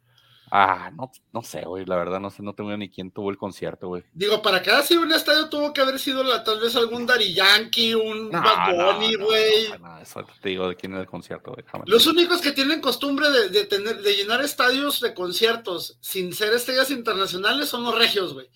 Ah, 0.55 0.91
no, 0.95 1.11
no 1.31 1.41
sé, 1.41 1.63
güey, 1.65 1.83
la 1.83 1.95
verdad 1.95 2.19
no 2.19 2.29
sé, 2.29 2.43
no 2.43 2.53
tengo 2.53 2.77
ni 2.77 2.87
quién 2.87 3.09
tuvo 3.09 3.31
el 3.31 3.39
concierto, 3.39 3.87
güey. 3.87 4.03
Digo, 4.13 4.39
para 4.43 4.61
que 4.61 4.69
haya 4.69 4.83
sido 4.83 5.01
un 5.01 5.11
estadio 5.11 5.49
tuvo 5.49 5.73
que 5.73 5.81
haber 5.81 5.97
sido 5.97 6.23
la, 6.23 6.43
tal 6.43 6.59
vez 6.59 6.75
algún 6.75 7.07
Dari 7.07 7.33
Yankee, 7.33 7.95
un 7.95 8.29
no, 8.29 8.39
Bad 8.39 8.75
Bunny, 8.75 9.15
güey. 9.15 9.69
No, 9.69 9.77
no, 9.79 9.97
eso 9.97 10.23
te 10.39 10.49
digo 10.49 10.69
de 10.69 10.75
quién 10.75 10.91
era 10.91 11.01
el 11.01 11.07
concierto, 11.07 11.53
güey. 11.53 11.65
Los 11.87 12.05
únicos 12.05 12.39
que 12.39 12.51
tienen 12.51 12.81
costumbre 12.81 13.31
de, 13.31 13.49
de, 13.49 13.65
tener, 13.65 13.99
de 13.99 14.15
llenar 14.15 14.43
estadios 14.43 15.01
de 15.01 15.15
conciertos 15.15 15.97
sin 16.01 16.31
ser 16.33 16.53
estrellas 16.53 16.91
internacionales 16.91 17.69
son 17.69 17.83
los 17.83 17.97
regios, 17.97 18.35
güey. 18.35 18.47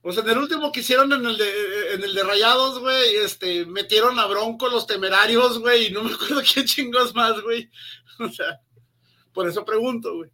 O 0.00 0.10
sea, 0.10 0.24
en 0.24 0.30
el 0.30 0.38
último 0.38 0.72
que 0.72 0.80
hicieron 0.80 1.12
en 1.12 1.24
el 1.24 1.38
de, 1.38 1.94
en 1.94 2.02
el 2.02 2.12
de 2.12 2.24
Rayados, 2.24 2.80
güey, 2.80 3.14
este, 3.22 3.66
metieron 3.66 4.18
a 4.18 4.26
Bronco 4.26 4.66
los 4.66 4.88
temerarios, 4.88 5.60
güey, 5.60 5.86
y 5.86 5.90
no 5.92 6.02
me 6.02 6.12
acuerdo 6.12 6.42
quién 6.52 6.66
chingos 6.66 7.14
más, 7.14 7.40
güey. 7.40 7.70
O 8.18 8.28
sea, 8.28 8.58
por 9.32 9.48
eso 9.48 9.64
pregunto, 9.64 10.16
güey. 10.16 10.30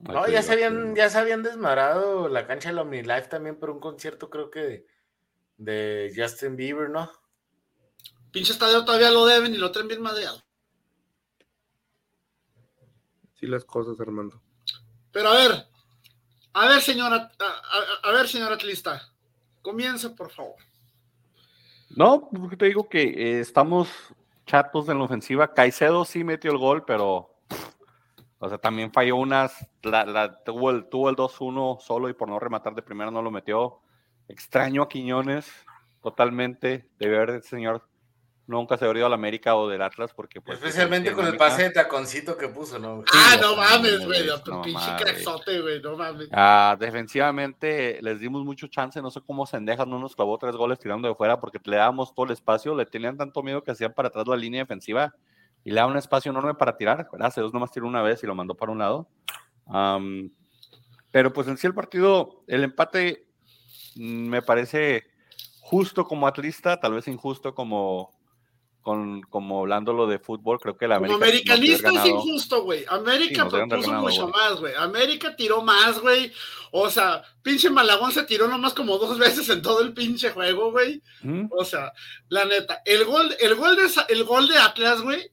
No, 0.00 0.28
ya 0.28 0.42
se 0.42 0.52
habían, 0.52 0.94
ya 0.94 1.10
se 1.10 1.18
habían 1.18 1.42
desmadrado 1.42 2.28
la 2.28 2.46
cancha 2.46 2.68
de 2.68 2.74
la 2.74 2.84
Life 2.84 3.28
también 3.28 3.58
por 3.58 3.70
un 3.70 3.80
concierto, 3.80 4.30
creo 4.30 4.50
que 4.50 4.86
de, 5.56 6.12
Justin 6.14 6.56
Bieber, 6.56 6.88
¿no? 6.88 7.10
Pinche 8.30 8.52
estadio 8.52 8.84
todavía 8.84 9.10
lo 9.10 9.26
deben 9.26 9.54
y 9.54 9.58
lo 9.58 9.72
traen 9.72 9.88
bien 9.88 10.00
madreado. 10.00 10.40
Sí, 13.34 13.46
las 13.46 13.64
cosas, 13.64 14.00
Armando. 14.00 14.40
Pero 15.10 15.30
a 15.30 15.34
ver, 15.34 15.66
a 16.52 16.68
ver, 16.68 16.80
señora, 16.80 17.32
a, 17.38 18.08
a, 18.08 18.12
ver, 18.12 18.28
señora 18.28 18.54
atlista, 18.54 19.12
comience, 19.62 20.10
por 20.10 20.30
favor. 20.30 20.56
No, 21.90 22.28
porque 22.30 22.56
te 22.56 22.66
digo 22.66 22.88
que 22.88 23.02
eh, 23.02 23.40
estamos 23.40 23.88
chatos 24.46 24.88
en 24.88 24.98
la 24.98 25.04
ofensiva. 25.04 25.54
Caicedo 25.54 26.04
sí 26.04 26.22
metió 26.22 26.52
el 26.52 26.58
gol, 26.58 26.84
pero 26.84 27.37
o 28.38 28.48
sea, 28.48 28.58
también 28.58 28.92
falló 28.92 29.16
unas, 29.16 29.68
la, 29.82 30.04
la, 30.04 30.42
tuvo 30.44 30.70
el, 30.70 30.88
tuvo 30.88 31.10
el 31.10 31.16
2-1 31.16 31.80
solo 31.80 32.08
y 32.08 32.14
por 32.14 32.28
no 32.28 32.38
rematar 32.38 32.74
de 32.74 32.82
primero 32.82 33.10
no 33.10 33.22
lo 33.22 33.30
metió. 33.30 33.80
Extraño 34.28 34.82
a 34.82 34.88
Quiñones, 34.88 35.50
totalmente. 36.02 36.88
Debe 36.98 37.16
haber 37.16 37.42
señor 37.42 37.88
nunca 38.48 38.78
se 38.78 38.86
habría 38.86 39.00
ido 39.00 39.06
al 39.06 39.12
América 39.12 39.54
o 39.56 39.68
del 39.68 39.82
Atlas 39.82 40.12
porque 40.14 40.40
pues, 40.40 40.58
especialmente 40.58 41.12
con 41.12 41.26
el 41.26 41.36
pase 41.36 41.64
de 41.64 41.70
taconcito 41.70 42.36
que 42.36 42.48
puso, 42.48 42.78
¿no? 42.78 43.04
ah, 43.12 43.36
no 43.40 43.54
mames, 43.54 44.04
güey, 44.04 44.26
no, 44.26 44.62
pinche 44.62 44.96
craxote, 44.98 45.60
güey, 45.60 45.80
no 45.82 45.96
mames. 45.96 46.28
Ah, 46.32 46.74
defensivamente 46.80 47.98
les 48.00 48.18
dimos 48.18 48.44
mucho 48.44 48.66
chance, 48.66 49.00
no 49.02 49.10
sé 49.10 49.20
cómo 49.20 49.46
Sendejas 49.46 49.86
no 49.86 49.98
nos 49.98 50.16
clavó 50.16 50.38
tres 50.38 50.56
goles 50.56 50.78
tirando 50.78 51.08
de 51.08 51.14
fuera 51.14 51.38
porque 51.38 51.60
le 51.64 51.76
dábamos 51.76 52.14
todo 52.14 52.26
el 52.26 52.32
espacio, 52.32 52.74
le 52.74 52.86
tenían 52.86 53.18
tanto 53.18 53.42
miedo 53.42 53.62
que 53.62 53.70
hacían 53.70 53.92
para 53.92 54.08
atrás 54.08 54.26
la 54.26 54.36
línea 54.36 54.62
defensiva 54.62 55.14
y 55.64 55.70
le 55.70 55.76
da 55.76 55.86
un 55.86 55.96
espacio 55.96 56.30
enorme 56.30 56.54
para 56.54 56.76
tirar. 56.76 57.08
Dios 57.34 57.52
nomás 57.52 57.70
tiró 57.70 57.86
una 57.86 58.02
vez 58.02 58.22
y 58.22 58.26
lo 58.26 58.34
mandó 58.34 58.54
para 58.54 58.72
un 58.72 58.78
lado. 58.78 59.08
Um, 59.66 60.30
pero 61.10 61.32
pues 61.32 61.48
en 61.48 61.56
sí 61.56 61.66
el 61.66 61.74
partido, 61.74 62.44
el 62.46 62.64
empate 62.64 63.26
mm, 63.96 64.28
me 64.28 64.42
parece 64.42 65.04
justo 65.60 66.04
como 66.04 66.26
atlista, 66.26 66.80
tal 66.80 66.94
vez 66.94 67.08
injusto 67.08 67.54
como, 67.54 68.18
con, 68.80 69.20
como 69.22 69.60
hablándolo 69.60 70.06
de 70.06 70.18
fútbol, 70.18 70.58
creo 70.58 70.76
que 70.76 70.88
la 70.88 70.96
América. 70.96 71.18
Como 71.18 71.26
americanista 71.26 71.90
es 71.90 72.06
injusto, 72.06 72.64
güey. 72.64 72.84
América 72.88 73.44
sí, 73.44 73.50
propuso 73.50 73.92
mucho 73.92 74.24
wey. 74.24 74.32
más, 74.32 74.60
güey. 74.60 74.74
América 74.76 75.36
tiró 75.36 75.62
más, 75.62 76.00
güey. 76.00 76.32
O 76.72 76.88
sea, 76.88 77.22
pinche 77.42 77.68
Malagón 77.68 78.12
se 78.12 78.24
tiró 78.24 78.48
nomás 78.48 78.72
como 78.72 78.96
dos 78.96 79.18
veces 79.18 79.48
en 79.50 79.60
todo 79.60 79.82
el 79.82 79.92
pinche 79.92 80.30
juego, 80.30 80.70
güey. 80.70 81.02
¿Mm? 81.22 81.48
O 81.50 81.64
sea, 81.64 81.92
la 82.28 82.46
neta, 82.46 82.80
el 82.86 83.04
gol, 83.04 83.34
el 83.38 83.54
gol 83.54 83.76
de, 83.76 83.86
el 84.08 84.24
gol 84.24 84.48
de 84.48 84.56
Atlas, 84.56 85.02
güey, 85.02 85.30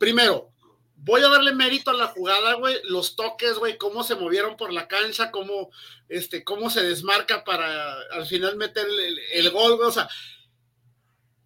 primero, 0.00 0.50
voy 0.96 1.22
a 1.22 1.28
darle 1.28 1.54
mérito 1.54 1.90
a 1.90 1.94
la 1.94 2.06
jugada, 2.06 2.54
güey, 2.54 2.76
los 2.84 3.16
toques, 3.16 3.58
güey, 3.58 3.76
cómo 3.76 4.02
se 4.02 4.16
movieron 4.16 4.56
por 4.56 4.72
la 4.72 4.88
cancha, 4.88 5.30
cómo, 5.30 5.70
este, 6.08 6.42
cómo 6.42 6.70
se 6.70 6.82
desmarca 6.82 7.44
para 7.44 8.00
al 8.10 8.26
final 8.26 8.56
meter 8.56 8.86
el, 9.34 9.50
gol, 9.50 9.76
güey, 9.76 9.88
o 9.88 9.92
sea, 9.92 10.08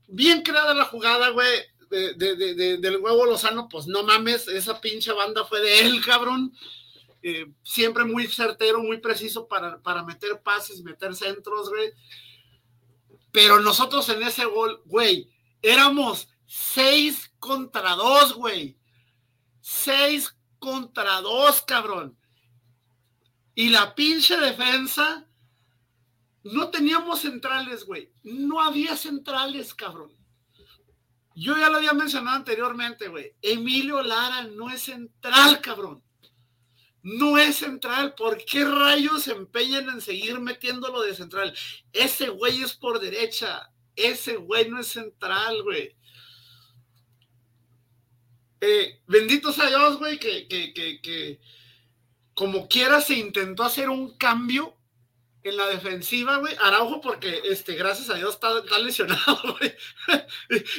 bien 0.07 0.43
creada 0.43 0.73
la 0.73 0.85
jugada, 0.85 1.31
güey, 1.31 1.63
de, 1.91 2.15
de, 2.15 2.55
de, 2.55 2.77
del 2.79 2.97
huevo 2.99 3.27
Lozano, 3.27 3.69
pues 3.69 3.89
no 3.89 4.05
mames, 4.05 4.47
esa 4.47 4.81
pinche 4.81 5.13
banda 5.13 5.45
fue 5.45 5.61
de 5.61 5.81
él, 5.81 6.01
cabrón. 6.05 6.53
Eh, 7.23 7.47
siempre 7.63 8.05
muy 8.05 8.27
certero, 8.27 8.83
muy 8.83 8.99
preciso 8.99 9.49
para, 9.49 9.83
para 9.83 10.05
meter 10.05 10.43
pases, 10.43 10.83
meter 10.83 11.15
centros, 11.15 11.71
güey. 11.71 11.91
Pero 13.33 13.61
nosotros 13.61 14.09
en 14.11 14.23
ese 14.23 14.45
gol, 14.45 14.83
güey, 14.85 15.31
éramos 15.63 16.29
seis 16.47 17.33
contra 17.39 17.95
dos, 17.95 18.35
güey. 18.35 18.79
Seis 19.61 20.35
contra 20.59 21.21
dos, 21.21 21.63
cabrón. 21.63 22.17
Y 23.55 23.69
la 23.69 23.95
pinche 23.95 24.37
defensa, 24.37 25.27
no 26.43 26.71
teníamos 26.71 27.21
centrales, 27.21 27.85
güey. 27.85 28.13
No 28.23 28.61
había 28.61 28.97
centrales, 28.97 29.75
cabrón. 29.75 30.13
Yo 31.37 31.57
ya 31.57 31.69
lo 31.69 31.79
había 31.79 31.93
mencionado 31.93 32.37
anteriormente, 32.37 33.09
güey. 33.09 33.33
Emilio 33.43 34.03
Lara 34.03 34.43
no 34.43 34.71
es 34.71 34.83
central, 34.83 35.61
cabrón. 35.61 36.03
No 37.03 37.39
es 37.39 37.57
central. 37.57 38.15
¿Por 38.15 38.45
qué 38.45 38.65
rayos 38.65 39.25
se 39.25 39.33
empeñan 39.33 39.89
en 39.89 40.01
seguir 40.01 40.39
metiéndolo 40.41 41.03
de 41.03 41.15
central? 41.15 41.55
Ese 41.93 42.29
güey 42.29 42.63
es 42.63 42.75
por 42.75 43.01
derecha. 43.01 43.71
Ese 43.97 44.37
güey 44.37 44.69
no 44.69 44.81
es 44.81 44.87
central, 44.89 45.63
güey. 45.63 45.97
Eh, 48.67 49.03
bendito 49.07 49.53
sea 49.53 49.69
Dios, 49.69 49.99
güey, 49.99 50.19
que, 50.19 50.49
que, 50.49 50.73
que, 50.73 51.03
que, 51.03 51.39
como 52.33 52.67
quiera 52.67 53.03
se 53.03 53.13
intentó 53.13 53.63
hacer 53.63 53.91
un 53.91 54.17
cambio 54.17 54.75
en 55.43 55.59
la 55.59 55.67
defensiva, 55.67 56.39
güey. 56.39 56.57
Araujo, 56.59 57.03
porque 57.03 57.43
este, 57.45 57.75
gracias 57.75 58.09
a 58.09 58.15
Dios 58.15 58.35
está, 58.35 58.79
lesionado, 58.79 59.39
güey. 59.59 59.75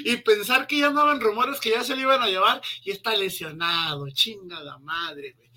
y, 0.03 0.17
pensar 0.17 0.65
que 0.65 0.79
ya 0.79 0.87
andaban 0.87 1.21
rumores 1.21 1.59
que 1.59 1.69
ya 1.69 1.83
se 1.83 1.95
le 1.95 2.01
iban 2.01 2.23
a 2.23 2.27
llevar 2.27 2.59
y 2.83 2.89
está 2.89 3.15
lesionado, 3.15 4.09
chingada 4.09 4.79
madre, 4.79 5.35
güey. 5.37 5.51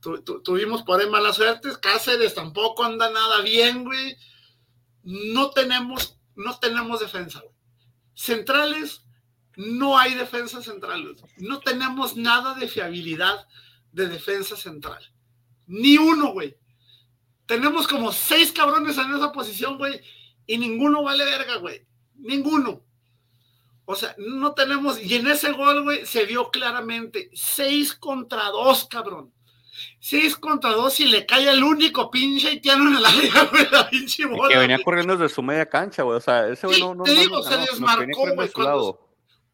Tu, 0.00 0.22
tu, 0.22 0.40
tuvimos 0.40 0.84
por 0.84 1.00
ahí 1.00 1.10
malas 1.10 1.34
suertes. 1.34 1.76
Cáceres 1.76 2.34
tampoco 2.34 2.84
anda 2.84 3.10
nada 3.10 3.40
bien, 3.40 3.82
güey. 3.82 4.16
No 5.02 5.50
tenemos, 5.50 6.20
no 6.36 6.56
tenemos 6.60 7.00
defensa, 7.00 7.40
güey. 7.40 7.54
Centrales, 8.14 9.07
no 9.58 9.98
hay 9.98 10.14
defensa 10.14 10.62
central. 10.62 11.16
No 11.38 11.58
tenemos 11.58 12.16
nada 12.16 12.54
de 12.54 12.68
fiabilidad 12.68 13.44
de 13.90 14.06
defensa 14.06 14.56
central. 14.56 15.04
Ni 15.66 15.98
uno, 15.98 16.32
güey. 16.32 16.56
Tenemos 17.44 17.88
como 17.88 18.12
seis 18.12 18.52
cabrones 18.52 18.96
en 18.98 19.12
esa 19.12 19.32
posición, 19.32 19.76
güey, 19.76 20.00
y 20.46 20.58
ninguno 20.58 21.02
vale 21.02 21.24
verga, 21.24 21.56
güey. 21.56 21.84
Ninguno. 22.14 22.84
O 23.84 23.96
sea, 23.96 24.14
no 24.18 24.52
tenemos, 24.52 25.02
y 25.02 25.16
en 25.16 25.26
ese 25.26 25.50
gol, 25.50 25.82
güey, 25.82 26.06
se 26.06 26.24
vio 26.24 26.52
claramente, 26.52 27.28
seis 27.34 27.94
contra 27.94 28.50
dos, 28.50 28.86
cabrón. 28.86 29.32
Seis 29.98 30.36
contra 30.36 30.70
dos 30.70 31.00
y 31.00 31.06
le 31.06 31.26
cae 31.26 31.50
el 31.50 31.64
único 31.64 32.12
pinche 32.12 32.48
haitiano 32.48 32.88
en 32.90 32.96
el 32.98 33.04
área, 33.04 33.44
güey, 33.50 33.66
la 33.72 33.90
pinche 33.90 34.24
bola. 34.24 34.52
Que 34.52 34.58
venía 34.58 34.78
corriendo 34.84 35.16
desde 35.16 35.34
su 35.34 35.42
media 35.42 35.66
cancha, 35.66 36.04
güey. 36.04 36.16
O 36.16 36.20
sea, 36.20 36.46
ese 36.46 36.68
güey 36.68 36.80
no, 36.80 36.94
no, 36.94 37.02
Te 37.02 37.10
digo, 37.12 37.38
no, 37.38 37.42
se 37.42 37.56
desmarcó, 37.56 38.34
güey. 38.34 38.50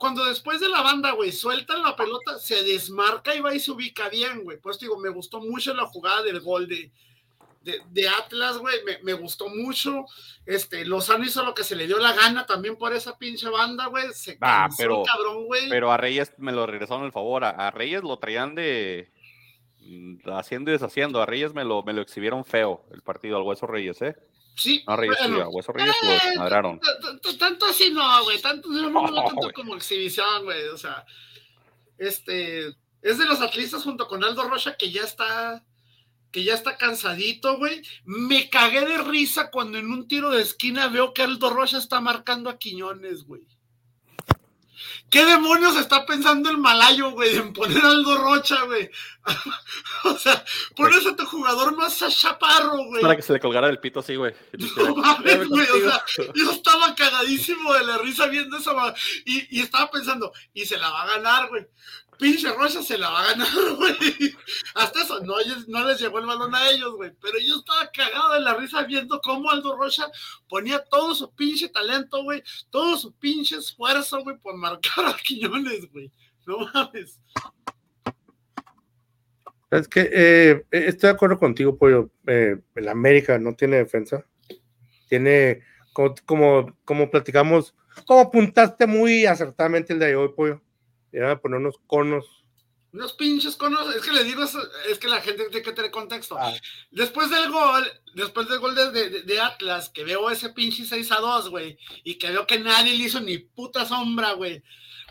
Cuando, 0.05 0.27
después 0.27 0.61
de 0.61 0.69
la 0.69 0.83
banda, 0.83 1.13
güey, 1.13 1.33
sueltan 1.33 1.83
la 1.83 1.97
pelota, 1.97 2.39
se 2.39 2.63
desmarca 2.63 3.35
y 3.35 3.41
va 3.41 3.55
y 3.55 3.59
se 3.59 3.71
ubica 3.71 4.11
bien, 4.11 4.45
güey. 4.45 4.59
Pues 4.59 4.79
digo, 4.79 4.99
me 4.99 5.09
gustó 5.09 5.41
mucho 5.41 5.73
la 5.73 5.87
jugada 5.87 6.23
del 6.23 6.41
gol 6.41 6.69
de, 6.69 6.93
de, 7.63 7.81
de 7.91 8.09
Atlas, 8.09 8.59
güey, 8.59 8.85
me, 8.85 8.99
me, 9.03 9.15
gustó 9.15 9.49
mucho. 9.49 10.05
Este, 10.45 10.85
Lozano 10.85 11.25
hizo 11.25 11.43
lo 11.43 11.55
que 11.55 11.65
se 11.65 11.75
le 11.75 11.87
dio 11.87 11.97
la 11.97 12.13
gana 12.13 12.45
también 12.45 12.77
por 12.77 12.93
esa 12.93 13.17
pinche 13.17 13.49
banda, 13.49 13.87
güey. 13.87 14.13
Se 14.13 14.37
ah, 14.43 14.69
pero, 14.77 15.05
cabrón, 15.05 15.47
güey. 15.47 15.71
Pero 15.71 15.91
a 15.91 15.97
Reyes 15.97 16.35
me 16.37 16.53
lo 16.53 16.67
regresaron 16.67 17.07
el 17.07 17.13
favor. 17.13 17.43
A, 17.43 17.49
a, 17.49 17.71
Reyes 17.71 18.03
lo 18.03 18.19
traían 18.19 18.55
de, 18.55 19.11
mm, 19.81 20.29
haciendo 20.35 20.71
y 20.71 20.75
deshaciendo. 20.75 21.23
A 21.23 21.25
Reyes 21.25 21.55
me 21.55 21.65
lo, 21.65 21.83
me 21.83 21.95
lo 21.95 22.03
exhibieron 22.03 22.45
feo 22.45 22.85
el 22.93 23.01
partido 23.01 23.39
al 23.39 23.43
Hueso 23.45 23.67
Reyes, 23.67 24.03
¿eh? 24.03 24.17
Sí. 24.57 24.85
No, 24.87 24.97
Reyes, 24.97 25.17
Hueso 25.51 25.73
Reyes 25.73 25.97
eh, 26.03 26.39
madraron. 26.39 26.81
Tanto 27.39 27.67
así 27.67 27.91
no, 27.91 28.23
güey. 28.25 28.41
Tanto, 28.41 28.69
no, 28.69 29.15
tanto 29.27 29.53
como 29.53 29.75
exhibición, 29.75 30.45
güey. 30.45 30.69
O 30.69 30.77
sea, 30.77 31.05
este, 31.99 32.69
es 33.03 33.19
de 33.19 33.25
los 33.25 33.41
atletas 33.41 33.83
junto 33.83 34.07
con 34.07 34.23
Aldo 34.23 34.45
Rocha 34.45 34.77
que 34.77 34.91
ya 34.91 35.03
está 35.03 35.65
que 36.31 36.43
ya 36.43 36.55
está 36.55 36.77
cansadito, 36.77 37.59
güey. 37.59 37.81
Me 38.05 38.51
cagué 38.51 38.85
de 38.85 38.99
risa 38.99 39.53
cuando 39.53 39.79
en 39.79 39.89
un 39.89 40.09
tiro 40.09 40.31
de 40.31 40.43
esquina 40.43 40.89
veo 40.89 41.15
que 41.15 41.23
Aldo 41.23 41.49
Rocha 41.51 41.79
está 41.79 42.01
marcando 42.01 42.51
a 42.51 42.59
Quiñones, 42.59 43.23
güey. 43.25 43.47
¿Qué 45.11 45.25
demonios 45.25 45.77
está 45.77 46.05
pensando 46.07 46.51
el 46.51 46.59
malayo, 46.59 47.11
güey, 47.11 47.37
en 47.37 47.53
poner 47.53 47.85
a 47.85 47.89
Aldo 47.89 48.19
Rocha, 48.19 48.63
güey? 48.65 48.91
o 50.05 50.19
sea, 50.19 50.45
pones 50.77 51.07
a 51.07 51.17
tu 51.17 51.25
jugador 51.25 51.77
más 51.77 51.99
chaparro, 52.19 52.85
güey. 52.87 53.03
Para 53.03 53.17
que 53.17 53.23
se 53.23 53.33
le 53.33 53.41
colgara 53.41 53.69
el 53.69 53.79
pito 53.79 54.01
así, 54.01 54.17
güey. 54.17 54.35
No 54.77 54.97
mames, 54.97 55.49
güey, 55.49 55.67
o 55.69 55.89
sea, 55.89 56.05
yo 56.35 56.51
estaba 56.51 56.95
cagadísimo 56.95 57.73
de 57.75 57.85
la 57.85 57.99
risa 57.99 58.27
viendo 58.27 58.57
esa 58.57 58.73
y, 59.25 59.59
y 59.59 59.63
estaba 59.63 59.91
pensando, 59.91 60.33
y 60.53 60.65
se 60.67 60.79
la 60.79 60.91
va 60.91 61.03
a 61.03 61.07
ganar, 61.07 61.49
güey 61.49 61.67
pinche 62.19 62.53
Rocha 62.53 62.83
se 62.83 62.99
la 62.99 63.11
va 63.11 63.21
a 63.23 63.27
ganar. 63.31 63.49
Hasta 64.75 65.03
eso, 65.03 65.21
no, 65.21 65.35
no 65.69 65.89
les 65.89 66.01
llegó 66.01 66.19
el 66.19 66.27
balón 66.27 66.55
a 66.55 66.71
ellos, 66.71 66.95
güey. 66.97 67.13
Pero 67.21 67.39
yo 67.39 67.57
estaba 67.57 67.91
cagado 67.91 68.35
de 68.35 68.41
la 68.41 68.55
risa 68.55 68.83
viendo 68.83 69.21
cómo 69.21 69.51
Aldo 69.51 69.77
Rocha 69.77 70.07
ponía 70.49 70.85
todo 70.85 71.15
su 71.15 71.33
pinche 71.35 71.69
talento, 71.69 72.23
güey. 72.23 72.43
Todo 72.71 72.97
su 72.97 73.13
pinche 73.15 73.57
esfuerzo, 73.57 74.23
güey, 74.23 74.37
por 74.39 74.57
marcar 74.57 75.07
a 75.07 75.17
Quiñones, 75.17 75.91
güey. 75.93 76.11
No 76.47 76.59
mames. 76.73 77.21
Es 79.71 79.89
que 79.89 80.11
eh, 80.13 80.67
estoy 80.71 81.09
de 81.09 81.15
acuerdo 81.15 81.39
contigo, 81.39 81.77
Pollo. 81.77 82.11
Eh, 82.27 82.61
el 82.75 82.89
América 82.89 83.39
no 83.39 83.55
tiene 83.55 83.77
defensa. 83.77 84.25
Tiene, 85.09 85.63
como, 85.93 86.15
como, 86.27 86.77
como 86.85 87.11
platicamos, 87.11 87.75
como 88.07 88.21
apuntaste 88.21 88.87
muy 88.87 89.27
acertadamente 89.27 89.93
el 89.93 89.99
de 89.99 90.17
hoy, 90.17 90.31
Pollo 90.35 90.64
a 91.23 91.41
poner 91.41 91.61
unos 91.61 91.77
conos. 91.87 92.25
Unos 92.93 93.13
pinches 93.15 93.57
conos, 93.57 93.93
es 93.95 94.03
que 94.03 94.13
le 94.13 94.23
digo, 94.23 94.45
es 94.45 94.99
que 95.01 95.09
la 95.09 95.21
gente 95.21 95.45
tiene 95.47 95.65
que 95.65 95.73
tener 95.73 95.91
contexto. 95.91 96.37
Ah. 96.39 96.53
Después 96.93 97.29
del 97.29 97.51
gol, 97.51 97.85
después 98.15 98.49
del 98.49 98.61
gol 98.61 98.75
de, 98.75 99.41
Atlas, 99.41 99.89
que 99.89 100.05
veo 100.05 100.31
ese 100.31 100.51
pinche 100.51 100.85
6 100.85 101.11
a 101.11 101.17
2, 101.17 101.51
güey, 101.51 101.77
y 102.05 102.15
que 102.19 102.31
veo 102.31 102.47
que 102.47 102.61
nadie 102.61 102.97
le 102.97 103.05
hizo 103.05 103.21
ni 103.21 103.39
puta 103.39 103.85
sombra, 103.85 104.35
güey. 104.35 104.63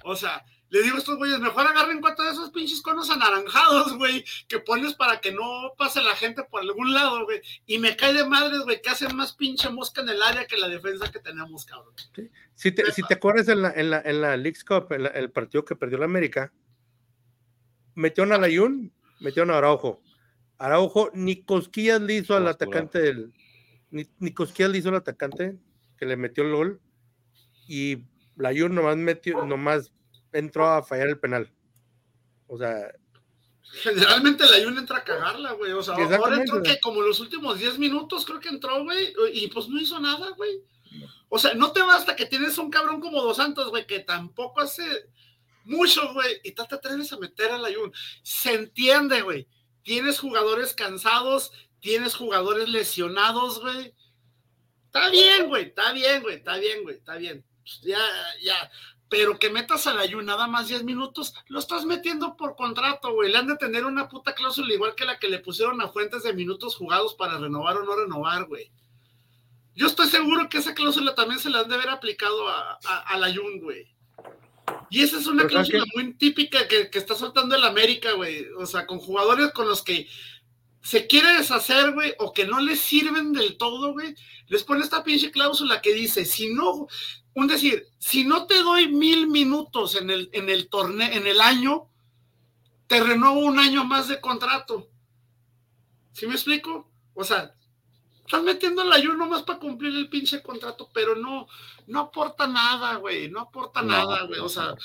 O 0.06 0.16
sea, 0.16 0.46
le 0.74 0.82
digo 0.82 0.96
a 0.96 1.00
estos 1.00 1.18
güeyes, 1.18 1.40
mejor 1.40 1.68
agarren 1.68 2.02
cuatro 2.02 2.26
de 2.26 2.32
esos 2.32 2.50
pinches 2.50 2.82
conos 2.82 3.08
anaranjados, 3.12 3.96
güey, 3.96 4.26
que 4.48 4.58
pones 4.58 4.96
para 4.96 5.22
que 5.22 5.32
no 5.32 5.72
pase 5.78 6.02
la 6.02 6.16
gente 6.16 6.44
por 6.50 6.62
algún 6.62 6.96
lado, 6.96 7.26
güey. 7.26 7.42
Y 7.68 7.78
me 7.78 7.96
cae 7.96 8.12
de 8.12 8.26
madres, 8.26 8.62
güey, 8.62 8.82
que 8.82 8.90
hacen 8.90 9.16
más 9.16 9.34
pinche 9.34 9.70
mosca 9.70 10.02
en 10.02 10.10
el 10.10 10.20
área 10.24 10.48
que 10.48 10.58
la 10.58 10.68
defensa 10.68 11.12
que 11.12 11.20
tenemos, 11.20 11.68
cabrón. 11.68 11.94
Si, 12.56 12.72
te, 12.72 12.92
si 12.92 13.04
te 13.04 13.14
acuerdas 13.14 13.50
en 13.50 13.62
la, 13.62 13.72
en 13.72 13.92
la, 13.92 14.02
en 14.04 14.20
la 14.20 14.36
Leagues 14.36 14.64
Cup, 14.64 14.92
el 14.92 15.30
partido 15.30 15.64
que 15.64 15.76
perdió 15.76 16.00
la 16.00 16.06
América, 16.06 16.52
metió 17.94 18.24
a 18.24 18.38
Layun, 18.40 18.92
metió 19.20 19.44
a 19.44 19.56
Araujo. 19.56 20.02
Araujo 20.58 21.12
ni 21.14 21.44
cosquillas 21.44 22.02
le 22.02 22.16
hizo 22.16 22.36
al 22.36 22.48
atacante 22.48 22.98
del. 22.98 23.32
Ni, 23.92 24.08
ni 24.18 24.34
cosquillas 24.34 24.72
le 24.72 24.80
hizo 24.80 24.90
al 24.90 24.96
atacante 24.96 25.56
que 26.00 26.08
le 26.08 26.18
metió 26.18 26.44
el 26.44 26.52
gol. 26.52 26.82
Y 27.68 28.06
Layun 28.38 28.74
nomás 28.74 28.98
metió, 28.98 29.46
nomás 29.46 29.92
entró 30.34 30.68
a 30.68 30.84
fallar 30.84 31.08
el 31.08 31.20
penal. 31.20 31.52
O 32.48 32.58
sea. 32.58 32.92
Generalmente 33.82 34.46
la 34.46 34.64
Jun 34.64 34.78
entra 34.78 34.98
a 34.98 35.04
cagarla, 35.04 35.54
güey. 35.54 35.72
O 35.72 35.82
sea, 35.82 35.96
ahora 35.96 36.38
entró 36.38 36.62
que 36.62 36.80
como 36.80 37.02
los 37.02 37.20
últimos 37.20 37.58
10 37.58 37.80
minutos 37.80 38.26
creo 38.26 38.40
que 38.40 38.50
entró, 38.50 38.84
güey. 38.84 39.14
Y 39.34 39.48
pues 39.48 39.68
no 39.68 39.80
hizo 39.80 40.00
nada, 40.00 40.30
güey. 40.32 40.62
O 41.30 41.40
sea, 41.40 41.54
no 41.56 41.72
te 41.72 41.82
basta 41.82 42.16
que 42.16 42.28
tienes 42.28 42.58
un 42.58 42.70
cabrón 42.70 43.02
como 43.02 43.22
Dos 43.22 43.38
Santos, 43.38 43.70
güey, 43.70 43.88
que 43.88 44.00
tampoco 44.00 44.62
hace 44.62 45.10
mucho, 45.64 46.14
güey. 46.14 46.40
Y 46.44 46.52
te 46.52 46.62
atreves 46.62 47.12
a 47.12 47.18
meter 47.18 47.52
a 47.52 47.58
la 47.58 47.74
Jun. 47.74 47.92
Se 48.22 48.54
entiende, 48.54 49.22
güey. 49.24 49.48
Tienes 49.82 50.20
jugadores 50.20 50.74
cansados, 50.74 51.52
tienes 51.80 52.16
jugadores 52.16 52.70
lesionados, 52.70 53.60
güey. 53.60 53.94
Está 54.86 55.10
bien, 55.10 55.48
güey, 55.48 55.64
está 55.64 55.92
bien, 55.92 56.22
güey, 56.22 56.36
está 56.36 56.58
bien, 56.58 56.84
güey, 56.84 56.96
está 56.98 57.18
bien. 57.18 57.44
Pues 57.64 57.82
ya, 57.82 58.00
ya 58.44 58.72
pero 59.10 59.38
que 59.38 59.50
metas 59.50 59.86
a 59.88 59.94
la 59.94 60.06
Yu 60.06 60.22
nada 60.22 60.48
más 60.48 60.68
10 60.68 60.84
minutos, 60.84 61.34
lo 61.48 61.60
estás 61.60 61.86
metiendo 61.86 62.36
por 62.36 62.56
contrato, 62.56 63.14
güey. 63.14 63.32
Le 63.32 63.38
han 63.38 63.48
de 63.48 63.58
tener 63.58 63.86
una 63.86 64.10
puta 64.10 64.34
cláusula 64.34 64.74
igual 64.74 64.96
que 64.96 65.06
la 65.06 65.20
que 65.20 65.30
le 65.30 65.40
pusieron 65.40 65.82
a 65.82 65.90
Fuentes 65.90 66.24
de 66.24 66.34
minutos 66.34 66.76
jugados 66.76 67.14
para 67.14 67.38
renovar 67.38 67.78
o 67.78 67.84
no 67.84 67.96
renovar, 67.96 68.46
güey. 68.46 68.72
Yo 69.76 69.88
estoy 69.88 70.08
seguro 70.08 70.50
que 70.50 70.60
esa 70.60 70.74
cláusula 70.74 71.16
también 71.16 71.40
se 71.40 71.50
la 71.50 71.60
han 71.60 71.70
de 71.70 71.76
haber 71.76 71.90
aplicado 71.90 72.48
a, 72.48 73.18
la 73.18 73.34
Jun, 73.34 73.60
güey. 73.60 73.94
Y 74.90 75.02
esa 75.02 75.20
es 75.20 75.28
una 75.28 75.48
cláusula 75.48 75.84
muy 75.96 76.14
típica 76.14 76.68
que, 76.68 76.90
que, 76.90 77.00
está 77.00 77.16
soltando 77.16 77.56
el 77.56 77.64
América, 77.64 78.14
güey. 78.14 78.46
O 78.58 78.66
sea, 78.66 78.86
con 78.86 79.00
jugadores 79.00 79.52
con 79.52 79.68
los 79.68 79.84
que 79.84 80.08
se 80.84 81.08
quiere 81.08 81.38
deshacer, 81.38 81.94
güey, 81.94 82.14
o 82.20 82.34
que 82.34 82.46
no 82.46 82.60
les 82.60 82.80
sirven 82.80 83.32
del 83.32 83.58
todo, 83.58 83.94
güey, 83.94 84.16
les 84.48 84.64
pone 84.64 84.84
esta 84.84 85.04
pinche 85.04 85.32
cláusula 85.32 85.82
que 85.82 85.94
dice, 85.94 86.26
si 86.26 86.54
no, 86.54 86.88
un 87.36 87.48
decir, 87.48 87.88
si 88.00 88.26
no 88.26 88.46
te 88.46 88.62
doy 88.62 88.90
mil 88.90 89.28
minutos 89.28 89.96
en 89.96 90.10
el, 90.10 90.30
en 90.34 90.50
el 90.50 90.70
torneo, 90.70 91.12
en 91.12 91.26
el 91.28 91.42
año, 91.42 91.90
te 92.88 93.02
renuevo 93.02 93.40
un 93.40 93.60
año 93.60 93.84
más 93.86 94.08
de 94.08 94.22
contrato. 94.22 94.90
¿Sí 96.12 96.28
me 96.28 96.34
explico? 96.34 96.92
O 97.16 97.24
sea, 97.24 97.56
estás 98.26 98.44
metiendo 98.44 98.84
el 98.84 98.92
ayuno 98.92 99.28
más 99.28 99.44
para 99.44 99.60
cumplir 99.60 99.96
el 99.96 100.10
pinche 100.10 100.42
contrato, 100.42 100.90
pero 100.94 101.16
no, 101.16 101.48
no 101.88 102.00
aporta 102.00 102.48
nada, 102.48 102.96
güey, 102.96 103.30
no 103.30 103.42
aporta 103.42 103.82
nada, 103.82 104.24
güey. 104.26 104.40
O 104.40 104.50
sea, 104.50 104.76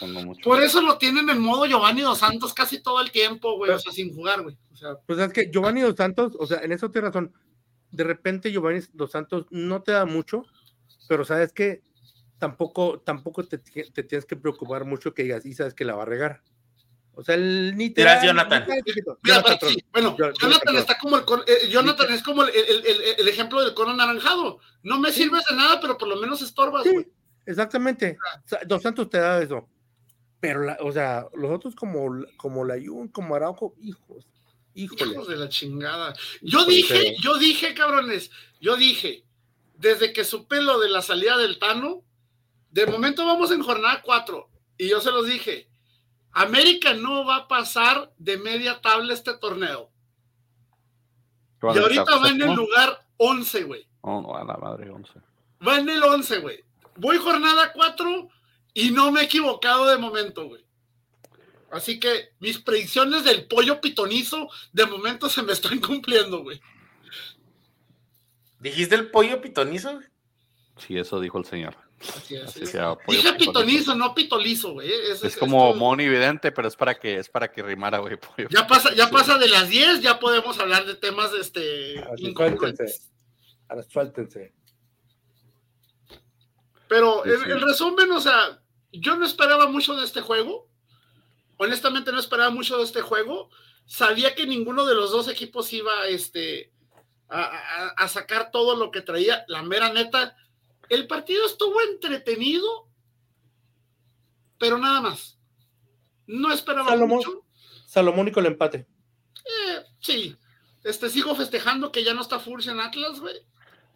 por 0.42 0.62
eso 0.62 0.80
lo 0.80 0.96
tienen 0.98 1.28
en 1.28 1.40
modo 1.40 1.66
Giovanni 1.66 2.02
Dos 2.02 2.18
Santos 2.18 2.54
casi 2.54 2.82
todo 2.82 3.00
el 3.00 3.10
tiempo, 3.10 3.56
güey, 3.56 3.70
o 3.70 3.78
sea, 3.78 3.92
sin 3.92 4.14
jugar, 4.14 4.42
güey. 4.42 4.56
O 4.72 4.76
sea, 4.76 4.96
pues 5.06 5.18
es 5.18 5.32
que 5.32 5.50
Giovanni 5.50 5.82
Dos 5.82 5.96
Santos, 5.96 6.32
o 6.38 6.46
sea, 6.46 6.60
en 6.60 6.72
eso 6.72 6.90
tienes 6.90 7.12
razón. 7.12 7.32
De 7.90 8.04
repente 8.04 8.52
Giovanni 8.52 8.80
Dos 8.92 9.12
Santos 9.12 9.46
no 9.50 9.82
te 9.82 9.92
da 9.92 10.04
mucho, 10.04 10.44
pero 11.08 11.24
sabes 11.24 11.52
que 11.52 11.82
tampoco, 12.38 13.00
tampoco 13.00 13.44
te, 13.44 13.58
tienes 13.58 14.24
que 14.24 14.36
preocupar 14.36 14.84
mucho 14.84 15.14
que 15.14 15.24
digas, 15.24 15.44
y 15.44 15.54
sabes 15.54 15.74
que 15.74 15.84
la 15.84 15.94
va 15.94 16.02
a 16.02 16.06
regar. 16.06 16.42
O 17.14 17.24
sea, 17.24 17.34
el 17.34 17.76
ni 17.76 17.90
te 17.90 18.04
Jonathan. 18.22 18.64
bueno, 19.92 20.16
Jonathan, 20.40 20.76
está 20.76 20.96
como 20.98 21.16
el, 21.16 21.24
eh, 21.48 21.68
Jonathan 21.68 22.12
es 22.12 22.22
como 22.22 22.44
el, 22.44 22.50
el, 22.54 23.26
ejemplo 23.26 23.60
del 23.60 23.74
cono 23.74 23.90
anaranjado. 23.90 24.60
No 24.84 25.00
me 25.00 25.10
sirves 25.10 25.44
de 25.50 25.56
nada, 25.56 25.80
pero 25.80 25.98
por 25.98 26.06
lo 26.06 26.14
menos 26.14 26.40
estorbas, 26.42 26.84
sí, 26.84 27.08
Exactamente. 27.44 28.16
Dos 28.66 28.82
Santos 28.82 29.10
te 29.10 29.18
da 29.18 29.42
eso. 29.42 29.68
Pero, 30.38 30.62
la, 30.62 30.78
o 30.80 30.92
sea, 30.92 31.26
los 31.34 31.50
otros 31.50 31.74
como, 31.74 32.24
como 32.36 32.64
la 32.64 32.76
Yun, 32.76 33.08
como 33.08 33.34
Araujo, 33.34 33.74
hijos, 33.80 34.28
híjole. 34.74 35.10
Hijos 35.10 35.26
de 35.26 35.36
la 35.36 35.48
chingada. 35.48 36.14
Yo 36.40 36.64
dije, 36.66 37.16
yo 37.20 37.36
dije, 37.38 37.74
cabrones, 37.74 38.30
yo 38.60 38.76
dije, 38.76 39.24
desde 39.74 40.12
que 40.12 40.22
supe 40.22 40.62
lo 40.62 40.78
de 40.78 40.88
la 40.88 41.02
salida 41.02 41.36
del 41.36 41.58
Tano, 41.58 42.04
de 42.70 42.86
momento 42.86 43.26
vamos 43.26 43.50
en 43.50 43.62
jornada 43.62 44.02
4 44.02 44.48
y 44.78 44.88
yo 44.88 45.00
se 45.00 45.10
los 45.10 45.26
dije, 45.26 45.68
América 46.32 46.94
no 46.94 47.24
va 47.24 47.36
a 47.36 47.48
pasar 47.48 48.12
de 48.18 48.38
media 48.38 48.80
tabla 48.80 49.14
este 49.14 49.34
torneo. 49.34 49.90
Y 51.62 51.78
ahorita 51.78 52.18
va 52.18 52.28
en 52.28 52.42
el 52.42 52.54
lugar 52.54 53.04
11, 53.16 53.64
güey. 53.64 53.88
Oh, 54.02 54.20
no, 54.20 54.36
a 54.36 54.44
la 54.44 54.56
madre, 54.56 54.90
11. 54.90 55.12
Va 55.66 55.78
en 55.78 55.88
el 55.88 56.02
11, 56.02 56.38
güey. 56.38 56.64
Voy 56.96 57.16
jornada 57.18 57.72
4 57.72 58.28
y 58.74 58.90
no 58.90 59.10
me 59.10 59.22
he 59.22 59.24
equivocado 59.24 59.86
de 59.86 59.98
momento, 59.98 60.46
güey. 60.46 60.64
Así 61.70 61.98
que 61.98 62.30
mis 62.38 62.58
predicciones 62.58 63.24
del 63.24 63.46
pollo 63.46 63.80
pitonizo 63.80 64.48
de 64.72 64.86
momento 64.86 65.28
se 65.28 65.42
me 65.42 65.52
están 65.52 65.80
cumpliendo, 65.80 66.42
güey. 66.42 66.60
¿Dijiste 68.60 68.94
el 68.94 69.10
pollo 69.10 69.40
pitonizo? 69.40 70.00
Sí, 70.76 70.96
eso 70.96 71.20
dijo 71.20 71.38
el 71.38 71.44
señor. 71.44 71.76
Así 72.00 72.36
es. 72.36 72.54
Dije 72.54 73.32
pitonizo, 73.34 73.94
no 73.94 74.14
pitolizo, 74.14 74.72
güey. 74.72 74.90
Es, 74.90 75.36
como 75.36 75.74
Moni 75.74 76.04
evidente, 76.04 76.52
pero 76.52 76.68
es 76.68 76.76
para 76.76 76.94
que 76.98 77.18
es 77.18 77.28
para 77.28 77.50
que 77.50 77.62
rimara, 77.62 77.98
güey. 77.98 78.18
Ya 78.50 78.66
pasa, 78.66 78.94
ya 78.94 79.10
pasa 79.10 79.36
de 79.38 79.48
las 79.48 79.68
10, 79.68 80.00
ya 80.00 80.20
podemos 80.20 80.58
hablar 80.58 80.86
de 80.86 80.94
temas 80.94 81.32
de 81.32 81.40
este. 81.40 82.04
Ahora 83.68 83.82
suéltense. 83.82 84.54
Pero 86.88 87.26
en, 87.26 87.60
resumen, 87.60 88.10
o 88.12 88.20
sea, 88.20 88.62
yo 88.92 89.16
no 89.16 89.26
esperaba 89.26 89.68
mucho 89.68 89.94
de 89.96 90.04
este 90.04 90.20
juego. 90.20 90.68
Honestamente, 91.58 92.12
no 92.12 92.20
esperaba 92.20 92.50
mucho 92.50 92.78
de 92.78 92.84
este 92.84 93.02
juego. 93.02 93.50
Sabía 93.84 94.34
que 94.34 94.46
ninguno 94.46 94.86
de 94.86 94.94
los 94.94 95.10
dos 95.10 95.28
equipos 95.28 95.72
iba 95.72 96.06
este, 96.06 96.72
a 97.28 98.08
sacar 98.08 98.50
todo 98.50 98.76
lo 98.76 98.90
que 98.90 99.02
traía. 99.02 99.44
La 99.48 99.62
mera 99.62 99.92
neta, 99.92 100.36
el 100.88 101.06
partido 101.06 101.44
estuvo 101.46 101.80
entretenido, 101.82 102.88
pero 104.58 104.78
nada 104.78 105.00
más. 105.00 105.38
No 106.26 106.52
esperaba 106.52 106.94
mucho. 106.96 107.44
Salomónico 107.86 108.40
el 108.40 108.46
empate. 108.46 108.86
Eh, 109.44 109.84
Sí. 110.00 110.36
Este, 110.84 111.10
sigo 111.10 111.34
festejando 111.34 111.92
que 111.92 112.04
ya 112.04 112.14
no 112.14 112.22
está 112.22 112.38
Furch 112.38 112.68
en 112.68 112.80
Atlas, 112.80 113.20
güey. 113.20 113.36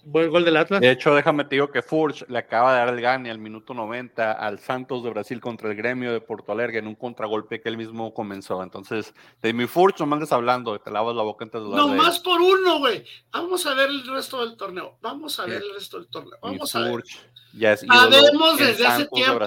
Buen 0.05 0.31
gol 0.31 0.45
del 0.45 0.57
Atlas. 0.57 0.81
De 0.81 0.91
hecho, 0.91 1.15
déjame 1.15 1.45
te 1.45 1.55
digo 1.55 1.71
que 1.71 1.81
Furch 1.81 2.29
le 2.29 2.39
acaba 2.39 2.73
de 2.73 2.79
dar 2.81 2.89
el 2.89 3.01
gane 3.01 3.31
al 3.31 3.39
minuto 3.39 3.73
90 3.73 4.33
al 4.33 4.59
Santos 4.59 5.05
de 5.05 5.11
Brasil 5.11 5.41
contra 5.41 5.71
el 5.71 5.77
gremio 5.77 6.13
de 6.13 6.21
Porto 6.21 6.51
Alegre 6.51 6.79
en 6.79 6.89
un 6.89 6.97
contragolpe 6.97 7.61
que 7.61 7.69
él 7.69 7.77
mismo 7.77 8.13
comenzó. 8.13 8.63
Entonces, 8.63 9.15
de 9.41 9.53
mi 9.53 9.67
Furch 9.67 10.01
no 10.01 10.07
me 10.07 10.15
andes 10.15 10.33
hablando, 10.33 10.79
te 10.81 10.91
lavas 10.91 11.15
la 11.15 11.23
boca 11.23 11.45
antes 11.45 11.63
de 11.63 11.69
No 11.69 11.89
más 11.89 12.19
por 12.19 12.41
uno, 12.41 12.81
güey. 12.81 13.05
Vamos 13.31 13.65
a 13.67 13.75
ver 13.75 13.91
el 13.91 14.05
resto 14.07 14.45
del 14.45 14.57
torneo. 14.57 14.99
Vamos 15.01 15.39
a 15.39 15.47
ver 15.47 15.63
el 15.63 15.75
resto 15.75 15.99
del 15.99 16.09
torneo. 16.09 16.39
Vamos 16.43 16.75
a 16.75 16.81
ver. 16.81 17.03
Ya 17.55 17.77
Sabemos 17.77 18.59
desde 18.59 18.87
hace 18.87 19.07
tiempo 19.07 19.47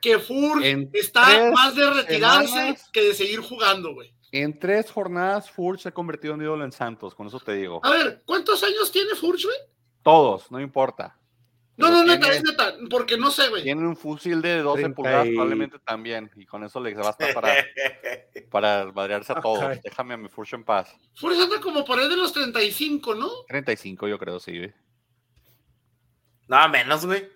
que 0.00 0.18
Furch 0.18 0.88
está 0.92 1.50
más 1.52 1.74
de 1.74 1.90
retirarse 1.90 2.76
que 2.92 3.02
de 3.02 3.14
seguir 3.14 3.40
jugando, 3.40 3.94
güey. 3.94 4.12
En 4.32 4.58
tres 4.58 4.90
jornadas, 4.90 5.48
Furch 5.48 5.82
se 5.82 5.88
ha 5.90 5.92
convertido 5.92 6.34
en 6.34 6.42
ídolo 6.42 6.64
en 6.64 6.72
Santos, 6.72 7.14
con 7.14 7.28
eso 7.28 7.38
te 7.38 7.54
digo. 7.54 7.80
A 7.84 7.90
ver, 7.90 8.22
¿cuántos 8.26 8.64
años 8.64 8.90
tiene 8.90 9.14
Furch, 9.14 9.44
güey? 9.44 9.56
Todos, 10.04 10.52
no 10.52 10.60
importa. 10.60 11.18
No, 11.76 11.90
no, 11.90 12.04
neta, 12.04 12.28
es 12.28 12.44
neta, 12.44 12.74
porque 12.88 13.16
no 13.16 13.32
sé, 13.32 13.48
güey. 13.48 13.64
Tiene 13.64 13.84
un 13.84 13.96
fusil 13.96 14.40
de 14.40 14.58
12 14.58 14.90
pulgadas 14.90 15.26
probablemente 15.26 15.78
también, 15.80 16.30
y 16.36 16.46
con 16.46 16.62
eso 16.62 16.78
le 16.78 16.94
basta 16.94 17.26
para, 17.34 17.52
para 18.50 18.92
madrearse 18.92 19.32
a 19.32 19.40
todos. 19.40 19.82
Déjame 19.82 20.14
a 20.14 20.16
mi 20.16 20.28
Furch 20.28 20.52
en 20.52 20.62
paz. 20.62 20.94
Furch 21.16 21.40
anda 21.40 21.60
como 21.60 21.84
por 21.84 21.98
ahí 21.98 22.08
de 22.08 22.16
los 22.16 22.32
35, 22.32 23.16
¿no? 23.16 23.28
35 23.48 24.06
yo 24.06 24.18
creo, 24.18 24.38
sí, 24.38 24.56
güey. 24.56 24.72
No, 26.46 26.68
menos, 26.68 27.04
güey. 27.06 27.28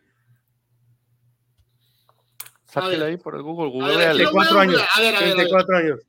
Sáquele 2.67 3.07
ahí 3.07 3.17
por 3.17 3.35
el 3.35 3.43
Google. 3.43 3.71
Google 3.71 3.97
ver, 3.97 4.15
34 4.15 4.61
años. 4.61 4.83
A 4.95 5.01
ver, 5.01 5.17
a 5.17 5.21
ver, 5.21 5.35
34 5.35 5.77
años. 5.79 6.01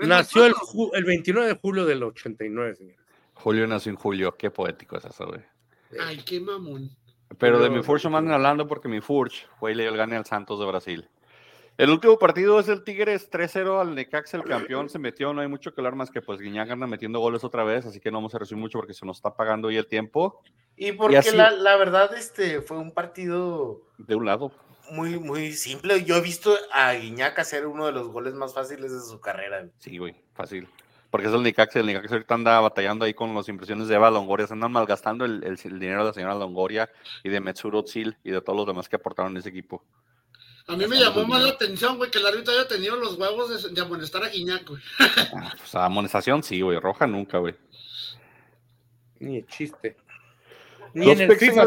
Nació 0.00 0.46
el, 0.46 0.54
el, 0.94 1.04
29 1.04 1.48
de 1.48 1.54
julio 1.54 1.86
del 1.86 2.02
89, 2.02 2.74
señor. 2.74 2.96
Julio 3.34 3.66
nació 3.66 3.90
en 3.90 3.96
julio. 3.96 4.36
Qué 4.36 4.50
poético 4.50 4.98
es 4.98 5.04
eso, 5.04 5.26
güey. 5.26 5.40
Ay, 5.98 6.18
qué 6.24 6.40
mamón. 6.40 6.90
Pero 7.38 7.60
de 7.60 7.70
mi 7.70 7.82
Furch 7.82 8.04
me 8.06 8.16
andan 8.16 8.34
hablando 8.34 8.66
porque 8.66 8.88
mi 8.88 9.00
Furch 9.00 9.48
fue 9.58 9.72
y 9.72 9.74
le 9.74 9.84
dio 9.84 9.92
el 9.92 9.96
gane 9.96 10.16
al 10.16 10.26
Santos 10.26 10.58
de 10.58 10.66
Brasil. 10.66 11.08
El 11.78 11.88
último 11.88 12.18
partido 12.18 12.60
es 12.60 12.68
el 12.68 12.84
Tigres 12.84 13.30
3-0 13.30 13.80
al 13.80 13.94
Necaxa, 13.94 14.36
el 14.36 14.44
campeón 14.44 14.90
se 14.90 14.98
metió, 14.98 15.32
no 15.32 15.40
hay 15.40 15.48
mucho 15.48 15.72
que 15.72 15.80
hablar 15.80 15.94
más 15.94 16.10
que 16.10 16.20
pues 16.20 16.38
Guiñac 16.38 16.68
anda 16.68 16.86
metiendo 16.86 17.20
goles 17.20 17.42
otra 17.42 17.64
vez, 17.64 17.86
así 17.86 18.00
que 18.00 18.10
no 18.10 18.18
vamos 18.18 18.34
a 18.34 18.38
resumir 18.38 18.64
mucho 18.64 18.78
porque 18.78 18.92
se 18.92 19.06
nos 19.06 19.16
está 19.16 19.34
pagando 19.34 19.68
hoy 19.68 19.78
el 19.78 19.86
tiempo. 19.86 20.42
Y 20.76 20.92
porque 20.92 21.22
la, 21.32 21.50
la, 21.52 21.76
verdad 21.76 22.14
este 22.14 22.60
fue 22.60 22.76
un 22.76 22.92
partido 22.92 23.80
de 23.96 24.14
un 24.14 24.26
lado 24.26 24.52
muy, 24.90 25.18
muy 25.18 25.52
simple. 25.52 26.04
Yo 26.04 26.16
he 26.16 26.20
visto 26.20 26.54
a 26.72 26.92
Guiñac 26.92 27.38
hacer 27.38 27.66
uno 27.66 27.86
de 27.86 27.92
los 27.92 28.08
goles 28.08 28.34
más 28.34 28.52
fáciles 28.52 28.92
de 28.92 29.00
su 29.00 29.20
carrera. 29.20 29.66
Sí, 29.78 29.96
güey, 29.96 30.14
fácil. 30.34 30.68
Porque 31.10 31.26
es 31.26 31.34
el 31.34 31.42
Nicax, 31.42 31.74
el 31.76 31.86
Nicax 31.86 32.12
ahorita 32.12 32.34
anda 32.34 32.60
batallando 32.60 33.04
ahí 33.04 33.14
con 33.14 33.34
las 33.34 33.48
impresiones 33.48 33.88
de 33.88 33.96
Eva 33.96 34.10
Longoria, 34.10 34.46
se 34.46 34.52
andan 34.52 34.70
malgastando 34.70 35.24
el, 35.24 35.42
el, 35.42 35.56
dinero 35.80 36.00
de 36.00 36.08
la 36.08 36.12
señora 36.12 36.34
Longoria 36.34 36.88
y 37.24 37.28
de 37.28 37.40
Metsuro 37.40 37.82
Tzil 37.82 38.16
y 38.22 38.30
de 38.30 38.40
todos 38.40 38.56
los 38.56 38.66
demás 38.66 38.88
que 38.88 38.96
aportaron 38.96 39.32
en 39.32 39.38
ese 39.38 39.48
equipo. 39.48 39.84
A 40.68 40.76
mí 40.76 40.86
me 40.86 41.00
llamó 41.00 41.24
más 41.24 41.42
la 41.42 41.50
atención, 41.50 41.96
güey, 41.96 42.12
que 42.12 42.18
el 42.18 42.26
árbitro 42.26 42.52
haya 42.52 42.68
tenido 42.68 42.94
los 42.94 43.18
huevos 43.18 43.74
de, 43.74 43.80
amonestar 43.80 44.22
a 44.22 44.28
Guiñac, 44.28 44.68
güey. 44.68 44.80
Ah, 45.34 45.52
pues 45.58 45.74
amonestación 45.74 46.44
sí, 46.44 46.60
güey, 46.60 46.78
roja 46.78 47.08
nunca, 47.08 47.38
güey. 47.38 47.56
Ni 49.18 49.38
el 49.38 49.46
chiste. 49.48 49.96
Ni 50.94 51.10
en 51.10 51.22
el 51.22 51.36
FIFA, 51.36 51.64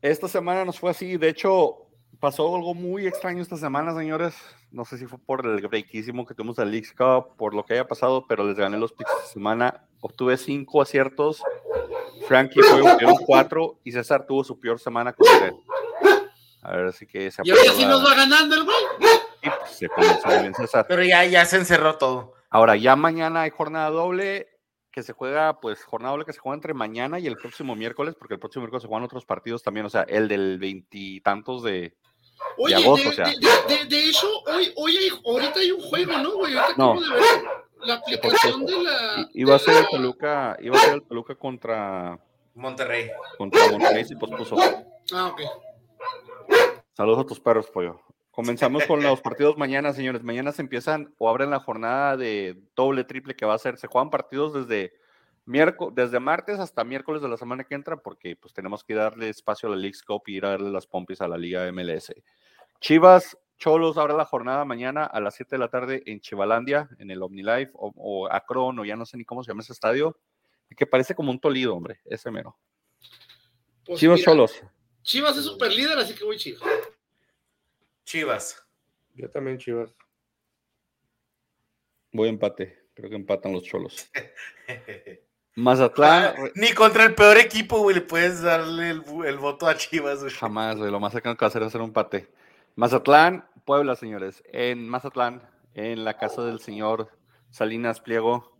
Esta 0.00 0.28
semana 0.28 0.64
nos 0.64 0.78
fue 0.78 0.90
así, 0.90 1.18
de 1.18 1.28
hecho, 1.28 1.83
pasó 2.24 2.56
algo 2.56 2.72
muy 2.72 3.06
extraño 3.06 3.42
esta 3.42 3.58
semana, 3.58 3.94
señores. 3.94 4.34
No 4.70 4.86
sé 4.86 4.96
si 4.96 5.04
fue 5.04 5.18
por 5.18 5.44
el 5.44 5.60
breakísimo 5.68 6.24
que 6.24 6.32
tuvimos 6.32 6.56
del 6.56 6.70
League 6.70 6.88
Cup, 6.96 7.36
por 7.36 7.52
lo 7.52 7.66
que 7.66 7.74
haya 7.74 7.86
pasado, 7.86 8.24
pero 8.26 8.44
les 8.44 8.56
gané 8.56 8.78
los 8.78 8.94
picks 8.94 9.10
esta 9.10 9.26
semana. 9.26 9.86
Obtuve 10.00 10.38
cinco 10.38 10.80
aciertos. 10.80 11.42
Frankie 12.26 12.62
fue 12.62 12.80
un 12.80 13.16
cuatro 13.26 13.78
y 13.84 13.92
César 13.92 14.24
tuvo 14.24 14.42
su 14.42 14.58
peor 14.58 14.80
semana 14.80 15.12
con 15.12 15.26
él. 15.42 15.54
A 16.62 16.74
ver, 16.74 16.86
así 16.86 17.06
que 17.06 17.30
se 17.30 17.42
Y 17.44 17.50
ahora 17.50 17.72
sí 17.76 17.84
nos 17.84 18.02
va 18.02 18.14
ganando 18.14 18.54
el 18.54 18.64
güey. 18.64 18.76
Pues, 19.42 19.76
se 19.76 19.88
comenzó 19.90 20.28
bien 20.40 20.54
César. 20.54 20.86
Pero 20.88 21.04
ya, 21.04 21.26
ya 21.26 21.44
se 21.44 21.58
encerró 21.58 21.98
todo. 21.98 22.32
Ahora, 22.48 22.74
ya 22.74 22.96
mañana 22.96 23.42
hay 23.42 23.50
jornada 23.50 23.90
doble 23.90 24.48
que 24.90 25.02
se 25.02 25.12
juega, 25.12 25.60
pues, 25.60 25.84
jornada 25.84 26.12
doble 26.12 26.24
que 26.24 26.32
se 26.32 26.38
juega 26.38 26.54
entre 26.54 26.72
mañana 26.72 27.18
y 27.18 27.26
el 27.26 27.36
próximo 27.36 27.76
miércoles, 27.76 28.14
porque 28.18 28.32
el 28.32 28.40
próximo 28.40 28.62
miércoles 28.62 28.80
se 28.80 28.88
juegan 28.88 29.04
otros 29.04 29.26
partidos 29.26 29.62
también, 29.62 29.84
o 29.84 29.90
sea, 29.90 30.04
el 30.04 30.26
del 30.26 30.58
veintitantos 30.58 31.62
de, 31.64 31.94
Oye, 32.56 32.76
de, 32.76 33.84
de, 33.86 34.08
hecho, 34.08 34.28
hoy, 34.46 34.72
hoy 34.76 34.96
hay, 34.96 35.08
ahorita 35.24 35.60
hay 35.60 35.72
un 35.72 35.80
juego, 35.80 36.18
¿no, 36.18 36.32
güey? 36.34 36.56
Ahorita 36.56 36.74
no. 36.76 37.00
de 37.00 37.10
ver 37.10 37.44
la 37.84 37.94
aplicación 37.94 38.66
de 38.66 38.82
la. 38.82 39.28
Iba 39.34 39.56
a 39.56 39.58
ser 39.58 39.76
el 39.76 39.88
Toluca, 39.88 40.56
iba 40.60 40.76
a 40.76 40.80
ser 40.80 40.94
el 40.94 41.02
Toluca 41.02 41.34
contra 41.34 42.18
Monterrey. 42.54 43.10
Contra 43.38 43.70
Monterrey 43.70 44.04
y 44.08 44.16
pospuso. 44.16 44.56
Ah, 45.12 45.26
ok. 45.26 45.40
Saludos 46.92 47.20
a 47.20 47.26
tus 47.26 47.40
perros, 47.40 47.68
pollo. 47.70 48.00
Comenzamos 48.30 48.84
con 48.86 49.02
los 49.02 49.20
partidos 49.20 49.56
mañana, 49.56 49.92
señores. 49.92 50.22
Mañana 50.22 50.52
se 50.52 50.62
empiezan 50.62 51.14
o 51.18 51.28
abren 51.28 51.50
la 51.50 51.60
jornada 51.60 52.16
de 52.16 52.60
doble, 52.74 53.04
triple 53.04 53.36
que 53.36 53.46
va 53.46 53.54
a 53.54 53.58
ser. 53.58 53.76
Se 53.78 53.86
juegan 53.86 54.10
partidos 54.10 54.54
desde 54.54 54.92
miércoles, 55.46 55.94
desde 55.94 56.20
martes 56.20 56.58
hasta 56.58 56.84
miércoles 56.84 57.22
de 57.22 57.28
la 57.28 57.36
semana 57.36 57.64
que 57.64 57.74
entra, 57.74 57.96
porque 57.96 58.36
pues 58.36 58.54
tenemos 58.54 58.84
que 58.84 58.94
darle 58.94 59.28
espacio 59.28 59.68
a 59.68 59.72
la 59.72 59.78
League 59.78 59.98
Cup 60.06 60.22
y 60.26 60.36
ir 60.36 60.46
a 60.46 60.50
darle 60.50 60.70
las 60.70 60.86
pompis 60.86 61.20
a 61.20 61.28
la 61.28 61.38
Liga 61.38 61.70
MLS. 61.72 62.12
Chivas, 62.80 63.38
Cholos 63.58 63.96
abre 63.98 64.14
la 64.14 64.24
jornada 64.24 64.64
mañana 64.64 65.04
a 65.04 65.20
las 65.20 65.36
7 65.36 65.54
de 65.54 65.58
la 65.58 65.68
tarde 65.68 66.02
en 66.06 66.20
Chivalandia, 66.20 66.88
en 66.98 67.10
el 67.10 67.22
OmniLife, 67.22 67.70
o, 67.74 67.92
o 67.96 68.32
Acron, 68.32 68.78
o 68.78 68.84
ya 68.84 68.96
no 68.96 69.06
sé 69.06 69.16
ni 69.16 69.24
cómo 69.24 69.42
se 69.42 69.50
llama 69.50 69.62
ese 69.62 69.72
estadio, 69.72 70.18
que 70.76 70.86
parece 70.86 71.14
como 71.14 71.30
un 71.30 71.38
Tolido, 71.38 71.74
hombre, 71.74 72.00
ese 72.04 72.30
mero. 72.30 72.58
Pues 73.84 74.00
Chivas, 74.00 74.20
Cholos. 74.20 74.62
Chivas 75.02 75.36
es 75.36 75.44
super 75.44 75.72
líder, 75.72 75.98
así 75.98 76.14
que 76.14 76.24
voy 76.24 76.36
Chivas. 76.36 76.68
Chivas. 78.04 78.66
Yo 79.14 79.30
también 79.30 79.58
Chivas. 79.58 79.94
Voy 82.12 82.28
empate, 82.28 82.88
creo 82.94 83.10
que 83.10 83.16
empatan 83.16 83.52
los 83.52 83.62
Cholos. 83.62 84.10
Mazatlán. 85.56 86.34
Ah, 86.36 86.50
ni 86.54 86.72
contra 86.72 87.04
el 87.04 87.14
peor 87.14 87.38
equipo, 87.38 87.78
güey, 87.78 87.96
le 87.96 88.02
puedes 88.02 88.42
darle 88.42 88.90
el, 88.90 89.38
voto 89.38 89.66
a 89.66 89.76
Chivas, 89.76 90.20
güey. 90.20 90.32
Jamás, 90.32 90.76
güey. 90.76 90.90
Lo 90.90 91.00
más 91.00 91.12
cercano 91.12 91.36
que 91.36 91.44
va 91.44 91.46
a 91.46 91.50
hacer 91.50 91.62
es 91.62 91.68
hacer 91.68 91.80
un 91.80 91.92
pate. 91.92 92.28
Mazatlán, 92.76 93.48
Puebla, 93.64 93.94
señores. 93.96 94.42
En 94.52 94.88
Mazatlán, 94.88 95.42
en 95.74 96.04
la 96.04 96.16
casa 96.16 96.44
del 96.44 96.60
señor 96.60 97.08
Salinas 97.50 98.00
Pliego, 98.00 98.56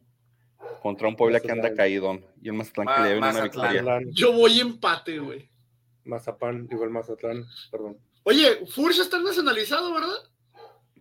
contra 0.82 1.08
un 1.08 1.16
Puebla 1.16 1.40
que 1.40 1.50
anda 1.50 1.74
caído. 1.74 2.20
Y 2.40 2.48
el 2.48 2.54
Mazatlán 2.54 2.86
que 2.86 3.02
le 3.02 3.08
debe 3.08 3.18
una 3.18 3.40
victoria. 3.42 4.00
Yo 4.12 4.32
voy 4.32 4.60
empate, 4.60 5.18
güey. 5.18 5.48
Mazapán, 6.04 6.68
igual 6.70 6.90
Mazatlán, 6.90 7.46
perdón. 7.70 7.98
Oye, 8.24 8.66
Furch 8.66 8.98
está 8.98 9.18
nacionalizado, 9.18 9.92
¿verdad? 9.92 10.16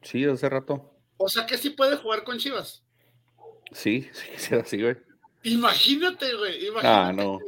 Sí, 0.01 0.25
hace 0.25 0.49
rato. 0.49 0.93
O 1.17 1.27
sea 1.29 1.45
que 1.45 1.57
sí 1.57 1.69
puede 1.71 1.97
jugar 1.97 2.23
con 2.23 2.37
Chivas. 2.37 2.83
Sí, 3.71 4.09
sí, 4.37 4.55
sí, 4.65 4.81
güey. 4.81 4.97
Imagínate, 5.43 6.35
güey. 6.35 6.67
Ah, 6.83 7.11
no. 7.13 7.39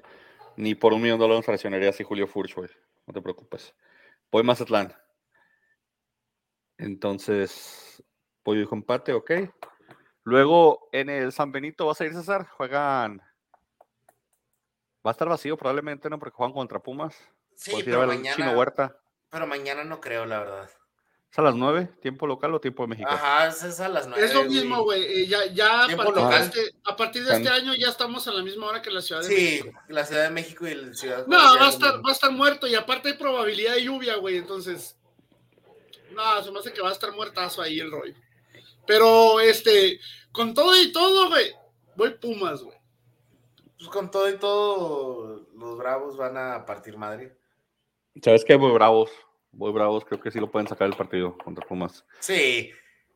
Ni 0.57 0.75
por 0.75 0.93
un 0.93 1.01
millón 1.01 1.19
de 1.19 1.23
dólares 1.23 1.45
fraccionaría 1.45 1.89
así 1.89 2.03
Julio 2.03 2.27
Furch, 2.27 2.55
güey. 2.55 2.69
No 3.07 3.13
te 3.13 3.21
preocupes. 3.21 3.73
Voy 4.31 4.43
Mazatlán. 4.43 4.93
Entonces, 6.77 8.03
pollo 8.43 8.61
y 8.61 8.67
empate, 8.71 9.13
ok. 9.13 9.31
Luego 10.23 10.89
en 10.91 11.09
el 11.09 11.31
San 11.31 11.51
Benito 11.51 11.85
vas 11.85 12.01
a 12.01 12.05
ir 12.05 12.13
César, 12.13 12.47
juegan. 12.47 13.21
Va 15.05 15.11
a 15.11 15.11
estar 15.11 15.29
vacío 15.29 15.55
probablemente, 15.55 16.09
¿no? 16.09 16.17
Porque 16.17 16.35
juegan 16.35 16.53
contra 16.53 16.79
Pumas. 16.79 17.15
Sí, 17.55 17.71
pero 17.85 18.07
mañana. 18.07 18.51
Huerta. 18.57 18.99
Pero 19.29 19.47
mañana 19.47 19.83
no 19.83 20.01
creo, 20.01 20.25
la 20.25 20.39
verdad. 20.39 20.69
¿Es 21.35 21.39
a 21.39 21.41
las 21.41 21.55
9? 21.55 21.89
¿Tiempo 22.01 22.27
local 22.27 22.53
o 22.53 22.61
tiempo 22.61 22.83
de 22.83 22.87
México? 22.87 23.09
Ajá, 23.11 23.47
es 23.47 23.79
a 23.81 23.89
las 23.89 24.07
9. 24.07 24.23
Es 24.23 24.33
lo 24.33 24.45
mismo, 24.45 24.83
güey. 24.83 25.03
Eh, 25.03 25.27
ya, 25.27 25.45
ya 25.47 25.83
a, 25.83 25.87
partir 25.97 26.23
de 26.23 26.37
este, 26.37 26.75
a 26.85 26.95
partir 26.95 27.25
de 27.25 27.35
este 27.35 27.49
año 27.49 27.73
ya 27.75 27.89
estamos 27.89 28.25
a 28.29 28.31
la 28.31 28.41
misma 28.41 28.67
hora 28.67 28.81
que 28.81 28.89
la 28.89 29.01
Ciudad 29.01 29.21
de 29.21 29.27
México. 29.27 29.67
Sí, 29.67 29.93
la 29.93 30.05
Ciudad 30.05 30.23
de 30.23 30.29
México 30.29 30.65
y 30.65 30.75
la 30.75 30.93
Ciudad 30.93 31.27
No, 31.27 31.35
va 31.35 31.65
a, 31.65 31.69
estar, 31.69 31.95
va 31.95 32.09
a 32.09 32.13
estar 32.13 32.31
muerto 32.31 32.67
y 32.67 32.75
aparte 32.75 33.09
hay 33.09 33.15
probabilidad 33.15 33.73
de 33.73 33.83
lluvia, 33.83 34.15
güey. 34.15 34.37
Entonces, 34.37 34.97
no, 36.13 36.41
se 36.41 36.51
me 36.53 36.59
hace 36.59 36.71
que 36.71 36.81
va 36.81 36.87
a 36.87 36.93
estar 36.93 37.11
muertazo 37.11 37.61
ahí 37.61 37.81
el 37.81 37.91
rollo. 37.91 38.15
Pero, 38.87 39.41
este, 39.41 39.99
con 40.31 40.53
todo 40.53 40.73
y 40.81 40.93
todo, 40.93 41.27
güey, 41.27 41.51
voy 41.97 42.11
Pumas, 42.11 42.63
güey. 42.63 42.77
Pues 43.77 43.89
con 43.89 44.09
todo 44.09 44.29
y 44.29 44.37
todo, 44.37 45.49
los 45.53 45.77
Bravos 45.77 46.15
van 46.15 46.37
a 46.37 46.65
partir 46.65 46.95
madre. 46.95 47.37
¿Sabes 48.23 48.45
qué? 48.45 48.55
Voy 48.55 48.71
Bravos. 48.71 49.11
Voy 49.55 49.71
Bravos, 49.71 50.03
creo 50.03 50.19
que 50.19 50.31
sí 50.31 50.39
lo 50.39 50.51
pueden 50.51 50.67
sacar 50.67 50.87
el 50.87 50.95
partido 50.95 51.37
contra 51.37 51.65
Pumas. 51.65 52.05
Sí, 52.19 52.71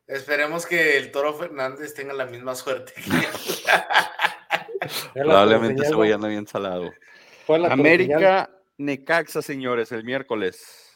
esperemos 0.06 0.64
que 0.64 0.96
el 0.96 1.12
Toro 1.12 1.34
Fernández 1.34 1.92
tenga 1.92 2.14
la 2.14 2.24
misma 2.24 2.54
suerte. 2.54 2.94
Probablemente 5.14 5.84
se 5.84 5.94
vaya 5.94 6.16
bien 6.16 6.46
salado. 6.46 6.90
América 7.68 8.50
Necaxa, 8.78 9.42
señores, 9.42 9.92
el 9.92 10.04
miércoles. 10.04 10.90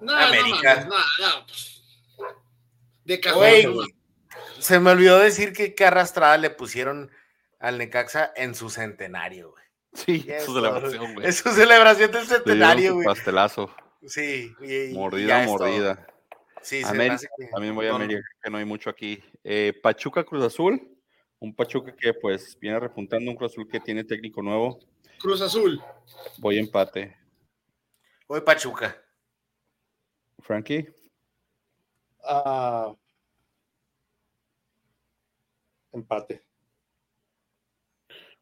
No, 0.00 0.16
América. 0.16 0.86
No, 0.88 0.96
no, 0.96 1.46
pues. 1.46 1.84
De 3.04 3.20
cajón. 3.20 3.86
se 4.58 4.80
me 4.80 4.90
olvidó 4.90 5.20
decir 5.20 5.52
que 5.52 5.74
qué 5.74 5.84
arrastrada 5.84 6.38
le 6.38 6.50
pusieron 6.50 7.10
al 7.60 7.78
Necaxa 7.78 8.32
en 8.34 8.56
su 8.56 8.68
centenario, 8.68 9.52
güey. 9.52 9.62
Sí, 9.94 10.26
su 10.44 10.54
celebración, 10.54 11.14
güey. 11.14 11.28
Es 11.28 11.36
su 11.36 11.50
celebración 11.50 12.10
del 12.10 12.26
centenario, 12.26 12.94
güey. 12.94 13.06
Pastelazo. 13.06 13.72
Sí. 14.06 14.54
mordida, 14.92 15.44
mordida. 15.46 16.06
Sí, 16.60 16.82
América, 16.84 17.28
también 17.52 17.74
voy 17.74 17.86
a 17.86 17.94
América, 17.94 18.22
que 18.42 18.50
no 18.50 18.58
hay 18.58 18.64
mucho 18.64 18.88
aquí. 18.88 19.22
Eh, 19.42 19.72
Pachuca 19.82 20.24
Cruz 20.24 20.44
Azul, 20.44 20.80
un 21.40 21.54
Pachuca 21.54 21.94
que 21.96 22.14
pues 22.14 22.56
viene 22.60 22.78
repuntando, 22.78 23.30
un 23.30 23.36
Cruz 23.36 23.52
Azul 23.52 23.68
que 23.68 23.80
tiene 23.80 24.04
técnico 24.04 24.42
nuevo. 24.42 24.78
Cruz 25.20 25.40
Azul. 25.40 25.82
Voy 26.38 26.58
empate. 26.58 27.16
Voy 28.28 28.40
Pachuca. 28.40 28.96
Frankie. 30.38 30.88
Uh, 32.24 32.96
empate. 35.92 36.42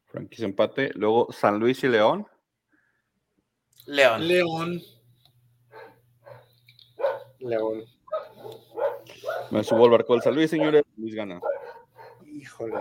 Frankie 0.07 0.45
empate. 0.45 0.91
Luego 0.95 1.32
San 1.32 1.59
Luis 1.59 1.82
y 1.85 1.89
León. 1.89 2.27
León. 3.87 4.28
León. 4.28 4.82
León. 7.41 7.85
Me 9.51 9.65
subo 9.65 9.85
al 9.85 9.91
barco 9.91 10.15
del 10.15 10.23
San 10.23 10.35
Luis, 10.35 10.51
señores. 10.51 10.83
Luis 10.97 11.15
gana. 11.15 11.41
Híjole. 12.27 12.81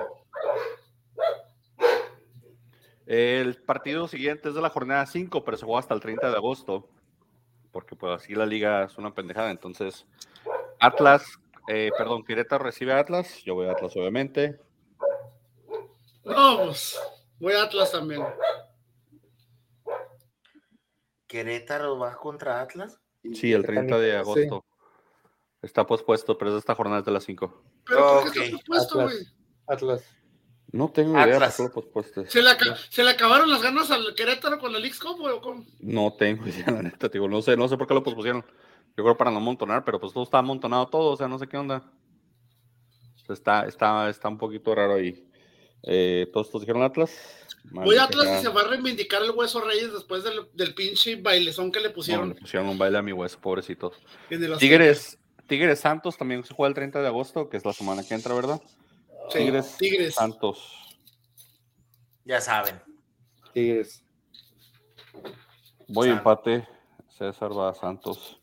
El 3.05 3.55
partido 3.63 4.07
siguiente 4.07 4.49
es 4.49 4.55
de 4.55 4.61
la 4.61 4.69
jornada 4.69 5.05
5, 5.05 5.43
pero 5.43 5.57
se 5.57 5.65
juega 5.65 5.79
hasta 5.79 5.95
el 5.95 5.99
30 5.99 6.29
de 6.29 6.35
agosto. 6.35 6.87
Porque 7.71 7.95
pues 7.95 8.21
así 8.21 8.35
la 8.35 8.45
liga 8.45 8.83
es 8.83 8.97
una 8.97 9.13
pendejada. 9.13 9.49
Entonces, 9.49 10.05
Atlas, 10.79 11.25
eh, 11.67 11.91
perdón, 11.97 12.23
Querétaro 12.23 12.63
recibe 12.63 12.93
a 12.93 12.99
Atlas. 12.99 13.43
Yo 13.43 13.55
voy 13.55 13.67
a 13.67 13.71
Atlas, 13.71 13.95
obviamente. 13.95 14.59
Vamos, 16.23 16.99
voy 17.39 17.53
a 17.53 17.63
Atlas 17.63 17.91
también. 17.91 18.23
¿Querétaro 21.25 21.97
va 21.97 22.15
contra 22.15 22.61
Atlas? 22.61 22.99
Sí, 23.33 23.51
el 23.53 23.65
30 23.65 23.99
de 23.99 24.17
agosto. 24.17 24.65
Está 25.61 25.85
pospuesto, 25.85 26.37
pero 26.37 26.51
es 26.51 26.57
esta 26.57 26.75
jornada 26.75 27.01
de 27.01 27.11
las 27.11 27.23
5. 27.25 27.63
¿Pero 27.85 28.21
por 28.23 28.31
qué 28.31 28.45
está 28.45 28.57
pospuesto, 28.57 29.03
güey? 29.03 29.17
Atlas. 29.67 30.03
No 30.71 30.89
tengo 30.89 31.13
idea 31.13 31.39
por 31.39 31.55
qué 31.55 31.63
lo 31.63 31.71
pospuesto. 31.71 32.25
¿Se 32.27 32.41
le, 32.41 32.49
¿Se 32.89 33.03
le, 33.03 33.09
acabaron 33.09 33.49
las 33.49 33.61
ganas 33.61 33.89
al 33.91 34.13
Querétaro 34.13 34.59
con 34.59 34.71
la 34.71 34.79
League 34.79 34.97
Cup 34.99 35.19
o 35.19 35.41
cómo? 35.41 35.65
No 35.79 36.13
tengo 36.13 36.45
idea, 36.47 36.71
la 36.71 36.83
neta, 36.83 37.09
digo, 37.09 37.27
no 37.27 37.41
sé, 37.41 37.57
no 37.57 37.67
sé 37.67 37.77
por 37.77 37.87
qué 37.87 37.93
lo 37.93 38.03
pospusieron. 38.03 38.45
Yo 38.95 39.03
creo 39.03 39.17
para 39.17 39.31
no 39.31 39.39
montonar, 39.39 39.83
pero 39.83 39.99
pues 39.99 40.13
todo 40.13 40.23
está 40.23 40.39
amontonado 40.39 40.87
todo, 40.87 41.13
o 41.13 41.17
sea, 41.17 41.27
no 41.27 41.39
sé 41.39 41.47
qué 41.47 41.57
onda. 41.57 41.91
Está, 43.27 43.65
está, 43.65 44.09
está 44.09 44.27
un 44.27 44.37
poquito 44.37 44.73
raro 44.73 44.95
ahí. 44.95 45.29
Eh, 45.83 46.29
¿Todos 46.33 46.47
estos 46.47 46.61
dijeron 46.61 46.83
Atlas? 46.83 47.11
Voy 47.63 47.97
a 47.97 48.05
Atlas 48.05 48.39
y 48.39 48.41
se 48.43 48.49
va 48.49 48.61
a 48.61 48.67
reivindicar 48.67 49.21
el 49.21 49.31
hueso 49.31 49.61
Reyes 49.61 49.93
después 49.93 50.23
del, 50.23 50.47
del 50.53 50.73
pinche 50.73 51.15
bailezón 51.15 51.71
que 51.71 51.79
le 51.79 51.89
pusieron. 51.89 52.29
le 52.29 52.35
pusieron 52.35 52.69
un 52.69 52.77
baile 52.77 52.97
a 52.97 53.01
mi 53.01 53.11
hueso, 53.11 53.39
pobrecitos. 53.39 53.95
Tigres, 54.59 55.19
Tigres 55.47 55.79
Santos 55.79 56.17
también 56.17 56.43
se 56.43 56.53
juega 56.53 56.69
el 56.69 56.75
30 56.75 57.01
de 57.01 57.07
agosto, 57.07 57.49
que 57.49 57.57
es 57.57 57.65
la 57.65 57.73
semana 57.73 58.03
que 58.07 58.13
entra, 58.13 58.33
¿verdad? 58.33 58.61
Tigres, 59.31 59.77
Tigres 59.77 60.15
Santos. 60.15 60.97
Ya 62.25 62.41
saben. 62.41 62.81
Tigres. 63.53 64.03
Voy 65.87 66.09
a 66.09 66.13
empate. 66.13 66.67
César 67.09 67.51
va 67.57 67.69
a 67.69 67.73
Santos. 67.73 68.39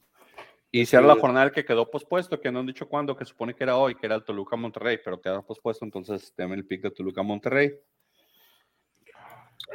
Y 0.70 0.84
si 0.84 0.94
era 0.94 1.06
la 1.06 1.16
jornada 1.16 1.51
que 1.51 1.64
quedó 1.64 1.90
pospuesto, 1.90 2.38
que 2.38 2.52
no 2.52 2.59
han 2.59 2.66
dicho 2.66 2.86
cuándo, 2.86 3.16
que 3.16 3.24
supone 3.24 3.55
que 3.55 3.64
era 3.64 3.76
hoy, 3.76 3.94
que 3.94 4.05
era 4.05 4.16
el 4.16 4.24
Toluca 4.24 4.56
Monterrey, 4.56 4.98
pero 5.02 5.20
quedó 5.20 5.43
pospuesto, 5.47 5.84
entonces 5.84 6.34
temen 6.36 6.59
el 6.59 6.66
pick 6.66 6.82
de 6.82 6.90
Toluca 6.90 7.22
Monterrey. 7.22 7.72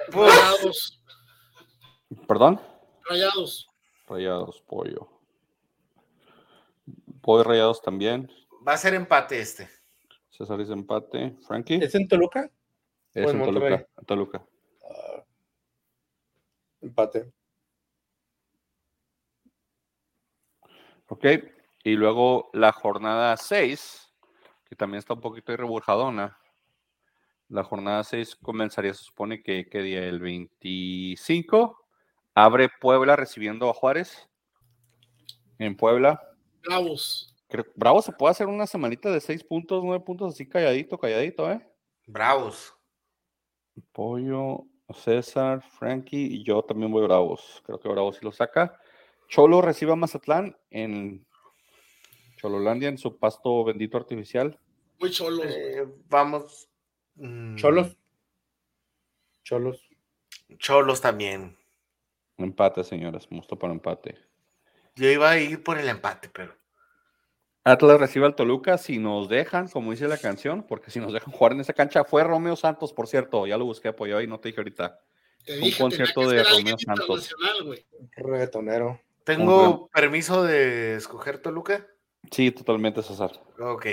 Rayados. 0.10 1.02
¿Perdón? 2.28 2.62
Rayados. 3.10 3.70
Rayados, 4.08 4.62
pollo. 4.62 5.08
Pollo 7.22 7.44
Rayados 7.44 7.82
también. 7.82 8.32
Va 8.68 8.74
a 8.74 8.78
ser 8.78 8.94
empate 8.94 9.40
este. 9.40 9.70
César 10.30 10.58
dice 10.58 10.74
empate. 10.74 11.36
Frankie. 11.48 11.76
¿Es 11.84 11.96
en 11.96 12.08
Toluca? 12.08 12.50
Es 13.14 13.30
en, 13.30 13.44
Toluca. 13.44 13.88
Toluca. 14.06 14.46
Ah, 14.84 15.24
empate. 16.82 17.32
Ok. 21.08 21.26
Y 21.84 21.96
luego 21.96 22.50
la 22.54 22.72
jornada 22.72 23.36
6, 23.38 24.14
que 24.66 24.76
también 24.76 25.00
está 25.00 25.14
un 25.14 25.22
poquito 25.22 25.52
irreburjadona. 25.52 26.38
La 27.52 27.66
jornada 27.66 28.02
6 28.06 28.38
comenzaría, 28.38 28.94
se 28.94 29.04
supone 29.04 29.44
que, 29.44 29.68
¿qué 29.70 29.82
día? 29.82 30.06
El 30.06 30.22
25. 30.22 31.86
Abre 32.34 32.70
Puebla 32.80 33.18
recibiendo 33.18 33.70
a 33.70 33.74
Juárez. 33.74 34.30
En 35.60 35.76
Puebla. 35.76 36.22
Bravos. 36.64 37.36
Bravo 37.76 38.02
se 38.02 38.14
puede 38.14 38.32
hacer 38.32 38.48
una 38.48 38.66
semanita 38.68 39.12
de 39.12 39.20
6 39.20 39.44
puntos, 39.44 39.84
9 39.84 40.02
puntos, 40.06 40.34
así 40.34 40.48
calladito, 40.48 40.98
calladito, 40.98 41.52
¿eh? 41.52 41.62
Bravos. 42.08 42.74
Pollo, 43.92 44.64
César, 44.94 45.62
Frankie 45.78 46.36
y 46.36 46.46
yo 46.46 46.64
también 46.64 46.90
voy 46.90 47.04
Bravos. 47.04 47.62
Creo 47.66 47.82
que 47.82 47.90
Bravos 47.90 48.16
sí 48.16 48.24
lo 48.24 48.32
saca. 48.32 48.80
Cholo 49.28 49.62
recibe 49.62 49.92
a 49.92 49.98
Mazatlán 49.98 50.56
en 50.70 51.28
Chololandia, 52.38 52.88
en 52.88 52.98
su 52.98 53.18
pasto 53.18 53.66
bendito 53.66 53.98
artificial. 53.98 54.58
Muy 55.02 55.12
cholos. 55.12 55.46
Eh, 55.46 55.86
vamos. 56.08 56.71
Mm. 57.16 57.56
Cholos. 57.56 57.98
Cholos. 59.44 59.90
Cholos 60.58 61.02
también. 61.02 61.58
Empate, 62.38 62.84
señores. 62.84 63.30
Musto 63.32 63.58
para 63.58 63.74
empate. 63.74 64.18
Yo 64.96 65.10
iba 65.10 65.30
a 65.30 65.40
ir 65.40 65.64
por 65.64 65.78
el 65.78 65.88
empate, 65.88 66.30
pero. 66.30 66.54
Atlas 67.64 68.00
recibe 68.00 68.26
al 68.26 68.36
Toluca 68.36 68.78
si 68.78 68.98
nos 68.98 69.30
dejan, 69.30 69.68
como 69.68 69.92
dice 69.92 70.08
la 70.08 70.18
canción, 70.18 70.64
porque 70.64 70.90
si 70.90 71.00
nos 71.00 71.14
dejan 71.14 71.32
jugar 71.32 71.52
en 71.54 71.60
esa 71.60 71.74
cancha, 71.74 72.04
fue 72.04 72.24
Romeo 72.24 72.56
Santos, 72.56 72.92
por 72.92 73.08
cierto, 73.08 73.46
ya 73.46 73.58
lo 73.58 73.66
busqué 73.66 73.90
apoyado 73.90 74.22
y 74.22 74.28
no 74.28 74.40
te 74.40 74.50
dije 74.50 74.62
ahorita. 74.62 75.00
un 75.62 75.72
concierto 75.72 76.28
de 76.28 76.44
Romeo 76.44 76.78
Santos. 76.80 77.36
Reggaetonero. 78.16 79.00
¿Tengo 79.24 79.90
permiso 79.90 80.44
de 80.44 80.96
escoger 80.96 81.38
Toluca? 81.38 81.88
Sí, 82.32 82.52
totalmente, 82.52 83.04
César. 83.04 83.32
Ok. 83.60 83.86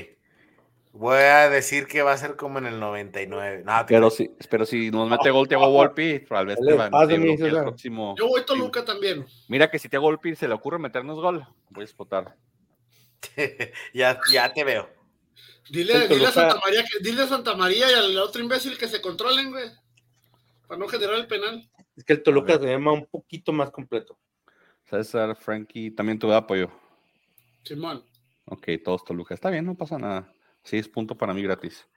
Voy 0.99 1.19
a 1.19 1.49
decir 1.49 1.87
que 1.87 2.03
va 2.03 2.11
a 2.11 2.17
ser 2.17 2.35
como 2.35 2.59
en 2.59 2.67
el 2.67 2.81
99. 2.81 3.65
pero, 3.87 4.11
si, 4.11 4.33
pero 4.51 4.67
si 4.67 4.91
nos 4.91 5.09
mete 5.09 5.31
gol 5.31 5.47
Tiago 5.47 5.71
Volpi, 5.71 6.19
tal 6.29 6.47
vez 6.47 6.59
te 6.59 6.75
va 6.75 6.87
el 7.05 7.51
próximo. 7.63 8.17
Yo 8.19 8.27
voy 8.27 8.45
Toluca 8.45 8.85
también. 8.85 9.25
Mira 9.47 9.71
que 9.71 9.79
si 9.79 9.89
Tiago 9.89 10.07
Volpi 10.07 10.35
se 10.35 10.49
le 10.49 10.55
ocurre 10.55 10.81
meternos 10.81 11.21
gol, 11.21 11.47
voy 11.71 11.83
a 11.83 11.85
explotar. 11.85 12.35
ya, 13.95 14.19
ya 14.33 14.53
te 14.53 14.65
veo. 14.65 14.89
Dile, 15.71 15.95
a 15.95 16.33
Santa 16.33 16.59
María 16.59 16.83
que, 16.83 16.99
dile 17.01 17.23
a 17.23 17.27
Santa 17.29 17.55
María 17.55 17.89
y 17.89 17.95
al 17.95 18.19
otro 18.19 18.43
imbécil 18.43 18.77
que 18.77 18.89
se 18.89 19.01
controlen, 19.01 19.53
güey. 19.53 19.71
Para 20.67 20.81
no 20.81 20.89
generar 20.89 21.15
el 21.15 21.29
penal. 21.29 21.71
Es 21.97 22.03
que 22.03 22.15
el 22.15 22.25
Toluca 22.25 22.59
se 22.59 22.67
llama 22.67 22.91
un 22.91 23.07
poquito 23.07 23.53
más 23.53 23.71
completo. 23.71 24.19
César, 24.83 25.37
Frankie, 25.37 25.93
también 25.93 26.19
tuve 26.19 26.35
apoyo. 26.35 26.73
Simón. 27.63 28.05
Ok, 28.47 28.67
todos 28.85 29.05
Toluca. 29.05 29.35
Está 29.35 29.49
bien, 29.51 29.65
no 29.65 29.77
pasa 29.77 29.97
nada. 29.97 30.33
Seis 30.69 30.89
puntos 30.89 31.17
para 31.17 31.33
mí 31.33 31.43
gratis. 31.43 31.89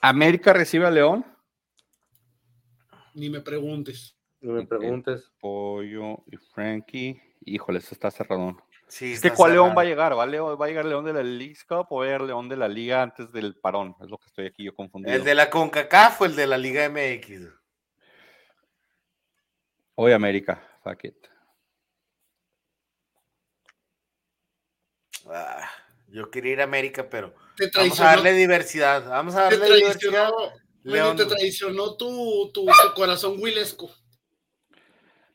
América 0.00 0.52
recibe 0.52 0.86
a 0.86 0.90
León. 0.90 1.26
Ni 3.14 3.30
me 3.30 3.40
preguntes. 3.40 4.16
Ni 4.40 4.52
me 4.52 4.66
preguntes. 4.66 5.32
Pollo 5.40 6.22
y 6.26 6.36
Frankie. 6.36 7.20
Híjole, 7.40 7.80
se 7.80 7.94
está 7.94 8.10
cerrado 8.10 8.56
es 8.88 9.20
que 9.20 9.30
¿cuál 9.32 9.52
León 9.52 9.74
va 9.76 9.82
a 9.82 9.84
llegar? 9.84 10.16
¿Va 10.16 10.22
a, 10.22 10.26
León, 10.26 10.56
¿Va 10.60 10.66
a 10.66 10.68
llegar 10.68 10.84
León 10.84 11.04
de 11.04 11.12
la 11.12 11.22
League 11.22 11.56
Cup 11.68 11.86
o 11.90 11.98
va 11.98 12.04
a 12.04 12.06
llegar 12.06 12.20
León 12.22 12.48
de 12.48 12.56
la 12.56 12.68
Liga 12.68 13.02
antes 13.02 13.32
del 13.32 13.56
parón? 13.56 13.96
Es 14.00 14.08
lo 14.08 14.16
que 14.18 14.26
estoy 14.26 14.46
aquí 14.46 14.64
yo 14.64 14.74
confundido. 14.74 15.14
¿El 15.14 15.24
de 15.24 15.34
la 15.34 15.50
CONCACAF 15.50 16.20
o 16.20 16.24
el 16.24 16.36
de 16.36 16.46
la 16.46 16.56
Liga 16.56 16.88
MX? 16.88 17.48
Hoy 19.96 20.12
América, 20.12 20.62
fuck 20.84 21.04
it. 21.04 21.16
Ah, 25.28 25.68
yo 26.08 26.30
quería 26.30 26.52
ir 26.52 26.60
a 26.60 26.64
América, 26.64 27.08
pero 27.08 27.34
vamos 27.74 28.00
a 28.00 28.04
darle 28.04 28.32
diversidad. 28.32 29.08
Vamos 29.08 29.34
a 29.34 29.42
darle 29.44 29.76
diversidad. 29.76 30.30
León. 30.82 31.16
te 31.16 31.26
traicionó 31.26 31.96
tu, 31.96 32.50
tu, 32.54 32.66
corazón 32.94 33.36
Willesco. 33.40 33.90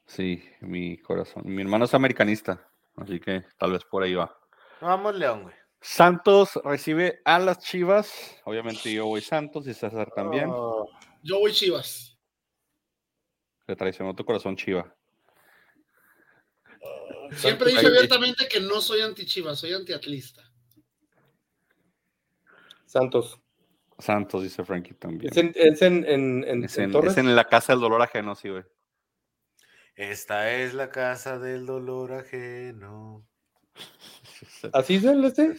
Sí, 0.06 0.44
mi 0.62 0.98
corazón. 0.98 1.44
Mi 1.46 1.62
hermano 1.62 1.86
es 1.86 1.94
americanista. 1.94 2.70
Así 2.96 3.20
que 3.20 3.44
tal 3.58 3.74
vez 3.74 3.84
por 3.84 4.04
ahí 4.04 4.14
va. 4.14 4.38
Vamos, 4.80 5.16
León, 5.16 5.44
güey. 5.44 5.56
Santos 5.82 6.60
recibe 6.64 7.22
a 7.26 7.40
las 7.40 7.60
Chivas. 7.60 8.40
Obviamente 8.46 8.94
yo 8.94 9.08
voy 9.08 9.22
Santos 9.22 9.68
y 9.68 9.74
César 9.74 10.10
también. 10.16 10.50
Oh. 10.50 10.88
yo 11.24 11.40
voy 11.40 11.52
Chivas. 11.52 12.18
Se 13.66 13.76
traicionó 13.76 14.16
tu 14.16 14.24
corazón, 14.24 14.56
Chiva. 14.56 14.96
Siempre 17.32 17.72
dicho 17.72 17.88
abiertamente 17.88 18.48
que 18.48 18.60
no 18.60 18.82
soy 18.82 19.02
anti-Chivas, 19.02 19.60
soy 19.60 19.74
anti-atlista. 19.74 20.51
Santos. 22.92 23.40
Santos, 23.98 24.44
dice 24.44 24.66
Frankie 24.66 24.96
también. 24.96 25.32
¿Es 25.32 25.38
en, 25.38 25.54
es 25.56 25.82
en, 25.82 26.04
en, 26.06 26.44
en, 26.46 26.64
es 26.66 26.78
en, 26.78 26.94
es 26.94 27.18
en 27.18 27.36
la 27.36 27.46
casa 27.46 27.72
del 27.72 27.80
dolor 27.80 28.02
ajeno, 28.02 28.36
sí, 28.36 28.50
güey. 28.50 28.64
Esta 29.96 30.52
es 30.52 30.74
la 30.74 30.90
casa 30.90 31.40
del 31.40 31.66
dolor 31.66 32.12
ajeno. 32.12 33.26
¿Así 34.74 34.96
es 34.96 35.06
el 35.06 35.24
este? 35.24 35.56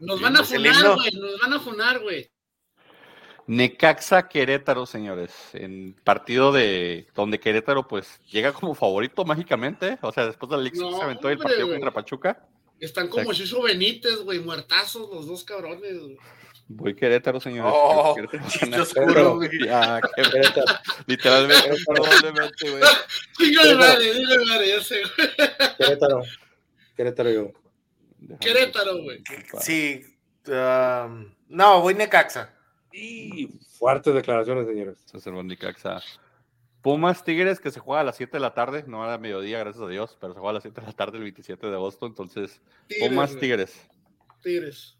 Nos 0.00 0.20
van 0.20 0.36
a 0.36 0.42
funar, 0.42 0.96
güey. 0.96 1.10
Nos 1.12 1.40
van 1.40 1.52
a 1.52 1.60
funar, 1.60 2.00
güey. 2.00 2.28
Necaxa 3.46 4.28
Querétaro, 4.28 4.84
señores, 4.84 5.32
en 5.52 5.94
partido 6.02 6.50
de 6.50 7.06
donde 7.14 7.38
Querétaro 7.38 7.86
pues 7.86 8.20
llega 8.30 8.52
como 8.52 8.74
favorito 8.74 9.24
mágicamente, 9.24 9.98
o 10.00 10.12
sea, 10.12 10.26
después 10.26 10.50
de 10.50 10.56
la 10.56 10.70
no, 10.70 10.96
se 10.96 11.02
aventó 11.02 11.28
el 11.28 11.38
partido 11.38 11.68
contra 11.68 11.92
Pachuca. 11.92 12.48
Están 12.80 13.06
como 13.06 13.30
o 13.30 13.34
sea, 13.34 13.62
Benítez, 13.62 14.16
güey, 14.24 14.40
muertazos 14.40 15.08
los 15.10 15.26
dos 15.26 15.44
cabrones. 15.44 16.00
Güey. 16.00 16.18
Voy 16.68 16.94
Querétaro, 16.94 17.40
señores. 17.40 17.72
Oh, 17.74 18.14
Querétaro, 18.14 18.82
oscuro, 18.82 19.36
güey. 19.36 19.50
Ya, 19.64 20.00
Querétaro. 20.14 20.78
Literalmente, 21.06 21.70
probablemente, 21.86 22.70
güey. 22.70 23.76
Madre, 23.76 24.12
dígale 24.14 24.46
madre, 24.46 24.68
ya 24.68 24.82
sé, 24.82 25.02
güey. 25.16 25.28
Querétaro. 25.76 26.22
Querétaro 26.96 27.30
yo. 27.30 27.52
Querétaro, 28.40 29.02
güey. 29.02 29.22
Sí. 29.60 30.02
Um, 30.46 31.32
no, 31.48 31.80
voy 31.82 31.94
Necaxa. 31.94 32.54
Y 32.92 33.48
fuertes 33.78 34.14
declaraciones, 34.14 34.66
señores. 34.66 34.98
Necaxa. 35.44 36.00
Pumas 36.82 37.22
Tigres 37.22 37.60
que 37.60 37.70
se 37.70 37.78
juega 37.78 38.00
a 38.00 38.04
las 38.04 38.16
7 38.16 38.32
de 38.32 38.40
la 38.40 38.54
tarde, 38.54 38.84
no 38.88 39.04
a 39.04 39.06
la 39.08 39.18
mediodía, 39.18 39.60
gracias 39.60 39.84
a 39.84 39.88
Dios, 39.88 40.18
pero 40.20 40.34
se 40.34 40.40
juega 40.40 40.50
a 40.50 40.54
las 40.54 40.62
7 40.64 40.80
de 40.80 40.86
la 40.88 40.92
tarde 40.92 41.16
el 41.18 41.22
27 41.22 41.68
de 41.68 41.74
agosto, 41.74 42.06
entonces 42.06 42.60
Pumas 42.98 43.36
Tigres. 43.36 43.88
Tigres. 44.42 44.98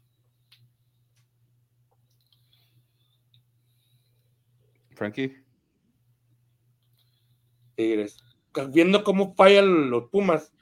Frankie. 4.93 5.43
Tigres. 7.75 8.17
Viendo 8.69 9.03
cómo 9.03 9.33
fallan 9.35 9.89
los 9.89 10.09
Pumas, 10.09 10.53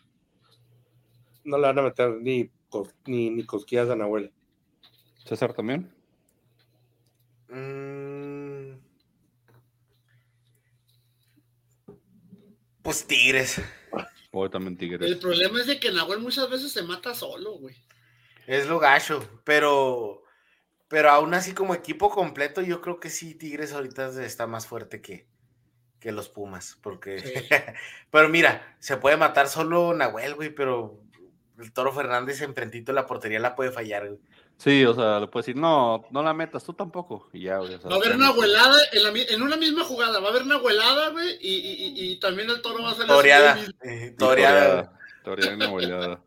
no 1.43 1.57
le 1.57 1.67
van 1.67 1.79
a 1.79 1.81
meter 1.81 2.11
ni, 2.21 2.49
ni, 3.05 3.29
ni 3.29 3.45
cosquillas 3.45 3.89
a 3.89 3.95
Nahuel. 3.95 4.31
César 5.25 5.53
también. 5.53 5.93
Mm. 7.49 8.79
Pues 12.81 13.05
Tigres. 13.05 13.61
Voy 14.31 14.49
también 14.49 14.77
Tigres. 14.77 15.11
El 15.11 15.19
problema 15.19 15.59
es 15.59 15.67
de 15.67 15.79
que 15.79 15.91
Nahuel 15.91 16.19
muchas 16.19 16.49
veces 16.49 16.71
se 16.71 16.83
mata 16.83 17.13
solo, 17.13 17.57
güey. 17.57 17.75
Es 18.47 18.67
lo 18.67 18.79
gacho, 18.79 19.41
pero 19.43 20.20
pero 20.91 21.09
aún 21.09 21.33
así 21.33 21.53
como 21.53 21.73
equipo 21.73 22.09
completo 22.09 22.61
yo 22.61 22.81
creo 22.81 22.99
que 22.99 23.09
sí 23.09 23.33
Tigres 23.33 23.71
ahorita 23.71 24.23
está 24.23 24.45
más 24.45 24.67
fuerte 24.67 25.01
que, 25.01 25.25
que 26.01 26.11
los 26.11 26.27
Pumas, 26.27 26.77
porque 26.83 27.15
pero 28.11 28.27
mira, 28.27 28.75
se 28.79 28.97
puede 28.97 29.15
matar 29.15 29.47
solo 29.47 29.93
Nahuel, 29.93 30.35
güey, 30.35 30.49
pero 30.49 30.99
el 31.57 31.71
Toro 31.71 31.93
Fernández 31.93 32.41
enfrentito 32.41 32.91
de 32.91 32.97
la 32.97 33.07
portería 33.07 33.39
la 33.39 33.55
puede 33.55 33.71
fallar, 33.71 34.09
güey. 34.09 34.19
Sí, 34.57 34.85
o 34.85 34.93
sea, 34.93 35.19
le 35.21 35.27
puede 35.27 35.43
decir, 35.43 35.55
no, 35.55 36.05
no 36.11 36.21
la 36.21 36.33
metas, 36.33 36.63
tú 36.63 36.73
tampoco. 36.73 37.29
Y 37.33 37.43
ya, 37.43 37.59
va 37.59 37.65
a 37.65 37.95
haber 37.95 38.15
una 38.15 38.27
abuelada 38.27 38.77
en, 38.91 39.41
una 39.41 39.55
misma 39.55 39.83
jugada, 39.85 40.19
va 40.19 40.27
a 40.27 40.31
haber 40.31 40.43
una 40.43 40.55
abuelada, 40.55 41.09
güey, 41.09 41.37
y, 41.41 42.19
también 42.19 42.49
el 42.49 42.61
toro 42.61 42.83
va 42.83 42.91
a 42.91 42.95
salir. 42.95 43.07
Toreada. 43.07 43.57
Eh, 43.81 44.13
toreada. 44.19 44.93
Toreada, 45.23 45.55
una 45.55 45.65
abuelada. 45.65 46.21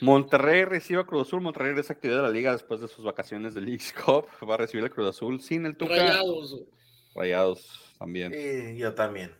Monterrey 0.00 0.64
recibe 0.64 1.00
a 1.00 1.04
Cruz 1.04 1.28
Azul. 1.28 1.40
Monterrey 1.40 1.70
regresa 1.70 1.94
actividad 1.94 2.18
de 2.18 2.22
la 2.24 2.30
liga 2.30 2.52
después 2.52 2.80
de 2.80 2.88
sus 2.88 3.04
vacaciones 3.04 3.54
de 3.54 3.60
League 3.62 3.84
Cup. 4.04 4.26
Va 4.48 4.54
a 4.54 4.58
recibir 4.58 4.84
a 4.84 4.90
Cruz 4.90 5.08
Azul 5.08 5.40
sin 5.40 5.66
el 5.66 5.76
Tuca. 5.76 5.94
Rayados. 5.94 6.62
Rayados 7.14 7.94
también. 7.98 8.32
Y 8.34 8.78
yo 8.78 8.94
también. 8.94 9.34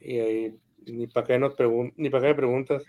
Y 0.00 0.18
ahí, 0.18 0.58
ni 0.86 1.06
para 1.06 1.26
qué 1.26 1.38
nos 1.38 1.54
ni 1.96 2.10
para 2.10 2.22
qué 2.22 2.28
me 2.28 2.34
preguntas. 2.34 2.84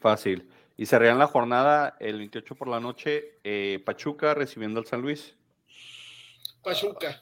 Fácil. 0.00 0.48
Y 0.76 0.86
cerrarían 0.86 1.18
la 1.18 1.26
jornada 1.26 1.96
el 1.98 2.18
28 2.18 2.54
por 2.54 2.68
la 2.68 2.78
noche, 2.78 3.38
eh, 3.42 3.82
Pachuca 3.84 4.34
recibiendo 4.34 4.78
al 4.78 4.86
San 4.86 5.02
Luis. 5.02 5.34
Pachuca. 6.62 7.20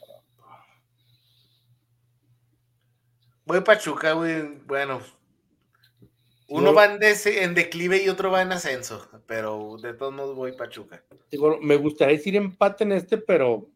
Voy 3.45 3.61
Pachuca, 3.61 4.11
güey. 4.11 4.43
Bueno, 4.65 5.01
uno 6.49 6.73
va 6.73 6.85
en, 6.85 7.53
declive 7.53 8.03
y 8.03 8.09
otro 8.09 8.31
va 8.31 8.41
en 8.41 8.51
ascenso, 8.51 9.07
pero 9.25 9.77
de 9.81 9.93
todos 9.93 10.13
modos 10.13 10.35
voy 10.35 10.53
Pachuca. 10.53 11.03
me 11.61 11.75
gustaría 11.75 12.17
decir 12.17 12.35
empate 12.35 12.83
en 12.85 12.93
este, 12.93 13.17
pero 13.17 13.67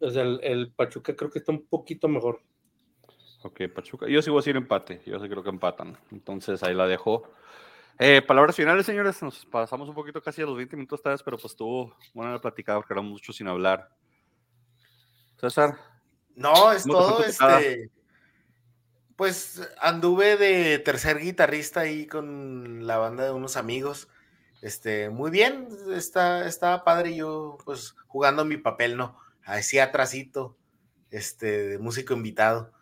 el, 0.00 0.72
Pachuca 0.74 1.16
creo 1.16 1.30
que 1.30 1.38
está 1.38 1.52
un 1.52 1.66
poquito 1.66 2.08
mejor. 2.08 2.40
Ok, 3.42 3.62
Pachuca. 3.74 4.06
Yo 4.08 4.22
sí 4.22 4.30
voy 4.30 4.38
a 4.38 4.40
decir 4.40 4.56
empate. 4.56 5.02
Yo 5.06 5.18
sí 5.18 5.28
creo 5.28 5.42
que 5.42 5.50
empatan. 5.50 5.98
Entonces 6.10 6.62
ahí 6.62 6.74
la 6.74 6.86
dejo. 6.86 7.30
Eh, 7.98 8.22
palabras 8.22 8.56
finales, 8.56 8.86
señores. 8.86 9.22
Nos 9.22 9.44
pasamos 9.46 9.88
un 9.88 9.94
poquito 9.94 10.22
casi 10.22 10.42
a 10.42 10.46
los 10.46 10.56
20 10.56 10.76
minutos 10.76 11.02
vez, 11.02 11.22
pero 11.22 11.36
pues 11.36 11.52
estuvo 11.52 11.94
bueno 12.14 12.32
la 12.32 12.40
platicada 12.40 12.78
porque 12.78 12.94
era 12.94 13.02
mucho 13.02 13.32
sin 13.32 13.48
hablar. 13.48 13.90
César. 15.36 15.76
No, 16.34 16.72
es 16.72 16.84
todo. 16.84 17.22
Este, 17.22 17.90
pues 19.16 19.60
anduve 19.80 20.36
de 20.36 20.78
tercer 20.78 21.18
guitarrista 21.18 21.80
ahí 21.80 22.06
con 22.06 22.86
la 22.86 22.98
banda 22.98 23.24
de 23.24 23.30
unos 23.30 23.56
amigos. 23.56 24.08
Este, 24.62 25.10
muy 25.10 25.30
bien, 25.30 25.68
está, 25.94 26.46
estaba 26.48 26.84
padre 26.84 27.14
yo, 27.14 27.58
pues, 27.64 27.94
jugando 28.06 28.44
mi 28.44 28.56
papel, 28.56 28.96
¿no? 28.96 29.18
Así 29.44 29.78
atrasito, 29.78 30.56
este, 31.10 31.68
de 31.68 31.78
músico 31.78 32.14
invitado. 32.14 32.72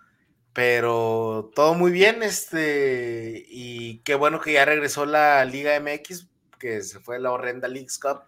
Pero 0.52 1.50
todo 1.54 1.74
muy 1.74 1.90
bien, 1.90 2.22
este, 2.22 3.44
y 3.48 3.98
qué 4.04 4.14
bueno 4.14 4.40
que 4.40 4.52
ya 4.52 4.64
regresó 4.64 5.06
la 5.06 5.44
Liga 5.44 5.78
MX, 5.80 6.28
que 6.59 6.82
se 6.82 7.00
fue 7.00 7.18
la 7.18 7.32
horrenda 7.32 7.68
Leagues 7.68 7.98
Cup, 7.98 8.22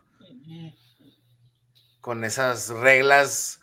con 2.00 2.24
esas 2.24 2.70
reglas 2.70 3.60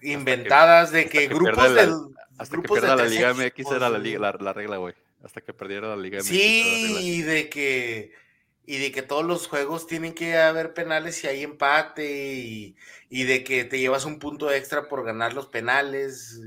inventadas 0.00 0.92
de 0.92 1.08
que, 1.08 1.28
grupos 1.28 1.74
de, 1.74 1.92
hasta 2.40 2.56
que 2.56 2.68
pierda 2.68 2.96
la 2.96 3.04
Liga 3.04 3.34
MX 3.34 3.70
era 3.70 3.90
la, 3.90 3.98
la, 4.40 4.52
regla, 4.54 4.78
güey. 4.78 4.94
Hasta 5.22 5.42
que 5.42 5.52
perdiera 5.52 5.88
la 5.88 5.96
Liga 5.96 6.20
MX. 6.20 6.26
Sí, 6.26 6.96
y 6.98 7.20
de 7.20 7.50
que 7.50 8.14
y 8.64 8.78
de 8.78 8.92
que 8.92 9.02
todos 9.02 9.26
los 9.26 9.46
juegos 9.46 9.86
tienen 9.86 10.14
que 10.14 10.38
haber 10.38 10.72
penales 10.72 11.16
si 11.16 11.26
hay 11.26 11.42
empate 11.42 12.34
y, 12.36 12.76
y 13.10 13.24
de 13.24 13.44
que 13.44 13.64
te 13.64 13.78
llevas 13.78 14.06
un 14.06 14.18
punto 14.18 14.50
extra 14.50 14.88
por 14.88 15.04
ganar 15.04 15.34
los 15.34 15.48
penales. 15.48 16.40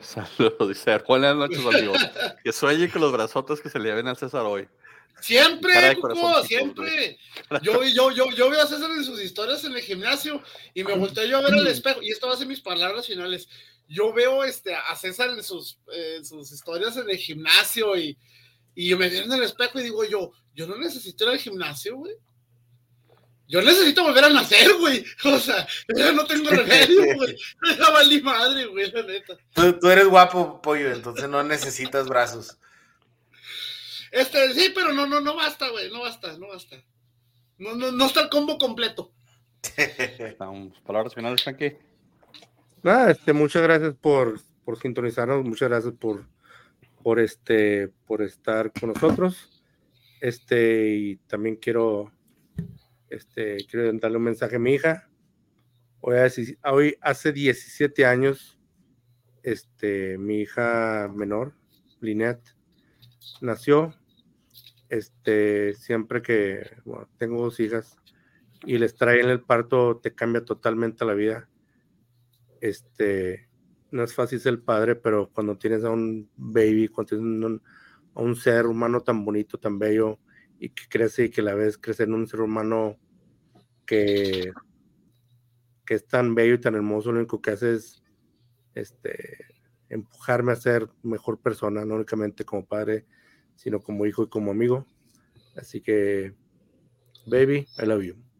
Saludos, 0.00 0.68
dice 0.68 0.98
Buenas 0.98 1.34
noches, 1.34 1.58
amigos. 1.58 1.98
que 2.44 2.52
sueñe 2.52 2.88
con 2.88 3.00
los 3.00 3.12
brazotes 3.12 3.60
que 3.60 3.68
se 3.68 3.80
le 3.80 3.92
ven 3.92 4.06
al 4.06 4.16
César 4.16 4.42
hoy. 4.42 4.68
Siempre, 5.22 5.96
Cuco, 5.96 6.42
siempre. 6.42 7.16
Yo, 7.62 7.84
yo, 7.84 8.10
yo, 8.10 8.30
yo 8.30 8.50
veo 8.50 8.60
a 8.60 8.66
César 8.66 8.90
en 8.90 9.04
sus 9.04 9.22
historias 9.22 9.62
en 9.64 9.72
el 9.72 9.80
gimnasio 9.80 10.42
y 10.74 10.82
me 10.82 10.94
volteé 10.94 11.28
yo 11.28 11.38
a 11.38 11.42
ver 11.42 11.54
al 11.54 11.66
espejo, 11.68 12.02
y 12.02 12.10
esto 12.10 12.26
va 12.26 12.34
a 12.34 12.36
ser 12.36 12.48
mis 12.48 12.60
palabras 12.60 13.06
finales. 13.06 13.48
Yo 13.92 14.12
veo 14.12 14.42
este, 14.44 14.74
a 14.74 14.96
César 14.96 15.30
en 15.30 15.42
sus, 15.42 15.78
sus 16.22 16.50
historias 16.50 16.96
en 16.96 17.10
el 17.10 17.16
gimnasio 17.18 17.96
y, 17.96 18.16
y 18.74 18.88
yo 18.88 18.96
me 18.96 19.08
veo 19.08 19.24
en 19.24 19.32
el 19.32 19.42
espejo 19.42 19.78
y 19.78 19.84
digo 19.84 20.04
yo, 20.04 20.32
yo 20.54 20.66
no 20.66 20.76
necesito 20.78 21.24
ir 21.24 21.30
al 21.30 21.38
gimnasio, 21.38 21.96
güey. 21.96 22.14
Yo 23.48 23.60
necesito 23.60 24.02
volver 24.02 24.24
a 24.24 24.30
nacer, 24.30 24.72
güey. 24.78 25.04
O 25.24 25.38
sea, 25.38 25.66
yo 25.94 26.12
no 26.12 26.24
tengo 26.24 26.48
remedio, 26.48 27.04
güey. 27.16 27.36
La 27.78 27.90
valí 27.90 28.22
madre, 28.22 28.64
güey, 28.66 28.90
la 28.90 29.02
neta. 29.02 29.36
Tú, 29.52 29.78
tú 29.78 29.90
eres 29.90 30.06
guapo, 30.06 30.62
pollo, 30.62 30.90
entonces 30.90 31.28
no 31.28 31.42
necesitas 31.42 32.08
brazos. 32.08 32.56
Este, 34.10 34.54
sí, 34.54 34.72
pero 34.74 34.92
no, 34.92 35.06
no, 35.06 35.20
no 35.20 35.34
basta, 35.34 35.68
güey, 35.68 35.90
no 35.90 36.00
basta, 36.00 36.36
no 36.38 36.48
basta. 36.48 36.82
No, 37.58 37.74
no, 37.74 37.92
no 37.92 38.06
está 38.06 38.22
el 38.22 38.28
combo 38.30 38.56
completo. 38.56 39.12
Palabras 40.86 41.14
finales, 41.14 41.42
Frankie. 41.42 41.76
Nada, 42.82 43.12
este, 43.12 43.32
muchas 43.32 43.62
gracias 43.62 43.94
por, 43.94 44.40
por 44.64 44.76
sintonizarnos, 44.76 45.44
muchas 45.44 45.68
gracias 45.68 45.94
por, 45.94 46.26
por 47.04 47.20
este, 47.20 47.92
por 48.06 48.22
estar 48.22 48.72
con 48.72 48.92
nosotros. 48.92 49.62
Este, 50.20 50.88
y 50.88 51.16
también 51.28 51.54
quiero, 51.56 52.10
este, 53.08 53.58
quiero 53.70 53.92
darle 53.98 54.16
un 54.16 54.24
mensaje 54.24 54.56
a 54.56 54.58
mi 54.58 54.74
hija. 54.74 55.08
Hoy, 56.00 56.16
hoy 56.64 56.96
hace 57.00 57.32
17 57.32 58.04
años, 58.04 58.58
este, 59.44 60.18
mi 60.18 60.40
hija 60.40 61.08
menor, 61.14 61.54
Lynette, 62.00 62.56
nació 63.40 63.94
este, 64.88 65.74
siempre 65.74 66.20
que 66.20 66.68
tengo 67.16 67.42
dos 67.44 67.60
hijas 67.60 67.96
y 68.66 68.78
les 68.78 68.96
traen 68.96 69.28
el 69.28 69.40
parto, 69.40 70.00
te 70.02 70.14
cambia 70.14 70.44
totalmente 70.44 71.04
la 71.04 71.14
vida. 71.14 71.48
Este, 72.62 73.48
no 73.90 74.04
es 74.04 74.14
fácil 74.14 74.38
ser 74.38 74.62
padre, 74.62 74.94
pero 74.94 75.30
cuando 75.32 75.58
tienes 75.58 75.82
a 75.82 75.90
un 75.90 76.30
baby, 76.36 76.86
cuando 76.86 77.16
tienes 77.16 77.60
a 78.14 78.20
un 78.22 78.36
ser 78.36 78.66
humano 78.66 79.00
tan 79.00 79.24
bonito, 79.24 79.58
tan 79.58 79.80
bello, 79.80 80.20
y 80.60 80.68
que 80.70 80.84
crece 80.88 81.24
y 81.24 81.30
que 81.30 81.42
la 81.42 81.54
ves 81.54 81.76
crecer 81.76 82.06
en 82.06 82.14
un 82.14 82.28
ser 82.28 82.40
humano 82.40 82.96
que 83.84 84.52
que 85.84 85.94
es 85.94 86.06
tan 86.06 86.36
bello 86.36 86.54
y 86.54 86.60
tan 86.60 86.76
hermoso, 86.76 87.10
lo 87.10 87.18
único 87.18 87.42
que 87.42 87.50
hace 87.50 87.74
es 87.74 88.04
este, 88.76 89.38
empujarme 89.88 90.52
a 90.52 90.56
ser 90.56 90.88
mejor 91.02 91.40
persona, 91.40 91.84
no 91.84 91.96
únicamente 91.96 92.44
como 92.44 92.64
padre, 92.64 93.06
sino 93.56 93.80
como 93.80 94.06
hijo 94.06 94.22
y 94.22 94.28
como 94.28 94.52
amigo. 94.52 94.86
Así 95.56 95.80
que, 95.80 96.34
baby, 97.26 97.66
I 97.78 97.86
love 97.86 98.02
you. 98.02 98.31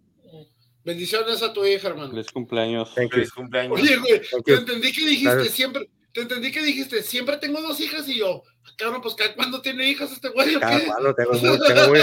Bendiciones 0.85 1.43
a 1.43 1.53
tu 1.53 1.65
hija, 1.65 1.89
hermano. 1.89 2.11
Feliz 2.11 2.31
cumpleaños. 2.31 2.93
Feliz 2.95 3.33
cumpleaños. 3.33 3.81
Oye, 3.81 3.97
güey, 3.97 4.21
te 4.45 4.55
entendí 4.55 4.93
que 4.93 5.07
dijiste 5.07 5.49
siempre, 5.49 5.89
te 6.13 6.23
entendí 6.23 6.51
que 6.51 6.63
dijiste, 6.63 7.03
siempre 7.03 7.37
tengo 7.37 7.61
dos 7.63 7.79
hijas 7.81 8.09
y 8.09 8.19
yo, 8.19 8.43
cabrón, 8.77 9.01
pues 9.01 9.15
¿cuándo 9.37 9.63
tiene 9.63 9.89
hijas 9.89 10.11
este 10.11 10.29
güey? 10.29 10.59
Cada 10.59 10.85
cuando 10.85 11.15
tengo, 11.15 11.33
tengo 11.67 11.89
güey. 11.89 12.03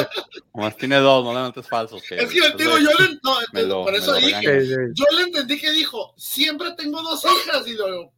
Más 0.53 0.77
tiene 0.77 0.97
dos, 0.97 1.26
no 1.26 1.34
le 1.34 1.47
metes 1.47 1.68
falsos. 1.68 2.01
Que, 2.03 2.15
es 2.15 2.30
que 2.30 2.38
yo 2.38 2.47
le, 2.47 3.68
no, 3.68 3.84
por 3.84 3.95
eso 3.95 4.14
dije, 4.15 4.65
yo 4.93 5.06
le 5.18 5.23
entendí 5.23 5.60
que 5.60 5.72
dijo, 5.72 6.14
siempre 6.18 6.72
tengo 6.77 7.01
dos 7.01 7.23
hijas 7.26 7.68
y 7.68 7.73
luego, 7.73 8.14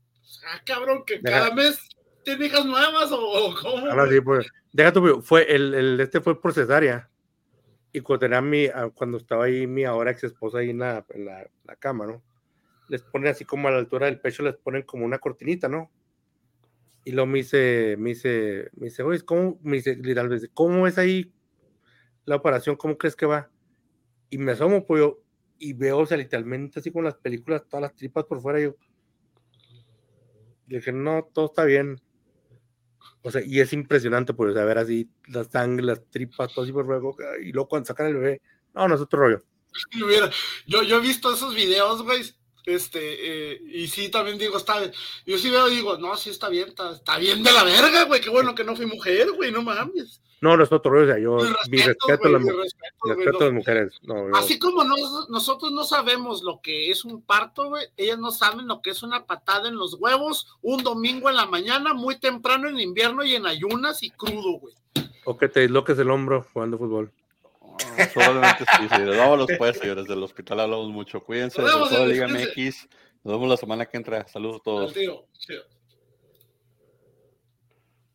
ah, 0.48 0.62
cabrón, 0.64 1.04
que 1.06 1.20
cada 1.22 1.54
mes 1.54 1.80
tiene 2.24 2.46
hijas 2.46 2.66
nuevas 2.66 3.10
o, 3.12 3.56
cómo. 3.62 3.88
Ahora 3.88 4.10
sí, 4.10 4.22
pues, 4.22 4.48
deja 4.72 4.94
tu, 4.94 5.22
fue, 5.24 5.52
el, 5.54 5.74
el, 5.74 6.00
este 6.00 6.22
fue 6.22 6.40
por 6.40 6.54
cesárea 6.54 7.11
y 7.94 8.02
cuando, 8.02 8.20
tenía 8.20 8.42
mi, 8.42 8.68
ah, 8.68 8.90
cuando 8.94 9.18
estaba 9.18 9.46
ahí 9.46 9.68
mi 9.68 9.84
ahora 9.84 10.12
ex 10.12 10.24
esposa 10.24 10.60
ahí 10.60 10.70
en 10.70 10.80
la, 10.80 11.06
en 11.10 11.26
la, 11.26 11.50
la, 11.66 11.76
cama, 11.76 12.06
¿no? 12.06 12.24
Les 12.88 13.02
ponen 13.02 13.30
así 13.30 13.46
como 13.46 13.68
a 13.68 13.72
la 13.72 13.78
altura 13.78 14.06
del 14.06 14.20
pecho, 14.20 14.44
les 14.44 14.56
ponen 14.56 14.84
como 14.84 15.06
una 15.06 15.20
cortinita, 15.20 15.68
¿no? 15.68 15.92
Y 17.04 17.12
luego 17.12 17.28
me 17.28 17.40
dice, 17.40 17.96
me 17.98 18.10
dice, 18.10 18.70
me 18.76 18.86
dice, 18.86 19.04
oye, 19.04 19.22
¿cómo, 19.22 19.60
me 19.64 19.78
dice, 19.78 19.96
literalmente, 19.96 20.50
¿cómo 20.54 20.88
es 20.88 20.98
ahí 20.98 21.34
la 22.26 22.36
operación? 22.36 22.76
¿Cómo 22.76 22.98
crees 22.98 23.16
que 23.16 23.26
va? 23.26 23.50
Y 24.30 24.38
me 24.38 24.52
asomo, 24.52 24.86
pues 24.86 25.02
yo, 25.02 25.22
y 25.58 25.74
veo, 25.74 26.00
o 26.00 26.06
sea, 26.06 26.18
literalmente 26.18 26.80
así 26.80 26.92
con 26.92 27.04
las 27.04 27.16
películas, 27.16 27.68
todas 27.68 27.82
las 27.82 27.96
tripas 27.96 28.26
por 28.26 28.40
fuera, 28.42 28.60
yo. 28.60 28.76
Dije, 30.68 30.92
no, 30.92 31.30
todo 31.34 31.48
está 31.48 31.66
bien. 31.66 32.00
O 33.22 33.32
sea, 33.32 33.42
y 33.46 33.60
es 33.60 33.74
impresionante, 33.74 34.34
pues, 34.34 34.54
ver 34.54 34.78
así 34.78 35.10
la 35.28 35.44
sangre, 35.44 35.86
las 35.86 36.04
tripas, 36.10 36.54
todo 36.54 36.64
así 36.64 36.72
por 36.72 36.86
luego, 36.86 37.16
y 37.42 37.52
luego 37.52 37.70
cuando 37.70 37.88
sacan 37.88 38.08
el 38.08 38.16
bebé, 38.16 38.42
no, 38.74 38.88
no 38.88 38.96
es 38.96 39.02
otro 39.02 39.20
rollo. 39.20 39.44
Yo, 40.68 40.84
yo 40.84 40.98
he 40.98 41.02
visto 41.02 41.34
esos 41.34 41.56
videos, 41.56 42.04
güey, 42.04 42.24
este, 42.66 43.54
eh, 43.54 43.62
y 43.66 43.88
sí, 43.88 44.10
también 44.10 44.38
digo, 44.38 44.58
está 44.58 44.80
Yo 45.26 45.38
sí 45.38 45.50
veo 45.50 45.70
y 45.70 45.76
digo, 45.76 45.98
no, 45.98 46.16
sí 46.18 46.30
está 46.30 46.50
bien, 46.50 46.70
está, 46.70 46.92
está 46.92 47.18
bien 47.18 47.44
de 47.44 47.52
la 47.52 47.64
verga, 47.64 48.04
güey, 48.06 48.22
qué 48.22 48.30
bueno 48.30 48.56
que 48.56 48.64
no 48.64 48.76
fui 48.76 48.86
mujer, 48.86 49.32
güey, 49.32 49.52
no 49.52 49.62
mames. 49.62 50.22
No, 50.42 50.58
no 50.58 50.64
es 50.64 50.72
otro 50.72 50.92
rollo, 50.92 51.04
o 51.04 51.08
sea, 51.08 51.20
yo, 51.20 51.38
mi 51.70 51.78
respeto, 51.78 52.28
a, 52.28 52.32
las, 52.32 52.42
respeto, 53.04 53.38
a 53.42 53.44
las 53.44 53.54
mujeres. 53.54 54.00
No, 54.02 54.36
Así 54.36 54.58
como 54.58 54.84
nosotros 54.84 55.72
no 55.72 55.84
sabemos 55.84 56.42
lo 56.42 56.62
que 56.62 56.90
es 56.90 57.06
un 57.06 57.22
parto, 57.22 57.70
güey, 57.70 57.86
ellas 57.96 58.18
no 58.18 58.32
saben 58.32 58.68
lo 58.68 58.82
que 58.82 58.90
es 58.90 59.04
una 59.04 59.28
patada 59.28 59.70
en 59.70 59.76
los 59.76 59.94
huevos, 60.00 60.58
un 60.64 60.82
domingo 60.82 61.30
en 61.30 61.36
la 61.36 61.46
mañana, 61.46 61.94
muy 61.94 62.20
temprano 62.20 62.68
en 62.68 62.80
invierno 62.80 63.24
y 63.24 63.36
en 63.36 63.46
ayunas 63.46 64.02
y 64.02 64.10
crudo, 64.10 64.54
güey. 64.54 64.74
O 65.26 65.38
que 65.38 65.48
te 65.48 65.60
disloques 65.60 66.00
el 66.00 66.10
hombro 66.10 66.48
jugando 66.52 66.80
fútbol. 66.80 67.12
solamente 68.14 68.66
sí, 68.78 68.88
sí, 68.96 69.18
vámonos 69.18 69.48
pues, 69.58 69.78
señores 69.78 70.06
del 70.06 70.24
hospital 70.24 70.60
hablamos 70.62 70.90
mucho. 70.90 71.24
Cuídense, 71.24 71.62
de 71.62 72.08
Liga 72.08 72.28
MX. 72.28 72.88
Nos 73.24 73.36
vemos 73.36 73.50
la 73.50 73.58
semana 73.58 73.86
que 73.86 73.98
entra. 73.98 74.28
Saludos 74.28 74.62
a 74.62 74.64
todos. 74.64 74.94